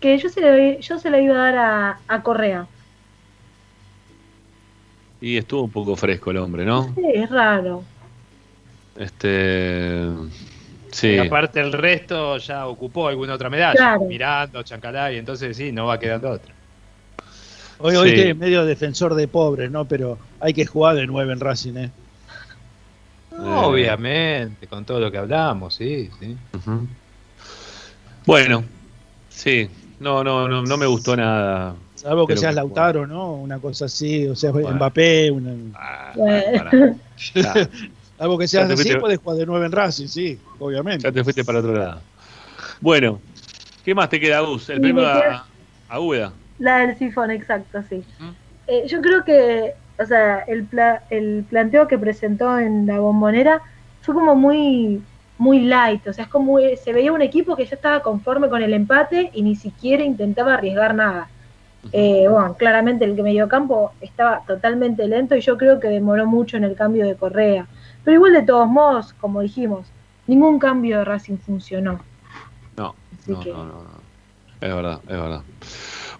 que 0.00 0.18
yo 0.18 0.28
se 0.28 0.40
la, 0.40 0.78
yo 0.78 0.98
se 0.98 1.10
la 1.10 1.20
iba 1.20 1.34
a 1.34 1.38
dar 1.38 1.56
a, 1.56 1.98
a 2.08 2.22
Correa. 2.22 2.66
Y 5.20 5.38
estuvo 5.38 5.62
un 5.62 5.70
poco 5.70 5.96
fresco 5.96 6.30
el 6.30 6.36
hombre, 6.36 6.64
¿no? 6.64 6.94
Sí, 6.94 7.02
es 7.14 7.30
raro. 7.30 7.82
Este. 8.96 10.06
Sí. 10.92 11.08
Y 11.08 11.18
aparte 11.18 11.60
el 11.60 11.72
resto 11.72 12.36
ya 12.38 12.66
ocupó 12.66 13.08
alguna 13.08 13.34
otra 13.34 13.50
medalla. 13.50 13.74
Claro. 13.74 14.02
Mirando, 14.02 14.62
Chancalay, 14.62 15.18
entonces 15.18 15.56
sí, 15.56 15.72
no 15.72 15.86
va 15.86 15.98
quedando 15.98 16.30
otra. 16.30 16.54
Hoy, 17.78 17.92
Sí. 17.92 17.96
hoy 17.98 18.10
es 18.20 18.36
medio 18.36 18.64
defensor 18.64 19.14
de 19.14 19.28
pobres, 19.28 19.70
¿no? 19.70 19.84
Pero 19.86 20.18
hay 20.40 20.54
que 20.54 20.64
jugar 20.66 20.96
de 20.96 21.06
nueve 21.06 21.32
en 21.32 21.40
Racing, 21.40 21.76
¿eh? 21.76 21.90
Obviamente, 23.38 24.66
con 24.66 24.84
todo 24.84 24.98
lo 24.98 25.10
que 25.10 25.18
hablamos, 25.18 25.74
sí, 25.74 26.08
sí. 26.18 26.36
Bueno, 28.24 28.64
sí. 29.28 29.68
No, 30.00 30.24
no, 30.24 30.48
no, 30.48 30.62
no 30.62 30.76
me 30.76 30.86
gustó 30.86 31.16
nada. 31.16 31.74
Salvo 31.96 32.26
que 32.26 32.36
seas 32.36 32.52
que 32.52 32.56
Lautaro, 32.56 33.06
¿no? 33.06 33.32
Una 33.34 33.58
cosa 33.58 33.86
así, 33.86 34.26
o 34.26 34.36
sea, 34.36 34.50
Bueno. 34.52 34.72
Mbappé, 34.72 35.30
una... 35.30 35.52
Bueno. 36.14 36.96
Ya, 37.34 37.54
Salvo 38.18 38.38
que 38.38 38.48
seas 38.48 38.70
así, 38.70 38.82
fuiste- 38.82 39.00
puedes 39.00 39.18
jugar 39.18 39.36
de 39.38 39.46
nueve 39.46 39.66
en 39.66 39.72
Racing, 39.72 40.06
sí, 40.06 40.38
obviamente. 40.58 41.02
ya 41.04 41.12
te 41.12 41.22
fuiste 41.22 41.44
para 41.44 41.58
otro 41.58 41.74
lado. 41.74 42.00
Bueno, 42.80 43.20
¿qué 43.84 43.94
más 43.94 44.08
te 44.08 44.18
queda, 44.18 44.40
Gus? 44.40 44.68
El 44.70 44.78
Y 44.78 44.80
premio 44.80 45.06
a, 45.06 45.46
a. 45.88 46.32
La 46.58 46.78
del 46.78 46.96
sifón, 46.96 47.30
exacto, 47.30 47.82
sí. 47.82 48.04
Eh, 48.66 48.86
yo 48.86 49.00
creo 49.00 49.24
que, 49.24 49.74
o 49.98 50.04
sea, 50.04 50.40
el, 50.40 50.66
pla- 50.66 51.04
el 51.10 51.44
planteo 51.48 51.86
que 51.86 51.98
presentó 51.98 52.58
en 52.58 52.86
la 52.86 52.98
bombonera 53.00 53.62
fue 54.00 54.14
como 54.14 54.34
muy 54.34 55.02
muy 55.38 55.60
light, 55.60 56.06
o 56.06 56.14
sea, 56.14 56.24
es 56.24 56.30
como 56.30 56.58
se 56.82 56.92
veía 56.94 57.12
un 57.12 57.20
equipo 57.20 57.56
que 57.56 57.66
ya 57.66 57.74
estaba 57.76 58.00
conforme 58.00 58.48
con 58.48 58.62
el 58.62 58.72
empate 58.72 59.30
y 59.34 59.42
ni 59.42 59.54
siquiera 59.54 60.02
intentaba 60.02 60.54
arriesgar 60.54 60.94
nada. 60.94 61.28
Eh, 61.92 62.26
bueno, 62.28 62.54
claramente 62.56 63.04
el 63.04 63.14
que 63.14 63.22
mediocampo 63.22 63.92
estaba 64.00 64.42
totalmente 64.46 65.06
lento 65.06 65.36
y 65.36 65.40
yo 65.40 65.56
creo 65.58 65.78
que 65.78 65.88
demoró 65.88 66.26
mucho 66.26 66.56
en 66.56 66.64
el 66.64 66.74
cambio 66.74 67.06
de 67.06 67.16
Correa. 67.16 67.66
Pero 68.02 68.14
igual 68.14 68.32
de 68.32 68.42
todos 68.42 68.66
modos, 68.66 69.12
como 69.14 69.42
dijimos, 69.42 69.86
ningún 70.26 70.58
cambio 70.58 70.98
de 70.98 71.04
Racing 71.04 71.36
funcionó. 71.36 72.00
No, 72.76 72.94
no, 73.28 73.40
que- 73.40 73.52
no, 73.52 73.64
no, 73.64 73.72
no. 73.82 73.90
Es 74.60 74.74
verdad, 74.74 75.00
es 75.02 75.20
verdad. 75.20 75.42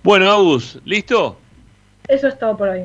Bueno, 0.07 0.31
Agus, 0.31 0.79
¿listo? 0.85 1.37
Eso 2.07 2.29
es 2.29 2.39
todo 2.39 2.57
por 2.57 2.69
hoy. 2.69 2.85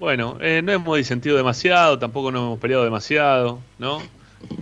Bueno, 0.00 0.38
eh, 0.40 0.62
no 0.64 0.72
hemos 0.72 0.96
disentido 0.96 1.36
demasiado, 1.36 1.98
tampoco 1.98 2.32
nos 2.32 2.40
hemos 2.40 2.58
peleado 2.58 2.84
demasiado, 2.84 3.58
¿no? 3.78 4.00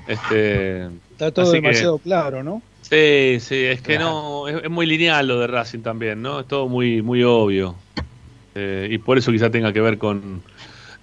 Este, 0.09 0.87
Está 1.13 1.31
todo 1.31 1.53
que- 1.53 1.61
demasiado 1.61 1.99
claro, 1.99 2.43
¿no? 2.43 2.61
Sí, 2.81 3.39
sí, 3.39 3.55
es 3.67 3.81
que 3.83 4.01
no, 4.01 4.49
es, 4.49 4.65
es 4.65 4.69
muy 4.71 4.85
lineal 4.87 5.29
lo 5.29 5.39
de 5.39 5.47
Racing 5.47 5.79
también, 5.79 6.21
¿no? 6.21 6.41
Es 6.41 6.49
todo 6.49 6.69
muy, 6.69 7.03
muy 7.03 7.23
obvio. 7.23 7.77
Eh, 8.57 8.89
y 8.91 8.99
por 8.99 9.17
eso 9.17 9.31
quizá 9.31 9.49
tenga 9.49 9.73
que 9.73 9.81
ver 9.81 9.97
con, 9.97 10.43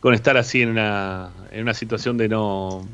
con 0.01 0.13
estar 0.13 0.35
así 0.35 0.63
en 0.63 0.69
una, 0.71 1.29
en 1.49 1.61
una 1.61 1.73
situación 1.73 2.17
de 2.17 2.27
no, 2.27 2.85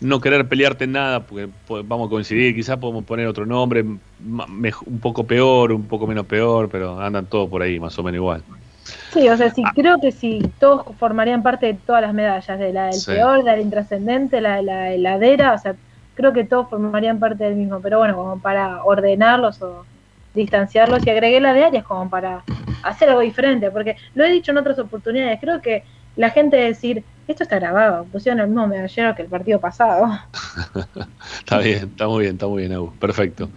no 0.00 0.20
querer 0.20 0.48
pelearte 0.48 0.84
en 0.84 0.92
nada, 0.92 1.26
porque 1.26 1.48
po- 1.66 1.82
vamos 1.84 2.06
a 2.08 2.10
coincidir, 2.10 2.54
quizás 2.54 2.78
podemos 2.78 3.04
poner 3.04 3.26
otro 3.26 3.46
nombre, 3.46 3.82
un 3.82 5.00
poco 5.00 5.26
peor, 5.26 5.72
un 5.72 5.86
poco 5.86 6.06
menos 6.06 6.26
peor, 6.26 6.68
pero 6.68 6.98
andan 7.00 7.28
todos 7.28 7.48
por 7.48 7.62
ahí, 7.62 7.78
más 7.78 7.98
o 7.98 8.02
menos 8.02 8.16
igual. 8.16 8.44
Sí, 9.12 9.28
o 9.28 9.36
sea, 9.36 9.50
sí, 9.50 9.62
creo 9.74 10.00
que 10.00 10.12
si 10.12 10.40
todos 10.58 10.96
formarían 10.98 11.42
parte 11.42 11.66
de 11.66 11.74
todas 11.74 12.02
las 12.02 12.14
medallas, 12.14 12.58
de 12.58 12.72
la 12.72 12.86
del 12.86 12.94
Sí. 13.00 13.12
peor, 13.12 13.38
de 13.42 13.50
la 13.52 13.60
intrascendente, 13.60 14.40
la 14.40 14.56
de 14.56 14.62
la 14.62 14.92
heladera, 14.92 15.54
o 15.54 15.58
sea, 15.58 15.76
creo 16.14 16.32
que 16.32 16.44
todos 16.44 16.68
formarían 16.70 17.18
parte 17.18 17.44
del 17.44 17.56
mismo, 17.56 17.80
pero 17.82 17.98
bueno, 17.98 18.14
como 18.16 18.40
para 18.40 18.84
ordenarlos 18.84 19.60
o 19.62 19.88
distanciarlos 20.32 21.04
y 21.06 21.10
agregué 21.10 21.40
la 21.40 21.52
de 21.54 21.64
Arias 21.64 21.84
como 21.84 22.08
para 22.08 22.46
hacer 22.82 23.08
algo 23.08 23.20
diferente, 23.20 23.70
porque 23.72 23.96
lo 24.14 24.24
he 24.24 24.30
dicho 24.30 24.52
en 24.52 24.58
otras 24.58 24.78
oportunidades, 24.78 25.40
creo 25.40 25.60
que 25.60 25.84
la 26.14 26.30
gente 26.30 26.56
decir, 26.56 27.04
esto 27.30 27.44
está 27.44 27.58
grabado, 27.58 28.04
pusieron 28.06 28.40
el 28.40 28.48
mismo 28.48 28.66
medallero 28.66 29.14
que 29.14 29.22
el 29.22 29.28
partido 29.28 29.60
pasado. 29.60 30.08
Está 31.38 31.58
bien, 31.58 31.90
está 31.90 32.06
muy 32.06 32.22
bien, 32.22 32.34
está 32.34 32.46
muy 32.46 32.62
bien, 32.62 32.72
Agus. 32.72 32.92
Perfecto. 32.98 33.48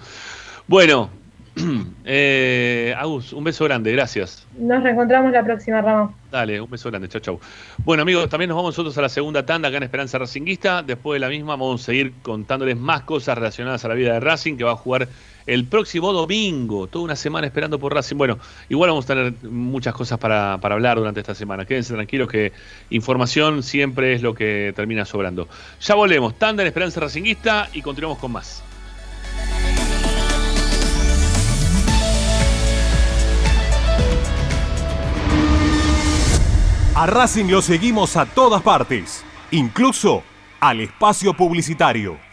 Bueno, 0.68 1.10
eh, 2.06 2.96
Agus, 2.98 3.34
un 3.34 3.44
beso 3.44 3.64
grande, 3.66 3.92
gracias. 3.92 4.48
Nos 4.58 4.82
reencontramos 4.82 5.32
la 5.32 5.44
próxima, 5.44 5.82
Ramón. 5.82 6.16
Dale, 6.32 6.62
un 6.62 6.70
beso 6.70 6.90
grande, 6.90 7.10
chau, 7.10 7.22
chau. 7.22 7.40
Bueno, 7.80 8.04
amigos, 8.04 8.30
también 8.30 8.50
nos 8.50 8.56
vamos 8.56 8.72
nosotros 8.72 8.98
a 8.98 9.02
la 9.02 9.10
segunda 9.10 9.46
tanda 9.46 9.70
acá 9.70 9.78
en 9.78 9.84
Esperanza 9.84 10.18
Racinguista. 10.18 10.82
Después 10.82 11.18
de 11.18 11.20
la 11.20 11.30
misma 11.30 11.54
vamos 11.54 11.82
a 11.82 11.86
seguir 11.86 12.14
contándoles 12.22 12.78
más 12.78 13.02
cosas 13.02 13.38
relacionadas 13.38 13.84
a 13.86 13.88
la 13.88 13.94
vida 13.94 14.14
de 14.14 14.20
Racing, 14.20 14.58
que 14.58 14.64
va 14.64 14.72
a 14.72 14.78
jugar 14.78 15.08
el 15.46 15.66
próximo 15.66 16.14
domingo. 16.14 16.88
Toda 16.88 17.06
una 17.06 17.16
semana 17.16 17.48
esperando 17.48 17.80
por 17.80 17.94
Racing. 17.94 18.18
Bueno, 18.18 18.40
igual 18.70 18.90
vamos 18.90 19.06
a 19.06 19.08
tener 19.10 19.34
muchas 19.44 19.94
cosas 19.94 20.20
para, 20.20 20.54
hablar 20.54 20.98
durante 20.98 21.20
esta 21.20 21.36
semana. 21.36 21.66
Quédense 21.66 21.94
tranquilos 21.94 22.30
que 22.30 22.52
información 22.90 23.64
siempre 23.64 24.14
es 24.14 24.22
lo 24.22 24.34
que 24.34 24.74
termina 24.76 25.06
sobrando. 25.06 25.48
Ya 25.82 25.96
volvemos, 25.96 26.38
tanda 26.38 26.64
en 26.64 26.68
Esperanza 26.68 27.00
Racinguista 27.00 27.70
y 27.74 27.82
continuamos 27.82 28.20
con 28.20 28.32
más. 28.32 28.64
A 36.96 37.08
Racing 37.08 37.46
lo 37.46 37.62
seguimos 37.64 38.16
a 38.18 38.28
todas 38.28 38.62
partes, 38.62 39.26
incluso 39.50 40.24
al 40.60 40.80
espacio 40.80 41.34
publicitario. 41.34 42.33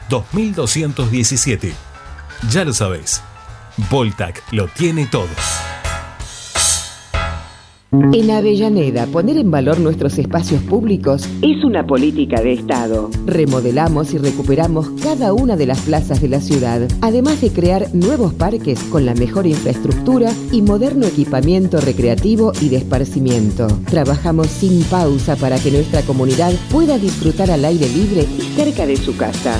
2217. 0.11 1.73
Ya 2.51 2.65
lo 2.65 2.73
sabéis, 2.73 3.21
Voltac 3.89 4.43
lo 4.51 4.67
tiene 4.67 5.07
todo. 5.07 5.29
En 8.13 8.31
Avellaneda, 8.31 9.05
poner 9.05 9.37
en 9.37 9.51
valor 9.51 9.79
nuestros 9.81 10.17
espacios 10.17 10.63
públicos 10.63 11.27
es 11.41 11.63
una 11.65 11.85
política 11.85 12.41
de 12.41 12.53
Estado. 12.53 13.09
Remodelamos 13.25 14.13
y 14.13 14.17
recuperamos 14.17 14.89
cada 15.03 15.33
una 15.33 15.57
de 15.57 15.65
las 15.65 15.81
plazas 15.81 16.21
de 16.21 16.29
la 16.29 16.39
ciudad, 16.39 16.87
además 17.01 17.41
de 17.41 17.51
crear 17.51 17.93
nuevos 17.93 18.33
parques 18.33 18.79
con 18.83 19.05
la 19.05 19.13
mejor 19.13 19.45
infraestructura 19.45 20.31
y 20.53 20.61
moderno 20.61 21.05
equipamiento 21.05 21.81
recreativo 21.81 22.53
y 22.61 22.69
de 22.69 22.77
esparcimiento. 22.77 23.67
Trabajamos 23.89 24.47
sin 24.47 24.83
pausa 24.83 25.35
para 25.35 25.59
que 25.59 25.71
nuestra 25.71 26.01
comunidad 26.03 26.53
pueda 26.71 26.97
disfrutar 26.97 27.51
al 27.51 27.65
aire 27.65 27.89
libre 27.89 28.21
y 28.23 28.41
cerca 28.55 28.85
de 28.85 28.95
su 28.95 29.17
casa. 29.17 29.59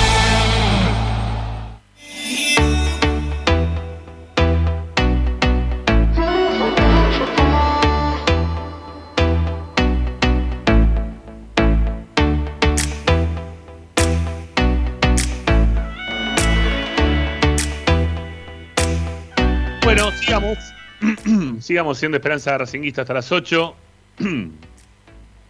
Sigamos 21.71 21.97
siendo 21.99 22.17
Esperanza 22.17 22.57
Racinguista 22.57 23.03
hasta 23.03 23.13
las 23.13 23.31
8. 23.31 23.75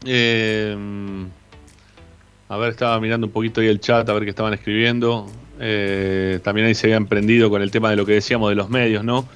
Eh, 0.03 0.75
a 2.49 2.57
ver, 2.57 2.71
estaba 2.71 2.99
mirando 2.99 3.27
un 3.27 3.31
poquito 3.31 3.61
ahí 3.61 3.67
el 3.67 3.79
chat, 3.79 4.09
a 4.09 4.13
ver 4.13 4.23
qué 4.23 4.31
estaban 4.31 4.51
escribiendo. 4.51 5.27
Eh, 5.59 6.39
también 6.43 6.65
ahí 6.65 6.73
se 6.73 6.87
habían 6.87 7.05
prendido 7.05 7.51
con 7.51 7.61
el 7.61 7.69
tema 7.69 7.91
de 7.91 7.97
lo 7.97 8.03
que 8.03 8.13
decíamos 8.13 8.49
de 8.49 8.55
los 8.55 8.67
medios, 8.67 9.03
¿no? 9.03 9.27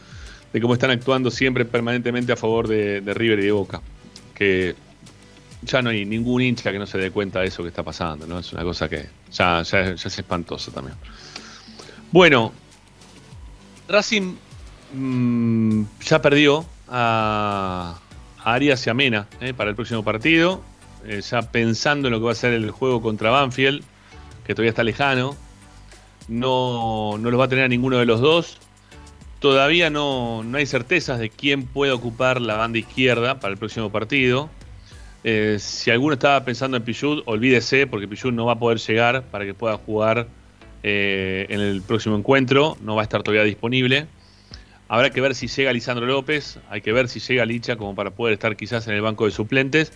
De 0.51 0.59
cómo 0.59 0.73
están 0.73 0.89
actuando 0.89 1.29
siempre 1.29 1.65
permanentemente 1.65 2.31
a 2.31 2.35
favor 2.35 2.67
de, 2.67 2.99
River 3.13 3.37
y 3.41 3.43
de 3.43 3.51
Boca. 3.51 3.79
Que 4.33 4.73
ya 5.61 5.83
no 5.83 5.91
hay 5.91 6.03
ningún 6.03 6.41
hincha 6.41 6.71
que 6.71 6.79
no 6.79 6.87
se 6.87 6.97
dé 6.97 7.11
cuenta 7.11 7.41
de 7.41 7.47
eso 7.47 7.61
que 7.61 7.69
está 7.69 7.83
pasando, 7.83 8.25
¿no? 8.25 8.39
Es 8.39 8.51
una 8.51 8.63
cosa 8.63 8.89
que 8.89 9.05
ya 9.31 9.61
es 9.61 10.17
espantosa 10.17 10.71
también. 10.71 10.97
Bueno, 12.11 12.51
Racing 13.87 14.33
mm, 14.95 15.83
ya 16.01 16.19
perdió 16.19 16.65
a, 16.87 17.99
Arias 18.43 18.85
y 18.85 18.89
a 18.89 18.93
Mena 18.93 19.27
eh, 19.41 19.53
para 19.53 19.69
el 19.69 19.75
próximo 19.75 20.03
partido. 20.03 20.63
eh, 21.07 21.21
ya 21.21 21.41
pensando 21.43 22.07
en 22.07 22.13
lo 22.13 22.19
que 22.19 22.25
va 22.25 22.31
a 22.31 22.35
ser 22.35 22.53
el 22.53 22.71
juego 22.71 23.01
contra 23.01 23.29
Banfield, 23.29 23.83
que 24.45 24.55
todavía 24.55 24.71
está 24.71 24.83
lejano. 24.83 25.35
No, 26.27 27.17
no 27.19 27.31
los 27.31 27.39
va 27.39 27.45
a 27.45 27.47
tener 27.47 27.65
a 27.65 27.67
ninguno 27.67 27.97
de 27.97 28.05
los 28.05 28.21
dos. 28.21 28.57
Todavía 29.39 29.89
no, 29.89 30.43
no 30.43 30.57
hay 30.57 30.65
certezas 30.65 31.19
de 31.19 31.29
quién 31.29 31.67
puede 31.67 31.91
ocupar 31.91 32.41
la 32.41 32.55
banda 32.55 32.79
izquierda 32.79 33.39
para 33.39 33.51
el 33.51 33.57
próximo 33.59 33.91
partido. 33.91 34.49
Eh, 35.23 35.57
si 35.59 35.89
alguno 35.89 36.13
estaba 36.13 36.45
pensando 36.45 36.77
en 36.77 36.83
Pichud, 36.83 37.23
olvídese, 37.25 37.87
porque 37.87 38.07
Pichud 38.07 38.31
no 38.31 38.45
va 38.45 38.53
a 38.53 38.59
poder 38.59 38.77
llegar 38.77 39.23
para 39.23 39.43
que 39.43 39.55
pueda 39.55 39.77
jugar 39.77 40.27
eh, 40.83 41.47
en 41.49 41.61
el 41.61 41.81
próximo 41.81 42.15
encuentro. 42.15 42.77
No 42.81 42.95
va 42.95 43.01
a 43.01 43.03
estar 43.03 43.23
todavía 43.23 43.43
disponible. 43.43 44.07
Habrá 44.87 45.09
que 45.09 45.19
ver 45.21 45.33
si 45.35 45.47
llega 45.47 45.73
Lisandro 45.73 46.05
López, 46.05 46.59
hay 46.69 46.81
que 46.81 46.91
ver 46.93 47.07
si 47.09 47.19
llega 47.19 47.45
Licha 47.45 47.75
como 47.75 47.95
para 47.95 48.11
poder 48.11 48.33
estar 48.33 48.55
quizás 48.55 48.87
en 48.87 48.93
el 48.93 49.01
banco 49.01 49.25
de 49.25 49.31
suplentes. 49.31 49.91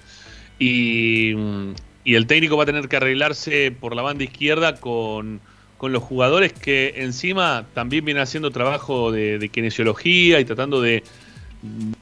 Y, 0.57 1.33
mm, 1.35 1.71
y 2.05 2.15
el 2.15 2.25
técnico 2.27 2.57
va 2.57 2.63
a 2.63 2.65
tener 2.65 2.87
que 2.89 2.97
arreglarse 2.97 3.71
por 3.71 3.95
la 3.95 4.01
banda 4.01 4.23
izquierda 4.23 4.75
con, 4.77 5.39
con 5.77 5.91
los 5.93 6.01
jugadores 6.03 6.53
que 6.53 6.95
encima 6.97 7.65
también 7.73 8.03
vienen 8.03 8.23
haciendo 8.23 8.49
trabajo 8.51 9.11
de, 9.11 9.37
de 9.37 9.49
kinesiología 9.49 10.39
y 10.39 10.45
tratando 10.45 10.81
de, 10.81 11.03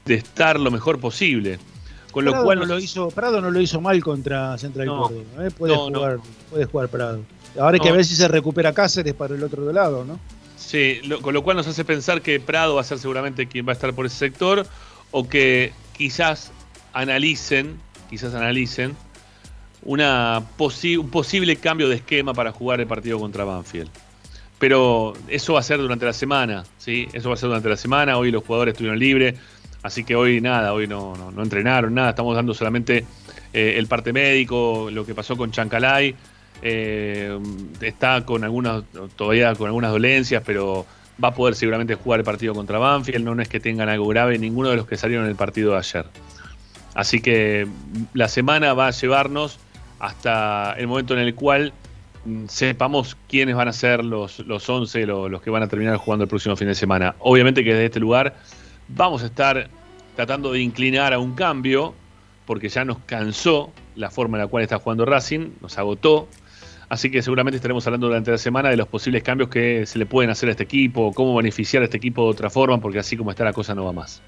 de 0.06 0.14
estar 0.14 0.58
lo 0.58 0.70
mejor 0.70 0.98
posible. 0.98 1.58
Con 2.10 2.24
lo 2.24 2.30
Prado 2.30 2.44
cual 2.46 2.58
no 2.60 2.64
lo 2.64 2.78
hizo, 2.78 3.10
Prado 3.10 3.40
no 3.42 3.50
lo 3.50 3.60
hizo 3.60 3.82
mal 3.82 4.02
contra 4.02 4.56
Central 4.56 4.86
No. 4.86 5.02
Córdoba. 5.02 5.46
¿eh? 5.46 5.50
Puede, 5.56 5.76
No, 5.76 5.90
no. 5.90 5.98
jugar, 5.98 6.18
puede 6.50 6.64
jugar 6.64 6.88
Prado. 6.88 7.20
Ahora 7.58 7.74
hay 7.74 7.80
que 7.80 7.92
ver 7.92 8.04
si 8.04 8.16
se 8.16 8.26
recupera 8.28 8.72
Cáceres 8.72 9.12
para 9.14 9.34
el 9.34 9.44
otro 9.44 9.70
lado, 9.72 10.04
¿no? 10.06 10.18
Sí, 10.68 11.00
lo- 11.04 11.22
con 11.22 11.32
lo 11.32 11.42
cual 11.42 11.56
nos 11.56 11.66
hace 11.66 11.82
pensar 11.82 12.20
que 12.20 12.40
Prado 12.40 12.74
va 12.74 12.82
a 12.82 12.84
ser 12.84 12.98
seguramente 12.98 13.46
quien 13.46 13.66
va 13.66 13.70
a 13.70 13.72
estar 13.72 13.94
por 13.94 14.04
ese 14.04 14.16
sector 14.16 14.66
o 15.12 15.26
que 15.26 15.72
quizás 15.96 16.52
analicen, 16.92 17.78
quizás 18.10 18.34
analicen 18.34 18.94
una 19.82 20.42
un 20.98 21.08
posible 21.10 21.56
cambio 21.56 21.88
de 21.88 21.94
esquema 21.94 22.34
para 22.34 22.52
jugar 22.52 22.80
el 22.80 22.86
partido 22.86 23.18
contra 23.18 23.44
Banfield. 23.44 23.88
Pero 24.58 25.14
eso 25.28 25.54
va 25.54 25.60
a 25.60 25.62
ser 25.62 25.78
durante 25.78 26.04
la 26.04 26.12
semana, 26.12 26.64
¿sí? 26.76 27.08
Eso 27.14 27.30
va 27.30 27.34
a 27.34 27.38
ser 27.38 27.48
durante 27.48 27.70
la 27.70 27.76
semana. 27.78 28.18
Hoy 28.18 28.30
los 28.30 28.44
jugadores 28.44 28.72
estuvieron 28.72 28.98
libres, 28.98 29.36
así 29.82 30.04
que 30.04 30.16
hoy 30.16 30.42
nada, 30.42 30.74
hoy 30.74 30.86
no, 30.86 31.16
no, 31.16 31.30
no 31.30 31.42
entrenaron, 31.42 31.94
nada. 31.94 32.10
Estamos 32.10 32.36
dando 32.36 32.52
solamente 32.52 33.06
eh, 33.54 33.76
el 33.78 33.86
parte 33.86 34.12
médico, 34.12 34.90
lo 34.92 35.06
que 35.06 35.14
pasó 35.14 35.34
con 35.34 35.50
Chancalay. 35.50 36.14
Eh, 36.62 37.38
está 37.80 38.24
con 38.24 38.44
algunas, 38.44 38.82
todavía 39.16 39.54
con 39.54 39.66
algunas 39.68 39.90
dolencias, 39.92 40.42
pero 40.44 40.86
va 41.22 41.28
a 41.28 41.34
poder 41.34 41.54
seguramente 41.54 41.94
jugar 41.94 42.20
el 42.20 42.24
partido 42.24 42.54
contra 42.54 42.78
Banfield. 42.78 43.24
No 43.24 43.40
es 43.40 43.48
que 43.48 43.60
tengan 43.60 43.88
algo 43.88 44.06
grave 44.08 44.38
ninguno 44.38 44.70
de 44.70 44.76
los 44.76 44.86
que 44.86 44.96
salieron 44.96 45.24
en 45.24 45.30
el 45.30 45.36
partido 45.36 45.72
de 45.72 45.78
ayer. 45.78 46.06
Así 46.94 47.20
que 47.20 47.66
mm, 47.66 48.02
la 48.14 48.28
semana 48.28 48.74
va 48.74 48.88
a 48.88 48.90
llevarnos 48.90 49.58
hasta 50.00 50.74
el 50.78 50.86
momento 50.86 51.14
en 51.14 51.20
el 51.20 51.34
cual 51.34 51.72
mm, 52.24 52.46
sepamos 52.48 53.16
quiénes 53.28 53.54
van 53.54 53.68
a 53.68 53.72
ser 53.72 54.04
los, 54.04 54.40
los 54.40 54.68
11, 54.68 55.06
lo- 55.06 55.28
los, 55.28 55.42
que 55.42 55.50
van 55.50 55.62
a 55.62 55.68
terminar 55.68 55.96
jugando 55.96 56.24
el 56.24 56.28
próximo 56.28 56.56
fin 56.56 56.68
de 56.68 56.74
semana. 56.74 57.14
Obviamente 57.20 57.62
que 57.62 57.70
desde 57.72 57.86
este 57.86 58.00
lugar 58.00 58.34
vamos 58.88 59.22
a 59.22 59.26
estar 59.26 59.68
tratando 60.16 60.52
de 60.52 60.60
inclinar 60.60 61.12
a 61.12 61.18
un 61.20 61.34
cambio, 61.34 61.94
porque 62.46 62.68
ya 62.68 62.84
nos 62.84 62.98
cansó 63.06 63.70
la 63.94 64.10
forma 64.10 64.38
en 64.38 64.42
la 64.44 64.48
cual 64.48 64.62
está 64.64 64.78
jugando 64.78 65.04
Racing, 65.04 65.50
nos 65.60 65.78
agotó. 65.78 66.28
Así 66.88 67.10
que 67.10 67.20
seguramente 67.22 67.56
estaremos 67.56 67.86
hablando 67.86 68.06
durante 68.06 68.30
la 68.30 68.38
semana 68.38 68.70
de 68.70 68.76
los 68.76 68.88
posibles 68.88 69.22
cambios 69.22 69.50
que 69.50 69.84
se 69.86 69.98
le 69.98 70.06
pueden 70.06 70.30
hacer 70.30 70.48
a 70.48 70.52
este 70.52 70.64
equipo, 70.64 71.12
cómo 71.12 71.36
beneficiar 71.36 71.82
a 71.82 71.84
este 71.84 71.98
equipo 71.98 72.24
de 72.24 72.30
otra 72.30 72.48
forma, 72.50 72.80
porque 72.80 72.98
así 72.98 73.16
como 73.16 73.30
está 73.30 73.44
la 73.44 73.52
cosa 73.52 73.74
no 73.74 73.84
va 73.84 73.92
más. 73.92 74.22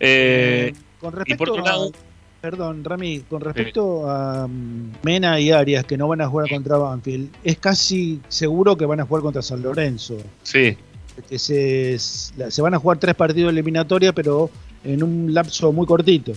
Eh, 0.00 0.72
Con 1.00 1.12
y 1.12 1.16
respecto 1.16 1.38
por 1.44 1.50
otro 1.50 1.62
a- 1.62 1.68
lado, 1.70 1.92
Perdón, 2.40 2.82
Rami, 2.82 3.20
con 3.28 3.42
respecto 3.42 4.08
a 4.10 4.48
mm, 4.48 4.92
Mena 5.02 5.38
y 5.38 5.50
Arias 5.50 5.84
que 5.84 5.98
no 5.98 6.08
van 6.08 6.22
a 6.22 6.26
jugar 6.26 6.48
contra 6.48 6.78
Banfield, 6.78 7.28
es 7.44 7.58
casi 7.58 8.18
seguro 8.28 8.78
que 8.78 8.86
van 8.86 8.98
a 8.98 9.04
jugar 9.04 9.22
contra 9.22 9.42
San 9.42 9.60
Lorenzo. 9.60 10.16
sí, 10.42 10.74
Que 11.28 11.38
se, 11.38 11.98
se 11.98 12.62
van 12.62 12.72
a 12.72 12.78
jugar 12.78 12.96
tres 12.98 13.14
partidos 13.14 13.50
eliminatorios, 13.52 14.14
pero 14.14 14.48
en 14.84 15.02
un 15.02 15.34
lapso 15.34 15.70
muy 15.70 15.84
cortito. 15.86 16.32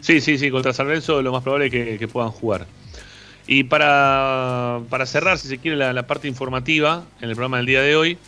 Sí, 0.00 0.20
sí, 0.20 0.38
sí, 0.38 0.50
contra 0.52 0.72
San 0.72 0.86
Lorenzo 0.86 1.20
lo 1.20 1.32
más 1.32 1.42
probable 1.42 1.66
es 1.66 1.72
que, 1.72 1.98
que 1.98 2.06
puedan 2.08 2.30
jugar. 2.30 2.64
Y 3.46 3.64
para, 3.64 4.80
para 4.88 5.06
cerrar, 5.06 5.38
si 5.38 5.48
se 5.48 5.58
quiere, 5.58 5.76
la, 5.76 6.06
parte 6.06 6.28
informativa 6.28 7.04
en 7.20 7.30
el 7.30 7.34
programa 7.34 7.58
del 7.58 7.66
día 7.66 7.82
de 7.82 7.96
hoy, 7.96 8.18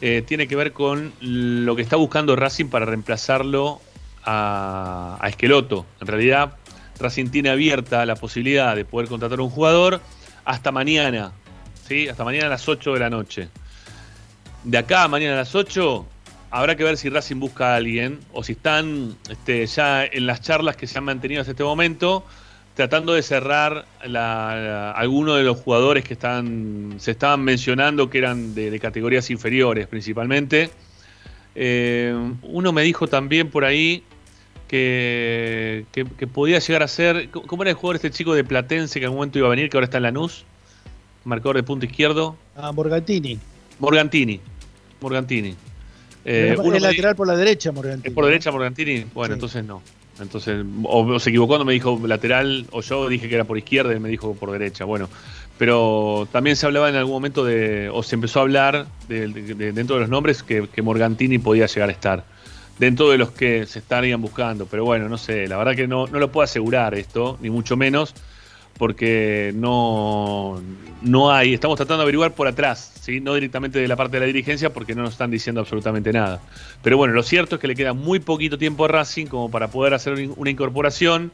eh, 0.00 0.22
tiene 0.26 0.48
que 0.48 0.56
ver 0.56 0.72
con 0.72 1.12
lo 1.20 1.76
que 1.76 1.82
está 1.82 1.96
buscando 1.96 2.34
Racing 2.36 2.66
para 2.66 2.86
reemplazarlo 2.86 3.80
a, 4.24 5.18
a 5.20 5.28
Esqueloto. 5.28 5.86
En 6.00 6.06
realidad, 6.06 6.56
Racing 6.98 7.28
tiene 7.28 7.50
abierta 7.50 8.06
la 8.06 8.16
posibilidad 8.16 8.74
de 8.74 8.84
poder 8.84 9.08
contratar 9.08 9.40
a 9.40 9.42
un 9.42 9.50
jugador 9.50 10.00
hasta 10.44 10.72
mañana, 10.72 11.32
¿sí? 11.86 12.08
Hasta 12.08 12.24
mañana 12.24 12.46
a 12.46 12.50
las 12.50 12.68
8 12.68 12.94
de 12.94 13.00
la 13.00 13.10
noche. 13.10 13.48
De 14.64 14.78
acá 14.78 15.04
a 15.04 15.08
mañana 15.08 15.34
a 15.34 15.38
las 15.38 15.54
8 15.54 16.06
habrá 16.50 16.76
que 16.76 16.84
ver 16.84 16.96
si 16.96 17.08
Racing 17.08 17.40
busca 17.40 17.72
a 17.72 17.76
alguien 17.76 18.20
o 18.32 18.44
si 18.44 18.52
están 18.52 19.16
este, 19.28 19.66
ya 19.66 20.04
en 20.04 20.26
las 20.26 20.40
charlas 20.42 20.76
que 20.76 20.86
se 20.86 20.98
han 20.98 21.04
mantenido 21.04 21.40
hasta 21.40 21.52
este 21.52 21.64
momento 21.64 22.24
tratando 22.74 23.12
de 23.12 23.22
cerrar 23.22 23.86
la, 24.06 24.92
algunos 24.92 25.36
de 25.36 25.44
los 25.44 25.58
jugadores 25.58 26.04
que 26.04 26.14
están 26.14 26.94
se 26.98 27.10
estaban 27.10 27.42
mencionando 27.42 28.08
que 28.08 28.18
eran 28.18 28.54
de, 28.54 28.78
categorías 28.80 29.30
inferiores 29.30 29.86
principalmente. 29.86 30.70
Eh, 31.54 32.14
uno 32.42 32.72
me 32.72 32.82
dijo 32.82 33.08
también 33.08 33.50
por 33.50 33.64
ahí 33.64 34.04
que, 34.68 35.84
que, 35.92 36.26
podía 36.26 36.58
llegar 36.58 36.82
a 36.82 36.88
ser. 36.88 37.28
¿Cómo 37.30 37.62
era 37.62 37.70
el 37.70 37.76
jugador 37.76 37.96
este 37.96 38.10
chico 38.10 38.34
de 38.34 38.42
Platense 38.42 38.98
que 38.98 39.04
en 39.04 39.08
algún 39.08 39.18
momento 39.18 39.38
iba 39.38 39.48
a 39.48 39.50
venir, 39.50 39.68
que 39.68 39.76
ahora 39.76 39.84
está 39.84 39.98
en 39.98 40.04
Lanús? 40.04 40.46
Marcador 41.24 41.56
de 41.56 41.62
punto 41.62 41.84
izquierdo. 41.84 42.36
Ah, 42.56 42.72
Morgantini. 42.72 43.38
Morgantini. 43.78 44.40
Morgantini. 45.00 45.54
Eh, 46.24 46.56
es 46.56 46.82
lateral 46.82 47.16
por 47.16 47.26
la 47.26 47.36
derecha, 47.36 47.70
Morgantini. 47.70 48.08
¿Es 48.08 48.14
por 48.14 48.24
derecha 48.24 48.50
Morgantini? 48.50 49.04
Bueno, 49.12 49.34
entonces 49.34 49.62
no. 49.62 49.82
Entonces, 50.20 50.64
o, 50.84 51.18
se 51.18 51.30
equivocó 51.30 51.48
cuando 51.48 51.64
me 51.64 51.72
dijo 51.72 52.00
lateral, 52.06 52.66
o 52.70 52.80
yo 52.82 53.08
dije 53.08 53.28
que 53.28 53.34
era 53.34 53.44
por 53.44 53.58
izquierda 53.58 53.94
y 53.94 54.00
me 54.00 54.08
dijo 54.08 54.34
por 54.34 54.50
derecha. 54.50 54.84
Bueno, 54.84 55.08
pero 55.58 56.28
también 56.30 56.56
se 56.56 56.66
hablaba 56.66 56.88
en 56.88 56.96
algún 56.96 57.14
momento 57.14 57.44
de, 57.44 57.88
o 57.90 58.02
se 58.02 58.14
empezó 58.14 58.40
a 58.40 58.42
hablar 58.42 58.86
de, 59.08 59.28
dentro 59.72 59.96
de 59.96 60.02
los 60.02 60.10
nombres 60.10 60.42
que, 60.42 60.68
Morgantini 60.82 61.38
podía 61.38 61.66
llegar 61.66 61.88
a 61.88 61.92
estar. 61.92 62.24
Dentro 62.78 63.10
de 63.10 63.18
los 63.18 63.30
que 63.30 63.66
se 63.66 63.78
estarían 63.78 64.20
buscando. 64.20 64.66
Pero 64.66 64.84
bueno, 64.84 65.08
no 65.08 65.18
sé, 65.18 65.46
la 65.46 65.56
verdad 65.56 65.74
que 65.74 65.86
no, 65.86 66.06
no 66.06 66.18
lo 66.18 66.32
puedo 66.32 66.44
asegurar 66.44 66.94
esto, 66.94 67.38
ni 67.40 67.50
mucho 67.50 67.76
menos 67.76 68.14
porque 68.78 69.52
no, 69.54 70.60
no 71.02 71.32
hay, 71.32 71.54
estamos 71.54 71.76
tratando 71.76 71.98
de 71.98 72.02
averiguar 72.04 72.34
por 72.34 72.48
atrás, 72.48 72.92
¿sí? 73.00 73.20
no 73.20 73.34
directamente 73.34 73.78
de 73.78 73.88
la 73.88 73.96
parte 73.96 74.16
de 74.16 74.20
la 74.20 74.26
dirigencia 74.26 74.72
porque 74.72 74.94
no 74.94 75.02
nos 75.02 75.12
están 75.12 75.30
diciendo 75.30 75.60
absolutamente 75.60 76.12
nada. 76.12 76.40
Pero 76.82 76.96
bueno, 76.96 77.14
lo 77.14 77.22
cierto 77.22 77.56
es 77.56 77.60
que 77.60 77.68
le 77.68 77.74
queda 77.74 77.92
muy 77.92 78.20
poquito 78.20 78.58
tiempo 78.58 78.84
a 78.84 78.88
Racing 78.88 79.26
como 79.26 79.50
para 79.50 79.68
poder 79.68 79.94
hacer 79.94 80.14
una 80.36 80.50
incorporación 80.50 81.32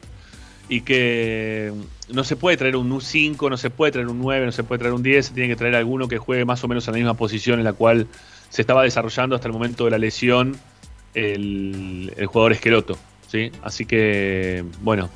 y 0.67 0.81
que 0.81 1.73
no 2.13 2.23
se 2.23 2.35
puede 2.35 2.55
traer 2.57 2.75
un 2.75 3.01
5, 3.01 3.49
no 3.49 3.57
se 3.57 3.69
puede 3.69 3.91
traer 3.91 4.07
un 4.07 4.19
9, 4.19 4.45
no 4.45 4.51
se 4.51 4.63
puede 4.63 4.79
traer 4.79 4.93
un 4.93 5.01
10, 5.01 5.25
se 5.25 5.33
tiene 5.33 5.49
que 5.49 5.55
traer 5.55 5.75
alguno 5.75 6.07
que 6.07 6.19
juegue 6.19 6.45
más 6.45 6.63
o 6.63 6.67
menos 6.67 6.87
en 6.87 6.93
la 6.93 6.97
misma 6.99 7.13
posición 7.15 7.59
en 7.59 7.65
la 7.65 7.73
cual 7.73 8.07
se 8.49 8.61
estaba 8.61 8.83
desarrollando 8.83 9.35
hasta 9.35 9.47
el 9.47 9.53
momento 9.53 9.85
de 9.85 9.91
la 9.91 9.97
lesión 9.97 10.57
el, 11.15 12.13
el 12.15 12.25
jugador 12.27 12.51
Esqueloto. 12.51 12.97
¿sí? 13.27 13.51
Así 13.63 13.85
que, 13.85 14.63
bueno, 14.81 15.09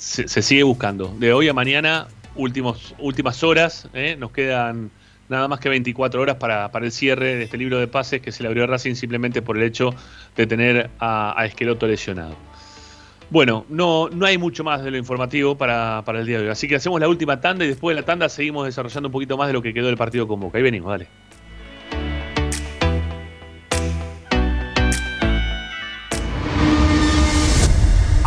se, 0.00 0.42
sigue 0.42 0.62
buscando. 0.62 1.14
De 1.18 1.32
hoy 1.32 1.48
a 1.48 1.52
mañana, 1.52 2.08
últimos, 2.34 2.94
últimas 2.98 3.42
horas, 3.44 3.88
¿eh? 3.92 4.16
nos 4.18 4.32
quedan 4.32 4.90
nada 5.28 5.46
más 5.46 5.60
que 5.60 5.68
24 5.68 6.20
horas 6.20 6.36
para, 6.36 6.70
el 6.72 6.90
cierre 6.90 7.36
de 7.36 7.44
este 7.44 7.58
libro 7.58 7.78
de 7.78 7.86
pases 7.86 8.22
que 8.22 8.32
se 8.32 8.42
le 8.42 8.48
abrió 8.48 8.64
a 8.64 8.66
Racing 8.66 8.94
simplemente 8.94 9.42
por 9.42 9.58
el 9.58 9.62
hecho 9.62 9.94
de 10.36 10.46
tener 10.46 10.90
a, 10.98 11.38
a 11.38 11.44
Esqueloto 11.44 11.86
lesionado. 11.86 12.34
Bueno, 13.28 13.66
no, 13.68 14.08
no 14.08 14.26
hay 14.26 14.38
mucho 14.38 14.64
más 14.64 14.82
de 14.82 14.90
lo 14.90 14.96
informativo 14.96 15.56
para, 15.56 16.02
para 16.04 16.20
el 16.20 16.26
día 16.26 16.38
de 16.38 16.44
hoy. 16.44 16.50
Así 16.50 16.66
que 16.66 16.76
hacemos 16.76 16.98
la 16.98 17.06
última 17.06 17.40
tanda 17.40 17.64
y 17.64 17.68
después 17.68 17.94
de 17.94 18.00
la 18.00 18.06
tanda 18.06 18.28
seguimos 18.28 18.64
desarrollando 18.64 19.08
un 19.08 19.12
poquito 19.12 19.36
más 19.36 19.46
de 19.48 19.52
lo 19.52 19.62
que 19.62 19.72
quedó 19.72 19.86
del 19.86 19.98
partido 19.98 20.26
con 20.26 20.40
Boca. 20.40 20.58
Ahí 20.58 20.64
venimos, 20.64 20.90
dale. 20.90 21.06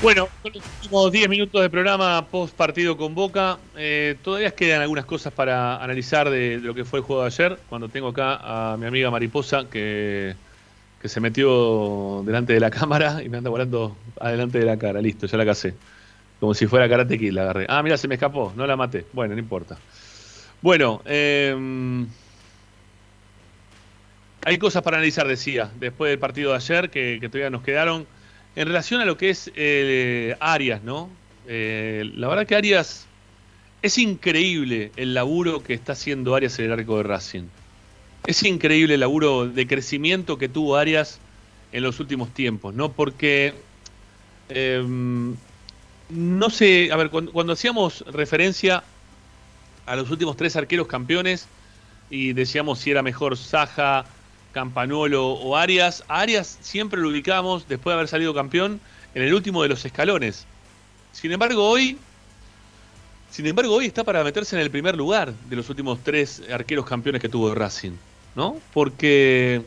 Bueno, 0.00 0.28
con 0.42 0.52
los 0.52 0.62
últimos 0.64 1.10
10 1.10 1.28
minutos 1.28 1.60
de 1.60 1.68
programa 1.68 2.24
post 2.28 2.54
partido 2.54 2.96
con 2.96 3.16
Boca, 3.16 3.58
eh, 3.76 4.14
todavía 4.22 4.52
quedan 4.52 4.80
algunas 4.80 5.04
cosas 5.04 5.32
para 5.32 5.82
analizar 5.82 6.30
de, 6.30 6.58
lo 6.58 6.72
que 6.72 6.84
fue 6.84 7.00
el 7.00 7.04
juego 7.04 7.22
de 7.22 7.26
ayer. 7.26 7.58
Cuando 7.68 7.88
tengo 7.88 8.08
acá 8.08 8.38
a 8.72 8.76
mi 8.76 8.86
amiga 8.86 9.10
Mariposa, 9.10 9.68
que, 9.68 10.36
que 11.02 11.08
se 11.08 11.20
metió 11.20 12.22
delante 12.24 12.52
de 12.52 12.60
la 12.60 12.70
cámara 12.78 13.20
y 13.24 13.28
me 13.28 13.38
anda 13.38 13.50
volando 13.50 13.96
adelante 14.20 14.60
de 14.60 14.66
la 14.66 14.78
cara. 14.78 15.02
Listo, 15.02 15.26
ya 15.26 15.36
la 15.36 15.44
casé. 15.44 15.74
Como 16.38 16.54
si 16.54 16.68
fuera 16.68 16.88
Karate 16.88 17.18
Kid 17.18 17.32
la 17.32 17.42
agarré. 17.42 17.66
Ah, 17.68 17.82
mira, 17.82 17.96
se 17.96 18.06
me 18.06 18.14
escapó, 18.14 18.52
no 18.54 18.68
la 18.68 18.76
maté. 18.76 19.04
Bueno, 19.12 19.34
no 19.34 19.40
importa. 19.40 19.78
Bueno, 20.62 21.02
eh, 21.06 22.06
hay 24.44 24.58
cosas 24.58 24.84
para 24.84 24.98
analizar, 24.98 25.26
decía, 25.26 25.72
después 25.80 26.10
del 26.10 26.20
partido 26.20 26.52
de 26.52 26.56
ayer, 26.56 26.88
que 26.88 27.18
todavía 27.28 27.50
nos 27.50 27.62
quedaron. 27.62 28.06
En 28.58 28.66
relación 28.66 29.00
a 29.00 29.04
lo 29.04 29.16
que 29.16 29.30
es 29.30 29.52
eh, 29.54 30.36
Arias, 30.40 30.82
¿no? 30.82 31.08
Eh, 31.46 32.10
la 32.16 32.26
verdad 32.26 32.44
que 32.44 32.56
Arias 32.56 33.06
es 33.82 33.98
increíble 33.98 34.90
el 34.96 35.14
laburo 35.14 35.62
que 35.62 35.74
está 35.74 35.92
haciendo 35.92 36.34
Arias 36.34 36.58
en 36.58 36.64
el 36.64 36.72
arco 36.72 36.96
de 36.96 37.04
Racing. 37.04 37.44
Es 38.26 38.42
increíble 38.42 38.94
el 38.94 39.00
laburo 39.00 39.46
de 39.46 39.64
crecimiento 39.68 40.38
que 40.38 40.48
tuvo 40.48 40.74
Arias 40.74 41.20
en 41.70 41.84
los 41.84 42.00
últimos 42.00 42.34
tiempos, 42.34 42.74
¿no? 42.74 42.90
Porque 42.90 43.54
eh, 44.48 44.84
no 46.08 46.50
sé, 46.50 46.90
a 46.90 46.96
ver, 46.96 47.10
cuando, 47.10 47.30
cuando 47.30 47.52
hacíamos 47.52 48.04
referencia 48.08 48.82
a 49.86 49.94
los 49.94 50.10
últimos 50.10 50.36
tres 50.36 50.56
arqueros 50.56 50.88
campeones 50.88 51.46
y 52.10 52.32
decíamos 52.32 52.80
si 52.80 52.90
era 52.90 53.04
mejor 53.04 53.36
Saja, 53.36 54.04
Campanolo 54.52 55.28
o 55.28 55.56
Arias. 55.56 56.04
Arias 56.08 56.58
siempre 56.60 57.00
lo 57.00 57.08
ubicamos, 57.08 57.68
después 57.68 57.92
de 57.92 57.94
haber 57.94 58.08
salido 58.08 58.34
campeón, 58.34 58.80
en 59.14 59.22
el 59.22 59.34
último 59.34 59.62
de 59.62 59.68
los 59.68 59.84
escalones. 59.84 60.46
Sin 61.12 61.32
embargo, 61.32 61.68
hoy. 61.68 61.98
Sin 63.30 63.46
embargo, 63.46 63.74
hoy 63.74 63.86
está 63.86 64.04
para 64.04 64.24
meterse 64.24 64.56
en 64.56 64.62
el 64.62 64.70
primer 64.70 64.96
lugar 64.96 65.34
de 65.48 65.56
los 65.56 65.68
últimos 65.68 65.98
tres 66.02 66.42
arqueros 66.50 66.86
campeones 66.86 67.20
que 67.20 67.28
tuvo 67.28 67.54
Racing. 67.54 67.92
¿No? 68.34 68.56
Porque 68.72 69.62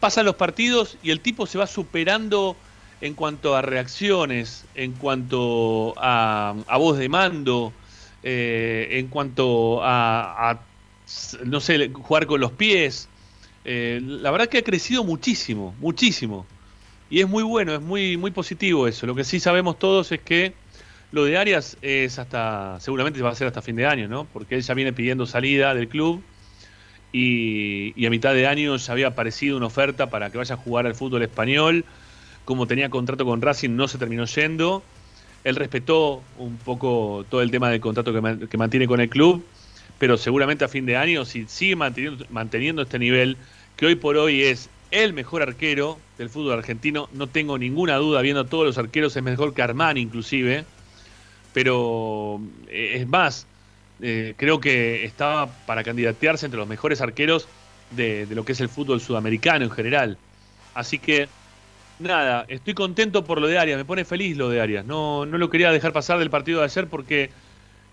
pasan 0.00 0.26
los 0.26 0.36
partidos 0.36 0.96
y 1.02 1.10
el 1.10 1.20
tipo 1.20 1.46
se 1.46 1.58
va 1.58 1.66
superando 1.66 2.56
en 3.00 3.14
cuanto 3.14 3.54
a 3.54 3.62
reacciones, 3.62 4.64
en 4.74 4.92
cuanto 4.92 5.94
a, 5.96 6.54
a 6.66 6.76
voz 6.78 6.98
de 6.98 7.08
mando, 7.08 7.72
eh, 8.22 8.88
en 8.92 9.06
cuanto 9.06 9.82
a, 9.82 10.50
a, 10.50 10.60
no 11.44 11.60
sé, 11.60 11.90
jugar 11.92 12.26
con 12.26 12.40
los 12.40 12.52
pies. 12.52 13.08
Eh, 13.64 14.00
la 14.02 14.30
verdad 14.30 14.48
que 14.48 14.58
ha 14.58 14.62
crecido 14.62 15.04
muchísimo, 15.04 15.74
muchísimo. 15.80 16.46
Y 17.10 17.20
es 17.20 17.28
muy 17.28 17.42
bueno, 17.42 17.74
es 17.74 17.80
muy, 17.80 18.16
muy 18.16 18.30
positivo 18.30 18.86
eso. 18.86 19.06
Lo 19.06 19.14
que 19.14 19.24
sí 19.24 19.40
sabemos 19.40 19.78
todos 19.78 20.12
es 20.12 20.20
que 20.20 20.52
lo 21.10 21.24
de 21.24 21.38
Arias 21.38 21.78
es 21.80 22.18
hasta, 22.18 22.78
seguramente 22.80 23.20
va 23.22 23.30
a 23.30 23.34
ser 23.34 23.46
hasta 23.46 23.62
fin 23.62 23.76
de 23.76 23.86
año, 23.86 24.08
¿no? 24.08 24.26
Porque 24.32 24.56
él 24.56 24.62
ya 24.62 24.74
viene 24.74 24.92
pidiendo 24.92 25.26
salida 25.26 25.74
del 25.74 25.88
club 25.88 26.22
y, 27.12 27.94
y 27.96 28.06
a 28.06 28.10
mitad 28.10 28.34
de 28.34 28.46
año 28.46 28.76
ya 28.76 28.92
había 28.92 29.08
aparecido 29.08 29.56
una 29.56 29.66
oferta 29.66 30.10
para 30.10 30.30
que 30.30 30.38
vaya 30.38 30.54
a 30.54 30.58
jugar 30.58 30.86
al 30.86 30.94
fútbol 30.94 31.22
español. 31.22 31.84
Como 32.44 32.66
tenía 32.66 32.90
contrato 32.90 33.24
con 33.24 33.40
Racing, 33.40 33.70
no 33.70 33.88
se 33.88 33.98
terminó 33.98 34.24
yendo. 34.26 34.82
Él 35.44 35.56
respetó 35.56 36.22
un 36.38 36.56
poco 36.56 37.24
todo 37.28 37.40
el 37.42 37.50
tema 37.50 37.70
del 37.70 37.80
contrato 37.80 38.12
que, 38.12 38.48
que 38.48 38.58
mantiene 38.58 38.86
con 38.86 39.00
el 39.00 39.08
club, 39.08 39.44
pero 39.98 40.16
seguramente 40.16 40.64
a 40.64 40.68
fin 40.68 40.86
de 40.86 40.96
año, 40.96 41.24
si 41.24 41.46
sigue 41.48 41.76
manteniendo, 41.76 42.82
este 42.82 42.98
nivel, 42.98 43.36
que 43.76 43.86
hoy 43.86 43.96
por 43.96 44.16
hoy 44.16 44.42
es 44.42 44.70
el 44.90 45.12
mejor 45.12 45.42
arquero 45.42 45.98
del 46.16 46.30
fútbol 46.30 46.52
argentino, 46.52 47.08
no 47.12 47.26
tengo 47.26 47.58
ninguna 47.58 47.96
duda, 47.96 48.22
viendo 48.22 48.42
a 48.42 48.46
todos 48.46 48.64
los 48.64 48.78
arqueros, 48.78 49.16
es 49.16 49.22
mejor 49.22 49.54
que 49.54 49.62
Armani 49.62 50.00
inclusive, 50.00 50.64
pero 51.52 52.40
eh, 52.68 52.92
es 52.96 53.08
más, 53.08 53.46
eh, 54.00 54.34
creo 54.36 54.60
que 54.60 55.04
estaba 55.04 55.46
para 55.66 55.82
candidatearse 55.82 56.46
entre 56.46 56.58
los 56.58 56.68
mejores 56.68 57.00
arqueros 57.00 57.48
de, 57.90 58.26
de, 58.26 58.34
lo 58.34 58.44
que 58.44 58.52
es 58.52 58.60
el 58.60 58.68
fútbol 58.68 59.00
sudamericano 59.00 59.64
en 59.64 59.70
general. 59.70 60.18
Así 60.74 60.98
que, 60.98 61.28
nada, 61.98 62.44
estoy 62.48 62.74
contento 62.74 63.24
por 63.24 63.40
lo 63.40 63.48
de 63.48 63.58
Arias, 63.58 63.76
me 63.76 63.84
pone 63.84 64.04
feliz 64.04 64.36
lo 64.36 64.48
de 64.48 64.60
Arias, 64.60 64.86
no, 64.86 65.26
no 65.26 65.38
lo 65.38 65.50
quería 65.50 65.72
dejar 65.72 65.92
pasar 65.92 66.20
del 66.20 66.30
partido 66.30 66.60
de 66.60 66.66
ayer 66.66 66.86
porque... 66.86 67.30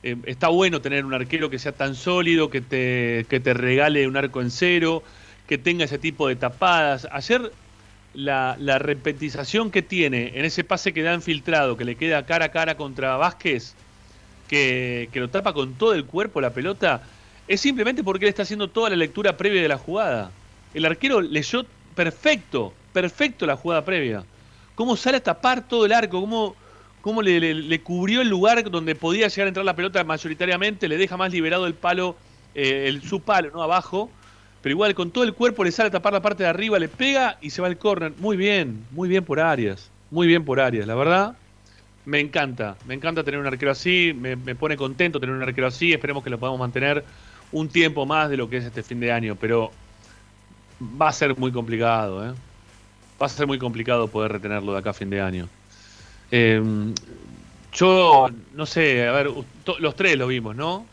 Eh, 0.05 0.15
está 0.27 0.49
bueno 0.49 0.81
tener 0.81 1.03
un 1.03 1.15
arquero 1.15 1.49
que 1.49 1.57
sea 1.57 1.71
tan 1.71 1.95
sólido, 1.95 2.51
que 2.51 2.61
te, 2.61 3.25
que 3.27 3.39
te 3.39 3.55
regale 3.55 4.07
un 4.07 4.15
arco 4.15 4.39
en 4.39 4.51
cero, 4.51 5.01
que 5.47 5.57
tenga 5.57 5.85
ese 5.85 5.97
tipo 5.97 6.27
de 6.27 6.35
tapadas. 6.35 7.07
Ayer 7.11 7.51
la, 8.13 8.55
la, 8.59 8.77
repetización 8.77 9.71
que 9.71 9.81
tiene 9.81 10.31
en 10.35 10.45
ese 10.45 10.63
pase 10.63 10.93
que 10.93 11.01
da 11.01 11.15
infiltrado, 11.15 11.75
que 11.75 11.85
le 11.85 11.95
queda 11.95 12.23
cara 12.27 12.45
a 12.45 12.51
cara 12.51 12.77
contra 12.77 13.17
Vázquez, 13.17 13.73
que, 14.47 15.09
que, 15.11 15.19
lo 15.19 15.29
tapa 15.29 15.53
con 15.53 15.73
todo 15.73 15.95
el 15.95 16.05
cuerpo 16.05 16.39
la 16.39 16.51
pelota, 16.51 17.01
es 17.47 17.59
simplemente 17.59 18.03
porque 18.03 18.25
él 18.25 18.29
está 18.29 18.43
haciendo 18.43 18.67
toda 18.67 18.91
la 18.91 18.97
lectura 18.97 19.35
previa 19.37 19.63
de 19.63 19.67
la 19.67 19.79
jugada. 19.79 20.29
El 20.75 20.85
arquero 20.85 21.19
leyó 21.19 21.65
perfecto, 21.95 22.75
perfecto 22.93 23.47
la 23.47 23.55
jugada 23.55 23.83
previa. 23.83 24.23
Cómo 24.75 24.97
sale 24.97 25.17
a 25.17 25.23
tapar 25.23 25.67
todo 25.67 25.87
el 25.87 25.93
arco, 25.93 26.21
cómo, 26.21 26.55
cómo 27.05 27.21
le, 27.21 27.53
le, 27.53 27.81
cubrió 27.81 28.21
el 28.21 28.29
lugar 28.29 28.67
donde 28.71 28.95
podía 28.95 29.27
llegar 29.27 29.45
a 29.45 29.49
entrar 29.49 29.63
la 29.63 29.75
pelota 29.75 30.03
mayoritariamente, 30.03 30.87
le 30.87 30.97
deja 30.97 31.15
más 31.15 31.31
liberado 31.31 31.67
el 31.67 31.75
palo, 31.75 32.15
eh, 32.55 32.85
el, 32.87 33.03
su 33.03 33.19
palo, 33.21 33.51
¿no? 33.53 33.61
Abajo 33.61 34.09
pero 34.63 34.73
igual 34.73 34.95
con 34.95 35.11
todo 35.11 35.23
el 35.23 35.35
cuerpo 35.35 35.63
le 35.63 35.71
sale 35.71 35.89
a 35.89 35.91
tapar 35.91 36.13
la 36.13 36.23
parte 36.23 36.41
de 36.41 36.49
arriba, 36.49 36.79
le 36.79 36.87
pega 36.87 37.37
y 37.41 37.51
se 37.51 37.61
va 37.61 37.67
al 37.67 37.77
córner. 37.77 38.13
Muy 38.17 38.35
bien, 38.35 38.83
muy 38.89 39.07
bien 39.07 39.23
por 39.23 39.39
Arias, 39.39 39.91
muy 40.09 40.25
bien 40.25 40.43
por 40.43 40.59
Arias, 40.59 40.87
la 40.87 40.95
verdad. 40.95 41.37
Me 42.05 42.19
encanta, 42.19 42.75
me 42.87 42.95
encanta 42.95 43.23
tener 43.23 43.39
un 43.39 43.45
arquero 43.45 43.71
así, 43.71 44.11
me, 44.19 44.35
me, 44.35 44.55
pone 44.55 44.75
contento 44.75 45.19
tener 45.19 45.35
un 45.35 45.43
arquero 45.43 45.67
así, 45.67 45.93
esperemos 45.93 46.23
que 46.23 46.31
lo 46.31 46.39
podamos 46.39 46.59
mantener 46.59 47.05
un 47.51 47.69
tiempo 47.69 48.07
más 48.07 48.31
de 48.31 48.37
lo 48.37 48.49
que 48.49 48.57
es 48.57 48.65
este 48.65 48.81
fin 48.81 48.99
de 48.99 49.11
año, 49.11 49.37
pero 49.39 49.71
va 50.99 51.09
a 51.09 51.13
ser 51.13 51.37
muy 51.37 51.51
complicado, 51.51 52.27
¿eh? 52.27 52.33
Va 53.21 53.27
a 53.27 53.29
ser 53.29 53.45
muy 53.45 53.59
complicado 53.59 54.07
poder 54.07 54.31
retenerlo 54.31 54.73
de 54.73 54.79
acá 54.79 54.89
a 54.89 54.93
fin 54.93 55.11
de 55.11 55.21
año. 55.21 55.47
Eh, 56.31 56.61
yo, 57.73 58.29
no 58.53 58.65
sé, 58.65 59.07
a 59.07 59.11
ver, 59.11 59.31
los 59.79 59.95
tres 59.95 60.17
lo 60.17 60.27
vimos, 60.27 60.55
¿no? 60.55 60.85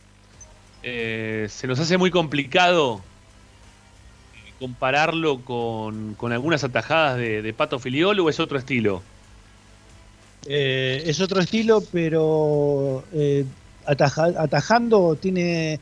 Eh, 0.82 1.46
se 1.48 1.66
nos 1.66 1.78
hace 1.78 1.96
muy 1.96 2.10
complicado 2.10 3.00
compararlo 4.62 5.40
con, 5.40 6.14
con 6.14 6.30
algunas 6.32 6.62
atajadas 6.62 7.18
de, 7.18 7.42
de, 7.42 7.52
Pato 7.52 7.80
Filiol 7.80 8.20
o 8.20 8.28
es 8.28 8.38
otro 8.38 8.58
estilo? 8.58 9.02
Eh, 10.46 11.02
es 11.04 11.20
otro 11.20 11.40
estilo, 11.40 11.82
pero 11.92 13.02
eh, 13.12 13.44
ataja, 13.86 14.26
atajando 14.38 15.16
tiene 15.16 15.80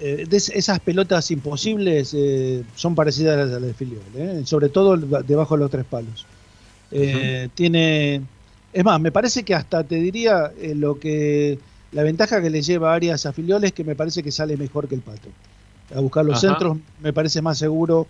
eh, 0.00 0.26
esas 0.30 0.80
pelotas 0.80 1.30
imposibles 1.30 2.12
eh, 2.12 2.64
son 2.74 2.96
parecidas 2.96 3.38
a 3.38 3.44
las 3.44 3.62
de 3.62 3.72
Filiol, 3.72 4.02
¿eh? 4.16 4.42
sobre 4.44 4.68
todo 4.68 4.96
debajo 4.96 5.56
de 5.56 5.60
los 5.60 5.70
tres 5.70 5.84
palos. 5.84 6.26
Uh 6.90 6.96
-huh. 6.96 7.50
Tiene, 7.54 8.22
es 8.76 8.84
más, 8.84 9.00
me 9.00 9.10
parece 9.10 9.42
que 9.42 9.54
hasta 9.54 9.84
te 9.84 9.94
diría 9.94 10.52
lo 10.74 10.98
que 10.98 11.58
la 11.92 12.02
ventaja 12.02 12.42
que 12.42 12.50
le 12.50 12.60
lleva 12.60 12.92
a 12.92 12.94
Arias 12.94 13.24
a 13.24 13.32
Filiol 13.32 13.64
es 13.64 13.72
que 13.72 13.84
me 13.84 13.94
parece 13.94 14.22
que 14.22 14.30
sale 14.30 14.58
mejor 14.58 14.86
que 14.86 14.94
el 14.94 15.00
Pato 15.00 15.30
a 15.94 16.00
buscar 16.00 16.26
los 16.26 16.44
Ajá. 16.44 16.48
centros, 16.48 16.76
me 17.00 17.14
parece 17.14 17.40
más 17.40 17.56
seguro, 17.56 18.06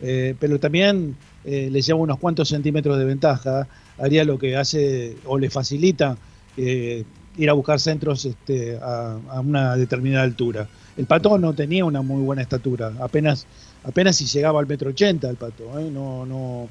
eh, 0.00 0.36
pero 0.38 0.60
también 0.60 1.16
eh, 1.44 1.68
le 1.68 1.82
lleva 1.82 1.98
unos 1.98 2.20
cuantos 2.20 2.48
centímetros 2.48 2.96
de 2.96 3.04
ventaja, 3.04 3.66
haría 3.98 4.24
lo 4.24 4.38
que 4.38 4.56
hace 4.56 5.16
o 5.24 5.36
le 5.36 5.50
facilita 5.50 6.16
eh, 6.56 7.02
ir 7.36 7.50
a 7.50 7.54
buscar 7.54 7.80
centros 7.80 8.24
este, 8.24 8.76
a, 8.76 9.18
a, 9.30 9.40
una 9.40 9.76
determinada 9.76 10.22
altura. 10.22 10.68
El 10.96 11.06
Pato 11.06 11.36
no 11.38 11.54
tenía 11.54 11.84
una 11.84 12.02
muy 12.02 12.22
buena 12.22 12.42
estatura, 12.42 12.92
apenas, 13.00 13.48
apenas 13.82 14.14
si 14.14 14.26
llegaba 14.26 14.60
al 14.60 14.68
metro 14.68 14.90
ochenta 14.90 15.28
el 15.28 15.36
Pato, 15.36 15.76
¿eh? 15.80 15.90
no, 15.90 16.24
no, 16.24 16.68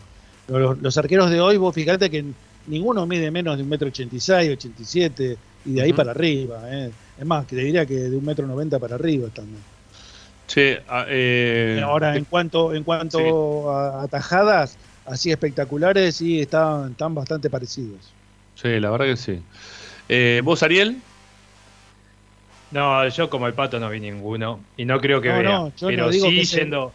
los, 0.47 0.81
los, 0.81 0.97
arqueros 0.97 1.29
de 1.29 1.41
hoy, 1.41 1.57
vos 1.57 1.75
fíjate 1.75 2.09
que 2.09 2.23
ninguno 2.67 3.05
mide 3.05 3.31
menos 3.31 3.57
de 3.57 3.63
un 3.63 3.69
metro 3.69 3.87
ochenta 3.87 4.15
y 4.15 4.19
seis, 4.19 4.51
ochenta 4.51 4.81
y 4.81 4.85
siete, 4.85 5.37
y 5.65 5.73
de 5.73 5.81
ahí 5.81 5.91
uh 5.91 5.93
-huh. 5.93 5.97
para 5.97 6.11
arriba, 6.11 6.61
¿eh? 6.65 6.91
es 7.19 7.25
más, 7.25 7.45
que 7.45 7.55
te 7.55 7.63
diría 7.63 7.85
que 7.85 7.95
de 7.95 8.15
un 8.15 8.25
metro 8.25 8.45
noventa 8.47 8.79
para 8.79 8.95
arriba 8.95 9.29
también. 9.33 9.61
Sí, 10.47 10.75
eh, 11.07 11.81
Ahora, 11.83 12.15
en 12.15 12.25
cuanto, 12.25 12.73
en 12.73 12.83
cuanto 12.83 13.17
sí. 13.17 13.23
a, 13.69 14.03
a, 14.03 14.07
tajadas 14.07 14.77
así 15.05 15.31
espectaculares, 15.31 16.15
sí, 16.15 16.41
están, 16.41 16.91
están 16.91 17.15
bastante 17.15 17.49
parecidos. 17.49 18.11
Sí, 18.55 18.79
la 18.79 18.91
verdad 18.91 19.05
que 19.05 19.17
sí. 19.17 19.39
Eh, 20.09 20.41
¿Vos, 20.43 20.61
Ariel? 20.61 21.01
No, 22.71 23.07
yo 23.07 23.29
como 23.29 23.47
el 23.47 23.53
pato 23.53 23.79
no 23.79 23.89
vi 23.89 23.99
ninguno. 23.99 24.59
Y 24.77 24.85
no 24.85 24.99
creo 24.99 25.21
que 25.21 25.29
no, 25.29 25.37
vea. 25.37 25.49
No, 25.49 25.71
pero 25.79 26.07
no 26.07 26.11
sí 26.11 26.43
yendo. 26.43 26.91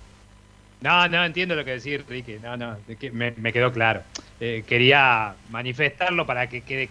No, 0.81 1.09
no, 1.09 1.25
entiendo 1.25 1.55
lo 1.55 1.65
que 1.65 1.73
decir, 1.73 2.05
Ricky. 2.09 2.37
No, 2.43 2.57
no, 2.57 2.77
me, 3.13 3.53
quedó 3.53 3.73
claro. 3.73 4.03
Eh, 4.41 4.63
quería 4.67 5.35
manifestarlo 5.51 6.25
para 6.27 6.49
que 6.49 6.61
quede 6.61 6.89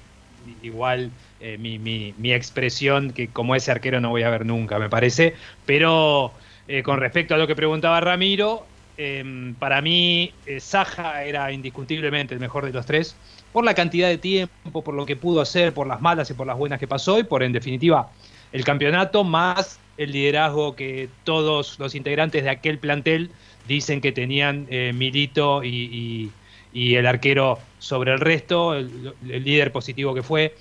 igual 0.61 1.11
eh, 1.39 1.57
mi, 1.57 1.80
mi, 1.80 2.14
mi, 2.18 2.34
expresión, 2.34 3.11
que 3.11 3.27
como 3.27 3.55
ese 3.55 3.72
arquero 3.72 4.01
no 4.01 4.09
voy 4.09 4.23
a 4.23 4.30
ver 4.30 4.45
nunca, 4.45 4.80
me 4.80 4.89
parece. 4.89 5.35
Pero 5.65 6.31
eh, 6.68 6.84
con 6.84 6.99
respecto 6.99 7.35
a 7.35 7.38
lo 7.38 7.47
que 7.47 7.55
preguntaba 7.55 8.01
Ramiro, 8.01 8.65
eh, 8.97 9.53
para 9.59 9.81
mí 9.81 10.34
Saja 10.59 11.23
era 11.23 11.51
indiscutiblemente 11.51 12.34
el 12.34 12.39
mejor 12.39 12.65
de 12.65 12.73
los 12.73 12.85
tres. 12.85 13.15
por 13.53 13.64
la 13.64 13.73
cantidad 13.73 14.09
de 14.09 14.18
tiempo, 14.18 14.84
por 14.84 14.93
lo 14.93 15.05
que 15.05 15.15
pudo 15.15 15.41
hacer, 15.41 15.73
por 15.73 15.88
las 15.88 16.01
malas 16.01 16.30
y 16.30 16.34
por 16.34 16.45
las 16.45 16.57
buenas 16.57 16.80
que 16.80 16.88
pasó 16.88 17.19
y 17.19 17.23
por 17.23 17.43
en 17.43 17.53
definitiva 17.53 18.11
el 18.51 18.64
campeonato 18.64 19.23
más 19.23 19.80
el 19.97 20.11
liderazgo 20.11 20.76
que 20.76 21.09
todos 21.23 21.80
los 21.80 21.95
integrantes 21.95 22.43
de 22.43 22.49
aquel 22.49 22.77
plantel 22.77 23.31
dicen 23.68 24.02
que 24.02 24.11
tenían 24.11 24.68
eh, 24.69 24.94
Milito 24.94 25.64
y, 25.64 26.31
el 26.73 27.07
arquero 27.07 27.57
sobre 27.80 28.14
el 28.14 28.19
resto, 28.19 28.76
el, 28.76 29.14
líder 29.23 29.72
positivo 29.72 30.14
que 30.14 30.22
fue. 30.22 30.56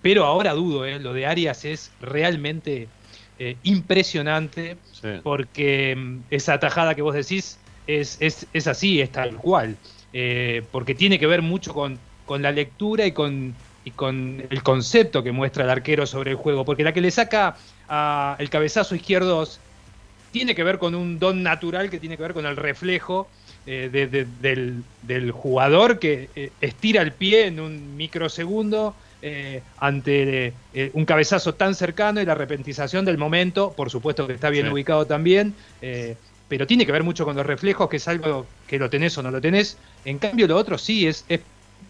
Pero 0.00 0.24
ahora 0.24 0.52
dudo, 0.52 0.84
eh, 0.84 1.00
lo 1.00 1.12
de 1.12 1.26
Arias 1.26 1.64
es 1.64 1.90
realmente 2.00 2.86
eh, 3.38 3.56
impresionante 3.64 4.76
porque 5.24 5.96
mm, 5.96 6.18
esa 6.30 6.60
tajada 6.60 6.94
que 6.94 7.02
vos 7.02 7.14
decís 7.14 7.58
es, 7.88 8.18
es, 8.20 8.66
así, 8.66 9.00
es 9.00 9.10
tal 9.10 9.36
cual. 9.36 9.76
porque 10.70 10.94
tiene 10.94 11.18
que 11.18 11.26
ver 11.26 11.42
mucho 11.42 11.74
con, 11.74 11.98
con 12.26 12.42
la 12.42 12.52
lectura 12.52 13.04
y 13.04 13.12
con, 13.12 13.54
y 13.84 13.90
con 13.90 14.44
el 14.48 14.62
concepto 14.62 15.24
que 15.24 15.32
muestra 15.32 15.64
el 15.64 15.70
arquero 15.70 16.06
sobre 16.06 16.30
el 16.30 16.36
juego. 16.36 16.64
Porque 16.64 16.84
la 16.84 16.92
que 16.92 17.00
le 17.00 17.10
saca 17.10 17.56
el 18.38 18.50
cabezazo 18.50 18.94
izquierdo 18.94 19.46
tiene 20.36 20.54
que 20.54 20.64
ver 20.64 20.76
con 20.76 20.94
un 20.94 21.18
don 21.18 21.42
natural 21.42 21.88
que 21.88 21.98
tiene 21.98 22.18
que 22.18 22.22
ver 22.22 22.34
con 22.34 22.44
el 22.44 22.58
reflejo 22.58 23.26
eh, 23.64 23.88
del, 23.88 25.30
jugador 25.30 25.98
que 25.98 26.28
eh, 26.36 26.50
estira 26.60 27.00
el 27.00 27.12
pie 27.12 27.46
en 27.46 27.58
un 27.58 27.96
microsegundo 27.96 28.94
eh, 29.22 29.62
ante 29.78 30.52
un 30.92 31.06
cabezazo 31.06 31.54
tan 31.54 31.74
cercano 31.74 32.20
y 32.20 32.26
la 32.26 32.34
repentización 32.34 33.06
del 33.06 33.16
momento, 33.16 33.72
por 33.74 33.88
supuesto 33.88 34.26
que 34.26 34.34
está 34.34 34.50
bien 34.50 34.70
ubicado 34.70 35.06
también, 35.06 35.54
pero 36.48 36.66
tiene 36.66 36.84
que 36.84 36.92
ver 36.92 37.02
mucho 37.02 37.24
con 37.24 37.34
los 37.34 37.46
reflejos, 37.46 37.88
que 37.88 37.96
es 37.96 38.06
algo 38.06 38.44
que 38.66 38.78
lo 38.78 38.90
tenés 38.90 39.16
o 39.16 39.22
no 39.22 39.30
lo 39.30 39.40
tenés. 39.40 39.78
En 40.04 40.18
cambio, 40.18 40.46
lo 40.46 40.58
otro 40.58 40.76
sí 40.76 41.06
es, 41.06 41.24
es 41.30 41.40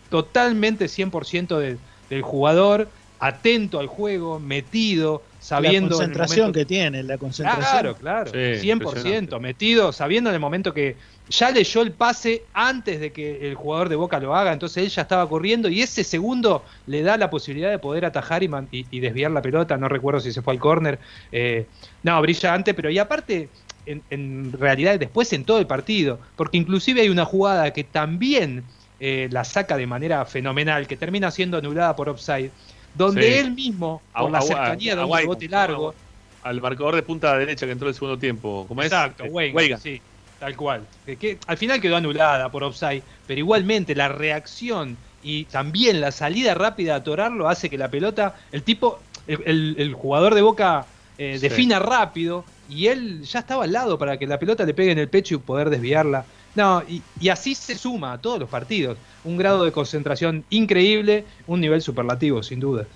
totalmente 0.09 0.85
100% 0.85 1.79
del 2.11 2.23
jugador, 2.23 2.89
atento 3.19 3.81
al 3.81 3.89
juego, 3.89 4.39
metido, 4.39 5.23
sabiendo. 5.47 5.91
La 5.91 5.97
concentración 5.97 6.53
que 6.53 6.65
tiene, 6.65 7.05
la 7.05 7.19
concentración. 7.19 7.65
Claro, 7.65 7.97
claro, 7.97 8.33
100%, 8.33 9.39
metido, 9.39 9.93
sabiendo 9.93 10.31
en 10.31 10.35
el 10.35 10.41
momento 10.41 10.75
que 10.75 10.97
ya 11.29 11.53
leyó 11.53 11.83
el 11.83 11.93
pase 11.93 12.43
antes 12.53 12.99
de 12.99 13.13
que 13.13 13.49
el 13.49 13.55
jugador 13.55 13.89
de 13.89 13.95
Boca 13.95 14.19
lo 14.19 14.35
haga, 14.35 14.53
entonces 14.53 14.83
él 14.83 14.91
ya 14.91 15.03
estaba 15.03 15.29
corriendo 15.29 15.69
y 15.69 15.83
ese 15.83 16.03
segundo 16.03 16.65
le 16.87 17.03
da 17.03 17.17
la 17.17 17.31
posibilidad 17.31 17.71
de 17.71 17.79
poder 17.79 18.05
atajar 18.05 18.43
y, 18.43 18.99
desviar 18.99 19.31
la 19.31 19.41
pelota, 19.41 19.77
no 19.77 19.89
recuerdo 19.89 20.19
si 20.19 20.33
se 20.33 20.43
fue 20.43 20.55
al 20.55 20.59
córner. 20.59 20.99
Eh, 21.31 21.67
no, 22.03 22.21
brillante, 22.21 22.75
pero 22.75 22.91
y 22.91 22.99
aparte, 22.99 23.49
en, 23.87 24.03
en, 24.11 24.51
realidad 24.51 24.99
después 24.99 25.33
en 25.33 25.45
todo 25.45 25.61
el 25.61 25.69
partido, 25.69 26.19
porque 26.35 26.59
inclusive 26.59 27.03
hay 27.03 27.09
una 27.09 27.25
jugada 27.25 27.73
que 27.73 27.85
también 27.85 28.65
eh, 28.99 29.29
la 29.31 29.45
saca 29.45 29.77
de 29.77 29.87
manera 29.87 30.25
fenomenal, 30.25 30.89
que 30.89 30.97
termina 30.97 31.31
siendo 31.31 31.59
anulada 31.59 31.95
por 31.95 32.09
offside 32.09 32.51
donde 32.97 33.41
él 33.41 33.53
mismo, 33.53 34.03
por 34.17 34.31
la 34.31 34.41
cercanía 34.41 34.97
de 34.97 35.05
un 35.05 35.27
bote 35.27 35.49
largo. 35.49 35.95
Al 36.43 36.61
marcador 36.61 36.95
de 36.95 37.03
punta 37.03 37.37
derecha 37.37 37.67
que 37.67 37.73
entró 37.73 37.89
el 37.89 37.95
segundo 37.95 38.19
tiempo. 38.19 38.67
¿Cómo 38.69 38.83
Exacto, 38.83 39.25
es? 39.25 39.83
sí, 39.83 40.01
tal 40.39 40.57
cual. 40.57 40.87
Que, 41.05 41.39
al 41.47 41.57
final 41.57 41.81
quedó 41.81 41.97
anulada 41.97 42.49
por 42.51 42.63
offside, 42.63 43.03
pero 43.27 43.39
igualmente 43.41 43.95
la 43.97 44.09
reacción 44.09 44.97
y 45.25 45.45
también 45.45 46.01
la 46.01 46.13
salida 46.13 46.55
rápida 46.55 46.95
a 46.95 46.99
atorarlo 46.99 47.49
hace 47.49 47.69
que 47.69 47.77
la 47.77 47.91
pelota, 47.91 48.37
el 48.53 48.63
tipo, 48.63 49.01
el, 49.27 49.93
jugador 49.95 50.37
de 50.37 50.43
Boca 50.43 50.87
eh, 51.19 51.39
defina 51.41 51.81
rápido 51.81 52.45
y 52.69 52.87
él 52.87 53.23
ya 53.25 53.41
estaba 53.41 53.65
al 53.65 53.73
lado 53.73 53.99
para 53.99 54.19
que 54.19 54.27
la 54.27 54.39
pelota 54.39 54.65
le 54.65 54.73
pegue 54.73 54.93
en 54.93 54.99
el 54.99 55.09
pecho 55.09 55.35
y 55.35 55.39
poder 55.39 55.69
desviarla. 55.69 56.25
No, 56.57 56.83
y, 56.89 57.29
así 57.29 57.55
se 57.55 57.77
suma 57.77 58.15
a 58.15 58.19
todos 58.19 58.41
los 58.41 58.49
partidos. 58.49 58.97
Un 59.25 59.37
grado 59.37 59.65
de 59.65 59.73
concentración 59.73 60.45
increíble, 60.51 61.25
un 61.47 61.61
nivel 61.61 61.83
superlativo, 61.83 62.43
sin 62.43 62.61
duda. 62.61 62.87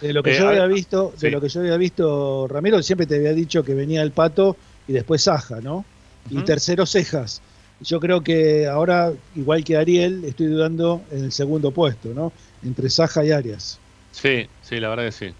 De 0.00 0.12
lo 0.12 0.22
que 0.22 0.34
eh, 0.34 0.38
yo 0.38 0.48
había 0.48 0.66
visto, 0.66 1.14
de 1.18 1.30
lo 1.30 1.40
que 1.40 1.48
yo 1.48 1.60
había 1.60 1.76
visto, 1.76 2.48
Ramiro, 2.48 2.82
siempre 2.82 3.06
te 3.06 3.14
había 3.14 3.32
dicho 3.32 3.64
que 3.64 3.74
venía 3.74 4.02
el 4.02 4.10
pato 4.10 4.56
y 4.88 4.92
después 4.92 5.22
Saja, 5.22 5.60
¿no? 5.60 5.84
Y 6.28 6.42
tercero 6.42 6.86
Cejas. 6.86 7.40
Yo 7.80 8.00
creo 8.00 8.22
que 8.22 8.66
ahora, 8.66 9.12
igual 9.36 9.62
que 9.62 9.76
Ariel, 9.76 10.24
estoy 10.24 10.46
dudando 10.46 11.02
en 11.10 11.24
el 11.24 11.32
segundo 11.32 11.70
puesto, 11.70 12.08
¿no? 12.14 12.32
Entre 12.64 12.90
Saja 12.90 13.24
y 13.24 13.30
Arias. 13.30 13.78
Sí, 14.10 14.48
sí, 14.62 14.80
la 14.80 14.88
verdad 14.88 15.04
que 15.04 15.12
sí. 15.12 15.34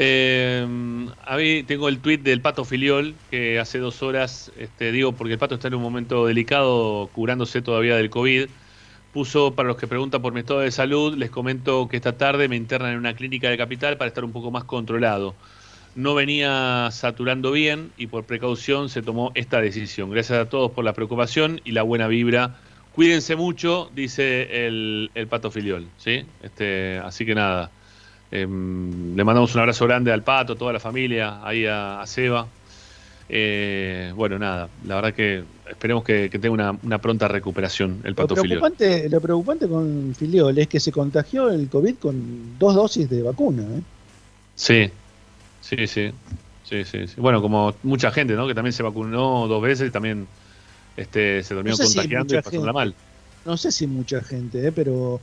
Eh, 0.00 1.64
tengo 1.66 1.88
el 1.88 1.98
tweet 1.98 2.18
del 2.18 2.40
Pato 2.40 2.64
Filiol, 2.64 3.16
que 3.32 3.58
hace 3.58 3.80
dos 3.80 4.00
horas, 4.04 4.52
este, 4.56 4.92
digo, 4.92 5.10
porque 5.10 5.32
el 5.32 5.40
Pato 5.40 5.56
está 5.56 5.66
en 5.66 5.74
un 5.74 5.82
momento 5.82 6.24
delicado, 6.24 7.10
curándose 7.12 7.62
todavía 7.62 7.96
del 7.96 8.08
COVID. 8.08 8.46
Puso, 9.12 9.56
para 9.56 9.66
los 9.66 9.76
que 9.76 9.88
preguntan 9.88 10.22
por 10.22 10.32
mi 10.32 10.40
estado 10.40 10.60
de 10.60 10.70
salud, 10.70 11.16
les 11.16 11.30
comento 11.30 11.88
que 11.88 11.96
esta 11.96 12.16
tarde 12.16 12.46
me 12.46 12.54
internan 12.54 12.92
en 12.92 12.98
una 12.98 13.14
clínica 13.14 13.50
de 13.50 13.58
capital 13.58 13.96
para 13.96 14.06
estar 14.06 14.22
un 14.22 14.30
poco 14.30 14.52
más 14.52 14.62
controlado. 14.62 15.34
No 15.96 16.14
venía 16.14 16.90
saturando 16.92 17.50
bien 17.50 17.90
y 17.96 18.06
por 18.06 18.22
precaución 18.22 18.90
se 18.90 19.02
tomó 19.02 19.32
esta 19.34 19.60
decisión. 19.60 20.10
Gracias 20.10 20.38
a 20.38 20.48
todos 20.48 20.70
por 20.70 20.84
la 20.84 20.92
preocupación 20.92 21.60
y 21.64 21.72
la 21.72 21.82
buena 21.82 22.06
vibra. 22.06 22.54
Cuídense 22.94 23.34
mucho, 23.34 23.90
dice 23.96 24.66
el, 24.68 25.10
Pato 25.28 25.50
Filiol. 25.50 25.88
¿sí? 25.96 26.24
Este, 26.40 26.98
así 26.98 27.26
que 27.26 27.34
nada, 27.34 27.72
Em, 28.30 29.16
le 29.16 29.24
mandamos 29.24 29.54
un 29.54 29.60
abrazo 29.60 29.86
grande 29.86 30.12
al 30.12 30.22
Pato, 30.22 30.52
a 30.52 30.56
toda 30.56 30.72
la 30.72 30.80
familia, 30.80 31.40
ahí 31.42 31.64
a, 31.66 32.02
Seba. 32.06 32.46
Eh, 33.30 34.12
bueno, 34.14 34.38
nada, 34.38 34.68
la 34.86 34.96
verdad 34.96 35.14
que 35.14 35.44
esperemos 35.68 36.02
que, 36.02 36.28
tenga 36.30 36.72
una, 36.82 36.98
pronta 36.98 37.28
recuperación 37.28 38.00
el 38.04 38.14
Pato 38.14 38.34
lo 38.34 38.42
preocupante, 38.42 39.08
Lo 39.08 39.20
preocupante 39.20 39.68
con 39.68 40.14
Filiol 40.16 40.58
es 40.58 40.68
que 40.68 40.80
se 40.80 40.92
contagió 40.92 41.50
el 41.50 41.68
COVID 41.68 41.96
con 41.96 42.58
dos 42.58 42.74
dosis 42.74 43.08
de 43.08 43.22
vacuna. 43.22 43.62
¿eh? 43.62 43.82
Sí, 44.54 44.90
sí, 45.60 45.86
sí, 45.86 46.10
sí, 46.64 46.84
sí, 46.84 47.06
Bueno, 47.16 47.40
como 47.42 47.74
mucha 47.82 48.10
gente, 48.10 48.34
¿no? 48.34 48.46
Que 48.46 48.54
también 48.54 48.72
se 48.72 48.82
vacunó 48.82 49.46
dos 49.46 49.62
veces 49.62 49.88
y 49.88 49.90
también 49.90 50.26
este, 50.96 51.42
se 51.42 51.54
terminó 51.54 51.76
contagiando 51.76 52.34
y 52.34 52.42
pasándola 52.42 52.72
mal. 52.72 52.94
No 53.44 53.56
sé 53.56 53.72
si 53.72 53.86
mucha 53.86 54.20
gente, 54.22 54.66
¿eh? 54.66 54.72
pero 54.72 55.20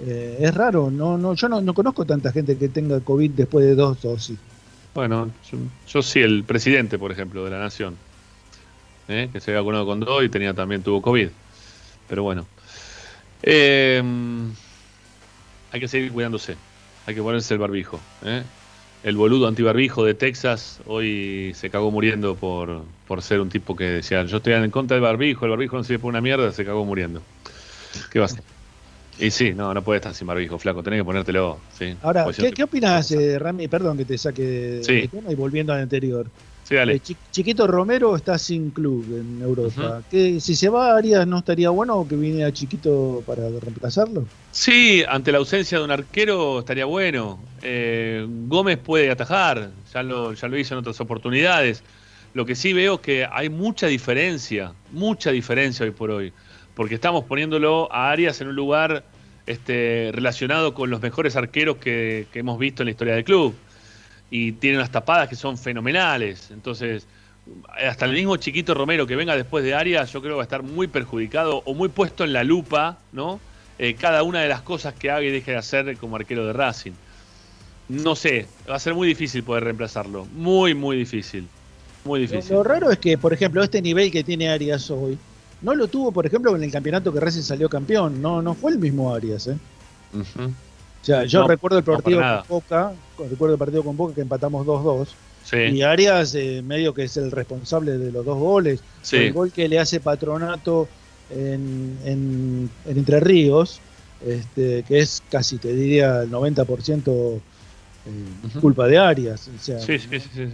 eh, 0.00 0.38
es 0.40 0.54
raro, 0.54 0.90
no, 0.90 1.16
no, 1.16 1.34
yo 1.34 1.48
no, 1.48 1.74
conozco 1.74 2.04
tanta 2.04 2.32
gente 2.32 2.56
que 2.56 2.68
tenga 2.68 3.00
COVID 3.00 3.30
después 3.30 3.64
de 3.64 3.74
dos 3.74 4.02
dosis. 4.02 4.38
Bueno, 4.94 5.30
yo, 5.86 6.02
sí, 6.02 6.20
el 6.20 6.44
presidente, 6.44 6.98
por 6.98 7.12
ejemplo, 7.12 7.44
de 7.44 7.50
la 7.50 7.58
nación, 7.58 7.96
¿eh? 9.08 9.28
que 9.32 9.40
se 9.40 9.50
había 9.50 9.60
vacunado 9.60 9.86
con 9.86 10.00
dos 10.00 10.24
y 10.24 10.28
tenía 10.28 10.54
también 10.54 10.82
tuvo 10.82 11.02
COVID. 11.02 11.28
Pero 12.08 12.22
bueno, 12.22 12.46
eh, 13.42 14.02
hay 15.72 15.80
que 15.80 15.88
seguir 15.88 16.12
cuidándose, 16.12 16.56
hay 17.06 17.14
que 17.14 17.22
ponerse 17.22 17.54
el 17.54 17.60
barbijo. 17.60 18.00
El 19.02 19.16
boludo 19.16 19.48
antibarbijo 19.48 20.04
de 20.04 20.14
Texas 20.14 20.80
hoy 20.86 21.52
se 21.54 21.70
cagó 21.70 21.90
muriendo 21.90 22.36
por, 22.36 22.84
por 23.06 23.22
ser 23.22 23.40
un 23.40 23.48
tipo 23.48 23.76
que 23.76 23.84
decía, 23.84 24.24
yo 24.24 24.38
estoy 24.38 24.54
en 24.54 24.70
contra 24.70 24.96
del 24.96 25.02
barbijo, 25.02 25.44
el 25.44 25.50
barbijo 25.50 25.76
no 25.76 25.84
sirve 25.84 25.98
para 25.98 26.08
una 26.08 26.20
mierda, 26.20 26.52
se 26.52 26.64
cagó 26.64 26.84
muriendo. 26.84 27.20
¿Qué 28.10 28.18
va 28.18 28.24
a 28.24 28.26
hacer? 28.26 28.42
Y 29.18 29.30
sí, 29.30 29.54
no, 29.54 29.72
no 29.72 29.82
puede 29.82 29.98
estar 29.98 30.14
sin 30.14 30.26
barbijo, 30.26 30.58
flaco, 30.58 30.82
tenés 30.82 31.00
que 31.00 31.04
ponértelo. 31.04 31.58
Sí. 31.78 31.94
Ahora, 32.02 32.26
¿qué, 32.36 32.52
¿qué, 32.52 32.64
opinas, 32.64 33.10
eh, 33.12 33.38
Rami? 33.38 33.68
Perdón 33.68 33.96
que 33.96 34.04
te 34.04 34.18
saque 34.18 34.42
de 34.42 35.08
tema 35.08 35.30
y 35.30 35.34
volviendo 35.34 35.72
al 35.72 35.80
anterior. 35.80 36.26
Sí, 36.64 36.74
dale. 36.74 36.94
Eh, 36.94 37.00
Chiquito 37.30 37.66
Romero 37.66 38.16
está 38.16 38.38
sin 38.38 38.70
club 38.70 39.04
en 39.10 39.42
Europa. 39.42 40.02
¿Qué, 40.10 40.40
si 40.40 40.56
se 40.56 40.70
va 40.70 40.92
a 40.92 40.96
Arias, 40.96 41.26
¿no 41.26 41.38
estaría 41.38 41.68
bueno 41.70 42.06
que 42.08 42.16
viniera 42.16 42.50
Chiquito 42.52 43.22
para 43.26 43.48
reemplazarlo? 43.48 44.26
Sí, 44.50 45.04
ante 45.06 45.30
la 45.30 45.38
ausencia 45.38 45.78
de 45.78 45.84
un 45.84 45.90
arquero 45.90 46.60
estaría 46.60 46.86
bueno. 46.86 47.38
Eh, 47.62 48.26
Gómez 48.48 48.78
puede 48.78 49.10
atajar, 49.10 49.70
ya 49.92 50.02
lo, 50.02 50.32
ya 50.32 50.48
lo 50.48 50.58
hizo 50.58 50.74
en 50.74 50.78
otras 50.80 51.00
oportunidades. 51.00 51.82
Lo 52.32 52.46
que 52.46 52.54
sí 52.54 52.72
veo 52.72 52.94
es 52.94 53.00
que 53.00 53.28
hay 53.30 53.50
mucha 53.50 53.86
diferencia, 53.86 54.72
mucha 54.90 55.30
diferencia 55.30 55.84
hoy 55.84 55.92
por 55.92 56.10
hoy 56.10 56.32
porque 56.74 56.96
estamos 56.96 57.24
poniéndolo 57.24 57.92
a 57.92 58.10
Arias 58.10 58.40
en 58.40 58.48
un 58.48 58.56
lugar 58.56 59.04
este, 59.46 60.10
relacionado 60.12 60.74
con 60.74 60.90
los 60.90 61.00
mejores 61.00 61.36
arqueros 61.36 61.76
que, 61.76 62.26
hemos 62.34 62.58
visto 62.58 62.82
en 62.82 62.86
la 62.86 62.90
historia 62.90 63.14
del 63.14 63.24
club. 63.24 63.54
Y 64.30 64.52
tiene 64.52 64.78
unas 64.78 64.90
tapadas 64.90 65.28
que 65.28 65.36
son 65.36 65.58
fenomenales. 65.58 66.50
Entonces, 66.50 67.06
hasta 67.68 68.06
el 68.06 68.12
mismo 68.12 68.36
chiquito 68.36 68.74
Romero 68.74 69.06
que 69.06 69.16
venga 69.16 69.36
después 69.36 69.62
de 69.62 69.74
Arias, 69.74 70.12
yo 70.12 70.20
creo 70.20 70.32
que 70.32 70.36
va 70.36 70.42
a 70.42 70.44
estar 70.44 70.62
muy 70.62 70.88
perjudicado 70.88 71.62
o 71.64 71.74
muy 71.74 71.88
puesto 71.88 72.24
en 72.24 72.32
la 72.32 72.42
lupa, 72.42 72.98
¿no? 73.12 73.38
Eh, 73.78 73.94
cada 73.94 74.22
una 74.22 74.40
de 74.40 74.48
las 74.48 74.62
cosas 74.62 74.94
que 74.94 75.10
haga 75.10 75.22
y 75.22 75.30
deje 75.30 75.52
de 75.52 75.56
hacer 75.58 75.96
como 75.98 76.16
arquero 76.16 76.46
de 76.46 76.52
Racing. 76.52 76.92
No 77.88 78.16
sé, 78.16 78.46
va 78.68 78.76
a 78.76 78.78
ser 78.78 78.94
muy 78.94 79.06
difícil 79.06 79.42
poder 79.44 79.64
reemplazarlo. 79.64 80.26
Muy, 80.32 80.74
muy 80.74 80.96
difícil. 80.96 81.46
Muy 82.04 82.20
difícil. 82.20 82.54
lo 82.54 82.62
raro 82.62 82.90
es 82.90 82.98
que, 82.98 83.18
por 83.18 83.32
ejemplo, 83.32 83.62
este 83.62 83.82
nivel 83.82 84.10
que 84.10 84.24
tiene 84.24 84.48
Arias 84.48 84.90
hoy, 84.90 85.18
no 85.64 85.74
lo 85.74 85.88
tuvo, 85.88 86.12
por 86.12 86.26
ejemplo, 86.26 86.54
en 86.54 86.62
el 86.62 86.70
campeonato 86.70 87.12
que 87.12 87.20
Racing 87.20 87.42
salió 87.42 87.68
campeón. 87.68 88.20
No, 88.20 88.42
no 88.42 88.54
fue 88.54 88.72
el 88.72 88.78
mismo 88.78 89.14
Arias, 89.14 89.48
¿eh? 89.48 89.56
O 90.14 91.04
sea, 91.04 91.24
yo 91.24 91.46
recuerdo 91.46 91.78
el 91.78 91.84
partido 91.84 92.20
con 92.20 92.48
Boca, 92.48 92.92
recuerdo 93.18 93.54
el 93.54 93.58
partido 93.58 93.82
con 93.82 93.96
Boca 93.96 94.14
que 94.14 94.20
empatamos 94.20 94.66
2-2. 94.66 95.08
Y 95.72 95.82
Arias 95.82 96.34
eh, 96.34 96.62
medio 96.64 96.94
que 96.94 97.04
es 97.04 97.16
el 97.16 97.30
responsable 97.30 97.98
de 97.98 98.12
los 98.12 98.24
dos 98.24 98.38
goles. 98.38 98.80
El 99.12 99.32
gol 99.32 99.52
que 99.52 99.68
le 99.68 99.78
hace 99.78 100.00
Patronato 100.00 100.88
en, 101.30 102.70
Entre 102.86 103.20
Ríos, 103.20 103.80
este, 104.24 104.82
que 104.84 105.00
es 105.00 105.22
casi, 105.30 105.58
te 105.58 105.74
diría, 105.74 106.22
el 106.22 106.30
90% 106.30 107.40
eh, 108.06 108.60
culpa 108.60 108.86
de 108.86 108.98
Arias. 108.98 109.50
sí, 109.60 109.72
sí, 109.78 109.98
sí. 109.98 110.18
sí, 110.20 110.50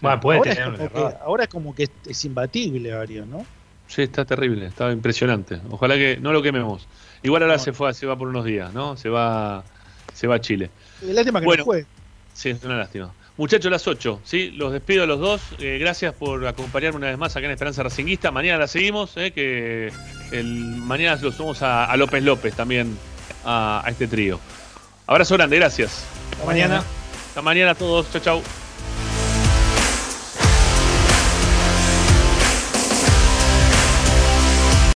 Bueno, 0.00 0.20
puede 0.20 0.38
ahora, 0.38 0.54
tener 0.54 0.68
es 0.68 0.90
como 0.90 1.08
que, 1.08 1.16
ahora 1.20 1.44
es 1.44 1.48
como 1.48 1.74
que 1.74 1.88
es, 2.06 2.24
imbatible 2.24 2.92
Arias, 2.92 3.26
¿no? 3.26 3.44
Sí, 3.88 4.02
está 4.02 4.24
terrible, 4.24 4.66
está 4.66 4.92
impresionante. 4.92 5.60
Ojalá 5.70 5.96
que 5.96 6.18
no 6.20 6.32
lo 6.32 6.42
quememos. 6.42 6.86
Igual 7.22 7.42
ahora 7.42 7.58
se 7.58 7.72
fue, 7.72 7.92
se 7.94 8.06
va 8.06 8.16
por 8.16 8.28
unos 8.28 8.44
días, 8.44 8.72
¿no? 8.72 8.96
Se 8.96 9.08
va, 9.08 9.64
se 10.14 10.26
va 10.26 10.36
a 10.36 10.40
Chile. 10.40 10.70
Lástima 11.02 11.40
que 11.40 11.46
bueno, 11.46 11.62
no 11.62 11.64
fue. 11.64 11.86
Sí, 12.34 12.50
es 12.50 12.62
una 12.62 12.76
lástima. 12.76 13.12
Muchachos, 13.38 13.70
las 13.70 13.86
8, 13.86 14.20
¿sí? 14.24 14.50
Los 14.50 14.72
despido 14.72 15.04
a 15.04 15.06
los 15.06 15.20
dos. 15.20 15.40
Eh, 15.60 15.78
gracias 15.80 16.12
por 16.12 16.44
acompañarme 16.46 16.98
una 16.98 17.06
vez 17.06 17.16
más 17.16 17.36
acá 17.36 17.46
en 17.46 17.52
Esperanza 17.52 17.82
Racinguista. 17.84 18.30
Mañana 18.30 18.58
la 18.58 18.66
seguimos, 18.66 19.16
¿eh? 19.16 19.30
que 19.30 19.92
el, 20.32 20.46
mañana 20.46 21.20
lo 21.22 21.30
sumamos 21.32 21.62
a, 21.62 21.96
López 21.96 22.22
López 22.22 22.54
también 22.54 22.98
a, 23.44 23.84
este 23.86 24.08
trío. 24.08 24.40
Abrazo 25.06 25.36
grande, 25.36 25.56
gracias. 25.56 26.04
Hasta 26.32 26.44
mañana. 26.44 26.82
Hasta 27.28 27.40
mañana 27.42 27.70
a 27.70 27.74
todos. 27.76 28.10
Chao, 28.10 28.20
chao. 28.20 28.67